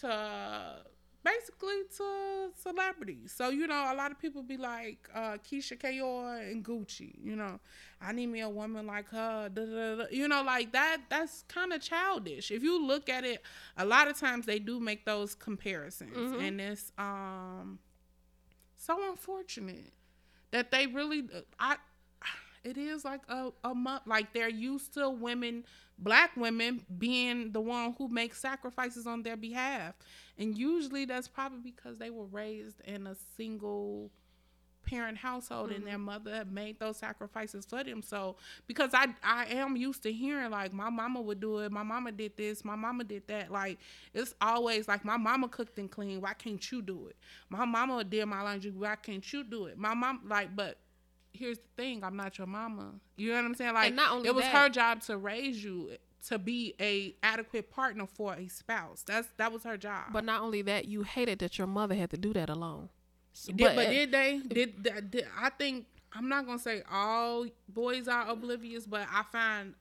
to 0.00 0.76
basically 1.32 1.80
to 1.98 2.06
celebrities. 2.54 3.32
So 3.36 3.48
you 3.50 3.66
know, 3.66 3.82
a 3.92 3.94
lot 3.94 4.10
of 4.12 4.18
people 4.18 4.42
be 4.42 4.56
like 4.56 5.08
uh, 5.14 5.36
Keyshia 5.46 5.78
Ka'oir 5.80 6.38
and 6.50 6.64
Gucci. 6.64 7.14
You 7.22 7.36
know, 7.36 7.58
I 8.00 8.12
need 8.12 8.28
me 8.28 8.40
a 8.40 8.48
woman 8.48 8.86
like 8.86 9.08
her. 9.10 9.48
Da, 9.52 9.64
da, 9.64 9.96
da. 9.96 10.04
You 10.10 10.28
know, 10.28 10.42
like 10.42 10.72
that. 10.72 10.98
That's 11.10 11.44
kind 11.48 11.72
of 11.72 11.80
childish. 11.82 12.50
If 12.50 12.62
you 12.62 12.74
look 12.86 13.08
at 13.08 13.24
it, 13.24 13.42
a 13.76 13.84
lot 13.84 14.08
of 14.08 14.18
times 14.18 14.46
they 14.46 14.58
do 14.58 14.78
make 14.80 15.04
those 15.04 15.34
comparisons, 15.34 16.16
Mhm. 16.16 16.40
and 16.48 16.60
it's 16.60 16.92
um 16.98 17.78
so 18.76 18.98
unfortunate 19.10 19.92
that 20.52 20.70
they 20.70 20.86
really 20.86 21.24
I 21.58 21.76
it 22.64 22.76
is 22.76 23.04
like 23.04 23.22
a, 23.28 23.50
a 23.64 23.74
month 23.74 24.02
like 24.06 24.32
they're 24.32 24.48
used 24.72 24.94
to 24.94 25.08
women 25.10 25.64
black 25.98 26.36
women 26.36 26.84
being 26.98 27.52
the 27.52 27.60
one 27.60 27.94
who 27.98 28.08
makes 28.08 28.40
sacrifices 28.40 29.06
on 29.06 29.22
their 29.22 29.36
behalf. 29.36 29.94
And 30.38 30.56
usually 30.56 31.04
that's 31.04 31.28
probably 31.28 31.60
because 31.60 31.98
they 31.98 32.10
were 32.10 32.26
raised 32.26 32.80
in 32.82 33.06
a 33.06 33.14
single 33.36 34.10
parent 34.86 35.18
household 35.18 35.72
and 35.72 35.84
their 35.84 35.94
mm-hmm. 35.94 36.04
mother 36.04 36.44
made 36.50 36.78
those 36.78 36.96
sacrifices 36.96 37.66
for 37.66 37.82
them. 37.82 38.02
So 38.02 38.36
because 38.66 38.90
i 38.94 39.08
i 39.22 39.46
am 39.46 39.76
used 39.76 40.02
to 40.04 40.12
hearing 40.12 40.50
like 40.50 40.72
my 40.72 40.88
mama 40.88 41.20
would 41.20 41.40
do 41.40 41.58
it. 41.58 41.72
My 41.72 41.82
mama 41.82 42.12
did 42.12 42.36
this. 42.36 42.64
My 42.64 42.76
mama 42.76 43.04
did 43.04 43.26
that. 43.26 43.50
Like 43.50 43.78
it's 44.14 44.34
always 44.40 44.88
like 44.88 45.04
my 45.04 45.16
mama 45.16 45.48
cooked 45.48 45.78
and 45.78 45.90
cleaned. 45.90 46.22
Why 46.22 46.34
can't 46.34 46.70
you 46.70 46.80
do 46.80 47.08
it? 47.08 47.16
My 47.50 47.64
mama 47.64 48.04
did 48.04 48.24
my 48.26 48.42
laundry. 48.42 48.70
Why 48.70 48.96
can't 48.96 49.32
you 49.32 49.44
do 49.44 49.66
it? 49.66 49.76
My 49.76 49.94
mom 49.94 50.22
like 50.28 50.54
but 50.54 50.78
here's 51.36 51.58
the 51.58 51.68
thing 51.76 52.02
i'm 52.02 52.16
not 52.16 52.38
your 52.38 52.46
mama. 52.46 52.94
You 53.16 53.30
know 53.30 53.36
what 53.36 53.44
i'm 53.44 53.54
saying? 53.54 53.74
Like 53.74 53.88
And 53.88 53.96
not 53.96 54.12
only 54.12 54.28
it 54.28 54.34
was 54.34 54.44
that- 54.44 54.54
her 54.54 54.68
job 54.68 55.00
to 55.02 55.16
raise 55.16 55.62
you 55.62 55.90
to 56.28 56.38
be 56.38 56.74
a 56.80 57.14
adequate 57.22 57.70
partner 57.70 58.04
for 58.06 58.34
a 58.34 58.48
spouse. 58.48 59.04
That's 59.06 59.28
that 59.36 59.52
was 59.52 59.62
her 59.62 59.76
job. 59.76 60.06
But 60.12 60.24
not 60.24 60.42
only 60.42 60.62
that 60.62 60.86
you 60.86 61.02
hated 61.04 61.38
that 61.38 61.56
your 61.58 61.66
mother 61.68 61.94
had 61.94 62.10
to 62.10 62.16
do 62.16 62.32
that 62.32 62.50
alone. 62.50 62.88
Did, 63.44 63.58
but, 63.58 63.76
did 63.90 64.10
they? 64.12 64.40
Did, 64.48 64.82
did, 64.82 65.10
did 65.10 65.26
i 65.38 65.50
think 65.50 65.84
i'm 66.14 66.28
not 66.28 66.46
gonna 66.46 66.58
say 66.58 66.82
all 66.90 67.46
boys 67.68 68.08
are 68.08 68.26
oblivious 68.30 68.86
but 68.86 69.06
i 69.12 69.22
find 69.30 69.74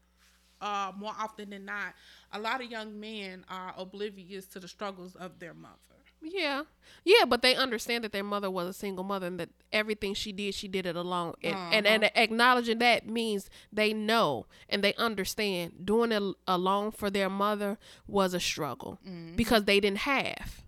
uh 0.59 0.91
more 0.97 1.13
often 1.17 1.49
than 1.51 1.63
not 1.63 1.93
a 2.33 2.39
lot 2.39 2.61
of 2.61 2.69
young 2.69 2.99
men 2.99 3.45
are 3.49 3.73
oblivious 3.77 4.45
to 4.47 4.59
the 4.59 4.67
struggles 4.67 5.15
of 5.15 5.39
their 5.39 5.53
mother 5.53 5.94
Yeah, 6.27 6.63
yeah, 7.05 7.25
but 7.27 7.43
they 7.43 7.55
understand 7.55 8.03
that 8.03 8.11
their 8.11 8.23
mother 8.23 8.49
was 8.49 8.67
a 8.67 8.73
single 8.73 9.03
mother 9.03 9.27
and 9.27 9.39
that 9.39 9.49
everything 9.71 10.15
she 10.15 10.31
did, 10.31 10.55
she 10.55 10.67
did 10.67 10.87
it 10.87 10.95
alone. 10.95 11.35
And 11.43 11.55
and, 11.55 11.85
uh-huh. 11.85 11.93
and 11.93 12.11
acknowledging 12.15 12.79
that 12.79 13.07
means 13.07 13.49
they 13.71 13.93
know 13.93 14.47
and 14.67 14.83
they 14.83 14.95
understand 14.95 15.85
doing 15.85 16.11
it 16.11 16.23
alone 16.47 16.91
for 16.91 17.11
their 17.11 17.29
mother 17.29 17.77
was 18.07 18.33
a 18.33 18.39
struggle 18.39 18.99
mm-hmm. 19.07 19.35
because 19.35 19.65
they 19.65 19.79
didn't 19.79 19.99
have. 19.99 20.64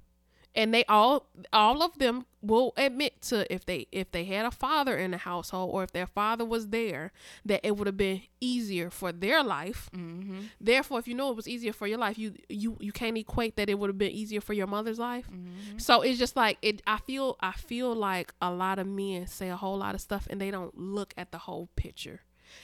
And 0.58 0.74
they 0.74 0.84
all 0.86 1.28
all 1.53 1.82
of 1.82 1.97
them 1.99 2.26
will 2.41 2.74
admit 2.78 3.22
to 3.22 3.51
if 3.53 3.66
they 3.66 3.88
if 3.91 4.12
they 4.12 4.26
had 4.26 4.45
a 4.45 4.51
father 4.51 4.97
in 4.97 5.12
the 5.12 5.18
household 5.18 5.70
or 5.74 5.84
if 5.84 5.91
their 5.91 6.08
father 6.08 6.43
was 6.43 6.70
there 6.70 7.12
that 7.45 7.62
it 7.64 7.78
would 7.78 7.88
have 7.88 7.97
been 7.97 8.22
easier 8.41 8.89
for 8.89 9.12
their 9.12 9.43
life 9.43 9.89
mm-hmm. 9.95 10.41
Therefore, 10.60 10.99
if 10.99 11.08
you 11.08 11.14
know 11.14 11.30
it 11.30 11.36
was 11.36 11.47
easier 11.47 11.74
for 11.74 11.88
your 11.88 11.97
life, 11.97 12.18
you 12.18 12.34
you 12.49 12.78
you 12.80 12.91
can't 12.91 13.18
equate 13.18 13.55
that 13.58 13.70
it 13.70 13.78
would 13.78 13.89
have 13.89 13.97
been 13.97 14.12
easier 14.12 14.41
for 14.41 14.53
your 14.53 14.68
mother's 14.68 14.99
life. 14.99 15.28
Mm-hmm. 15.28 15.78
So 15.78 16.01
it's 16.01 16.20
just 16.20 16.36
like 16.36 16.58
it. 16.62 16.82
I 16.88 16.97
feel 16.97 17.38
I 17.39 17.51
feel 17.51 17.93
like 17.93 18.34
a 18.41 18.51
lot 18.51 18.80
of 18.80 18.88
men 18.88 19.28
say 19.28 19.49
a 19.49 19.55
whole 19.55 19.78
lot 19.78 19.95
of 19.95 20.01
stuff 20.01 20.28
and 20.30 20.41
they 20.41 20.51
don't 20.51 20.78
look 20.78 21.14
at 21.18 21.32
the 21.32 21.38
whole 21.39 21.70
picture. 21.76 22.22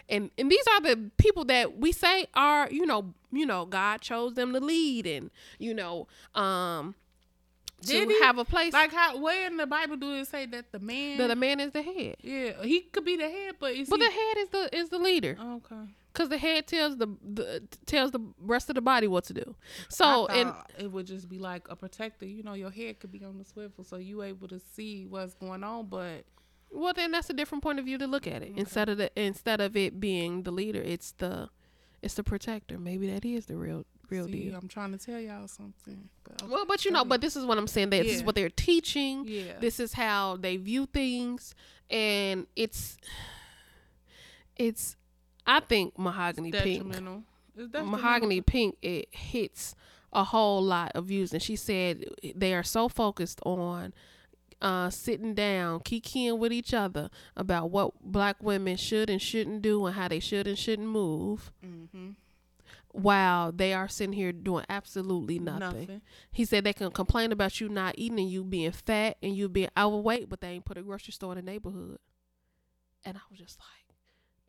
And 0.10 0.32
and 0.38 0.50
these 0.50 0.66
are 0.74 0.82
the 0.82 1.12
people 1.18 1.46
that 1.46 1.78
we 1.78 1.92
say 1.92 2.28
are 2.34 2.70
you 2.72 2.86
know 2.86 3.14
you 3.32 3.46
know 3.46 3.66
God 3.66 4.02
chose 4.02 4.34
them 4.34 4.54
to 4.54 4.60
lead 4.60 5.06
and 5.06 5.30
you 5.60 5.74
know 5.74 6.08
um 6.36 6.96
to 7.86 7.92
Did 7.92 8.10
he? 8.10 8.20
have 8.22 8.38
a 8.38 8.46
place. 8.46 8.74
like 8.74 8.92
how 8.92 9.18
where 9.20 9.48
in 9.48 9.58
the 9.58 9.68
bible 9.68 9.96
do 9.98 10.14
it 10.16 10.28
say 10.28 10.46
that 10.48 10.72
the 10.72 10.80
man 10.80 11.18
that 11.18 11.28
the 11.28 11.36
man 11.36 11.60
is 11.60 11.72
the 11.72 11.82
head, 11.82 12.16
yeah 12.22 12.62
he 12.64 12.82
could 12.82 13.06
be 13.06 13.16
the 13.16 13.30
head 13.30 13.56
but 13.60 13.74
is 13.74 13.90
but 13.90 14.00
he 14.00 14.06
the 14.06 14.12
head 14.12 14.38
is 14.40 14.50
the 14.50 14.76
is 14.78 14.90
the 14.90 15.00
leader. 15.00 15.38
okay 15.40 15.76
Cause 16.14 16.30
the 16.30 16.38
head 16.38 16.68
tells 16.68 16.98
the, 16.98 17.08
the 17.24 17.64
tells 17.88 18.12
the 18.12 18.20
rest 18.38 18.70
of 18.70 18.76
the 18.76 18.82
body 18.82 19.08
what 19.08 19.24
to 19.24 19.34
do. 19.34 19.56
So 19.90 20.28
and 20.28 20.54
it 20.78 20.92
would 20.92 21.08
just 21.08 21.28
be 21.28 21.40
like 21.40 21.66
a 21.72 21.76
protector. 21.76 22.28
You 22.28 22.44
know, 22.44 22.54
your 22.54 22.70
head 22.70 23.00
could 23.00 23.12
be 23.12 23.24
on 23.26 23.40
the 23.40 23.44
swivel, 23.44 23.84
so 23.84 23.96
you 23.96 24.22
able 24.22 24.48
to 24.50 24.60
see 24.60 25.08
what's 25.08 25.34
going 25.34 25.64
on. 25.64 25.88
But 25.88 26.26
Well, 26.70 26.94
then 26.94 27.10
that's 27.14 27.32
a 27.32 27.34
different 27.34 27.64
point 27.64 27.80
of 27.80 27.86
view 27.86 27.98
to 27.98 28.06
look 28.06 28.28
at 28.28 28.44
it. 28.44 28.52
Instead 28.56 28.90
of 28.90 29.00
the 29.00 29.10
instead 29.20 29.60
of 29.60 29.76
it 29.76 30.00
being 30.00 30.44
the 30.44 30.52
leader, 30.52 30.84
it's 30.84 31.14
the 31.14 31.50
it's 32.04 32.14
the 32.14 32.24
protector. 32.24 32.78
Maybe 32.78 33.10
that 33.10 33.26
is 33.26 33.48
the 33.48 33.58
real 33.58 33.84
real 34.10 34.26
see, 34.26 34.50
deal. 34.50 34.56
I'm 34.56 34.68
trying 34.68 34.92
to 34.92 34.98
tell 34.98 35.20
y'all 35.20 35.48
something. 35.48 36.10
But 36.24 36.50
Well, 36.50 36.66
but 36.66 36.86
you 36.86 36.92
know, 36.92 37.06
but 37.06 37.22
this 37.22 37.36
is 37.36 37.46
what 37.46 37.58
I'm 37.58 37.68
saying. 37.68 37.90
That 37.92 38.04
this 38.04 38.18
is 38.18 38.24
what 38.24 38.36
they're 38.36 38.50
teaching. 38.50 39.26
yeah, 39.28 39.60
This 39.60 39.80
is 39.80 39.94
how 39.94 40.38
they 40.38 40.58
view 40.58 40.86
things, 40.86 41.56
and 41.90 42.48
it's 42.56 42.98
it's. 44.56 44.96
I 45.46 45.60
think 45.60 46.00
mahogany 46.00 46.52
pink, 46.52 46.84
detrimental. 46.84 47.24
It's 47.56 47.74
mahogany 47.74 48.42
pink, 48.42 48.78
it 48.82 49.10
hits 49.12 49.76
a 50.14 50.24
whole 50.24 50.62
lot 50.62 50.92
of 50.96 51.06
views. 51.06 51.34
And 51.34 51.42
she 51.42 51.56
said 51.56 52.06
they 52.36 52.54
are 52.54 52.64
so 52.64 52.88
focused 52.88 53.40
on 53.44 53.94
uh, 54.62 54.90
sitting 54.90 55.34
down, 55.34 55.82
kikiing 55.82 56.38
with 56.38 56.54
each 56.54 56.74
other 56.74 57.10
about 57.36 57.70
what 57.70 57.92
black 58.02 58.42
women 58.42 58.78
should 58.78 59.10
and 59.10 59.22
shouldn't 59.22 59.62
do 59.62 59.86
and 59.86 59.96
how 59.96 60.08
they 60.08 60.20
should 60.20 60.48
and 60.48 60.58
shouldn't 60.58 60.88
move. 60.88 61.52
Mm-hmm. 61.66 62.12
While 62.94 63.52
they 63.52 63.74
are 63.74 63.88
sitting 63.88 64.14
here 64.14 64.32
doing 64.32 64.66
absolutely 64.70 65.40
nothing. 65.40 65.80
Nothing. 65.80 66.02
He 66.32 66.46
said 66.46 66.64
they 66.64 66.74
can 66.74 66.92
complain 66.92 67.32
about 67.32 67.60
you 67.60 67.68
not 67.68 67.96
eating 67.98 68.20
and 68.20 68.30
you 68.30 68.44
being 68.44 68.72
fat 68.72 69.18
and 69.22 69.36
you 69.36 69.50
being 69.50 69.70
overweight, 69.76 70.30
but 70.30 70.42
they 70.42 70.50
ain't 70.50 70.66
put 70.66 70.78
a 70.78 70.84
grocery 70.84 71.12
store 71.12 71.32
in 71.32 71.44
the 71.44 71.52
neighborhood. 71.52 71.98
And 73.04 73.18
I 73.18 73.22
was 73.32 73.40
just 73.40 73.60
like, 73.60 73.83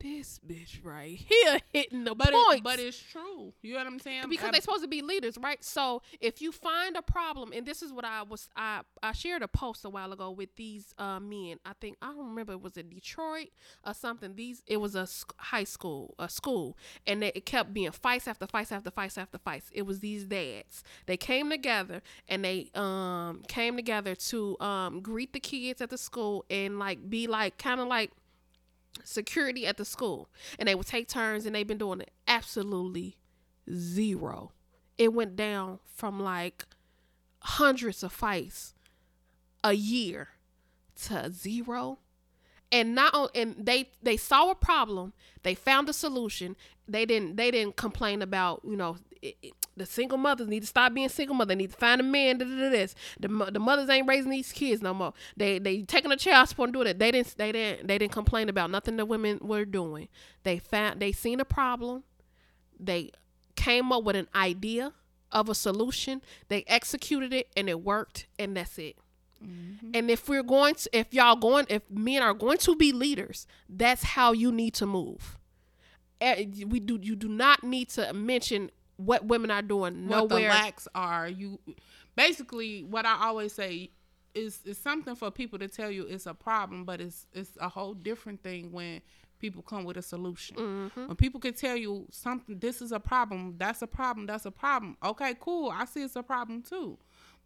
this 0.04 0.38
bitch 0.46 0.78
right 0.84 1.16
here 1.16 1.58
hitting 1.72 2.04
the 2.04 2.14
But 2.14 2.32
points. 2.32 2.56
it, 2.56 2.62
but 2.62 2.78
it's 2.78 2.98
true. 2.98 3.52
You 3.62 3.72
know 3.72 3.78
what 3.78 3.86
I'm 3.86 3.98
saying? 3.98 4.24
because 4.28 4.50
they're 4.52 4.60
supposed 4.60 4.82
to 4.82 4.88
be 4.88 5.00
leaders, 5.02 5.38
right? 5.42 5.62
So 5.64 6.02
if 6.20 6.42
you 6.42 6.52
find 6.52 6.96
a 6.96 7.02
problem, 7.02 7.52
and 7.54 7.64
this 7.66 7.82
is 7.82 7.92
what 7.92 8.04
I 8.04 8.22
was, 8.22 8.48
I 8.54 8.82
I 9.02 9.12
shared 9.12 9.42
a 9.42 9.48
post 9.48 9.84
a 9.84 9.88
while 9.90 10.12
ago 10.12 10.30
with 10.30 10.54
these 10.56 10.94
uh, 10.98 11.18
men. 11.20 11.56
I 11.64 11.72
think 11.80 11.96
I 12.02 12.08
don't 12.08 12.28
remember 12.28 12.52
it 12.52 12.60
was 12.62 12.76
in 12.76 12.90
Detroit 12.90 13.48
or 13.86 13.94
something. 13.94 14.34
These 14.36 14.62
it 14.66 14.76
was 14.76 14.94
a 14.94 15.06
sc- 15.06 15.34
high 15.38 15.64
school, 15.64 16.14
a 16.18 16.28
school, 16.28 16.76
and 17.06 17.22
they, 17.22 17.32
it 17.34 17.46
kept 17.46 17.72
being 17.72 17.90
fights 17.92 18.28
after 18.28 18.46
fights 18.46 18.72
after 18.72 18.90
fights 18.90 19.16
after 19.16 19.38
fights. 19.38 19.70
It 19.72 19.82
was 19.82 20.00
these 20.00 20.24
dads. 20.24 20.84
They 21.06 21.16
came 21.16 21.48
together 21.50 22.02
and 22.28 22.44
they 22.44 22.70
um 22.74 23.42
came 23.48 23.76
together 23.76 24.14
to 24.14 24.58
um 24.60 25.00
greet 25.00 25.32
the 25.32 25.40
kids 25.40 25.80
at 25.80 25.88
the 25.90 25.98
school 25.98 26.44
and 26.50 26.78
like 26.78 27.08
be 27.08 27.26
like 27.26 27.56
kind 27.56 27.80
of 27.80 27.88
like 27.88 28.10
security 29.02 29.66
at 29.66 29.76
the 29.76 29.84
school 29.84 30.28
and 30.58 30.68
they 30.68 30.74
would 30.74 30.86
take 30.86 31.08
turns 31.08 31.46
and 31.46 31.54
they've 31.54 31.66
been 31.66 31.78
doing 31.78 32.00
it 32.00 32.10
absolutely 32.28 33.16
zero. 33.72 34.52
It 34.98 35.12
went 35.12 35.36
down 35.36 35.80
from 35.86 36.20
like 36.20 36.64
hundreds 37.40 38.02
of 38.02 38.12
fights 38.12 38.74
a 39.62 39.72
year 39.72 40.28
to 41.02 41.30
zero. 41.30 41.98
And 42.72 42.94
not 42.94 43.14
on, 43.14 43.28
and 43.34 43.54
they 43.58 43.90
they 44.02 44.16
saw 44.16 44.50
a 44.50 44.54
problem. 44.54 45.12
They 45.42 45.54
found 45.54 45.88
a 45.88 45.92
solution. 45.92 46.56
They 46.88 47.04
didn't 47.06 47.36
they 47.36 47.50
didn't 47.50 47.76
complain 47.76 48.20
about 48.20 48.62
you 48.64 48.76
know 48.76 48.96
it, 49.22 49.36
the 49.76 49.86
single 49.86 50.18
mothers 50.18 50.48
need 50.48 50.60
to 50.60 50.66
stop 50.66 50.94
being 50.94 51.08
single 51.08 51.34
mother 51.34 51.48
they 51.48 51.54
need 51.56 51.72
to 51.72 51.76
find 51.76 52.00
a 52.00 52.04
man 52.04 52.38
da, 52.38 52.44
da, 52.44 52.56
da, 52.56 52.68
this. 52.70 52.94
The, 53.18 53.28
the 53.52 53.58
mothers 53.58 53.88
ain't 53.88 54.08
raising 54.08 54.30
these 54.30 54.52
kids 54.52 54.82
no 54.82 54.94
more. 54.94 55.12
They 55.36 55.58
they 55.58 55.82
taking 55.82 56.12
a 56.12 56.16
child 56.16 56.48
support 56.48 56.68
and 56.68 56.74
doing 56.74 56.86
it. 56.86 56.98
They 56.98 57.10
didn't 57.10 57.36
they 57.36 57.52
didn't 57.52 57.86
they 57.88 57.98
didn't 57.98 58.12
complain 58.12 58.48
about 58.48 58.70
nothing 58.70 58.96
the 58.96 59.04
women 59.04 59.38
were 59.42 59.64
doing. 59.64 60.08
They 60.42 60.58
found 60.58 61.00
they 61.00 61.12
seen 61.12 61.40
a 61.40 61.44
problem. 61.44 62.04
They 62.78 63.10
came 63.56 63.92
up 63.92 64.04
with 64.04 64.16
an 64.16 64.28
idea 64.34 64.92
of 65.32 65.48
a 65.48 65.54
solution. 65.54 66.22
They 66.48 66.64
executed 66.66 67.32
it 67.32 67.48
and 67.56 67.68
it 67.68 67.82
worked 67.82 68.26
and 68.38 68.56
that's 68.56 68.78
it. 68.78 68.96
And 69.92 70.10
if 70.10 70.26
we're 70.26 70.42
going 70.42 70.74
to 70.76 70.98
if 70.98 71.12
y'all 71.12 71.36
going 71.36 71.66
if 71.68 71.82
men 71.90 72.22
are 72.22 72.32
going 72.32 72.56
to 72.58 72.74
be 72.76 72.92
leaders 72.92 73.46
that's 73.68 74.02
how 74.02 74.32
you 74.32 74.50
need 74.50 74.72
to 74.74 74.86
move. 74.86 75.36
Eh, 76.20 76.46
we 76.66 76.80
do 76.80 76.98
you 77.02 77.14
do 77.14 77.28
not 77.28 77.62
need 77.62 77.90
to 77.90 78.10
mention 78.14 78.70
what 78.96 79.24
women 79.26 79.50
are 79.50 79.62
doing 79.62 80.06
Nowhere. 80.06 80.20
what 80.20 80.28
the 80.28 80.40
lacks 80.48 80.88
are. 80.94 81.28
You 81.28 81.58
basically 82.16 82.84
what 82.84 83.06
I 83.06 83.26
always 83.26 83.52
say 83.52 83.90
is 84.34 84.60
is 84.64 84.78
something 84.78 85.14
for 85.14 85.30
people 85.30 85.58
to 85.58 85.68
tell 85.68 85.90
you 85.90 86.04
it's 86.04 86.26
a 86.26 86.34
problem, 86.34 86.84
but 86.84 87.00
it's 87.00 87.26
it's 87.32 87.50
a 87.60 87.68
whole 87.68 87.94
different 87.94 88.42
thing 88.42 88.72
when 88.72 89.00
people 89.38 89.62
come 89.62 89.84
with 89.84 89.96
a 89.96 90.02
solution. 90.02 90.56
Mm-hmm. 90.56 91.06
When 91.06 91.16
people 91.16 91.40
can 91.40 91.54
tell 91.54 91.76
you 91.76 92.06
something, 92.10 92.58
this 92.58 92.80
is 92.80 92.92
a 92.92 93.00
problem, 93.00 93.56
that's 93.58 93.82
a 93.82 93.86
problem, 93.86 94.26
that's 94.26 94.46
a 94.46 94.50
problem. 94.50 94.96
Okay, 95.04 95.34
cool. 95.40 95.70
I 95.70 95.84
see 95.84 96.02
it's 96.02 96.16
a 96.16 96.22
problem 96.22 96.62
too, 96.62 96.98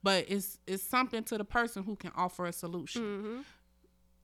but 0.03 0.25
it's 0.29 0.59
it's 0.67 0.83
something 0.83 1.25
to 1.25 1.39
the 1.39 1.45
person 1.45 1.83
who 1.83 1.97
can 1.97 2.13
offer 2.17 2.47
a 2.47 2.53
solution. 2.53 3.03
Mm-hmm. 3.03 3.41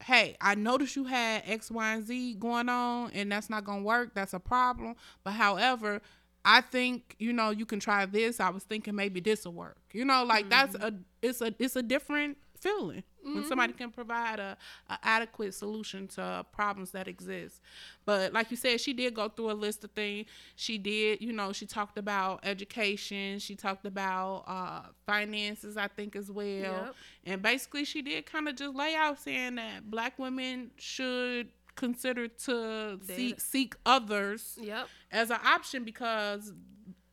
Hey, 0.03 0.37
I 0.41 0.55
noticed 0.55 0.97
you 0.97 1.05
had 1.05 1.45
X, 1.47 1.71
Y, 1.71 1.95
and 1.95 2.05
Z 2.05 2.35
going 2.35 2.69
on, 2.69 3.11
and 3.13 3.31
that's 3.31 3.49
not 3.49 3.65
gonna 3.65 3.83
work. 3.83 4.15
That's 4.15 4.35
a 4.35 4.41
problem. 4.41 4.97
But 5.23 5.33
however, 5.33 6.03
I 6.45 6.61
think 6.61 7.17
you 7.19 7.33
know 7.33 7.51
you 7.51 7.67
can 7.67 7.81
try 7.81 8.07
this. 8.07 8.41
I 8.41 8.51
was 8.51 8.65
thinking 8.65 8.95
maybe 8.95 9.21
this 9.21 9.45
will 9.45 9.55
work. 9.55 9.79
You 9.93 10.05
know, 10.05 10.25
like 10.25 10.51
that's 10.51 10.75
a 10.75 10.95
it's 11.23 11.41
a 11.41 11.55
it's 11.59 11.77
a 11.77 11.83
different 11.83 12.37
feeling 12.65 13.03
when 13.23 13.45
somebody 13.45 13.73
can 13.73 13.91
provide 13.91 14.39
a, 14.39 14.57
a 14.89 14.99
adequate 15.03 15.55
solution 15.55 16.07
to 16.09 16.45
problems 16.53 16.91
that 16.93 17.09
exist. 17.09 17.61
But 18.05 18.33
like 18.33 18.51
you 18.51 18.57
said, 18.57 18.81
she 18.81 18.93
did 18.93 19.15
go 19.15 19.29
through 19.29 19.51
a 19.51 19.53
list 19.53 19.85
of 19.85 19.91
things. 19.93 20.27
She 20.57 20.79
did, 20.79 21.21
you 21.21 21.33
know, 21.33 21.53
she 21.53 21.67
talked 21.67 21.99
about 21.99 22.41
education. 22.43 23.39
She 23.39 23.55
talked 23.55 23.87
about 23.87 24.45
uh, 24.47 24.89
finances, 25.07 25.77
I 25.77 25.89
think, 25.89 26.17
as 26.17 26.31
well. 26.31 26.47
Yep. 26.47 26.95
And 27.27 27.43
basically, 27.43 27.85
she 27.85 28.03
did 28.03 28.27
kind 28.27 28.49
of 28.49 28.57
just 28.57 28.75
lay 28.75 28.95
out 28.95 29.21
saying 29.21 29.57
that 29.57 29.91
black 29.91 30.19
women 30.19 30.71
should 30.77 31.49
consider 31.77 32.29
to 32.29 32.99
seek, 33.03 33.41
seek 33.41 33.75
others 33.85 34.59
yep 34.61 34.87
as 35.11 35.31
an 35.31 35.39
option 35.45 35.85
because 35.85 36.53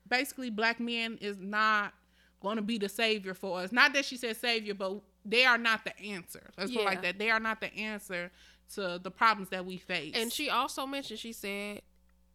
basically 0.07 0.49
black 0.49 0.79
men 0.79 1.17
is 1.21 1.37
not 1.39 1.93
going 2.41 2.55
to 2.57 2.61
be 2.61 2.77
the 2.77 2.89
savior 2.89 3.33
for 3.33 3.59
us. 3.59 3.71
Not 3.71 3.93
that 3.93 4.05
she 4.05 4.17
said 4.17 4.35
savior, 4.37 4.73
but 4.73 5.01
they 5.23 5.45
are 5.45 5.57
not 5.57 5.85
the 5.85 5.97
answer. 5.99 6.49
Let's 6.57 6.71
put 6.71 6.81
it 6.81 6.85
like 6.85 7.01
that. 7.03 7.19
They 7.19 7.29
are 7.29 7.39
not 7.39 7.61
the 7.61 7.73
answer 7.75 8.31
to 8.75 8.99
the 9.01 9.11
problems 9.11 9.49
that 9.49 9.65
we 9.65 9.77
face. 9.77 10.13
and 10.15 10.31
she 10.31 10.49
also 10.49 10.85
mentioned 10.85 11.19
she 11.19 11.33
said 11.33 11.81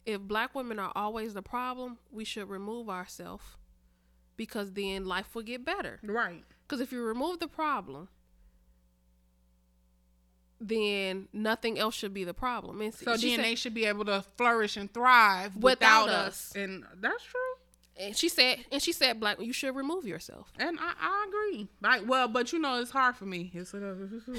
if 0.05 0.21
black 0.21 0.53
women 0.55 0.79
are 0.79 0.91
always 0.95 1.33
the 1.33 1.41
problem 1.41 1.97
we 2.11 2.23
should 2.23 2.47
remove 2.47 2.89
ourselves 2.89 3.43
because 4.37 4.71
then 4.73 5.05
life 5.05 5.33
will 5.35 5.41
get 5.43 5.65
better 5.65 5.99
right. 6.03 6.43
Because 6.67 6.79
if 6.81 6.91
you 6.91 7.01
remove 7.01 7.39
the 7.39 7.47
problem, 7.47 8.09
then 10.59 11.27
nothing 11.33 11.77
else 11.77 11.93
should 11.95 12.13
be 12.13 12.23
the 12.23 12.33
problem. 12.33 12.81
And 12.81 12.93
So 12.93 13.11
then 13.17 13.19
said, 13.37 13.39
they 13.45 13.55
should 13.55 13.73
be 13.73 13.85
able 13.85 14.05
to 14.05 14.23
flourish 14.37 14.75
and 14.77 14.91
thrive 14.93 15.55
Without 15.55 16.05
without, 16.05 16.09
us. 16.09 16.27
us. 16.51 16.53
And 16.55 16.83
that's 16.99 17.23
true. 17.23 17.41
and 17.99 18.15
she 18.17 18.27
said, 18.29 18.59
and 18.71 18.81
she 18.81 18.91
said, 18.91 19.19
black, 19.19 19.39
you 19.39 19.53
should 19.53 19.75
remove 19.75 20.05
yourself. 20.05 20.51
And 20.59 20.79
I, 20.79 20.93
I 20.99 21.25
agree. 21.27 21.67
Like, 21.81 22.07
well, 22.07 22.27
but 22.27 22.51
you 22.53 22.59
know, 22.59 22.79
it's 22.81 22.91
hard 22.91 23.15
for 23.15 23.25
me. 23.25 23.51
It's, 23.53 23.73
uh, 23.73 23.77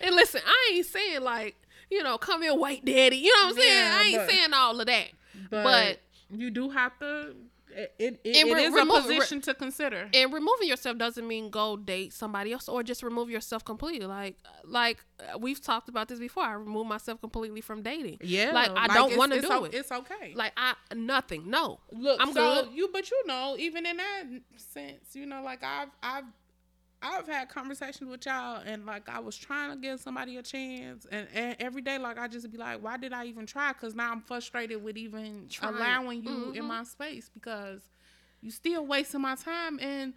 And 0.00 0.14
listen, 0.16 0.40
I 0.46 0.72
ain't 0.74 0.86
saying 0.86 1.22
like, 1.22 1.56
you 1.90 2.02
know, 2.02 2.16
come 2.18 2.42
here, 2.42 2.54
white 2.54 2.84
daddy. 2.84 3.16
You 3.16 3.32
know 3.36 3.48
what 3.48 3.54
I'm 3.56 3.60
saying? 3.60 3.72
Yeah, 3.72 3.96
I 3.98 4.02
ain't 4.04 4.16
but- 4.18 4.30
saying 4.30 4.52
all 4.54 4.80
of 4.80 4.86
that. 4.86 5.08
but, 5.50 5.64
But- 5.64 6.00
you 6.34 6.50
do 6.50 6.70
have 6.70 6.98
to. 7.00 7.34
It, 7.74 7.94
it, 7.98 8.20
it, 8.24 8.44
re- 8.52 8.64
is 8.64 8.74
remove- 8.74 8.98
a 9.06 9.08
position 9.08 9.40
to 9.42 9.54
consider. 9.54 10.08
And 10.12 10.32
removing 10.32 10.68
yourself 10.68 10.98
doesn't 10.98 11.26
mean 11.26 11.50
go 11.50 11.76
date 11.76 12.12
somebody 12.12 12.52
else 12.52 12.68
or 12.68 12.82
just 12.82 13.02
remove 13.02 13.30
yourself 13.30 13.64
completely. 13.64 14.06
Like, 14.06 14.36
like 14.64 15.04
uh, 15.20 15.38
we've 15.38 15.60
talked 15.60 15.88
about 15.88 16.08
this 16.08 16.18
before. 16.18 16.42
I 16.42 16.52
remove 16.52 16.86
myself 16.86 17.20
completely 17.20 17.60
from 17.60 17.82
dating. 17.82 18.18
yeah, 18.22 18.52
like, 18.52 18.70
I 18.74 18.88
don't 18.88 19.16
wanna 19.16 19.40
do 19.40 19.48
o- 19.50 19.64
it. 19.64 19.74
It's 19.74 19.90
okay. 19.90 20.32
Like 20.34 20.52
I 20.56 20.74
nothing. 20.94 21.48
No. 21.48 21.80
Look, 21.92 22.20
I'm 22.20 22.32
so 22.32 22.64
good. 22.64 22.74
you, 22.74 22.90
but 22.92 23.10
you 23.10 23.26
know, 23.26 23.56
even 23.58 23.86
in 23.86 23.96
that 23.96 24.24
sense, 24.56 25.14
you 25.14 25.26
know, 25.26 25.42
like 25.42 25.62
I've, 25.64 25.88
I've, 26.02 26.24
I've 27.02 27.26
had 27.26 27.48
conversations 27.48 28.08
with 28.10 28.24
y'all, 28.26 28.62
and 28.64 28.86
like 28.86 29.08
I 29.08 29.18
was 29.20 29.36
trying 29.36 29.70
to 29.72 29.76
give 29.76 30.00
somebody 30.00 30.36
a 30.36 30.42
chance, 30.42 31.06
and, 31.10 31.26
and 31.34 31.56
every 31.58 31.82
day, 31.82 31.98
like 31.98 32.18
I 32.18 32.28
just 32.28 32.50
be 32.50 32.58
like, 32.58 32.82
why 32.82 32.96
did 32.96 33.12
I 33.12 33.24
even 33.26 33.44
try? 33.46 33.72
Because 33.72 33.94
now 33.94 34.12
I'm 34.12 34.20
frustrated 34.20 34.82
with 34.82 34.96
even 34.96 35.46
Trying. 35.50 35.74
allowing 35.74 36.22
you 36.24 36.52
in 36.52 36.64
Mhm. 36.64 36.68
my 36.68 36.84
space 36.84 37.28
because 37.32 37.80
you 38.40 38.50
still 38.50 38.86
wasting 38.86 39.20
my 39.20 39.34
time, 39.34 39.78
and 39.80 40.14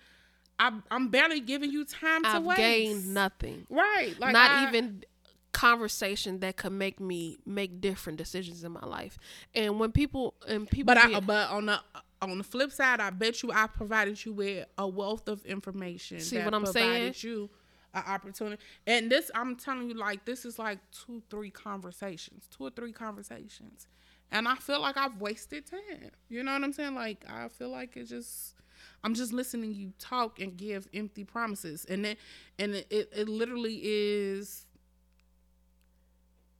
I'm, 0.57 0.83
I'm 0.89 1.09
barely 1.09 1.41
giving 1.41 1.69
you 1.71 1.83
time 1.85 2.23
to 2.23 2.27
waste. 2.29 2.35
I've 2.35 2.45
waste. 2.45 2.57
gained 2.59 3.13
nothing. 3.13 3.67
Right, 3.69 4.15
like 4.19 4.31
not 4.33 4.51
I- 4.51 4.67
even 4.69 5.03
conversation 5.51 6.39
that 6.41 6.57
could 6.57 6.73
make 6.73 6.99
me 6.99 7.37
make 7.45 7.79
different 7.79 8.17
decisions 8.17 8.63
in 8.65 8.71
my 8.73 8.85
life. 8.85 9.17
And 9.53 9.79
when 9.79 9.91
people 9.91 10.33
and 10.47 10.69
people, 10.69 10.93
But 10.93 10.97
I, 10.97 11.19
but 11.21 11.49
on 11.49 11.67
the 11.67 11.79
on 12.21 12.37
the 12.37 12.43
flip 12.43 12.71
side, 12.71 12.99
I 12.99 13.09
bet 13.09 13.43
you 13.43 13.51
I 13.51 13.67
provided 13.67 14.23
you 14.25 14.33
with 14.33 14.65
a 14.77 14.87
wealth 14.87 15.27
of 15.27 15.45
information. 15.45 16.19
See 16.19 16.37
that 16.37 16.45
what 16.45 16.53
I'm 16.53 16.65
saying? 16.65 17.13
provided 17.13 17.23
You 17.23 17.49
an 17.93 18.03
opportunity, 18.07 18.61
and 18.85 19.09
this 19.09 19.31
I'm 19.33 19.55
telling 19.55 19.89
you, 19.89 19.95
like 19.95 20.25
this 20.25 20.45
is 20.45 20.59
like 20.59 20.79
two, 20.91 21.21
three 21.29 21.49
conversations, 21.49 22.47
two 22.55 22.65
or 22.65 22.69
three 22.69 22.91
conversations, 22.91 23.87
and 24.31 24.47
I 24.47 24.55
feel 24.55 24.81
like 24.81 24.97
I've 24.97 25.19
wasted 25.21 25.65
time. 25.65 26.11
You 26.29 26.43
know 26.43 26.53
what 26.53 26.63
I'm 26.63 26.73
saying? 26.73 26.95
Like 26.95 27.23
I 27.29 27.47
feel 27.47 27.69
like 27.69 27.97
it 27.97 28.05
just. 28.05 28.55
I'm 29.03 29.13
just 29.13 29.31
listening 29.31 29.73
you 29.73 29.93
talk 29.99 30.39
and 30.39 30.57
give 30.57 30.87
empty 30.93 31.23
promises, 31.23 31.85
and 31.85 32.05
it 32.05 32.17
and 32.59 32.75
it, 32.75 32.87
it, 32.89 33.09
it 33.15 33.29
literally 33.29 33.79
is 33.83 34.64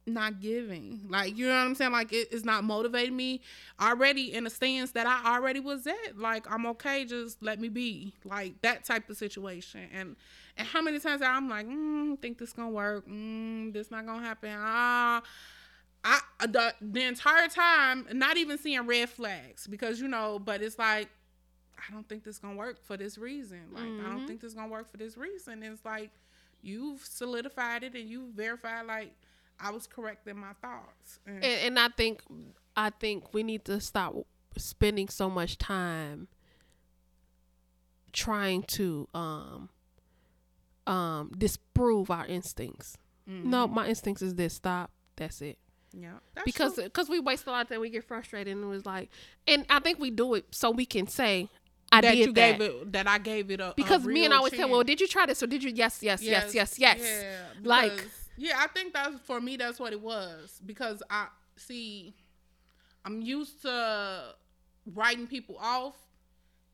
not 0.07 0.39
giving. 0.39 1.01
Like, 1.09 1.37
you 1.37 1.45
know 1.47 1.51
what 1.53 1.65
I'm 1.67 1.75
saying? 1.75 1.91
Like, 1.91 2.13
it, 2.13 2.29
it's 2.31 2.45
not 2.45 2.63
motivating 2.63 3.15
me 3.15 3.41
already 3.81 4.33
in 4.33 4.45
a 4.45 4.49
stance 4.49 4.91
that 4.91 5.07
I 5.07 5.35
already 5.35 5.59
was 5.59 5.87
at. 5.87 6.17
Like, 6.17 6.49
I'm 6.51 6.65
okay, 6.67 7.05
just 7.05 7.41
let 7.41 7.59
me 7.59 7.69
be. 7.69 8.13
Like, 8.23 8.61
that 8.61 8.83
type 8.85 9.09
of 9.09 9.17
situation. 9.17 9.87
And 9.93 10.15
and 10.57 10.67
how 10.67 10.81
many 10.81 10.99
times 10.99 11.21
I'm 11.21 11.49
like, 11.49 11.67
mm, 11.67 12.19
think 12.21 12.37
this 12.37 12.53
gonna 12.53 12.69
work? 12.69 13.07
Mm, 13.07 13.73
this 13.73 13.91
not 13.91 14.05
gonna 14.05 14.23
happen. 14.25 14.51
Ah. 14.57 15.21
I 16.03 16.19
the, 16.45 16.73
the 16.81 17.01
entire 17.01 17.47
time 17.47 18.05
not 18.13 18.37
even 18.37 18.57
seeing 18.57 18.85
red 18.85 19.09
flags 19.09 19.65
because 19.67 19.99
you 19.99 20.07
know, 20.07 20.39
but 20.39 20.61
it's 20.61 20.77
like 20.77 21.09
I 21.77 21.91
don't 21.93 22.07
think 22.07 22.23
this 22.23 22.37
gonna 22.39 22.55
work 22.55 22.83
for 22.85 22.95
this 22.97 23.17
reason. 23.17 23.59
Like 23.73 23.83
I 23.83 23.87
Mhm. 23.87 24.11
don't 24.11 24.27
think 24.27 24.41
this 24.41 24.53
gonna 24.53 24.67
work 24.67 24.89
for 24.91 24.97
this 24.97 25.17
reason. 25.17 25.63
It's 25.63 25.83
like 25.83 26.11
you've 26.61 27.03
solidified 27.03 27.83
it 27.83 27.95
and 27.95 28.09
you've 28.09 28.33
verified 28.33 28.85
like 28.85 29.13
I 29.59 29.71
was 29.71 29.87
correcting 29.87 30.37
my 30.37 30.53
thoughts. 30.61 31.19
And, 31.25 31.43
and 31.43 31.79
I 31.79 31.89
think 31.89 32.21
I 32.75 32.89
think 32.89 33.33
we 33.33 33.43
need 33.43 33.65
to 33.65 33.79
stop 33.79 34.15
spending 34.57 35.09
so 35.09 35.29
much 35.29 35.57
time 35.57 36.27
trying 38.13 38.63
to 38.63 39.07
um 39.13 39.69
um 40.87 41.31
disprove 41.37 42.09
our 42.09 42.25
instincts. 42.25 42.97
Mm-hmm. 43.29 43.49
No, 43.49 43.67
my 43.67 43.87
instincts 43.87 44.21
is 44.21 44.35
this. 44.35 44.53
Stop. 44.53 44.91
That's 45.15 45.41
it. 45.41 45.57
Yeah. 45.97 46.09
because 46.43 46.75
because 46.75 47.09
we 47.09 47.19
waste 47.19 47.47
a 47.47 47.51
lot 47.51 47.61
of 47.61 47.69
time, 47.69 47.79
we 47.79 47.89
get 47.89 48.03
frustrated, 48.03 48.55
and 48.55 48.65
it 48.65 48.67
was 48.67 48.85
like, 48.85 49.09
and 49.47 49.65
I 49.69 49.79
think 49.79 49.99
we 49.99 50.11
do 50.11 50.33
it 50.35 50.45
so 50.51 50.71
we 50.71 50.85
can 50.85 51.07
say. 51.07 51.49
I 51.91 52.01
that 52.01 52.11
did 52.11 52.17
you 52.17 52.33
that. 52.33 52.57
gave 52.57 52.61
it 52.61 52.91
that 52.93 53.07
I 53.07 53.19
gave 53.19 53.51
it 53.51 53.61
a 53.61 53.73
because 53.77 54.05
a 54.05 54.09
me 54.09 54.25
and 54.25 54.33
I 54.33 54.37
always 54.37 54.55
say, 54.55 54.65
well, 54.65 54.83
did 54.83 54.99
you 54.99 55.07
try 55.07 55.27
this 55.27 55.41
or 55.41 55.47
did 55.47 55.63
you? 55.63 55.71
Yes, 55.73 55.99
yes, 56.01 56.21
yes, 56.21 56.53
yes, 56.53 56.79
yes. 56.79 56.99
Yeah, 56.99 57.43
like, 57.63 58.07
yeah, 58.37 58.57
I 58.59 58.67
think 58.67 58.93
that's 58.93 59.19
for 59.23 59.39
me. 59.41 59.57
That's 59.57 59.79
what 59.79 59.93
it 59.93 60.01
was 60.01 60.61
because 60.65 61.01
I 61.09 61.27
see. 61.55 62.15
I'm 63.05 63.21
used 63.21 63.61
to 63.63 64.33
writing 64.93 65.27
people 65.27 65.57
off, 65.59 65.95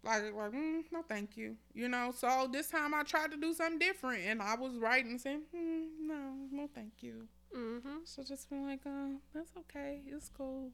like, 0.03 0.23
like 0.23 0.51
mm, 0.51 0.83
no, 0.91 1.03
thank 1.07 1.38
you, 1.38 1.55
you 1.73 1.88
know. 1.89 2.11
So 2.15 2.49
this 2.51 2.69
time 2.69 2.93
I 2.93 3.03
tried 3.03 3.31
to 3.31 3.38
do 3.38 3.53
something 3.53 3.79
different, 3.79 4.23
and 4.25 4.41
I 4.41 4.55
was 4.55 4.77
writing 4.77 5.17
saying, 5.17 5.43
mm, 5.55 5.85
no, 6.01 6.33
no, 6.51 6.69
thank 6.73 7.01
you. 7.01 7.27
mm-hmm. 7.55 7.99
So 8.05 8.23
just 8.23 8.49
been 8.49 8.65
like, 8.65 8.81
uh, 8.85 9.17
that's 9.33 9.51
okay, 9.59 10.01
it's 10.07 10.29
cool. 10.29 10.71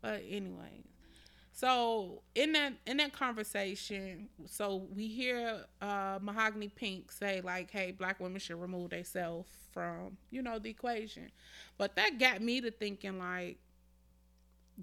But 0.00 0.22
anyway, 0.28 0.84
so 1.52 2.22
in 2.34 2.52
that 2.52 2.72
in 2.86 2.96
that 2.96 3.12
conversation, 3.12 4.28
so 4.46 4.86
we 4.94 5.06
hear 5.06 5.64
uh, 5.82 6.18
Mahogany 6.20 6.68
Pink 6.68 7.12
say 7.12 7.42
like, 7.42 7.70
"Hey, 7.70 7.92
black 7.92 8.20
women 8.20 8.40
should 8.40 8.60
remove 8.60 8.90
themselves 8.90 9.48
from 9.70 10.16
you 10.30 10.40
know 10.40 10.58
the 10.58 10.70
equation," 10.70 11.30
but 11.76 11.94
that 11.96 12.18
got 12.18 12.40
me 12.40 12.62
to 12.62 12.70
thinking 12.70 13.18
like, 13.18 13.58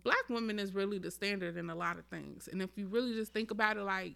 black 0.03 0.29
women 0.29 0.59
is 0.59 0.75
really 0.75 0.99
the 0.99 1.09
standard 1.09 1.57
in 1.57 1.69
a 1.71 1.75
lot 1.75 1.97
of 1.97 2.05
things, 2.05 2.47
and 2.51 2.61
if 2.61 2.69
you 2.77 2.87
really 2.87 3.13
just 3.13 3.33
think 3.33 3.51
about 3.51 3.77
it, 3.77 3.83
like. 3.83 4.13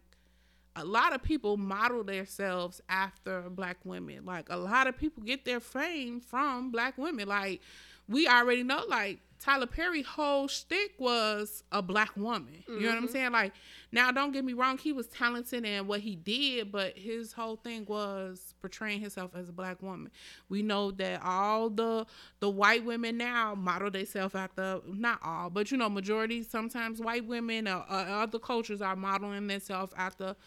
A 0.75 0.83
lot 0.83 1.13
of 1.13 1.21
people 1.21 1.55
model 1.55 2.03
themselves 2.03 2.81
after 2.89 3.43
black 3.47 3.77
women. 3.83 4.25
Like 4.25 4.49
a 4.49 4.57
lot 4.57 4.87
of 4.87 4.97
people 4.97 5.21
get 5.21 5.45
their 5.45 5.59
fame 5.59 6.19
from 6.19 6.71
black 6.71 6.97
women. 6.97 7.27
Like 7.27 7.61
we 8.07 8.27
already 8.27 8.63
know, 8.63 8.83
like 8.87 9.19
Tyler 9.43 9.65
Perry 9.65 10.03
whole 10.03 10.47
shtick 10.47 10.93
was 10.97 11.63
a 11.71 11.81
black 11.81 12.15
woman. 12.15 12.63
You 12.65 12.79
know 12.79 12.87
what 12.87 12.97
I'm 12.97 13.03
mm-hmm. 13.03 13.11
saying? 13.11 13.31
Like 13.33 13.51
now, 13.91 14.09
don't 14.11 14.31
get 14.31 14.45
me 14.45 14.53
wrong, 14.53 14.77
he 14.77 14.93
was 14.93 15.07
talented 15.07 15.65
in 15.65 15.85
what 15.85 15.99
he 15.99 16.15
did, 16.15 16.71
but 16.71 16.97
his 16.97 17.33
whole 17.33 17.57
thing 17.57 17.85
was 17.85 18.55
portraying 18.61 19.01
himself 19.01 19.31
as 19.35 19.49
a 19.49 19.51
black 19.51 19.81
woman. 19.83 20.11
We 20.47 20.61
know 20.61 20.91
that 20.91 21.21
all 21.21 21.69
the 21.69 22.05
the 22.39 22.49
white 22.49 22.85
women 22.85 23.17
now 23.17 23.53
model 23.53 23.91
themselves 23.91 24.33
after 24.33 24.79
not 24.87 25.19
all, 25.23 25.49
but 25.49 25.71
you 25.71 25.77
know, 25.77 25.89
majority 25.89 26.41
sometimes 26.43 27.01
white 27.01 27.25
women 27.25 27.67
or, 27.67 27.83
or 27.89 27.99
other 27.99 28.39
cultures 28.39 28.81
are 28.81 28.95
modeling 28.95 29.47
themselves 29.47 29.93
after 29.97 30.37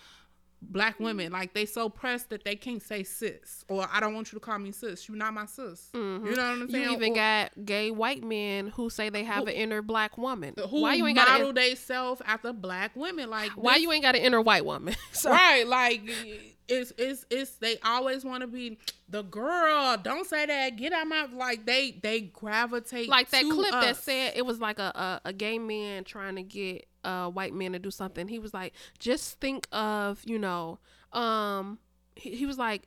black 0.63 0.99
women 0.99 1.31
like 1.33 1.53
they 1.55 1.67
so 1.67 1.89
pressed 1.89 2.31
that 2.31 2.43
they 2.45 2.57
can't 2.57 2.83
say 2.83 3.03
sis 3.03 3.65
or 3.69 3.87
i 3.93 4.01
don't 4.01 4.15
want 4.15 4.33
you 4.33 4.39
to 4.39 4.45
call 4.45 4.59
me 4.59 4.73
sis 4.73 5.07
you're 5.09 5.17
not 5.17 5.33
my 5.35 5.45
sis 5.45 5.91
you 5.95 6.01
mm-hmm. 6.01 6.25
know 6.25 6.31
what 6.31 6.41
i'm 6.41 6.71
saying 6.71 6.85
You 6.85 6.93
even 6.93 7.13
Or- 7.13 7.17
got 7.17 7.53
gay 7.65 7.91
white 7.91 8.25
men 8.25 8.69
who 8.69 8.89
say 8.91 9.11
they 9.11 9.23
have 9.25 9.45
Who- 9.45 9.49
an 9.51 9.55
inner 9.55 9.83
black 9.83 10.17
woman. 10.19 10.55
who 10.71 10.81
why 10.81 10.95
you 10.95 11.07
ain't 11.07 11.17
model 11.17 11.53
got? 11.53 11.63
themselves 11.63 12.23
after 12.25 12.53
black 12.53 12.97
women 12.97 13.29
like 13.31 13.51
Why 13.53 13.75
this- 13.75 13.83
you 13.83 13.93
ain't 13.93 14.03
got 14.03 14.17
an 14.17 14.23
inner 14.23 14.41
white 14.41 14.65
woman? 14.65 14.97
so, 15.13 15.31
right 15.31 15.67
like 15.67 16.03
it's 16.69 16.93
it's 16.99 17.25
it's 17.31 17.53
they 17.53 17.79
always 17.85 18.25
want 18.25 18.41
to 18.41 18.47
be 18.47 18.79
the 19.09 19.23
girl 19.23 19.97
don't 20.03 20.27
say 20.27 20.47
that 20.47 20.77
get 20.77 20.93
out 20.93 21.07
my 21.07 21.27
like 21.33 21.65
they 21.65 21.93
they 22.03 22.21
gravitate 22.21 23.09
like 23.09 23.31
that 23.31 23.45
clip 23.45 23.71
that 23.71 23.97
said 23.97 24.33
it 24.35 24.45
was 24.45 24.61
like 24.61 24.79
a, 24.79 25.21
a 25.25 25.29
a 25.29 25.33
gay 25.33 25.59
man 25.59 26.03
trying 26.03 26.35
to 26.35 26.43
get 26.43 26.87
a 27.07 27.31
white 27.31 27.55
man 27.55 27.73
to 27.73 27.79
do 27.79 27.91
something. 27.91 28.29
He 28.29 28.39
was 28.39 28.53
like, 28.53 28.75
just 28.99 29.41
think 29.41 29.67
of 29.73 30.21
you 30.25 30.39
know, 30.39 30.79
um, 31.13 31.79
he, 32.15 32.37
he 32.37 32.47
was 32.47 32.59
like. 32.59 32.83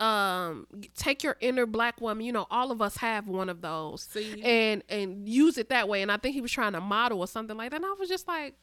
Um, 0.00 0.66
take 0.96 1.22
your 1.22 1.36
inner 1.38 1.64
black 1.64 2.00
woman. 2.00 2.26
You 2.26 2.32
know, 2.32 2.48
all 2.50 2.72
of 2.72 2.82
us 2.82 2.96
have 2.96 3.28
one 3.28 3.48
of 3.48 3.60
those, 3.60 4.08
See? 4.10 4.42
and 4.42 4.82
and 4.88 5.28
use 5.28 5.56
it 5.56 5.68
that 5.68 5.88
way. 5.88 6.02
And 6.02 6.10
I 6.10 6.16
think 6.16 6.34
he 6.34 6.40
was 6.40 6.50
trying 6.50 6.72
to 6.72 6.80
model 6.80 7.20
or 7.20 7.28
something 7.28 7.56
like 7.56 7.70
that. 7.70 7.76
And 7.76 7.86
I 7.86 7.92
was 7.92 8.08
just 8.08 8.26
like, 8.26 8.56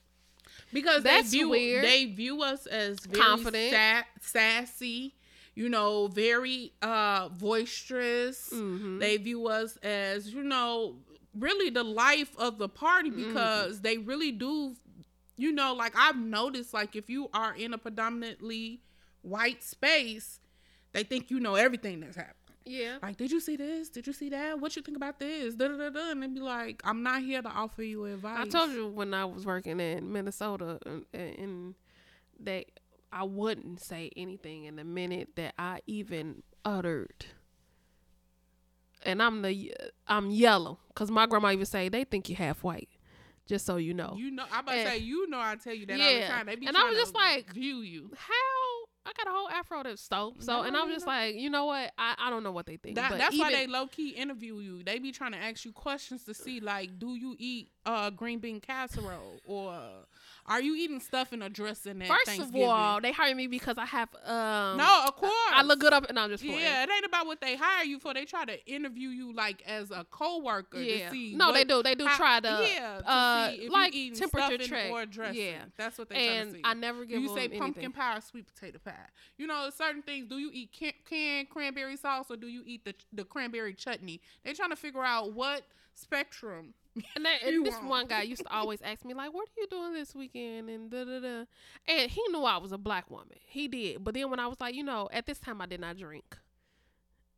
because 0.74 1.04
That's 1.04 1.32
they 1.32 1.38
view 1.38 1.50
weird. 1.50 1.84
they 1.84 2.06
view 2.06 2.42
us 2.42 2.66
as 2.66 3.00
very 3.06 3.24
Confident. 3.24 3.72
sa- 3.74 4.04
sassy 4.22 5.16
you 5.56 5.70
know 5.70 6.08
very 6.08 6.74
uh 6.82 7.30
boisterous 7.30 8.50
mhm. 8.54 9.00
they 9.00 9.18
view 9.18 9.48
us 9.48 9.78
as 9.78 10.34
you 10.34 10.44
know 10.44 10.96
really 11.38 11.70
the 11.70 11.84
life 11.84 12.32
of 12.38 12.58
the 12.58 12.68
party 12.70 13.10
Mm-hmm. 13.10 13.28
because 13.28 13.82
they 13.82 13.98
really 13.98 14.32
do 14.32 14.76
you 15.38 15.52
know 15.52 15.74
like 15.74 15.94
i've 15.98 16.18
noticed 16.18 16.74
like 16.74 16.96
if 16.96 17.10
you 17.10 17.30
are 17.34 17.56
in 17.56 17.74
a 17.74 17.78
predominantly 17.78 18.82
white 19.22 19.64
space 19.64 20.40
they 20.94 21.04
think 21.04 21.30
you 21.32 21.40
know 21.40 21.56
everything 21.56 22.00
that's 22.02 22.16
happening 22.16 22.36
yeah, 22.66 22.98
like 23.02 23.16
did 23.18 23.32
you 23.32 23.40
see 23.40 23.56
this 23.56 23.90
did 23.90 24.08
you 24.08 24.14
see 24.14 24.30
that 24.30 24.60
what 24.60 24.76
you 24.76 24.82
think 24.82 24.98
about 24.98 25.20
this 25.20 25.54
da, 25.56 25.68
da, 25.68 25.78
da, 25.78 25.90
da. 25.90 26.12
and 26.12 26.24
they 26.24 26.28
be 26.28 26.40
like 26.40 26.82
i'm 26.84 27.04
not 27.04 27.22
here 27.22 27.42
to 27.42 27.50
offer 27.50 27.84
you 27.84 28.06
advice 28.06 28.40
I 28.40 28.46
told 28.46 28.72
you 28.72 28.88
when 28.88 29.14
I 29.14 29.26
was 29.26 29.46
working 29.46 29.80
in 29.80 30.12
Minnesota, 30.12 30.80
and, 30.86 31.06
and 31.14 31.76
they, 32.40 32.66
I 33.12 33.24
wouldn't 33.24 33.80
say 33.82 34.10
anything 34.18 34.66
in 34.66 34.76
the 34.78 34.84
minute 34.84 35.30
that 35.36 35.54
I 35.58 35.82
even 35.88 36.44
uttered. 36.66 37.26
And 39.04 39.22
I'm 39.22 39.42
the, 39.44 39.72
I'm 40.08 40.32
yellow, 40.32 40.80
cause 40.96 41.12
my 41.12 41.28
grandma 41.28 41.52
even 41.52 41.66
say 41.66 41.90
they 41.90 42.04
think 42.04 42.28
you 42.28 42.36
half 42.36 42.64
white, 42.64 42.90
just 43.46 43.66
so 43.66 43.78
you 43.78 43.94
know. 43.94 44.16
You 44.18 44.32
know, 44.32 44.46
I'm 44.52 44.62
about 44.64 44.72
to 44.74 44.84
say, 44.84 44.98
you 44.98 45.30
know, 45.30 45.40
I 45.40 45.56
tell 45.64 45.74
you 45.76 45.86
that 45.86 45.94
all 46.00 46.08
the 46.08 46.20
Yeah. 46.20 46.28
time. 46.28 46.46
They 46.48 46.56
be 46.56 46.66
And 46.68 46.76
I 46.76 46.84
was 46.90 46.98
just 46.98 47.14
like, 47.16 47.54
view 47.54 47.82
you. 47.82 48.10
How 48.18 48.34
I 49.06 49.12
got 49.16 49.28
a 49.28 49.32
whole 49.32 49.50
afro 49.50 49.84
to 49.84 49.98
so 49.98 50.34
so, 50.40 50.52
No, 50.52 50.64
and 50.64 50.76
I'm 50.76 50.90
just 50.90 51.06
know. 51.06 51.12
like, 51.12 51.36
you 51.36 51.50
know 51.50 51.66
what? 51.66 51.92
I, 51.98 52.16
I 52.18 52.30
don't 52.30 52.44
know 52.44 52.52
what 52.52 52.66
they 52.66 52.78
think. 52.78 52.96
That, 52.96 53.12
but 53.12 53.20
that's 53.20 53.38
why 53.38 53.52
they 53.52 53.68
low 53.68 53.88
key 53.88 54.10
interview 54.10 54.60
you. 54.60 54.84
They 54.84 55.00
be 55.00 55.12
trying 55.12 55.34
to 55.34 55.38
ask 55.38 55.64
you 55.64 55.72
questions 55.72 56.24
to 56.26 56.34
see, 56.34 56.60
like, 56.60 56.98
do 56.98 57.16
you 57.16 57.36
eat 57.38 57.70
uh 57.86 58.10
green 58.10 58.40
bean 58.40 58.60
casserole 58.60 59.40
or 59.46 59.76
are 60.48 60.62
you 60.62 60.76
eating 60.76 61.00
stuff 61.00 61.34
in 61.34 61.42
a 61.42 61.50
dressing 61.50 62.02
at 62.04 62.08
First 62.08 62.40
of 62.40 62.56
all, 62.56 63.02
they 63.02 63.12
hire 63.12 63.34
me 63.34 63.48
because 63.48 63.78
I 63.80 63.86
have 63.86 64.10
um. 64.24 64.78
no, 64.78 65.04
of 65.08 65.16
course. 65.16 65.32
I 65.52 65.64
look 65.64 65.80
good 65.80 65.92
up, 65.94 66.06
and 66.08 66.20
I'm 66.20 66.30
just 66.30 66.44
playing. 66.44 66.60
Yeah, 66.60 66.84
it 66.84 66.90
ain't 66.90 67.06
about 67.06 67.26
what 67.26 67.42
they 67.42 67.56
hire 67.56 67.84
you 67.84 68.00
for. 68.00 68.14
They 68.14 68.26
try 68.26 68.46
to 68.46 68.64
interview 68.66 69.10
you 69.10 69.34
like 69.34 69.64
as 69.66 69.90
a 69.90 70.06
coworker 70.12 70.80
Yeah. 70.80 71.06
to 71.10 71.12
see. 71.12 71.36
No, 71.36 71.52
they 71.52 71.64
do. 71.64 71.82
They 71.82 71.96
do 71.96 72.06
how- 72.06 72.16
try 72.18 72.40
to. 72.42 72.68
yeah, 72.72 72.98
to 73.00 73.10
uh, 73.10 73.52
like 73.70 73.94
temperature 74.14 74.58
check. 74.60 74.92
or 74.92 75.06
dressing. 75.06 75.42
Yeah. 75.42 75.64
that's 75.78 75.98
what 75.98 76.10
they 76.10 76.16
try 76.16 76.26
to 76.26 76.32
and 76.42 76.52
see. 76.54 76.62
I 76.64 76.74
never 76.76 77.06
give 77.06 77.22
you 77.22 77.30
say 77.30 77.46
anything. 77.46 77.60
pumpkin 77.60 77.92
pie 77.92 78.18
or 78.18 78.22
sweet 78.22 78.46
potato 78.48 78.78
pie. 78.84 78.94
You 79.38 79.48
know, 79.48 79.70
certain 79.76 80.04
things. 80.04 80.28
Do 80.28 80.38
you 80.38 80.52
eat 80.54 80.72
can- 80.72 80.94
canned 81.10 81.50
cranberry 81.50 81.98
sauce 81.98 82.28
or 82.30 82.38
do 82.38 82.48
you 82.48 82.62
eat 82.66 82.86
the 82.86 82.94
the 83.12 83.24
cranberry 83.24 83.74
chutney? 83.74 84.22
They're 84.44 84.54
trying 84.54 84.70
to 84.70 84.76
figure 84.76 85.04
out 85.04 85.34
what 85.34 85.64
spectrum. 85.96 86.74
And, 87.16 87.26
that, 87.26 87.44
and 87.44 87.66
this 87.66 87.76
one 87.82 88.08
guy 88.08 88.22
used 88.22 88.44
to 88.44 88.54
always 88.54 88.82
ask 88.82 89.04
me 89.04 89.14
like, 89.14 89.34
"What 89.34 89.48
are 89.50 89.62
you 89.62 89.68
doing 89.68 89.94
this 89.94 90.16
weekend?" 90.16 90.70
And 90.70 90.90
da 90.90 91.04
da 91.04 91.20
da. 91.20 91.44
And 91.88 92.10
he 92.10 92.22
knew 92.30 92.44
I 92.44 92.58
was 92.58 92.72
a 92.72 92.78
black 92.78 93.12
woman. 93.12 93.38
He 93.46 93.68
did. 93.68 94.04
But 94.04 94.14
then 94.14 94.30
when 94.30 94.40
I 94.40 94.48
was 94.48 94.60
like, 94.62 94.76
you 94.76 94.84
know, 94.84 95.10
at 95.12 95.26
this 95.26 95.40
time 95.40 95.62
I 95.62 95.66
did 95.66 95.82
not 95.82 95.98
drink. 95.98 96.38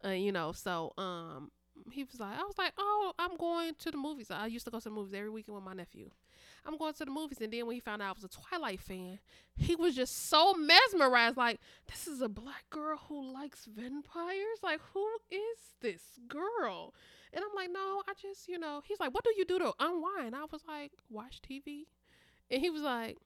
Uh, 0.06 0.10
you 0.10 0.32
know, 0.32 0.52
so 0.52 0.94
um, 0.98 1.52
he 1.92 2.04
was 2.04 2.20
like, 2.20 2.38
I 2.38 2.44
was 2.44 2.58
like, 2.58 2.74
oh, 2.78 3.14
I'm 3.18 3.36
going 3.36 3.74
to 3.80 3.92
the 3.92 3.98
movies. 3.98 4.30
I 4.30 4.46
used 4.48 4.66
to 4.66 4.72
go 4.72 4.80
to 4.80 4.84
the 4.84 4.92
movies 4.96 5.14
every 5.14 5.30
weekend 5.30 5.56
with 5.56 5.64
my 5.64 5.74
nephew. 5.74 6.10
I'm 6.66 6.78
going 6.78 6.94
to 6.94 7.06
the 7.06 7.12
movies, 7.12 7.40
and 7.42 7.52
then 7.52 7.66
when 7.66 7.76
he 7.76 7.80
found 7.80 8.02
out 8.02 8.10
I 8.10 8.12
was 8.12 8.24
a 8.24 8.30
Twilight 8.30 8.82
fan, 8.82 9.20
he 9.56 9.76
was 9.76 9.96
just 9.96 10.30
so 10.30 10.54
mesmerized. 10.54 11.38
Like, 11.38 11.60
this 11.88 12.08
is 12.08 12.22
a 12.22 12.30
black 12.30 12.70
girl 12.70 12.98
who 13.08 13.34
likes 13.34 13.66
vampires. 13.66 14.60
Like, 14.62 14.80
who 14.94 15.08
is 15.32 15.76
this 15.82 16.02
girl? 16.28 16.94
And 17.34 17.44
I'm 17.44 17.56
like, 17.56 17.70
no, 17.72 18.02
I 18.08 18.14
just, 18.22 18.48
you 18.48 18.58
know, 18.58 18.82
he's 18.86 19.00
like, 19.00 19.14
what 19.14 19.24
do 19.24 19.32
you 19.38 19.46
do 19.46 19.60
to 19.60 19.74
unwind? 19.80 20.36
I 20.36 20.46
was 20.52 20.62
like, 20.68 20.92
watch 21.10 21.42
TV. 21.42 21.86
And 22.50 22.62
he 22.62 22.70
was 22.70 22.82
like, 22.82 23.18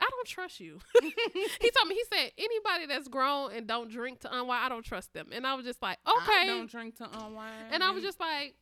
I 0.00 0.08
don't 0.10 0.26
trust 0.26 0.60
you. 0.60 0.78
he 1.02 1.70
told 1.70 1.88
me, 1.88 1.94
he 1.94 2.04
said, 2.10 2.32
anybody 2.38 2.86
that's 2.86 3.08
grown 3.08 3.52
and 3.52 3.66
don't 3.66 3.90
drink 3.90 4.20
to 4.20 4.34
unwind, 4.34 4.64
I 4.64 4.68
don't 4.68 4.84
trust 4.84 5.12
them. 5.12 5.28
And 5.30 5.46
I 5.46 5.54
was 5.54 5.66
just 5.66 5.82
like, 5.82 5.98
I 6.06 6.18
okay. 6.22 6.46
don't 6.46 6.70
drink 6.70 6.96
to 6.96 7.04
unwind. 7.04 7.66
And 7.70 7.82
I 7.84 7.90
was 7.90 8.02
just 8.02 8.18
like, 8.18 8.54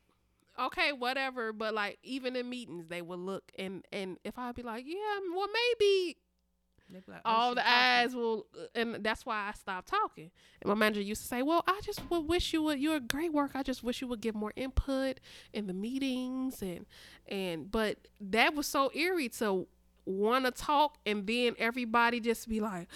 okay, 0.59 0.93
whatever. 0.93 1.53
But 1.53 1.75
like, 1.75 1.99
even 2.03 2.37
in 2.37 2.49
meetings, 2.49 2.89
they 2.89 3.03
would 3.03 3.19
look 3.19 3.51
and 3.59 3.85
and 3.93 4.19
if 4.25 4.39
I'd 4.39 4.55
be 4.55 4.63
like, 4.63 4.85
yeah, 4.87 5.21
well, 5.35 5.49
maybe 5.49 6.17
like, 7.07 7.21
oh, 7.25 7.31
all 7.31 7.51
the 7.51 7.61
talking. 7.61 7.73
eyes 7.73 8.15
will, 8.15 8.47
and 8.75 8.97
that's 9.05 9.27
why 9.27 9.49
I 9.49 9.53
stopped 9.53 9.89
talking. 9.89 10.31
And 10.63 10.69
my 10.69 10.75
manager 10.75 11.03
used 11.03 11.23
to 11.23 11.29
say, 11.29 11.43
"Well, 11.43 11.63
I 11.67 11.81
just 11.83 12.01
would 12.11 12.21
wish 12.21 12.53
you 12.53 12.63
would. 12.63 12.79
You're 12.79 12.97
a 12.97 13.01
great 13.01 13.33
work. 13.33 13.51
I 13.55 13.63
just 13.63 13.83
wish 13.83 14.01
you 14.01 14.09
would 14.09 14.21
give 14.21 14.35
more 14.35 14.53
input 14.57 15.21
in 15.53 15.67
the 15.67 15.75
meetings 15.75 16.63
and 16.63 16.87
and." 17.27 17.71
But 17.71 18.09
that 18.21 18.55
was 18.55 18.67
so 18.67 18.91
eerie 18.95 19.29
to 19.31 19.67
want 20.07 20.47
to 20.47 20.51
talk 20.51 20.97
and 21.05 21.27
then 21.27 21.55
everybody 21.59 22.19
just 22.19 22.49
be 22.49 22.61
like, 22.61 22.89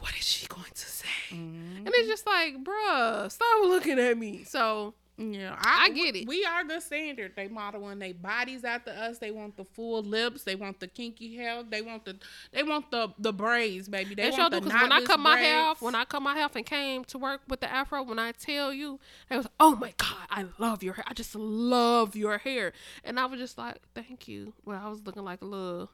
what 0.00 0.14
is 0.18 0.24
she 0.24 0.46
going 0.46 0.70
to 0.74 0.86
say? 0.86 1.06
Mm-hmm. 1.30 1.86
And 1.86 1.88
it's 1.88 2.08
just 2.08 2.26
like, 2.26 2.62
bruh, 2.62 3.30
stop 3.30 3.62
looking 3.62 3.98
at 3.98 4.18
me. 4.18 4.44
So 4.44 4.94
Yeah, 5.20 5.56
I 5.58 5.90
get 5.90 6.14
it. 6.14 6.28
We 6.28 6.44
are 6.44 6.64
the 6.64 6.78
standard. 6.80 7.32
They 7.34 7.48
modeling 7.48 7.98
their 7.98 8.14
bodies 8.14 8.64
after 8.64 8.92
us. 8.92 9.18
They 9.18 9.32
want 9.32 9.56
the 9.56 9.64
full 9.64 10.02
lips. 10.04 10.44
They 10.44 10.54
want 10.54 10.78
the 10.78 10.86
kinky 10.86 11.34
hair. 11.34 11.64
They 11.68 11.82
want 11.82 12.04
the 12.04 12.16
they 12.52 12.62
want 12.62 12.92
the 12.92 13.12
the 13.18 13.32
braids, 13.32 13.88
baby. 13.88 14.14
They 14.14 14.30
They 14.30 14.38
want 14.38 14.52
the 14.52 14.60
because 14.60 14.80
when 14.80 14.92
I 14.92 15.00
cut 15.00 15.18
my 15.18 15.36
hair 15.38 15.60
off, 15.60 15.82
when 15.82 15.96
I 15.96 16.04
cut 16.04 16.22
my 16.22 16.34
hair 16.34 16.44
off 16.44 16.54
and 16.54 16.64
came 16.64 17.04
to 17.06 17.18
work 17.18 17.40
with 17.48 17.58
the 17.60 17.68
afro, 17.70 18.04
when 18.04 18.20
I 18.20 18.30
tell 18.30 18.72
you, 18.72 19.00
they 19.28 19.36
was, 19.36 19.48
oh 19.58 19.74
my 19.74 19.92
god, 19.96 20.26
I 20.30 20.46
love 20.58 20.84
your 20.84 20.94
hair. 20.94 21.04
I 21.08 21.14
just 21.14 21.34
love 21.34 22.14
your 22.14 22.38
hair, 22.38 22.72
and 23.02 23.18
I 23.18 23.26
was 23.26 23.40
just 23.40 23.58
like, 23.58 23.78
thank 23.96 24.28
you. 24.28 24.52
Well, 24.64 24.80
I 24.80 24.88
was 24.88 25.02
looking 25.04 25.24
like 25.24 25.42
a 25.42 25.46
little, 25.46 25.90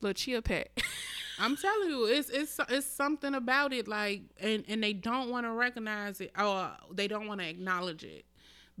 little 0.00 0.14
chia 0.14 0.42
pet. 0.42 0.70
I'm 1.40 1.56
telling 1.56 1.88
you, 1.88 2.04
it's 2.04 2.28
it's 2.30 2.60
it's 2.68 2.86
something 2.86 3.34
about 3.34 3.72
it, 3.72 3.88
like, 3.88 4.22
and 4.40 4.62
and 4.68 4.80
they 4.80 4.92
don't 4.92 5.30
want 5.30 5.46
to 5.46 5.50
recognize 5.50 6.20
it, 6.20 6.30
or 6.38 6.70
they 6.92 7.08
don't 7.08 7.26
want 7.26 7.40
to 7.40 7.48
acknowledge 7.48 8.04
it, 8.04 8.26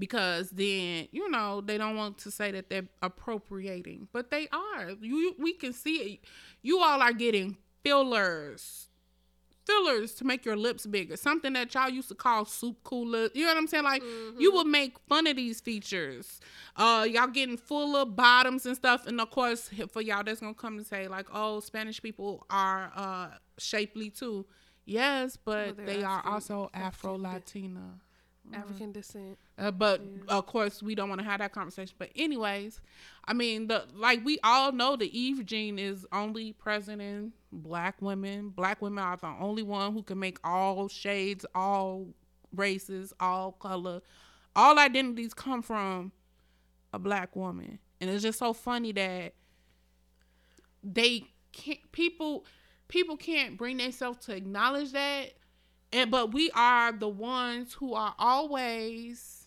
because 0.00 0.50
then 0.50 1.06
you 1.12 1.30
know 1.30 1.60
they 1.60 1.78
don't 1.78 1.94
want 1.94 2.18
to 2.18 2.30
say 2.30 2.50
that 2.50 2.68
they're 2.68 2.88
appropriating, 3.02 4.08
but 4.12 4.30
they 4.30 4.48
are. 4.50 4.90
You 5.00 5.36
we 5.38 5.52
can 5.52 5.72
see 5.72 5.96
it. 5.96 6.20
You 6.62 6.80
all 6.80 7.00
are 7.00 7.12
getting 7.12 7.58
fillers, 7.84 8.88
fillers 9.66 10.14
to 10.14 10.24
make 10.24 10.44
your 10.44 10.56
lips 10.56 10.86
bigger. 10.86 11.16
Something 11.16 11.52
that 11.52 11.72
y'all 11.74 11.90
used 11.90 12.08
to 12.08 12.14
call 12.14 12.46
soup 12.46 12.82
cooler. 12.82 13.28
You 13.34 13.44
know 13.44 13.52
what 13.52 13.58
I'm 13.58 13.66
saying? 13.66 13.84
Like 13.84 14.02
you 14.38 14.50
will 14.50 14.64
make 14.64 14.98
fun 15.08 15.26
of 15.26 15.36
these 15.36 15.60
features. 15.60 16.40
Uh, 16.76 17.06
y'all 17.08 17.28
getting 17.28 17.58
fuller 17.58 18.06
bottoms 18.06 18.64
and 18.66 18.74
stuff, 18.74 19.06
and 19.06 19.20
of 19.20 19.30
course 19.30 19.70
for 19.92 20.00
y'all 20.00 20.24
that's 20.24 20.40
gonna 20.40 20.54
come 20.54 20.78
and 20.78 20.86
say 20.86 21.08
like, 21.08 21.26
oh, 21.32 21.60
Spanish 21.60 22.00
people 22.02 22.46
are 22.48 22.90
uh 22.96 23.28
shapely 23.58 24.08
too. 24.10 24.46
Yes, 24.86 25.36
but 25.36 25.76
they're 25.76 25.86
they 25.86 26.02
are 26.02 26.22
also 26.24 26.70
Afro 26.72 27.16
Latina. 27.18 28.00
African 28.54 28.92
descent. 28.92 29.38
Uh, 29.58 29.70
but 29.70 30.00
of 30.28 30.46
course, 30.46 30.82
we 30.82 30.94
don't 30.94 31.08
want 31.08 31.20
to 31.20 31.24
have 31.24 31.40
that 31.40 31.52
conversation. 31.52 31.94
But 31.98 32.10
anyways, 32.16 32.80
I 33.24 33.32
mean, 33.32 33.68
the 33.68 33.84
like 33.94 34.24
we 34.24 34.38
all 34.42 34.72
know 34.72 34.96
the 34.96 35.18
Eve 35.18 35.44
gene 35.46 35.78
is 35.78 36.06
only 36.12 36.52
present 36.52 37.00
in 37.00 37.32
black 37.52 38.00
women. 38.00 38.50
Black 38.50 38.80
women 38.82 39.02
are 39.02 39.16
the 39.16 39.34
only 39.40 39.62
one 39.62 39.92
who 39.92 40.02
can 40.02 40.18
make 40.18 40.38
all 40.44 40.88
shades, 40.88 41.44
all 41.54 42.08
races, 42.54 43.12
all 43.20 43.52
color, 43.52 44.00
all 44.56 44.78
identities 44.78 45.34
come 45.34 45.62
from 45.62 46.12
a 46.92 46.98
black 46.98 47.36
woman. 47.36 47.78
And 48.00 48.10
it's 48.10 48.22
just 48.22 48.38
so 48.38 48.52
funny 48.52 48.92
that 48.92 49.34
they 50.82 51.24
can't 51.52 51.80
people 51.92 52.44
people 52.88 53.16
can't 53.16 53.56
bring 53.56 53.76
themselves 53.76 54.24
to 54.26 54.34
acknowledge 54.34 54.92
that 54.92 55.32
and 55.92 56.10
but 56.10 56.32
we 56.32 56.50
are 56.54 56.92
the 56.92 57.08
ones 57.08 57.74
who 57.74 57.94
are 57.94 58.14
always 58.18 59.46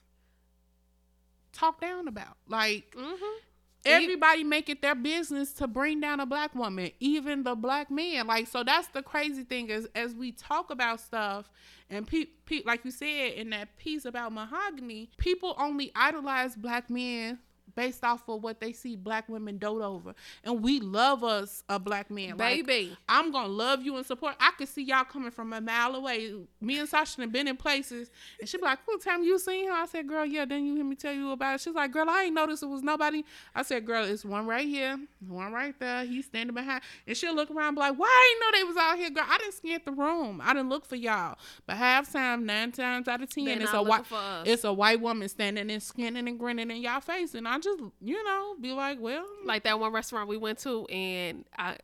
talked 1.51 1.81
down 1.81 2.07
about 2.07 2.37
like 2.47 2.95
Mm-hmm. 2.97 3.37
everybody 3.85 4.43
make 4.43 4.69
it 4.69 4.81
their 4.81 4.95
business 4.95 5.53
to 5.53 5.67
bring 5.67 5.99
down 5.99 6.19
a 6.19 6.25
black 6.25 6.55
woman 6.55 6.89
even 6.99 7.43
the 7.43 7.53
black 7.55 7.91
man 7.91 8.25
like 8.27 8.47
so 8.47 8.63
that's 8.63 8.87
the 8.89 9.01
crazy 9.03 9.43
thing 9.43 9.69
is 9.69 9.87
as 9.93 10.15
we 10.15 10.31
talk 10.31 10.71
about 10.71 10.99
stuff 10.99 11.49
and 11.89 12.07
pe- 12.07 12.25
pe- 12.45 12.63
like 12.65 12.83
you 12.85 12.91
said 12.91 13.33
in 13.33 13.49
that 13.51 13.75
piece 13.77 14.05
about 14.05 14.31
mahogany 14.31 15.09
people 15.17 15.53
only 15.59 15.91
idolize 15.95 16.55
black 16.55 16.89
men 16.89 17.37
based 17.75 18.03
off 18.03 18.27
of 18.27 18.41
what 18.43 18.59
they 18.59 18.73
see 18.73 18.95
black 18.95 19.27
women 19.29 19.57
dote 19.57 19.81
over 19.81 20.13
and 20.43 20.61
we 20.63 20.79
love 20.79 21.23
us 21.23 21.63
a 21.69 21.79
black 21.79 22.09
man 22.11 22.37
Like, 22.37 22.65
Baby. 22.65 22.97
I'm 23.09 23.31
gonna 23.31 23.47
love 23.47 23.81
you 23.83 23.95
and 23.97 24.05
support. 24.05 24.35
I 24.39 24.51
could 24.57 24.67
see 24.67 24.83
y'all 24.83 25.03
coming 25.03 25.31
from 25.31 25.53
a 25.53 25.61
mile 25.61 25.95
away. 25.95 26.33
Me 26.61 26.79
and 26.79 26.87
Sasha 26.87 27.21
have 27.21 27.31
been 27.31 27.47
in 27.47 27.57
places, 27.57 28.09
and 28.39 28.47
she 28.47 28.57
be 28.57 28.63
like, 28.63 28.79
"Cool 28.85 28.97
time 28.97 29.23
you 29.23 29.37
seen 29.39 29.67
her?" 29.67 29.73
I 29.73 29.85
said, 29.85 30.07
"Girl, 30.07 30.25
yeah." 30.25 30.45
Then 30.45 30.65
you 30.65 30.75
hear 30.75 30.83
me 30.85 30.95
tell 30.95 31.13
you 31.13 31.31
about 31.31 31.55
it. 31.55 31.61
She's 31.61 31.73
like, 31.73 31.91
"Girl, 31.91 32.09
I 32.09 32.23
ain't 32.23 32.33
noticed 32.33 32.63
it 32.63 32.67
was 32.67 32.83
nobody." 32.83 33.23
I 33.55 33.63
said, 33.63 33.85
"Girl, 33.85 34.03
it's 34.05 34.23
one 34.25 34.45
right 34.45 34.67
here, 34.67 34.97
one 35.27 35.51
right 35.51 35.77
there. 35.79 36.05
He's 36.05 36.25
standing 36.25 36.53
behind." 36.53 36.81
And 37.07 37.15
she'll 37.17 37.35
look 37.35 37.49
around, 37.51 37.69
and 37.69 37.75
be 37.77 37.79
like, 37.81 37.97
"Why 37.97 38.07
I 38.07 38.31
ain't 38.31 38.41
know 38.53 38.59
they 38.59 38.63
was 38.65 38.77
out 38.77 38.97
here, 38.97 39.09
girl? 39.09 39.25
I 39.27 39.37
didn't 39.37 39.53
scan 39.53 39.81
the 39.85 39.91
room. 39.91 40.41
I 40.43 40.53
didn't 40.53 40.69
look 40.69 40.85
for 40.85 40.95
y'all." 40.95 41.37
But 41.65 41.77
half 41.77 42.11
time, 42.11 42.45
nine 42.45 42.71
times 42.71 43.07
out 43.07 43.21
of 43.21 43.29
ten, 43.29 43.45
They 43.45 43.53
it's 43.53 43.73
a 43.73 43.81
white, 43.81 43.99
looking 43.99 44.03
for 44.05 44.15
us. 44.15 44.47
it's 44.47 44.63
a 44.63 44.73
white 44.73 44.99
woman 45.01 45.27
standing 45.29 45.69
and 45.71 45.81
skinning 45.81 46.27
and 46.27 46.37
grinning 46.39 46.69
in 46.71 46.77
y'all 46.77 46.99
face, 47.01 47.33
and 47.33 47.47
I 47.47 47.59
just, 47.63 47.81
you 48.01 48.23
know, 48.23 48.55
be 48.59 48.71
like, 48.73 48.99
"Well, 48.99 49.25
like 49.45 49.63
that 49.63 49.79
one 49.79 49.91
restaurant 49.93 50.27
we 50.29 50.37
went 50.37 50.59
to, 50.59 50.85
and 50.87 51.45
I, 51.57 51.77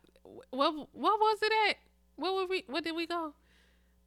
what 0.50 0.74
what 0.92 1.20
was 1.20 1.38
it 1.42 1.52
at? 1.68 1.76
What 2.16 2.34
were 2.34 2.46
we? 2.46 2.64
What 2.66 2.84
did 2.84 2.94
we 2.96 3.06
go? 3.06 3.34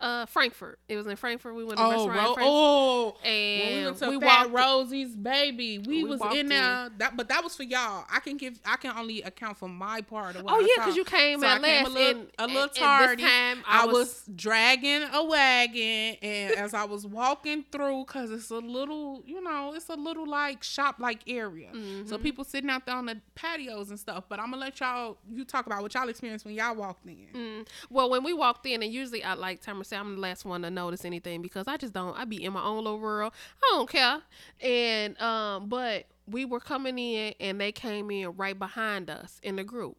Uh, 0.03 0.25
Frankfort. 0.25 0.79
It 0.89 0.97
was 0.97 1.07
in 1.07 1.15
Frankfort. 1.15 1.55
We 1.55 1.63
went 1.63 1.77
to 1.77 1.85
oh, 1.85 2.07
restaurant. 2.09 2.37
ro- 2.37 2.43
oh." 2.45 3.15
and 3.23 3.77
we 3.79 3.85
went 3.85 3.97
to 3.99 4.09
we 4.09 4.19
Fat. 4.19 4.51
Rosie's 4.51 5.15
baby, 5.15 5.79
we, 5.79 6.03
We 6.03 6.09
was 6.09 6.21
in 6.35 6.47
there. 6.47 6.89
That, 6.97 7.15
but 7.15 7.29
that 7.29 7.43
was 7.43 7.55
for 7.55 7.63
y'all. 7.63 8.05
I 8.11 8.19
can 8.19 8.35
give. 8.37 8.59
I 8.65 8.75
can 8.75 8.97
only 8.97 9.21
account 9.21 9.57
for 9.57 9.69
my 9.69 10.01
part 10.01 10.35
of 10.35 10.43
what 10.43 10.53
Oh 10.53 10.57
I 10.57 10.59
yeah, 10.59 10.83
because 10.83 10.97
you 10.97 11.05
came 11.05 11.39
So 11.39 11.47
I 11.47 11.55
at 11.55 11.63
came 11.63 11.83
last 11.83 11.91
a 11.91 11.93
little, 11.93 12.21
and 12.21 12.29
a 12.39 12.47
little 12.47 12.67
tardy. 12.69 13.23
This 13.23 13.31
time 13.31 13.63
I 13.67 13.85
was 13.85 14.23
dragging 14.35 15.03
a 15.13 15.23
wagon, 15.23 16.17
and 16.21 16.53
as 16.55 16.73
I 16.73 16.83
was 16.83 17.05
walking 17.07 17.63
through, 17.71 18.05
cause 18.05 18.29
it's 18.31 18.49
a 18.49 18.57
little, 18.59 19.23
you 19.25 19.41
know, 19.41 19.73
it's 19.73 19.89
a 19.89 19.95
little 19.95 20.27
like 20.27 20.63
shop 20.63 20.95
like 20.99 21.21
area. 21.27 21.69
So 21.73 21.79
Mm-hmm. 21.79 22.23
people 22.23 22.43
sitting 22.43 22.69
out 22.69 22.85
there 22.85 22.95
on 22.95 23.05
the 23.05 23.19
patios 23.35 23.89
and 23.89 23.99
stuff. 23.99 24.25
But 24.29 24.39
I'm 24.39 24.47
gonna 24.51 24.57
let 24.57 24.79
y'all 24.79 25.17
you 25.31 25.45
talk 25.45 25.65
about 25.65 25.81
what 25.81 25.93
y'all 25.93 26.09
experienced 26.09 26.45
when 26.45 26.55
y'all 26.55 26.75
walked 26.75 27.05
in. 27.05 27.27
Mm, 27.33 27.67
well, 27.89 28.09
when 28.09 28.23
we 28.23 28.33
walked 28.33 28.65
in, 28.65 28.83
and 28.83 28.91
usually 28.91 29.23
I 29.23 29.33
like 29.35 29.61
Tamara 29.61 29.85
I'm 29.95 30.15
the 30.15 30.21
last 30.21 30.45
one 30.45 30.61
to 30.63 30.69
notice 30.69 31.05
anything 31.05 31.41
because 31.41 31.67
I 31.67 31.77
just 31.77 31.93
don't. 31.93 32.17
I 32.17 32.25
be 32.25 32.43
in 32.43 32.53
my 32.53 32.63
own 32.63 32.83
little 32.83 32.99
world. 32.99 33.33
I 33.61 33.75
don't 33.75 33.89
care. 33.89 34.21
And 34.61 35.19
um, 35.21 35.69
but 35.69 36.05
we 36.27 36.45
were 36.45 36.59
coming 36.59 36.97
in, 36.97 37.33
and 37.39 37.59
they 37.59 37.71
came 37.71 38.09
in 38.11 38.35
right 38.35 38.57
behind 38.57 39.09
us 39.09 39.39
in 39.43 39.55
the 39.55 39.63
group, 39.63 39.97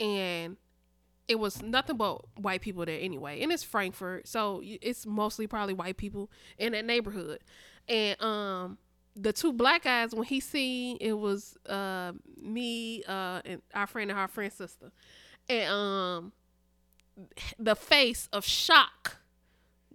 and 0.00 0.56
it 1.28 1.38
was 1.38 1.62
nothing 1.62 1.96
but 1.96 2.20
white 2.38 2.60
people 2.60 2.84
there 2.84 2.98
anyway. 3.00 3.42
And 3.42 3.52
it's 3.52 3.62
Frankfort, 3.62 4.28
so 4.28 4.62
it's 4.64 5.06
mostly 5.06 5.46
probably 5.46 5.74
white 5.74 5.96
people 5.96 6.30
in 6.58 6.72
that 6.72 6.84
neighborhood. 6.84 7.40
And 7.88 8.20
um, 8.22 8.78
the 9.16 9.32
two 9.32 9.52
black 9.52 9.84
guys 9.84 10.14
when 10.14 10.24
he 10.24 10.40
seen 10.40 10.98
it 11.00 11.14
was 11.14 11.56
uh 11.66 12.12
me 12.40 13.02
uh 13.08 13.40
and 13.44 13.62
our 13.74 13.86
friend 13.86 14.10
and 14.10 14.18
our 14.18 14.28
friend's 14.28 14.54
sister, 14.54 14.92
and 15.48 15.70
um 15.70 16.32
the 17.58 17.74
face 17.74 18.28
of 18.32 18.44
shock 18.44 19.16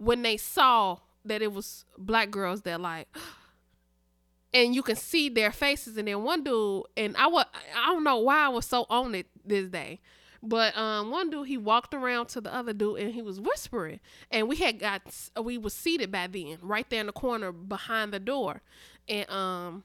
when 0.02 0.22
they 0.22 0.36
saw 0.36 0.98
that 1.24 1.42
it 1.42 1.52
was 1.52 1.84
black 1.96 2.30
girls 2.30 2.62
that 2.62 2.80
like 2.80 3.08
and 4.54 4.74
you 4.74 4.82
can 4.82 4.96
see 4.96 5.28
their 5.28 5.52
faces 5.52 5.96
and 5.96 6.08
then 6.08 6.22
one 6.24 6.42
dude 6.42 6.82
and 6.96 7.16
I 7.16 7.28
was 7.28 7.44
I 7.76 7.86
don't 7.86 8.04
know 8.04 8.18
why 8.18 8.44
I 8.44 8.48
was 8.48 8.66
so 8.66 8.86
on 8.90 9.14
it 9.14 9.26
this 9.44 9.68
day. 9.68 10.00
But 10.42 10.76
um 10.76 11.12
one 11.12 11.30
dude 11.30 11.46
he 11.46 11.56
walked 11.56 11.94
around 11.94 12.26
to 12.30 12.40
the 12.40 12.52
other 12.52 12.72
dude 12.72 12.98
and 12.98 13.14
he 13.14 13.22
was 13.22 13.40
whispering 13.40 14.00
and 14.30 14.48
we 14.48 14.56
had 14.56 14.80
got 14.80 15.02
we 15.40 15.56
was 15.56 15.72
seated 15.72 16.10
by 16.10 16.26
then 16.26 16.58
right 16.60 16.88
there 16.90 17.00
in 17.00 17.06
the 17.06 17.12
corner 17.12 17.52
behind 17.52 18.12
the 18.12 18.18
door 18.18 18.60
and 19.08 19.30
um 19.30 19.84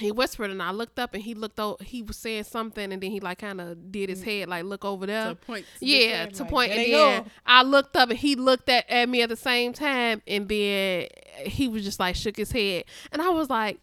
he 0.00 0.12
whispered 0.12 0.50
and 0.50 0.62
I 0.62 0.70
looked 0.70 0.98
up 0.98 1.14
and 1.14 1.22
he 1.22 1.34
looked 1.34 1.58
over 1.60 1.82
he 1.82 2.02
was 2.02 2.16
saying 2.16 2.44
something 2.44 2.92
and 2.92 3.02
then 3.02 3.10
he 3.10 3.20
like 3.20 3.38
kind 3.38 3.60
of 3.60 3.90
did 3.90 4.08
his 4.08 4.22
mm. 4.22 4.24
head 4.24 4.48
like 4.48 4.64
look 4.64 4.84
over 4.84 5.06
there 5.06 5.28
To 5.28 5.34
point. 5.34 5.66
to 5.78 5.86
yeah, 5.86 6.26
to 6.26 6.42
like, 6.42 6.50
point. 6.50 6.70
And 6.72 6.80
then 6.80 7.22
go. 7.22 7.30
I 7.46 7.62
looked 7.62 7.96
up 7.96 8.10
and 8.10 8.18
he 8.18 8.34
looked 8.34 8.68
at, 8.68 8.88
at 8.88 9.08
me 9.08 9.22
at 9.22 9.28
the 9.28 9.36
same 9.36 9.72
time, 9.72 10.22
and 10.26 10.48
then 10.48 11.08
he 11.44 11.68
was 11.68 11.84
just 11.84 12.00
like 12.00 12.16
shook 12.16 12.36
his 12.36 12.52
head, 12.52 12.84
and 13.12 13.22
I 13.22 13.30
was 13.30 13.50
like. 13.50 13.80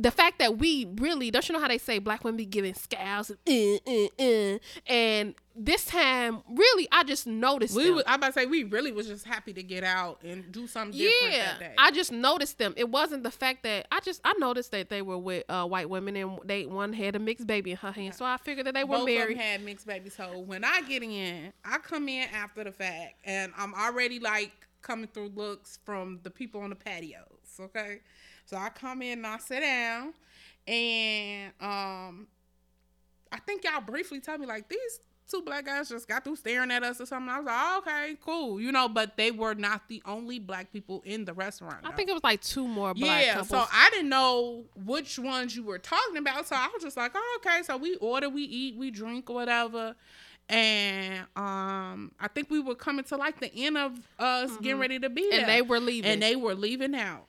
The 0.00 0.10
fact 0.10 0.38
that 0.38 0.58
we 0.58 0.86
really 0.96 1.30
don't 1.30 1.48
you 1.48 1.52
know 1.52 1.60
how 1.60 1.68
they 1.68 1.78
say 1.78 1.98
black 1.98 2.24
women 2.24 2.36
be 2.36 2.46
giving 2.46 2.74
scowls 2.74 3.30
and 3.46 3.80
uh, 3.86 3.90
uh, 3.90 4.54
uh, 4.54 4.58
and 4.86 5.34
this 5.56 5.86
time 5.86 6.42
really 6.48 6.86
I 6.92 7.02
just 7.02 7.26
noticed 7.26 7.74
We 7.74 7.86
them. 7.86 7.96
was, 7.96 8.04
I 8.06 8.14
about 8.14 8.28
to 8.28 8.32
say 8.34 8.46
we 8.46 8.62
really 8.62 8.92
was 8.92 9.08
just 9.08 9.26
happy 9.26 9.52
to 9.54 9.62
get 9.62 9.82
out 9.82 10.20
and 10.22 10.52
do 10.52 10.66
something 10.68 10.96
different 10.96 11.34
yeah 11.34 11.46
that 11.46 11.58
day. 11.60 11.74
I 11.76 11.90
just 11.90 12.12
noticed 12.12 12.58
them 12.58 12.74
it 12.76 12.88
wasn't 12.88 13.24
the 13.24 13.30
fact 13.30 13.64
that 13.64 13.88
I 13.90 14.00
just 14.00 14.20
I 14.24 14.34
noticed 14.38 14.70
that 14.70 14.88
they 14.88 15.02
were 15.02 15.18
with 15.18 15.44
uh, 15.48 15.66
white 15.66 15.90
women 15.90 16.14
and 16.16 16.38
they 16.44 16.66
one 16.66 16.92
had 16.92 17.16
a 17.16 17.18
mixed 17.18 17.46
baby 17.46 17.72
in 17.72 17.76
her 17.78 17.90
hand 17.92 18.14
so 18.14 18.24
I 18.24 18.36
figured 18.36 18.66
that 18.66 18.74
they 18.74 18.84
were 18.84 18.98
Both 18.98 19.06
married 19.06 19.36
had 19.38 19.64
mixed 19.64 19.86
babies. 19.86 20.14
So 20.14 20.38
when 20.38 20.64
I 20.64 20.82
get 20.82 21.02
in, 21.02 21.52
I 21.64 21.78
come 21.78 22.08
in 22.08 22.28
after 22.32 22.64
the 22.64 22.72
fact, 22.72 23.14
and 23.24 23.52
I'm 23.56 23.74
already 23.74 24.20
like 24.20 24.52
coming 24.82 25.08
through 25.08 25.32
looks 25.34 25.78
from 25.84 26.20
the 26.22 26.30
people 26.30 26.60
on 26.60 26.70
the 26.70 26.76
patios. 26.76 27.24
Okay, 27.60 28.00
so 28.48 28.56
I 28.56 28.70
come 28.70 29.02
in 29.02 29.18
and 29.18 29.26
I 29.26 29.38
sit 29.38 29.60
down, 29.60 30.14
and 30.66 31.52
um, 31.60 32.26
I 33.30 33.38
think 33.46 33.64
y'all 33.64 33.80
briefly 33.80 34.20
tell 34.20 34.38
me 34.38 34.46
like 34.46 34.68
these 34.68 35.00
two 35.30 35.42
black 35.42 35.66
guys 35.66 35.90
just 35.90 36.08
got 36.08 36.24
through 36.24 36.36
staring 36.36 36.70
at 36.70 36.82
us 36.82 37.00
or 37.02 37.04
something. 37.06 37.28
I 37.28 37.36
was 37.38 37.46
like, 37.46 37.56
oh, 37.58 37.78
okay, 37.86 38.16
cool, 38.24 38.58
you 38.60 38.72
know. 38.72 38.88
But 38.88 39.18
they 39.18 39.30
were 39.30 39.54
not 39.54 39.86
the 39.88 40.02
only 40.06 40.38
black 40.38 40.72
people 40.72 41.02
in 41.04 41.26
the 41.26 41.34
restaurant. 41.34 41.80
I 41.84 41.90
though. 41.90 41.96
think 41.96 42.08
it 42.08 42.14
was 42.14 42.24
like 42.24 42.40
two 42.40 42.66
more 42.66 42.94
black 42.94 43.26
Yeah, 43.26 43.32
couples 43.34 43.48
so 43.50 43.64
I 43.70 43.90
didn't 43.90 44.08
know 44.08 44.64
which 44.86 45.18
ones 45.18 45.54
you 45.54 45.62
were 45.64 45.78
talking 45.78 46.16
about. 46.16 46.46
So 46.48 46.56
I 46.56 46.70
was 46.72 46.82
just 46.82 46.96
like, 46.96 47.12
oh, 47.14 47.40
okay. 47.44 47.62
So 47.64 47.76
we 47.76 47.96
order, 47.96 48.30
we 48.30 48.44
eat, 48.44 48.76
we 48.76 48.90
drink, 48.90 49.28
whatever. 49.28 49.94
and 50.48 51.26
um 51.36 52.12
I 52.18 52.28
think 52.34 52.48
we 52.50 52.60
were 52.60 52.74
coming 52.74 53.04
to 53.04 53.16
like 53.16 53.38
the 53.40 53.54
end 53.54 53.76
of 53.76 53.92
us 54.18 54.56
getting 54.62 54.80
ready 54.80 54.98
to 54.98 55.10
be 55.10 55.28
there. 55.30 55.40
And 55.40 55.48
they 55.48 55.60
were 55.60 55.80
leaving. 55.80 56.10
and 56.10 56.22
they 56.22 56.36
were 56.36 56.54
leaving 56.54 56.94
out. 56.94 57.26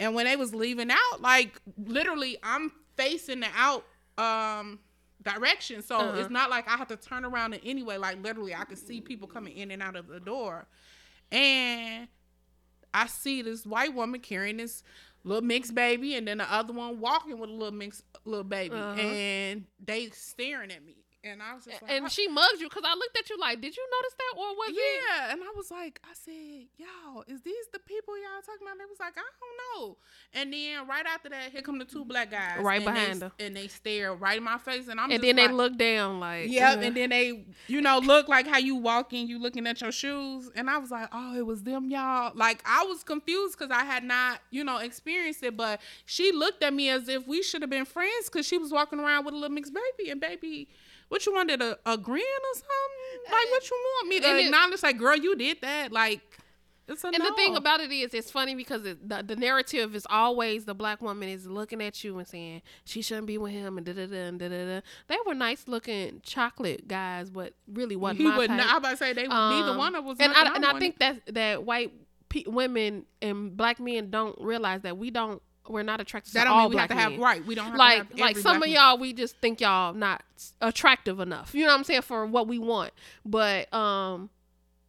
And 0.00 0.14
when 0.14 0.26
they 0.26 0.36
was 0.36 0.54
leaving 0.54 0.90
out, 0.90 1.20
like 1.20 1.60
literally, 1.76 2.36
I'm 2.42 2.72
facing 2.96 3.40
the 3.40 3.48
out 3.54 3.84
um 4.18 4.80
direction, 5.22 5.82
so 5.82 5.96
Uh-huh. 5.98 6.18
it's 6.18 6.30
not 6.30 6.50
like 6.50 6.66
I 6.68 6.76
have 6.76 6.88
to 6.88 6.96
turn 6.96 7.24
around 7.24 7.54
in 7.54 7.60
any 7.64 7.82
way. 7.82 7.96
Like 7.96 8.22
literally, 8.22 8.54
I 8.54 8.64
could 8.64 8.78
see 8.78 9.00
people 9.00 9.28
coming 9.28 9.56
in 9.56 9.70
and 9.70 9.80
out 9.82 9.94
of 9.96 10.08
the 10.08 10.18
door, 10.20 10.66
and 11.30 12.08
I 12.92 13.06
see 13.06 13.40
this 13.42 13.64
white 13.64 13.94
woman 13.94 14.20
carrying 14.20 14.56
this 14.56 14.82
little 15.24 15.42
mixed 15.42 15.74
baby, 15.74 16.16
and 16.16 16.26
then 16.26 16.38
the 16.38 16.52
other 16.52 16.72
one 16.72 16.98
walking 16.98 17.38
with 17.38 17.48
a 17.48 17.52
little 17.52 17.70
mixed 17.72 18.02
little 18.24 18.42
baby, 18.44 18.74
Uh-huh. 18.74 19.00
and 19.00 19.64
they 19.78 20.10
staring 20.10 20.72
at 20.72 20.84
me, 20.84 21.01
and 21.24 21.42
I 21.42 21.54
was 21.54 21.64
just 21.64 21.80
like, 21.82 21.90
and 21.90 22.04
"Huh?" 22.04 22.08
she 22.08 22.26
mugged 22.28 22.60
you 22.60 22.68
because 22.68 22.82
I 22.86 22.94
looked 22.94 23.16
at 23.18 23.30
you 23.30 23.38
like, 23.38 23.60
did 23.60 23.76
you 23.76 23.86
notice 23.90 24.14
that 24.18 24.38
or 24.40 24.56
was 24.56 24.70
it? 24.70 24.76
Yeah, 25.08 25.32
and 25.32 25.40
I 25.42 25.52
was 25.56 25.70
like, 25.70 26.00
I 26.04 26.14
said, 26.14 26.66
y'all, 26.78 27.22
is 27.28 27.42
these 27.42 27.66
the 27.72 27.78
people 27.78 28.14
y'all 28.18 28.42
talking 28.44 28.66
about? 28.66 28.78
They 28.78 28.84
was 28.86 28.98
like, 29.00 29.14
I 29.16 29.22
don't 29.22 29.88
know. 29.88 29.96
And 30.34 30.52
then 30.52 30.86
right 30.88 31.06
after 31.06 31.28
that, 31.28 31.52
here 31.52 31.62
come 31.62 31.78
the 31.78 31.84
two 31.84 32.04
black 32.04 32.30
guys, 32.30 32.58
Right 32.60 32.82
and 32.82 32.88
they- 32.88 33.00
behind 33.00 33.22
her. 33.22 33.32
and 33.38 33.56
they 33.56 33.68
stare 33.68 34.14
right 34.14 34.36
in 34.38 34.42
my 34.44 34.58
face, 34.58 34.88
and 34.88 34.98
I'm 35.00 35.10
And 35.10 35.22
then 35.22 35.36
they 35.36 35.48
look 35.48 35.76
down 35.78 36.18
like, 36.20 36.50
Yep, 36.50 36.78
uh, 36.78 36.80
and 36.80 36.96
then 36.96 37.10
they, 37.10 37.44
you 37.68 37.80
know, 37.80 37.98
look 37.98 38.28
like 38.28 38.46
how 38.46 38.58
you 38.58 38.74
walking, 38.76 39.28
you 39.28 39.38
looking 39.38 39.66
at 39.66 39.80
your 39.80 39.92
shoes, 39.92 40.50
and 40.56 40.68
I 40.68 40.78
was 40.78 40.90
like, 40.90 41.08
oh, 41.12 41.36
it 41.36 41.46
was 41.46 41.62
them, 41.62 41.90
y'all. 41.90 42.32
Like 42.34 42.62
I 42.66 42.84
was 42.84 43.02
confused 43.04 43.58
because 43.58 43.70
I 43.70 43.84
had 43.84 44.02
not, 44.04 44.40
you 44.50 44.64
know, 44.64 44.78
experienced 44.78 45.42
it, 45.42 45.56
but 45.56 45.80
she 46.04 46.32
looked 46.32 46.62
at 46.62 46.74
me 46.74 46.88
as 46.88 47.08
if 47.08 47.26
we 47.28 47.42
should 47.42 47.62
have 47.62 47.70
been 47.70 47.84
friends 47.84 48.24
because 48.26 48.46
she 48.46 48.58
was 48.58 48.72
walking 48.72 48.98
around 48.98 49.24
with 49.24 49.34
a 49.34 49.36
little 49.36 49.54
mixed 49.54 49.72
baby, 49.72 50.10
and 50.10 50.20
baby, 50.20 50.68
what 51.12 51.26
you 51.26 51.32
wanted 51.34 51.60
a, 51.60 51.76
a 51.86 51.96
grin 51.98 52.22
or 52.22 52.54
something? 52.54 53.32
Like 53.32 53.50
what 53.50 53.70
you 53.70 53.76
want 53.76 54.08
me 54.08 54.20
to 54.20 54.26
And 54.26 54.38
it- 54.38 54.44
acknowledge? 54.46 54.82
Like, 54.82 54.98
girl, 54.98 55.16
you 55.16 55.36
did 55.36 55.58
that. 55.60 55.92
Like, 55.92 56.20
it's 56.88 57.04
a 57.04 57.08
And 57.08 57.18
no. 57.20 57.28
the 57.30 57.36
thing 57.36 57.54
about 57.54 57.80
it 57.80 57.92
is, 57.92 58.12
it's 58.12 58.30
funny 58.30 58.54
because 58.56 58.84
it, 58.84 59.08
the, 59.08 59.22
the 59.22 59.36
narrative 59.36 59.94
is 59.94 60.04
always 60.10 60.64
the 60.64 60.74
black 60.74 61.00
woman 61.00 61.28
is 61.28 61.46
looking 61.46 61.80
at 61.82 62.02
you 62.02 62.18
and 62.18 62.26
saying 62.26 62.62
she 62.84 63.02
shouldn't 63.02 63.28
be 63.28 63.38
with 63.38 63.52
him 63.52 63.76
and 63.78 63.86
da 63.86 63.92
da 63.92 64.06
da 64.06 64.30
da 64.32 64.48
da. 64.48 64.80
They 65.06 65.16
were 65.26 65.34
nice 65.34 65.68
looking 65.68 66.20
chocolate 66.24 66.88
guys, 66.88 67.30
but 67.30 67.52
really 67.72 67.94
wasn't 67.94 68.20
he 68.20 68.26
would 68.26 68.48
type. 68.48 68.56
not. 68.56 68.74
I 68.74 68.78
about 68.78 68.90
to 68.92 68.96
say 68.96 69.12
they 69.12 69.28
neither 69.28 69.70
Um, 69.72 69.76
one 69.76 69.94
of 69.94 70.06
us. 70.08 70.16
and 70.18 70.32
I, 70.32 70.54
and 70.56 70.66
I 70.66 70.78
think 70.80 70.98
that 70.98 71.20
that 71.34 71.62
white 71.64 71.92
pe- 72.28 72.44
women 72.48 73.04
and 73.20 73.56
black 73.56 73.78
men 73.78 74.10
don't 74.10 74.36
realize 74.40 74.80
that 74.82 74.96
we 74.98 75.10
don't 75.12 75.40
we're 75.68 75.82
not 75.82 76.00
attracted 76.00 76.32
that 76.34 76.40
to 76.40 76.48
don't 76.48 76.56
all 76.56 76.62
mean 76.64 76.70
we 76.70 76.74
black 76.76 76.90
have 76.90 76.98
to 76.98 77.02
have 77.12 77.20
right. 77.20 77.46
We 77.46 77.54
don't 77.54 77.66
have 77.66 77.76
like 77.76 78.18
like 78.18 78.36
some 78.36 78.62
of 78.62 78.68
y'all 78.68 78.98
we 78.98 79.12
just 79.12 79.36
think 79.38 79.60
y'all 79.60 79.94
not 79.94 80.22
attractive 80.60 81.20
enough 81.20 81.54
you 81.54 81.62
know 81.64 81.68
what 81.72 81.78
i'm 81.78 81.84
saying 81.84 82.02
for 82.02 82.26
what 82.26 82.48
we 82.48 82.58
want 82.58 82.92
but 83.24 83.72
um 83.72 84.30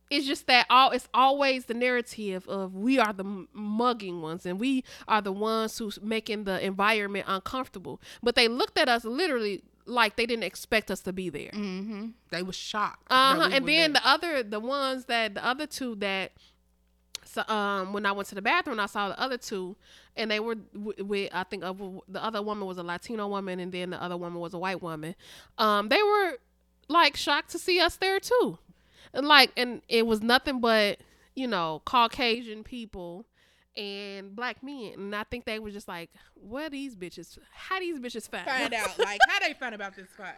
it's 0.09 0.25
just 0.27 0.47
that 0.47 0.65
all 0.69 0.91
it's 0.91 1.07
always 1.13 1.65
the 1.65 1.73
narrative 1.73 2.47
of 2.47 2.75
we 2.75 2.99
are 2.99 3.13
the 3.13 3.45
mugging 3.53 4.21
ones 4.21 4.45
and 4.45 4.59
we 4.59 4.83
are 5.07 5.21
the 5.21 5.31
ones 5.31 5.77
who's 5.77 5.99
making 6.01 6.43
the 6.43 6.63
environment 6.65 7.25
uncomfortable 7.27 8.01
but 8.21 8.35
they 8.35 8.47
looked 8.47 8.77
at 8.77 8.89
us 8.89 9.05
literally 9.05 9.63
like 9.85 10.15
they 10.15 10.25
didn't 10.25 10.43
expect 10.43 10.89
us 10.89 11.01
to 11.01 11.11
be 11.11 11.29
there 11.29 11.51
Mm-hmm. 11.51 12.07
They 12.31 12.41
was 12.41 12.55
shocked. 12.55 13.07
uh-huh. 13.11 13.49
And 13.51 13.65
were 13.65 13.71
then 13.71 13.93
there. 13.93 14.01
the 14.01 14.09
other, 14.09 14.43
the 14.43 14.59
ones 14.59 15.05
that 15.05 15.35
the 15.35 15.45
other 15.45 15.67
two 15.67 15.95
that, 15.95 16.31
so 17.33 17.43
um, 17.47 17.93
when 17.93 18.05
I 18.05 18.11
went 18.11 18.29
to 18.29 18.35
the 18.35 18.41
bathroom, 18.41 18.79
I 18.79 18.85
saw 18.85 19.09
the 19.09 19.19
other 19.19 19.37
two, 19.37 19.75
and 20.15 20.29
they 20.29 20.39
were 20.39 20.55
w- 20.55 21.03
with 21.03 21.29
I 21.33 21.43
think 21.43 21.63
of 21.63 21.79
the 22.07 22.23
other 22.23 22.41
woman 22.41 22.67
was 22.67 22.77
a 22.77 22.83
Latino 22.83 23.27
woman, 23.27 23.59
and 23.59 23.71
then 23.71 23.89
the 23.89 24.01
other 24.01 24.17
woman 24.17 24.39
was 24.39 24.53
a 24.53 24.59
white 24.59 24.81
woman. 24.83 25.15
Um, 25.57 25.89
they 25.89 26.01
were 26.03 26.33
like 26.87 27.15
shocked 27.15 27.49
to 27.51 27.59
see 27.59 27.79
us 27.79 27.95
there 27.95 28.19
too, 28.19 28.59
and 29.13 29.27
like, 29.27 29.51
and 29.57 29.81
it 29.89 30.05
was 30.05 30.21
nothing 30.21 30.59
but 30.59 30.99
you 31.35 31.47
know 31.47 31.81
Caucasian 31.85 32.63
people 32.63 33.25
and 33.75 34.35
black 34.35 34.61
men, 34.61 34.93
and 34.95 35.15
I 35.15 35.23
think 35.23 35.45
they 35.45 35.57
were 35.57 35.71
just 35.71 35.87
like, 35.87 36.11
"Where 36.35 36.69
these 36.69 36.95
bitches? 36.95 37.39
How 37.51 37.79
these 37.79 37.99
bitches 37.99 38.29
find, 38.29 38.45
find 38.45 38.73
out 38.75 38.99
like 38.99 39.19
how 39.27 39.39
they 39.39 39.53
found 39.55 39.73
about 39.73 39.95
this 39.95 40.09
fight. 40.15 40.35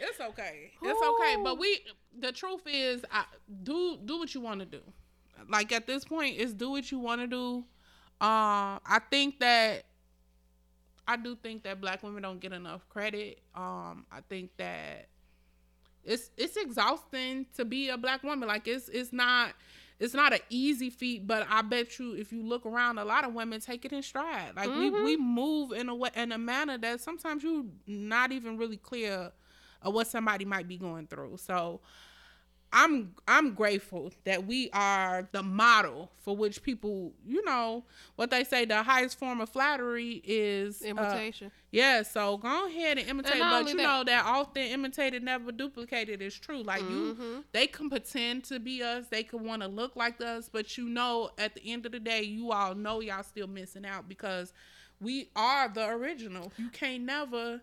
It's 0.00 0.20
okay. 0.20 0.70
It's 0.80 1.02
okay. 1.02 1.42
But 1.42 1.58
we 1.58 1.80
the 2.18 2.30
truth 2.30 2.62
is 2.66 3.04
I 3.10 3.24
do 3.64 3.98
do 4.04 4.18
what 4.18 4.32
you 4.34 4.40
want 4.40 4.60
to 4.60 4.66
do. 4.66 4.80
Like 5.48 5.72
at 5.72 5.86
this 5.86 6.04
point 6.04 6.36
is 6.36 6.52
do 6.54 6.70
what 6.70 6.90
you 6.90 6.98
want 6.98 7.20
to 7.20 7.26
do. 7.26 7.56
Um 8.20 8.80
I 8.86 9.00
think 9.10 9.40
that 9.40 9.84
I 11.06 11.16
do 11.16 11.34
think 11.34 11.64
that 11.64 11.80
black 11.80 12.02
women 12.02 12.22
don't 12.22 12.40
get 12.40 12.52
enough 12.52 12.88
credit. 12.88 13.40
Um 13.54 14.06
I 14.10 14.20
think 14.28 14.50
that 14.58 15.08
it's 16.04 16.30
it's 16.36 16.56
exhausting 16.56 17.46
to 17.56 17.64
be 17.64 17.88
a 17.88 17.96
black 17.96 18.22
woman. 18.22 18.48
Like 18.48 18.66
it's 18.66 18.88
it's 18.88 19.12
not 19.12 19.54
it's 19.98 20.14
not 20.14 20.32
an 20.32 20.40
easy 20.50 20.90
feat, 20.90 21.26
but 21.28 21.46
I 21.48 21.62
bet 21.62 21.98
you 21.98 22.14
if 22.14 22.32
you 22.32 22.42
look 22.42 22.66
around, 22.66 22.98
a 22.98 23.04
lot 23.04 23.24
of 23.24 23.34
women 23.34 23.60
take 23.60 23.84
it 23.84 23.92
in 23.92 24.02
stride. 24.02 24.56
Like 24.56 24.68
we 24.68 24.90
we 24.90 25.16
move 25.16 25.72
in 25.72 25.88
a 25.88 25.94
way 25.94 26.10
in 26.16 26.32
a 26.32 26.38
manner 26.38 26.76
that 26.78 27.00
sometimes 27.00 27.44
you're 27.44 27.64
not 27.86 28.32
even 28.32 28.58
really 28.58 28.78
clear 28.78 29.30
of 29.80 29.94
what 29.94 30.06
somebody 30.08 30.44
might 30.44 30.66
be 30.66 30.76
going 30.76 31.06
through. 31.06 31.36
So 31.36 31.80
I'm 32.74 33.14
I'm 33.28 33.52
grateful 33.54 34.12
that 34.24 34.46
we 34.46 34.70
are 34.72 35.28
the 35.32 35.42
model 35.42 36.10
for 36.18 36.34
which 36.36 36.62
people, 36.62 37.12
you 37.26 37.44
know, 37.44 37.84
what 38.16 38.30
they 38.30 38.44
say 38.44 38.64
the 38.64 38.82
highest 38.82 39.18
form 39.18 39.40
of 39.42 39.50
flattery 39.50 40.22
is 40.24 40.80
uh, 40.82 40.86
imitation. 40.86 41.50
yeah, 41.70 42.02
so 42.02 42.38
go 42.38 42.66
ahead 42.66 42.96
and 42.98 43.08
imitate, 43.08 43.38
not 43.40 43.64
but 43.64 43.70
you 43.70 43.76
that- 43.76 43.82
know 43.82 44.04
that 44.04 44.24
often 44.24 44.62
imitated, 44.62 45.22
never 45.22 45.52
duplicated 45.52 46.22
is 46.22 46.34
true. 46.34 46.62
Like 46.62 46.80
you, 46.82 47.14
Mhm. 47.20 47.44
they 47.52 47.66
can 47.66 47.90
pretend 47.90 48.44
to 48.44 48.58
be 48.58 48.82
us, 48.82 49.06
they 49.08 49.22
can 49.22 49.44
want 49.44 49.60
to 49.62 49.68
look 49.68 49.94
like 49.96 50.20
us, 50.22 50.48
but 50.50 50.78
you 50.78 50.88
know, 50.88 51.30
at 51.38 51.54
the 51.54 51.62
end 51.70 51.84
of 51.84 51.92
the 51.92 52.00
day, 52.00 52.22
you 52.22 52.52
all 52.52 52.74
know 52.74 53.00
y'all 53.00 53.22
still 53.22 53.48
missing 53.48 53.84
out 53.84 54.08
because 54.08 54.52
we 55.00 55.28
are 55.36 55.68
the 55.68 55.88
original. 55.88 56.52
You 56.56 56.68
can't 56.70 57.02
never, 57.02 57.60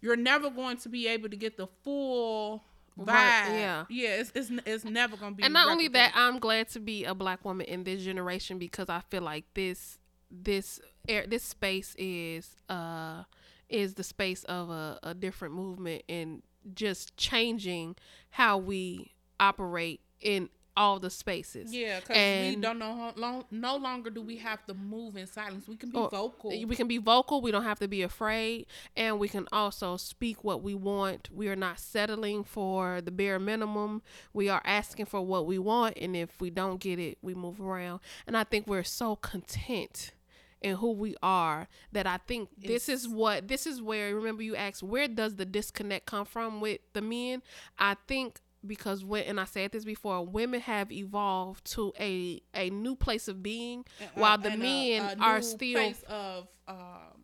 you're 0.00 0.16
never 0.16 0.48
going 0.50 0.78
to 0.78 0.88
be 0.88 1.06
able 1.06 1.28
to 1.28 1.36
get 1.36 1.56
the 1.58 1.66
full 1.84 2.64
vibe. 2.98 3.06
Right, 3.06 3.48
yeah. 3.52 3.84
yeah, 3.88 4.08
it's 4.16 4.32
it's, 4.34 4.50
it's 4.66 4.84
never 4.84 5.16
gonna 5.16 5.34
be. 5.34 5.42
and 5.42 5.52
not 5.52 5.68
only 5.68 5.88
that 5.88 6.12
i'm 6.14 6.38
glad 6.38 6.68
to 6.70 6.80
be 6.80 7.04
a 7.04 7.14
black 7.14 7.44
woman 7.44 7.66
in 7.66 7.84
this 7.84 8.02
generation 8.02 8.58
because 8.58 8.88
i 8.88 9.00
feel 9.08 9.22
like 9.22 9.44
this 9.54 9.98
this 10.30 10.80
air 11.08 11.24
this 11.26 11.42
space 11.42 11.94
is 11.98 12.56
uh 12.68 13.22
is 13.68 13.94
the 13.94 14.02
space 14.02 14.44
of 14.44 14.70
a, 14.70 14.98
a 15.02 15.14
different 15.14 15.54
movement 15.54 16.02
and 16.08 16.42
just 16.74 17.16
changing 17.16 17.96
how 18.30 18.58
we 18.58 19.12
operate 19.40 20.00
in 20.20 20.48
all 20.78 20.98
the 21.00 21.10
spaces. 21.10 21.74
Yeah, 21.74 22.00
because 22.00 22.16
we 22.54 22.56
don't 22.60 22.78
know 22.78 22.94
how 22.96 23.12
long. 23.16 23.44
No 23.50 23.76
longer 23.76 24.10
do 24.10 24.22
we 24.22 24.36
have 24.36 24.64
to 24.66 24.74
move 24.74 25.16
in 25.16 25.26
silence. 25.26 25.66
We 25.68 25.76
can 25.76 25.90
be 25.90 25.98
Or- 25.98 26.08
vocal. 26.08 26.50
we 26.50 26.76
can 26.76 26.86
be 26.88 26.98
vocal. 26.98 27.40
We 27.42 27.50
don't 27.50 27.64
have 27.64 27.80
to 27.80 27.88
be 27.88 28.02
afraid. 28.02 28.66
And 28.96 29.18
we 29.18 29.28
can 29.28 29.46
also 29.52 29.96
speak 29.96 30.44
what 30.44 30.62
we 30.62 30.74
want. 30.74 31.30
We 31.32 31.48
are 31.48 31.56
not 31.56 31.80
settling 31.80 32.44
for 32.44 33.00
the 33.00 33.10
bare 33.10 33.38
minimum. 33.38 34.02
We 34.32 34.48
are 34.48 34.62
asking 34.64 35.06
for 35.06 35.20
what 35.20 35.46
we 35.46 35.58
want. 35.58 35.98
And 36.00 36.16
if 36.16 36.40
we 36.40 36.50
don't 36.50 36.80
get 36.80 36.98
it 36.98 37.18
we 37.20 37.34
move 37.34 37.60
around. 37.60 38.00
And 38.26 38.36
i 38.36 38.44
think 38.44 38.66
we're 38.66 38.84
so 38.84 39.16
content 39.16 40.12
in 40.60 40.76
who 40.76 40.90
we 40.90 41.14
are 41.22 41.68
that 41.92 42.06
i 42.06 42.16
think 42.16 42.48
this 42.58 42.88
is 42.88 43.06
what 43.08 43.46
this 43.46 43.66
is 43.66 43.80
where 43.80 44.14
remember 44.14 44.42
you 44.42 44.56
asked 44.56 44.82
where 44.82 45.06
does 45.06 45.36
the 45.36 45.44
disconnect 45.44 46.06
come 46.06 46.24
from 46.24 46.60
with 46.60 46.80
the 46.94 47.00
men? 47.00 47.42
I 47.78 47.96
think 48.08 48.40
because 48.66 49.04
when 49.04 49.24
and 49.24 49.40
I 49.40 49.44
said 49.44 49.72
this 49.72 49.84
before, 49.84 50.24
women 50.26 50.60
have 50.60 50.90
evolved 50.92 51.64
to 51.72 51.92
a 51.98 52.42
a 52.54 52.70
new 52.70 52.96
place 52.96 53.28
of 53.28 53.42
being, 53.42 53.84
Uh, 54.00 54.04
while 54.14 54.38
the 54.38 54.50
and 54.50 54.62
a- 54.62 54.64
men 54.64 55.20
a 55.20 55.22
are 55.22 55.42
still 55.42 55.74
place 55.74 56.02
of 56.08 56.48
um, 56.66 57.22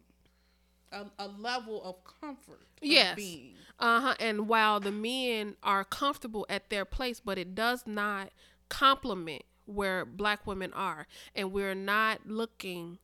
a, 0.93 1.06
a 1.19 1.28
level 1.28 1.82
of 1.82 1.97
comfort. 2.20 2.66
Yes. 2.81 3.19
Uh 3.78 4.01
huh. 4.01 4.15
And 4.20 4.47
while 4.48 4.78
the 4.81 4.93
men 4.93 5.56
are 5.62 5.85
comfortable 5.85 6.47
at 6.48 6.70
their 6.70 6.85
place, 6.85 7.20
but 7.20 7.39
it 7.39 7.55
does 7.55 7.85
not 7.86 8.31
complement 8.69 9.43
where 9.66 10.05
black 10.05 10.47
women 10.47 10.73
are, 10.74 11.06
and 11.35 11.51
we're 11.52 11.74
not 11.74 12.27
looking 12.27 12.98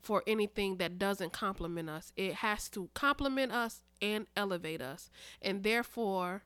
for 0.00 0.22
anything 0.26 0.76
that 0.78 0.98
doesn't 0.98 1.32
complement 1.32 1.90
us. 1.90 2.12
It 2.16 2.36
has 2.36 2.68
to 2.70 2.88
complement 2.94 3.52
us 3.52 3.82
and 4.00 4.26
elevate 4.36 4.80
us, 4.80 5.10
and 5.42 5.62
therefore 5.62 6.44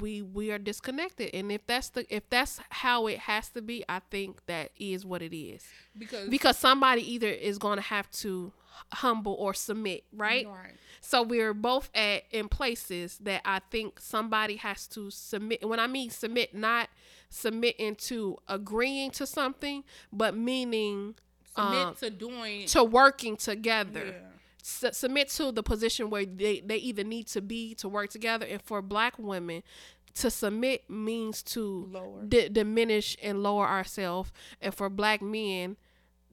we 0.00 0.22
we 0.22 0.50
are 0.50 0.58
disconnected. 0.58 1.30
And 1.34 1.50
if 1.52 1.66
that's 1.66 1.90
the 1.90 2.06
if 2.14 2.28
that's 2.30 2.60
how 2.70 3.06
it 3.06 3.18
has 3.20 3.48
to 3.50 3.62
be, 3.62 3.84
I 3.88 4.00
think 4.10 4.44
that 4.46 4.70
is 4.78 5.04
what 5.04 5.22
it 5.22 5.36
is. 5.36 5.64
because 5.96 6.28
Because 6.28 6.56
somebody 6.56 7.10
either 7.12 7.28
is 7.28 7.58
going 7.58 7.76
to 7.76 7.82
have 7.82 8.10
to 8.12 8.52
humble 8.92 9.34
or 9.34 9.54
submit, 9.54 10.04
right? 10.12 10.46
Right. 10.46 10.74
So 11.00 11.22
we're 11.22 11.54
both 11.54 11.90
at 11.94 12.24
in 12.30 12.48
places 12.48 13.18
that 13.18 13.42
I 13.44 13.60
think 13.70 14.00
somebody 14.00 14.56
has 14.56 14.86
to 14.88 15.10
submit. 15.10 15.66
When 15.66 15.80
I 15.80 15.86
mean 15.86 16.10
submit, 16.10 16.54
not 16.54 16.88
submitting 17.28 17.96
to 17.96 18.38
agreeing 18.48 19.10
to 19.12 19.26
something, 19.26 19.84
but 20.12 20.36
meaning 20.36 21.14
Submit 21.56 21.86
um, 21.86 21.94
to 21.94 22.10
doing 22.10 22.66
to 22.66 22.84
working 22.84 23.36
together 23.36 24.04
yeah. 24.06 24.35
Su- 24.66 24.92
submit 24.92 25.28
to 25.28 25.52
the 25.52 25.62
position 25.62 26.10
where 26.10 26.26
they, 26.26 26.60
they 26.60 26.76
either 26.76 27.04
need 27.04 27.26
to 27.28 27.40
be 27.40 27.74
to 27.76 27.88
work 27.88 28.10
together 28.10 28.44
and 28.46 28.60
for 28.62 28.82
black 28.82 29.18
women 29.18 29.62
to 30.14 30.30
submit 30.30 30.88
means 30.90 31.42
to 31.42 31.88
Lower. 31.92 32.22
di- 32.24 32.48
diminish 32.48 33.16
and 33.22 33.42
lower 33.42 33.66
ourselves 33.66 34.32
and 34.60 34.74
for 34.74 34.88
black 34.90 35.22
men 35.22 35.76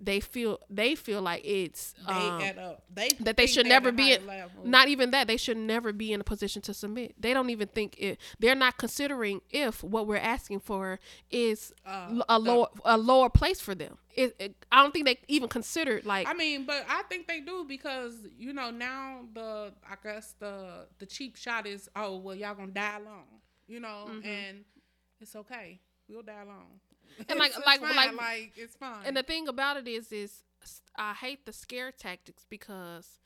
they 0.05 0.19
feel 0.19 0.59
they 0.69 0.95
feel 0.95 1.21
like 1.21 1.41
it's 1.45 1.93
They 2.07 2.13
um, 2.13 2.41
at 2.41 2.79
they 2.93 3.09
that 3.21 3.37
they 3.37 3.47
should 3.47 3.65
never 3.65 3.91
be 3.91 4.13
in, 4.13 4.21
not 4.63 4.87
even 4.89 5.11
that 5.11 5.27
they 5.27 5.37
should 5.37 5.57
never 5.57 5.93
be 5.93 6.11
in 6.13 6.21
a 6.21 6.23
position 6.23 6.61
to 6.63 6.73
submit. 6.73 7.15
They 7.19 7.33
don't 7.33 7.49
even 7.49 7.67
think 7.69 7.95
it 7.97 8.19
they're 8.39 8.55
not 8.55 8.77
considering 8.77 9.41
if 9.49 9.83
what 9.83 10.07
we're 10.07 10.17
asking 10.17 10.59
for 10.59 10.99
is 11.31 11.73
Uh, 11.85 12.21
a 12.29 12.33
the- 12.33 12.39
lower 12.39 12.67
a 12.85 12.97
lower 12.97 13.29
place 13.29 13.59
for 13.61 13.73
them. 13.75 13.97
It, 14.15 14.35
it, 14.37 14.55
i 14.71 14.79
don't 14.83 14.91
think 14.93 15.05
they 15.07 15.17
even 15.27 15.49
considered 15.49 16.05
like 16.05 16.27
I 16.27 16.33
mean, 16.33 16.65
but 16.65 16.85
I 16.87 17.01
think 17.09 17.27
they 17.27 17.39
do 17.39 17.65
because 17.67 18.13
you 18.37 18.53
know 18.53 18.69
now 18.69 19.21
the 19.33 19.73
I 19.89 19.95
guess 20.03 20.35
the 20.39 20.85
the 20.99 21.05
cheap 21.07 21.35
shot 21.35 21.65
is 21.65 21.89
oh 21.95 22.17
well 22.17 22.35
y'all 22.35 22.53
gonna 22.53 22.71
die 22.71 22.97
alone 22.97 23.25
you 23.67 23.79
know 23.79 24.05
Mm-hmm. 24.09 24.27
and 24.27 24.65
it's 25.19 25.35
okay. 25.35 25.79
We'll 26.09 26.21
die 26.21 26.41
alone 26.43 26.79
And 27.29 27.39
like- 27.39 27.53
like- 27.65 27.79
fine, 27.81 27.95
like- 27.95 28.15
like 28.17 28.53
it's 28.55 28.75
fine 28.75 29.05
and 29.05 29.15
the 29.17 29.23
thing 29.23 29.47
about 29.47 29.77
it 29.77 29.87
is 29.87 30.11
is 30.11 30.41
i 30.95 31.13
hate 31.13 31.45
the 31.45 31.51
scare 31.53 31.91
tactics 31.91 32.45
because 32.49 33.19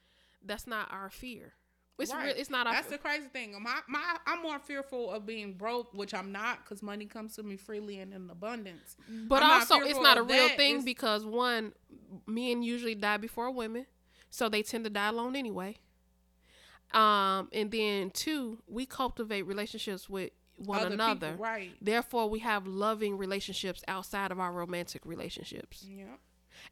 that's 0.43 0.65
not 0.67 0.91
our 0.91 1.09
fear 1.09 1.53
it's 1.99 2.13
Right. 2.13 2.25
real 2.27 2.35
it's 2.37 2.49
not 2.51 2.67
our 2.67 2.73
That's 2.73 2.89
the 2.89 2.99
crazy 2.99 3.25
thing. 3.33 3.55
My, 3.59 3.79
my, 3.87 4.17
I'm 4.27 4.43
more 4.43 4.59
fearful 4.59 5.09
of 5.09 5.25
being 5.25 5.53
broke, 5.53 5.91
which 5.95 6.13
I'm 6.13 6.31
not, 6.31 6.63
because 6.63 6.83
money 6.83 7.07
comes 7.07 7.35
to 7.37 7.41
me 7.41 7.57
freely 7.57 7.97
and 7.99 8.13
in 8.13 8.29
abundance. 8.29 8.95
But 9.27 9.41
I'm 9.41 9.49
not 9.49 9.71
also, 9.71 9.83
it's 9.83 9.99
not 9.99 10.15
a 10.19 10.21
real 10.21 10.47
that. 10.47 10.57
thing 10.57 10.71
It's- 10.73 10.85
because 10.85 11.25
one, 11.25 11.73
men 12.27 12.61
usually 12.61 12.93
die 12.93 13.17
before 13.17 13.49
women, 13.49 13.87
so 14.29 14.47
they 14.47 14.61
tend 14.61 14.83
to 14.83 14.91
die 14.91 15.07
alone 15.07 15.35
anyway. 15.35 15.77
Um, 16.93 17.49
and 17.51 17.71
then 17.71 18.11
two, 18.11 18.59
we 18.67 18.85
cultivate 18.85 19.41
relationships 19.47 20.07
with 20.07 20.29
one 20.57 20.79
Other 20.79 20.93
another. 20.95 21.27
people, 21.31 21.43
right? 21.43 21.71
Therefore, 21.81 22.29
we 22.29 22.39
have 22.39 22.65
loving 22.67 23.17
relationships 23.17 23.83
outside 23.87 24.31
of 24.31 24.39
our 24.39 24.51
romantic 24.51 25.05
relationships. 25.05 25.85
Yeah. 25.87 26.05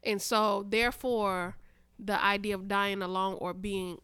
And 0.02 0.20
so, 0.20 0.64
therefore, 0.68 1.56
the 1.98 2.22
idea 2.22 2.54
of 2.54 2.68
dying 2.68 3.00
alone 3.02 3.36
or 3.40 3.54
being 3.54 3.98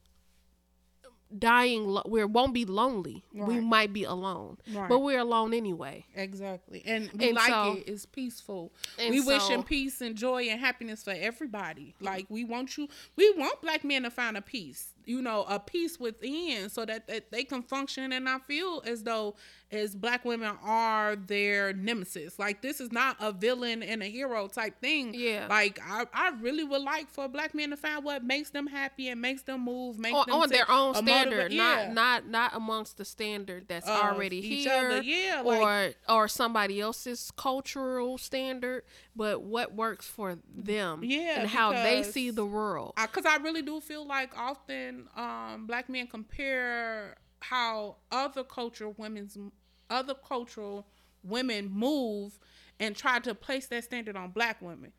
dying, 1.36 1.86
lo- 1.86 2.02
we 2.06 2.22
won't 2.24 2.52
be 2.52 2.64
lonely. 2.66 3.24
We 3.32 3.58
might 3.60 3.92
be 3.92 4.04
alone, 4.04 4.58
Right. 4.70 4.88
but 4.88 4.98
we're 4.98 5.18
alone 5.20 5.54
anyway. 5.54 6.04
Exactly. 6.14 6.82
And 6.84 7.10
we 7.14 7.28
And 7.28 7.36
like 7.36 7.48
so- 7.50 7.72
it. 7.78 7.84
It's 7.88 8.04
peaceful. 8.04 8.70
we 8.98 9.18
wishing 9.20 9.60
so- 9.60 9.62
peace 9.62 10.00
and 10.02 10.14
joy 10.14 10.44
and 10.44 10.60
happiness 10.60 11.02
for 11.02 11.12
everybody. 11.12 11.94
Mm-hmm. 11.96 12.04
Like 12.04 12.26
we 12.28 12.44
want 12.44 12.76
you 12.76 12.86
we 13.16 13.32
want 13.32 13.60
black 13.62 13.82
men 13.82 14.02
to 14.02 14.10
find 14.10 14.36
a 14.36 14.42
peace. 14.42 14.94
You 15.06 15.22
know, 15.22 15.44
a 15.48 15.58
peace 15.58 15.98
within 15.98 16.68
so 16.68 16.84
that, 16.84 17.06
that 17.08 17.30
they 17.30 17.44
can 17.44 17.62
function 17.62 18.12
and 18.12 18.24
not 18.24 18.46
feel 18.46 18.82
as 18.86 19.02
though 19.02 19.36
as 19.70 19.94
black 19.94 20.24
women 20.24 20.54
are 20.62 21.16
their 21.16 21.72
nemesis. 21.72 22.38
Like 22.38 22.60
this 22.60 22.80
is 22.80 22.92
not 22.92 23.16
a 23.20 23.32
villain 23.32 23.82
and 23.82 24.02
a 24.02 24.06
hero 24.06 24.46
type 24.48 24.80
thing. 24.80 25.14
Yeah. 25.14 25.46
Like 25.48 25.80
I, 25.82 26.04
I 26.12 26.30
really 26.40 26.64
would 26.64 26.82
like 26.82 27.08
for 27.10 27.26
black 27.28 27.54
men 27.54 27.70
to 27.70 27.76
find 27.76 28.04
what 28.04 28.22
makes 28.22 28.50
them 28.50 28.66
happy 28.66 29.08
and 29.08 29.20
makes 29.20 29.42
them 29.42 29.64
move, 29.64 29.98
make 29.98 30.14
on, 30.14 30.26
them 30.26 30.36
on 30.36 30.48
their 30.50 30.70
own 30.70 30.94
standard, 30.94 31.52
yeah. 31.52 31.90
not 31.90 31.94
not 31.94 32.28
not 32.28 32.54
amongst 32.54 32.98
the 32.98 33.04
standard 33.04 33.66
that's 33.68 33.88
Of 33.88 33.96
already 33.96 34.40
here, 34.42 34.70
other, 34.72 35.02
yeah, 35.02 35.40
like- 35.44 35.96
or 36.08 36.22
or 36.22 36.28
somebody 36.28 36.80
else's 36.80 37.30
cultural 37.36 38.18
standard, 38.18 38.82
but 39.16 39.42
what 39.42 39.74
works 39.74 40.06
for 40.06 40.38
them, 40.54 41.02
Yeah, 41.02 41.40
and 41.40 41.48
how 41.48 41.72
they 41.72 42.02
see 42.02 42.30
the 42.30 42.44
world. 42.44 42.92
because 43.00 43.24
I, 43.26 43.36
really 43.36 43.62
do 43.62 43.80
feel 43.80 44.06
like 44.06 44.36
often 44.36 44.91
um, 45.16 45.66
black 45.66 45.88
men 45.88 46.06
compare 46.06 47.16
how 47.40 47.96
other 48.10 48.44
cultural 48.44 48.94
women's 48.98 49.36
other 49.90 50.14
cultural 50.14 50.86
women 51.22 51.68
move 51.70 52.38
and 52.80 52.96
try 52.96 53.18
to 53.20 53.34
place 53.34 53.66
that 53.66 53.84
standard 53.84 54.16
on 54.16 54.30
black 54.30 54.60
women. 54.62 54.92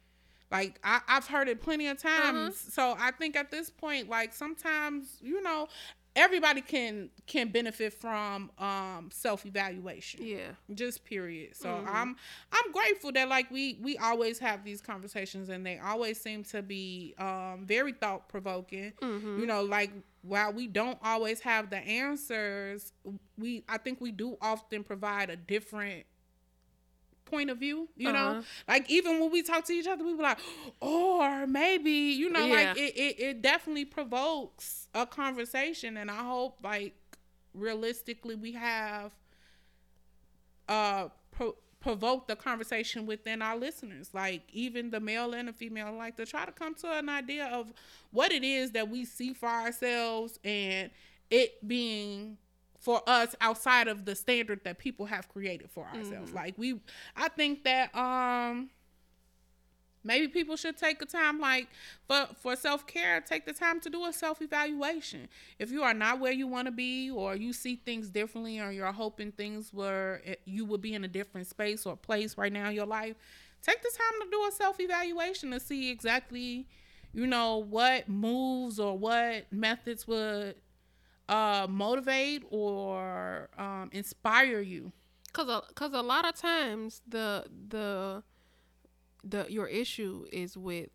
Like 0.52 0.80
I, 0.84 1.02
I've 1.08 1.28
heard 1.28 1.48
it 1.48 1.62
plenty 1.62 1.88
of 1.88 1.98
times. 1.98 2.56
So 2.74 2.96
I 3.00 3.12
think 3.12 3.36
at 3.36 3.50
this 3.50 3.70
point, 3.72 4.08
like 4.10 4.34
sometimes 4.34 5.18
you 5.22 5.42
know, 5.42 5.68
everybody 6.16 6.62
can 6.62 7.10
can 7.26 7.50
benefit 7.50 7.94
from 7.94 8.52
um, 8.60 9.10
self 9.12 9.46
evaluation 9.46 10.24
yeah, 10.24 10.50
just 10.74 11.04
period. 11.06 11.56
So 11.56 11.70
i'm 11.88 12.16
i'm 12.52 12.72
grateful 12.72 13.12
that 13.14 13.28
like 13.30 13.50
we 13.50 13.80
we 13.82 13.98
always 13.98 14.38
have 14.40 14.64
these 14.64 14.82
conversations 14.82 15.50
and 15.50 15.66
they 15.66 15.80
always 15.80 16.20
seem 16.20 16.44
to 16.46 16.62
be 16.62 17.16
um 17.18 17.64
very 17.66 17.94
thought 17.94 18.30
provoking 18.30 18.94
you 19.40 19.46
know 19.46 19.64
like 19.64 19.92
while 20.22 20.54
we 20.54 20.68
don't 20.68 20.98
always 21.04 21.40
have 21.42 21.70
the 21.70 21.78
answers 21.78 22.94
we 23.38 23.64
i 23.68 23.78
think 23.78 24.00
we 24.00 24.12
do 24.12 24.38
often 24.42 24.84
provide 24.84 25.30
a 25.30 25.36
different 25.36 26.06
point 27.34 27.50
of 27.50 27.58
view 27.58 27.88
you 27.96 28.12
Uh-huh. 28.12 28.36
know 28.36 28.38
like 28.68 28.90
even 28.90 29.20
when 29.20 29.32
we 29.32 29.42
talk 29.42 29.64
to 29.66 29.74
each 29.74 29.88
other 29.88 30.04
we 30.04 30.14
were 30.14 30.24
like 30.24 30.40
or 30.82 31.48
maybe 31.48 31.92
you 31.92 32.30
know 32.30 32.46
like 32.48 32.70
it, 32.76 32.96
it 32.96 33.20
it 33.20 33.42
definitely 33.42 33.86
provokes 33.86 34.88
a 34.94 35.06
conversation 35.06 35.98
and 35.98 36.10
i 36.12 36.24
hope 36.24 36.58
like 36.64 36.94
realistically 37.54 38.36
we 38.36 38.52
have 38.54 39.12
uh 40.68 41.08
pro- 41.32 41.56
provoke 41.80 42.28
the 42.28 42.36
conversation 42.36 43.06
within 43.06 43.42
our 43.42 43.58
listeners. 43.58 44.10
Like 44.14 44.44
even 44.54 44.90
the 44.90 45.00
male 45.00 45.34
and 45.34 45.50
the 45.50 45.54
female 45.54 45.92
like 45.94 46.16
to 46.18 46.26
try 46.26 46.46
to 46.46 46.52
come 46.52 46.76
to 46.76 46.92
an 46.92 47.10
idea 47.10 47.48
of 47.48 47.74
what 48.12 48.32
it 48.32 48.44
is 48.44 48.72
that 48.72 48.90
we 48.90 49.06
see 49.06 49.34
for 49.34 49.50
ourselves 49.50 50.40
and 50.46 50.90
it 51.30 51.68
being 51.68 52.38
for 52.84 53.02
us 53.08 53.34
outside 53.40 53.88
of 53.88 54.04
the 54.04 54.14
standard 54.14 54.60
that 54.66 54.78
people 54.78 55.06
have 55.06 55.30
created 55.30 55.70
for 55.72 55.88
ourselves. 55.96 56.34
Like 56.34 56.56
we 56.58 56.80
i 57.16 57.30
think 57.30 57.64
that 57.64 57.96
um 57.96 58.70
maybe 60.04 60.28
people 60.28 60.58
should 60.58 60.78
take 60.78 61.02
a 61.02 61.06
time 61.06 61.40
like 61.40 61.70
for 62.08 62.28
for 62.36 62.58
self-care 62.58 63.22
take 63.22 63.46
the 63.46 63.54
time 63.54 63.80
to 63.80 63.90
do 63.90 64.04
a 64.06 64.12
self-evaluation. 64.12 65.30
If 65.60 65.72
you 65.72 65.82
are 65.84 65.94
not 65.94 66.20
where 66.20 66.34
you 66.34 66.46
want 66.46 66.66
to 66.66 66.72
be 66.74 67.10
or 67.10 67.38
you 67.38 67.54
see 67.54 67.78
things 67.78 68.10
differently 68.10 68.60
or 68.60 68.70
you're 68.72 68.92
hoping 68.92 69.32
things 69.32 69.74
were 69.74 70.22
eh, 70.26 70.36
you 70.44 70.66
would 70.66 70.82
be 70.82 70.94
in 70.94 71.06
a 71.06 71.08
different 71.08 71.48
space 71.48 71.86
or 71.86 71.96
place 71.96 72.38
right 72.38 72.52
now 72.52 72.68
in 72.68 72.76
your 72.76 72.86
life 72.86 73.16
take 73.62 73.82
the 73.82 73.92
time 73.98 74.22
to 74.22 74.30
do 74.30 74.46
a 74.46 74.52
self-evaluation 74.52 75.52
to 75.52 75.60
see 75.60 75.90
exactly 75.90 76.68
you 77.14 77.26
know 77.26 77.58
what 77.58 78.10
moves 78.10 78.78
or 78.78 78.98
what 78.98 79.46
methods 79.54 80.06
would 80.06 80.56
uh 81.30 81.68
motivate 81.70 82.44
or 82.50 83.50
um 83.58 83.90
inspire 83.94 84.60
you 84.62 84.92
Cause 85.32 85.50
a, 85.50 85.64
cause 85.74 85.94
a 85.94 86.02
lot 86.02 86.26
of 86.30 86.36
times 86.36 87.02
the 87.08 87.46
the 87.70 88.24
the 89.24 89.48
your 89.50 89.68
issue 89.68 90.26
is 90.32 90.56
with 90.56 90.90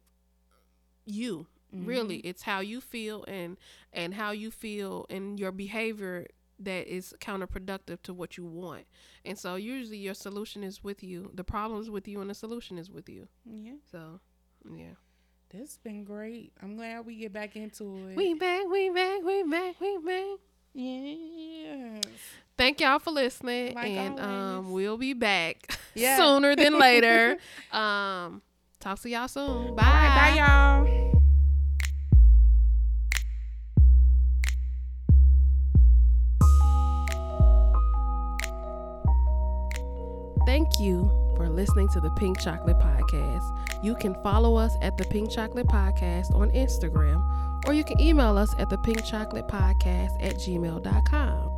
you. 1.05 1.47
Really, 1.73 2.19
it's 2.19 2.43
how 2.43 2.61
you 2.61 2.81
feel 2.81 3.25
and 3.29 3.57
and 3.93 4.15
how 4.15 4.31
you 4.31 4.51
feel 4.51 5.07
and 5.11 5.39
your 5.39 5.53
behavior 5.53 6.27
that 6.61 6.87
is 6.87 7.15
counterproductive 7.21 8.01
to 8.03 8.15
what 8.15 8.37
you 8.37 8.45
want. 8.47 8.85
And 9.25 9.39
so 9.39 9.57
usually 9.57 9.99
your 9.99 10.15
solution 10.15 10.65
is 10.65 10.83
with 10.83 11.03
you. 11.03 11.31
The 11.35 11.45
problem 11.45 11.81
is 11.81 11.91
with 11.91 12.09
you 12.09 12.21
and 12.21 12.31
the 12.31 12.35
solution 12.35 12.79
is 12.79 12.91
with 12.91 13.09
you. 13.09 13.29
yeah 13.45 13.75
So, 13.91 14.21
yeah. 14.75 14.95
This 15.51 15.61
has 15.61 15.79
been 15.79 16.05
great 16.05 16.53
i'm 16.63 16.77
glad 16.77 17.05
we 17.07 17.17
get 17.17 17.33
back 17.33 17.57
into 17.57 17.85
it 18.09 18.17
We 18.17 18.35
back, 18.35 18.65
we 18.71 18.91
back, 18.91 19.23
we 19.25 19.43
back, 19.45 19.81
we 19.81 19.99
back. 19.99 20.39
yes 20.75 22.03
Thank 22.57 22.81
y'all 22.81 22.99
for 22.99 23.13
listening, 23.13 23.77
Like 23.77 23.87
and 23.93 24.19
um, 24.19 24.73
we'll 24.73 24.99
be 24.99 25.13
back 25.13 25.79
Yeah. 25.95 26.17
sooner 26.17 26.57
than 26.57 26.77
later. 26.77 27.37
um, 27.73 28.43
talk 28.81 28.99
to 29.03 29.09
y'all 29.09 29.29
soon. 29.29 29.77
Bye. 29.77 29.83
Right, 29.85 30.35
bye 30.35 30.39
y'all 30.41 31.13
to 41.99 42.09
the 42.09 42.15
Pink 42.15 42.39
Chocolate 42.39 42.79
Podcast. 42.79 43.57
You 43.83 43.95
can 43.97 44.15
follow 44.23 44.57
us 44.57 44.77
at 44.83 44.97
the 44.97 45.05
Pink 45.05 45.31
Chocolate 45.31 45.67
Podcast 45.67 46.33
on 46.35 46.51
Instagram, 46.53 47.25
or 47.67 47.75
you 47.75 47.83
can 47.83 48.01
email 48.01 48.39
us 48.39 48.55
at 48.59 48.71
the 48.71 48.79
Pink 48.79 49.05
Chocolate 49.05 49.49
Podcast 49.49 50.13
at 50.21 50.37
gmail.com. 50.37 51.58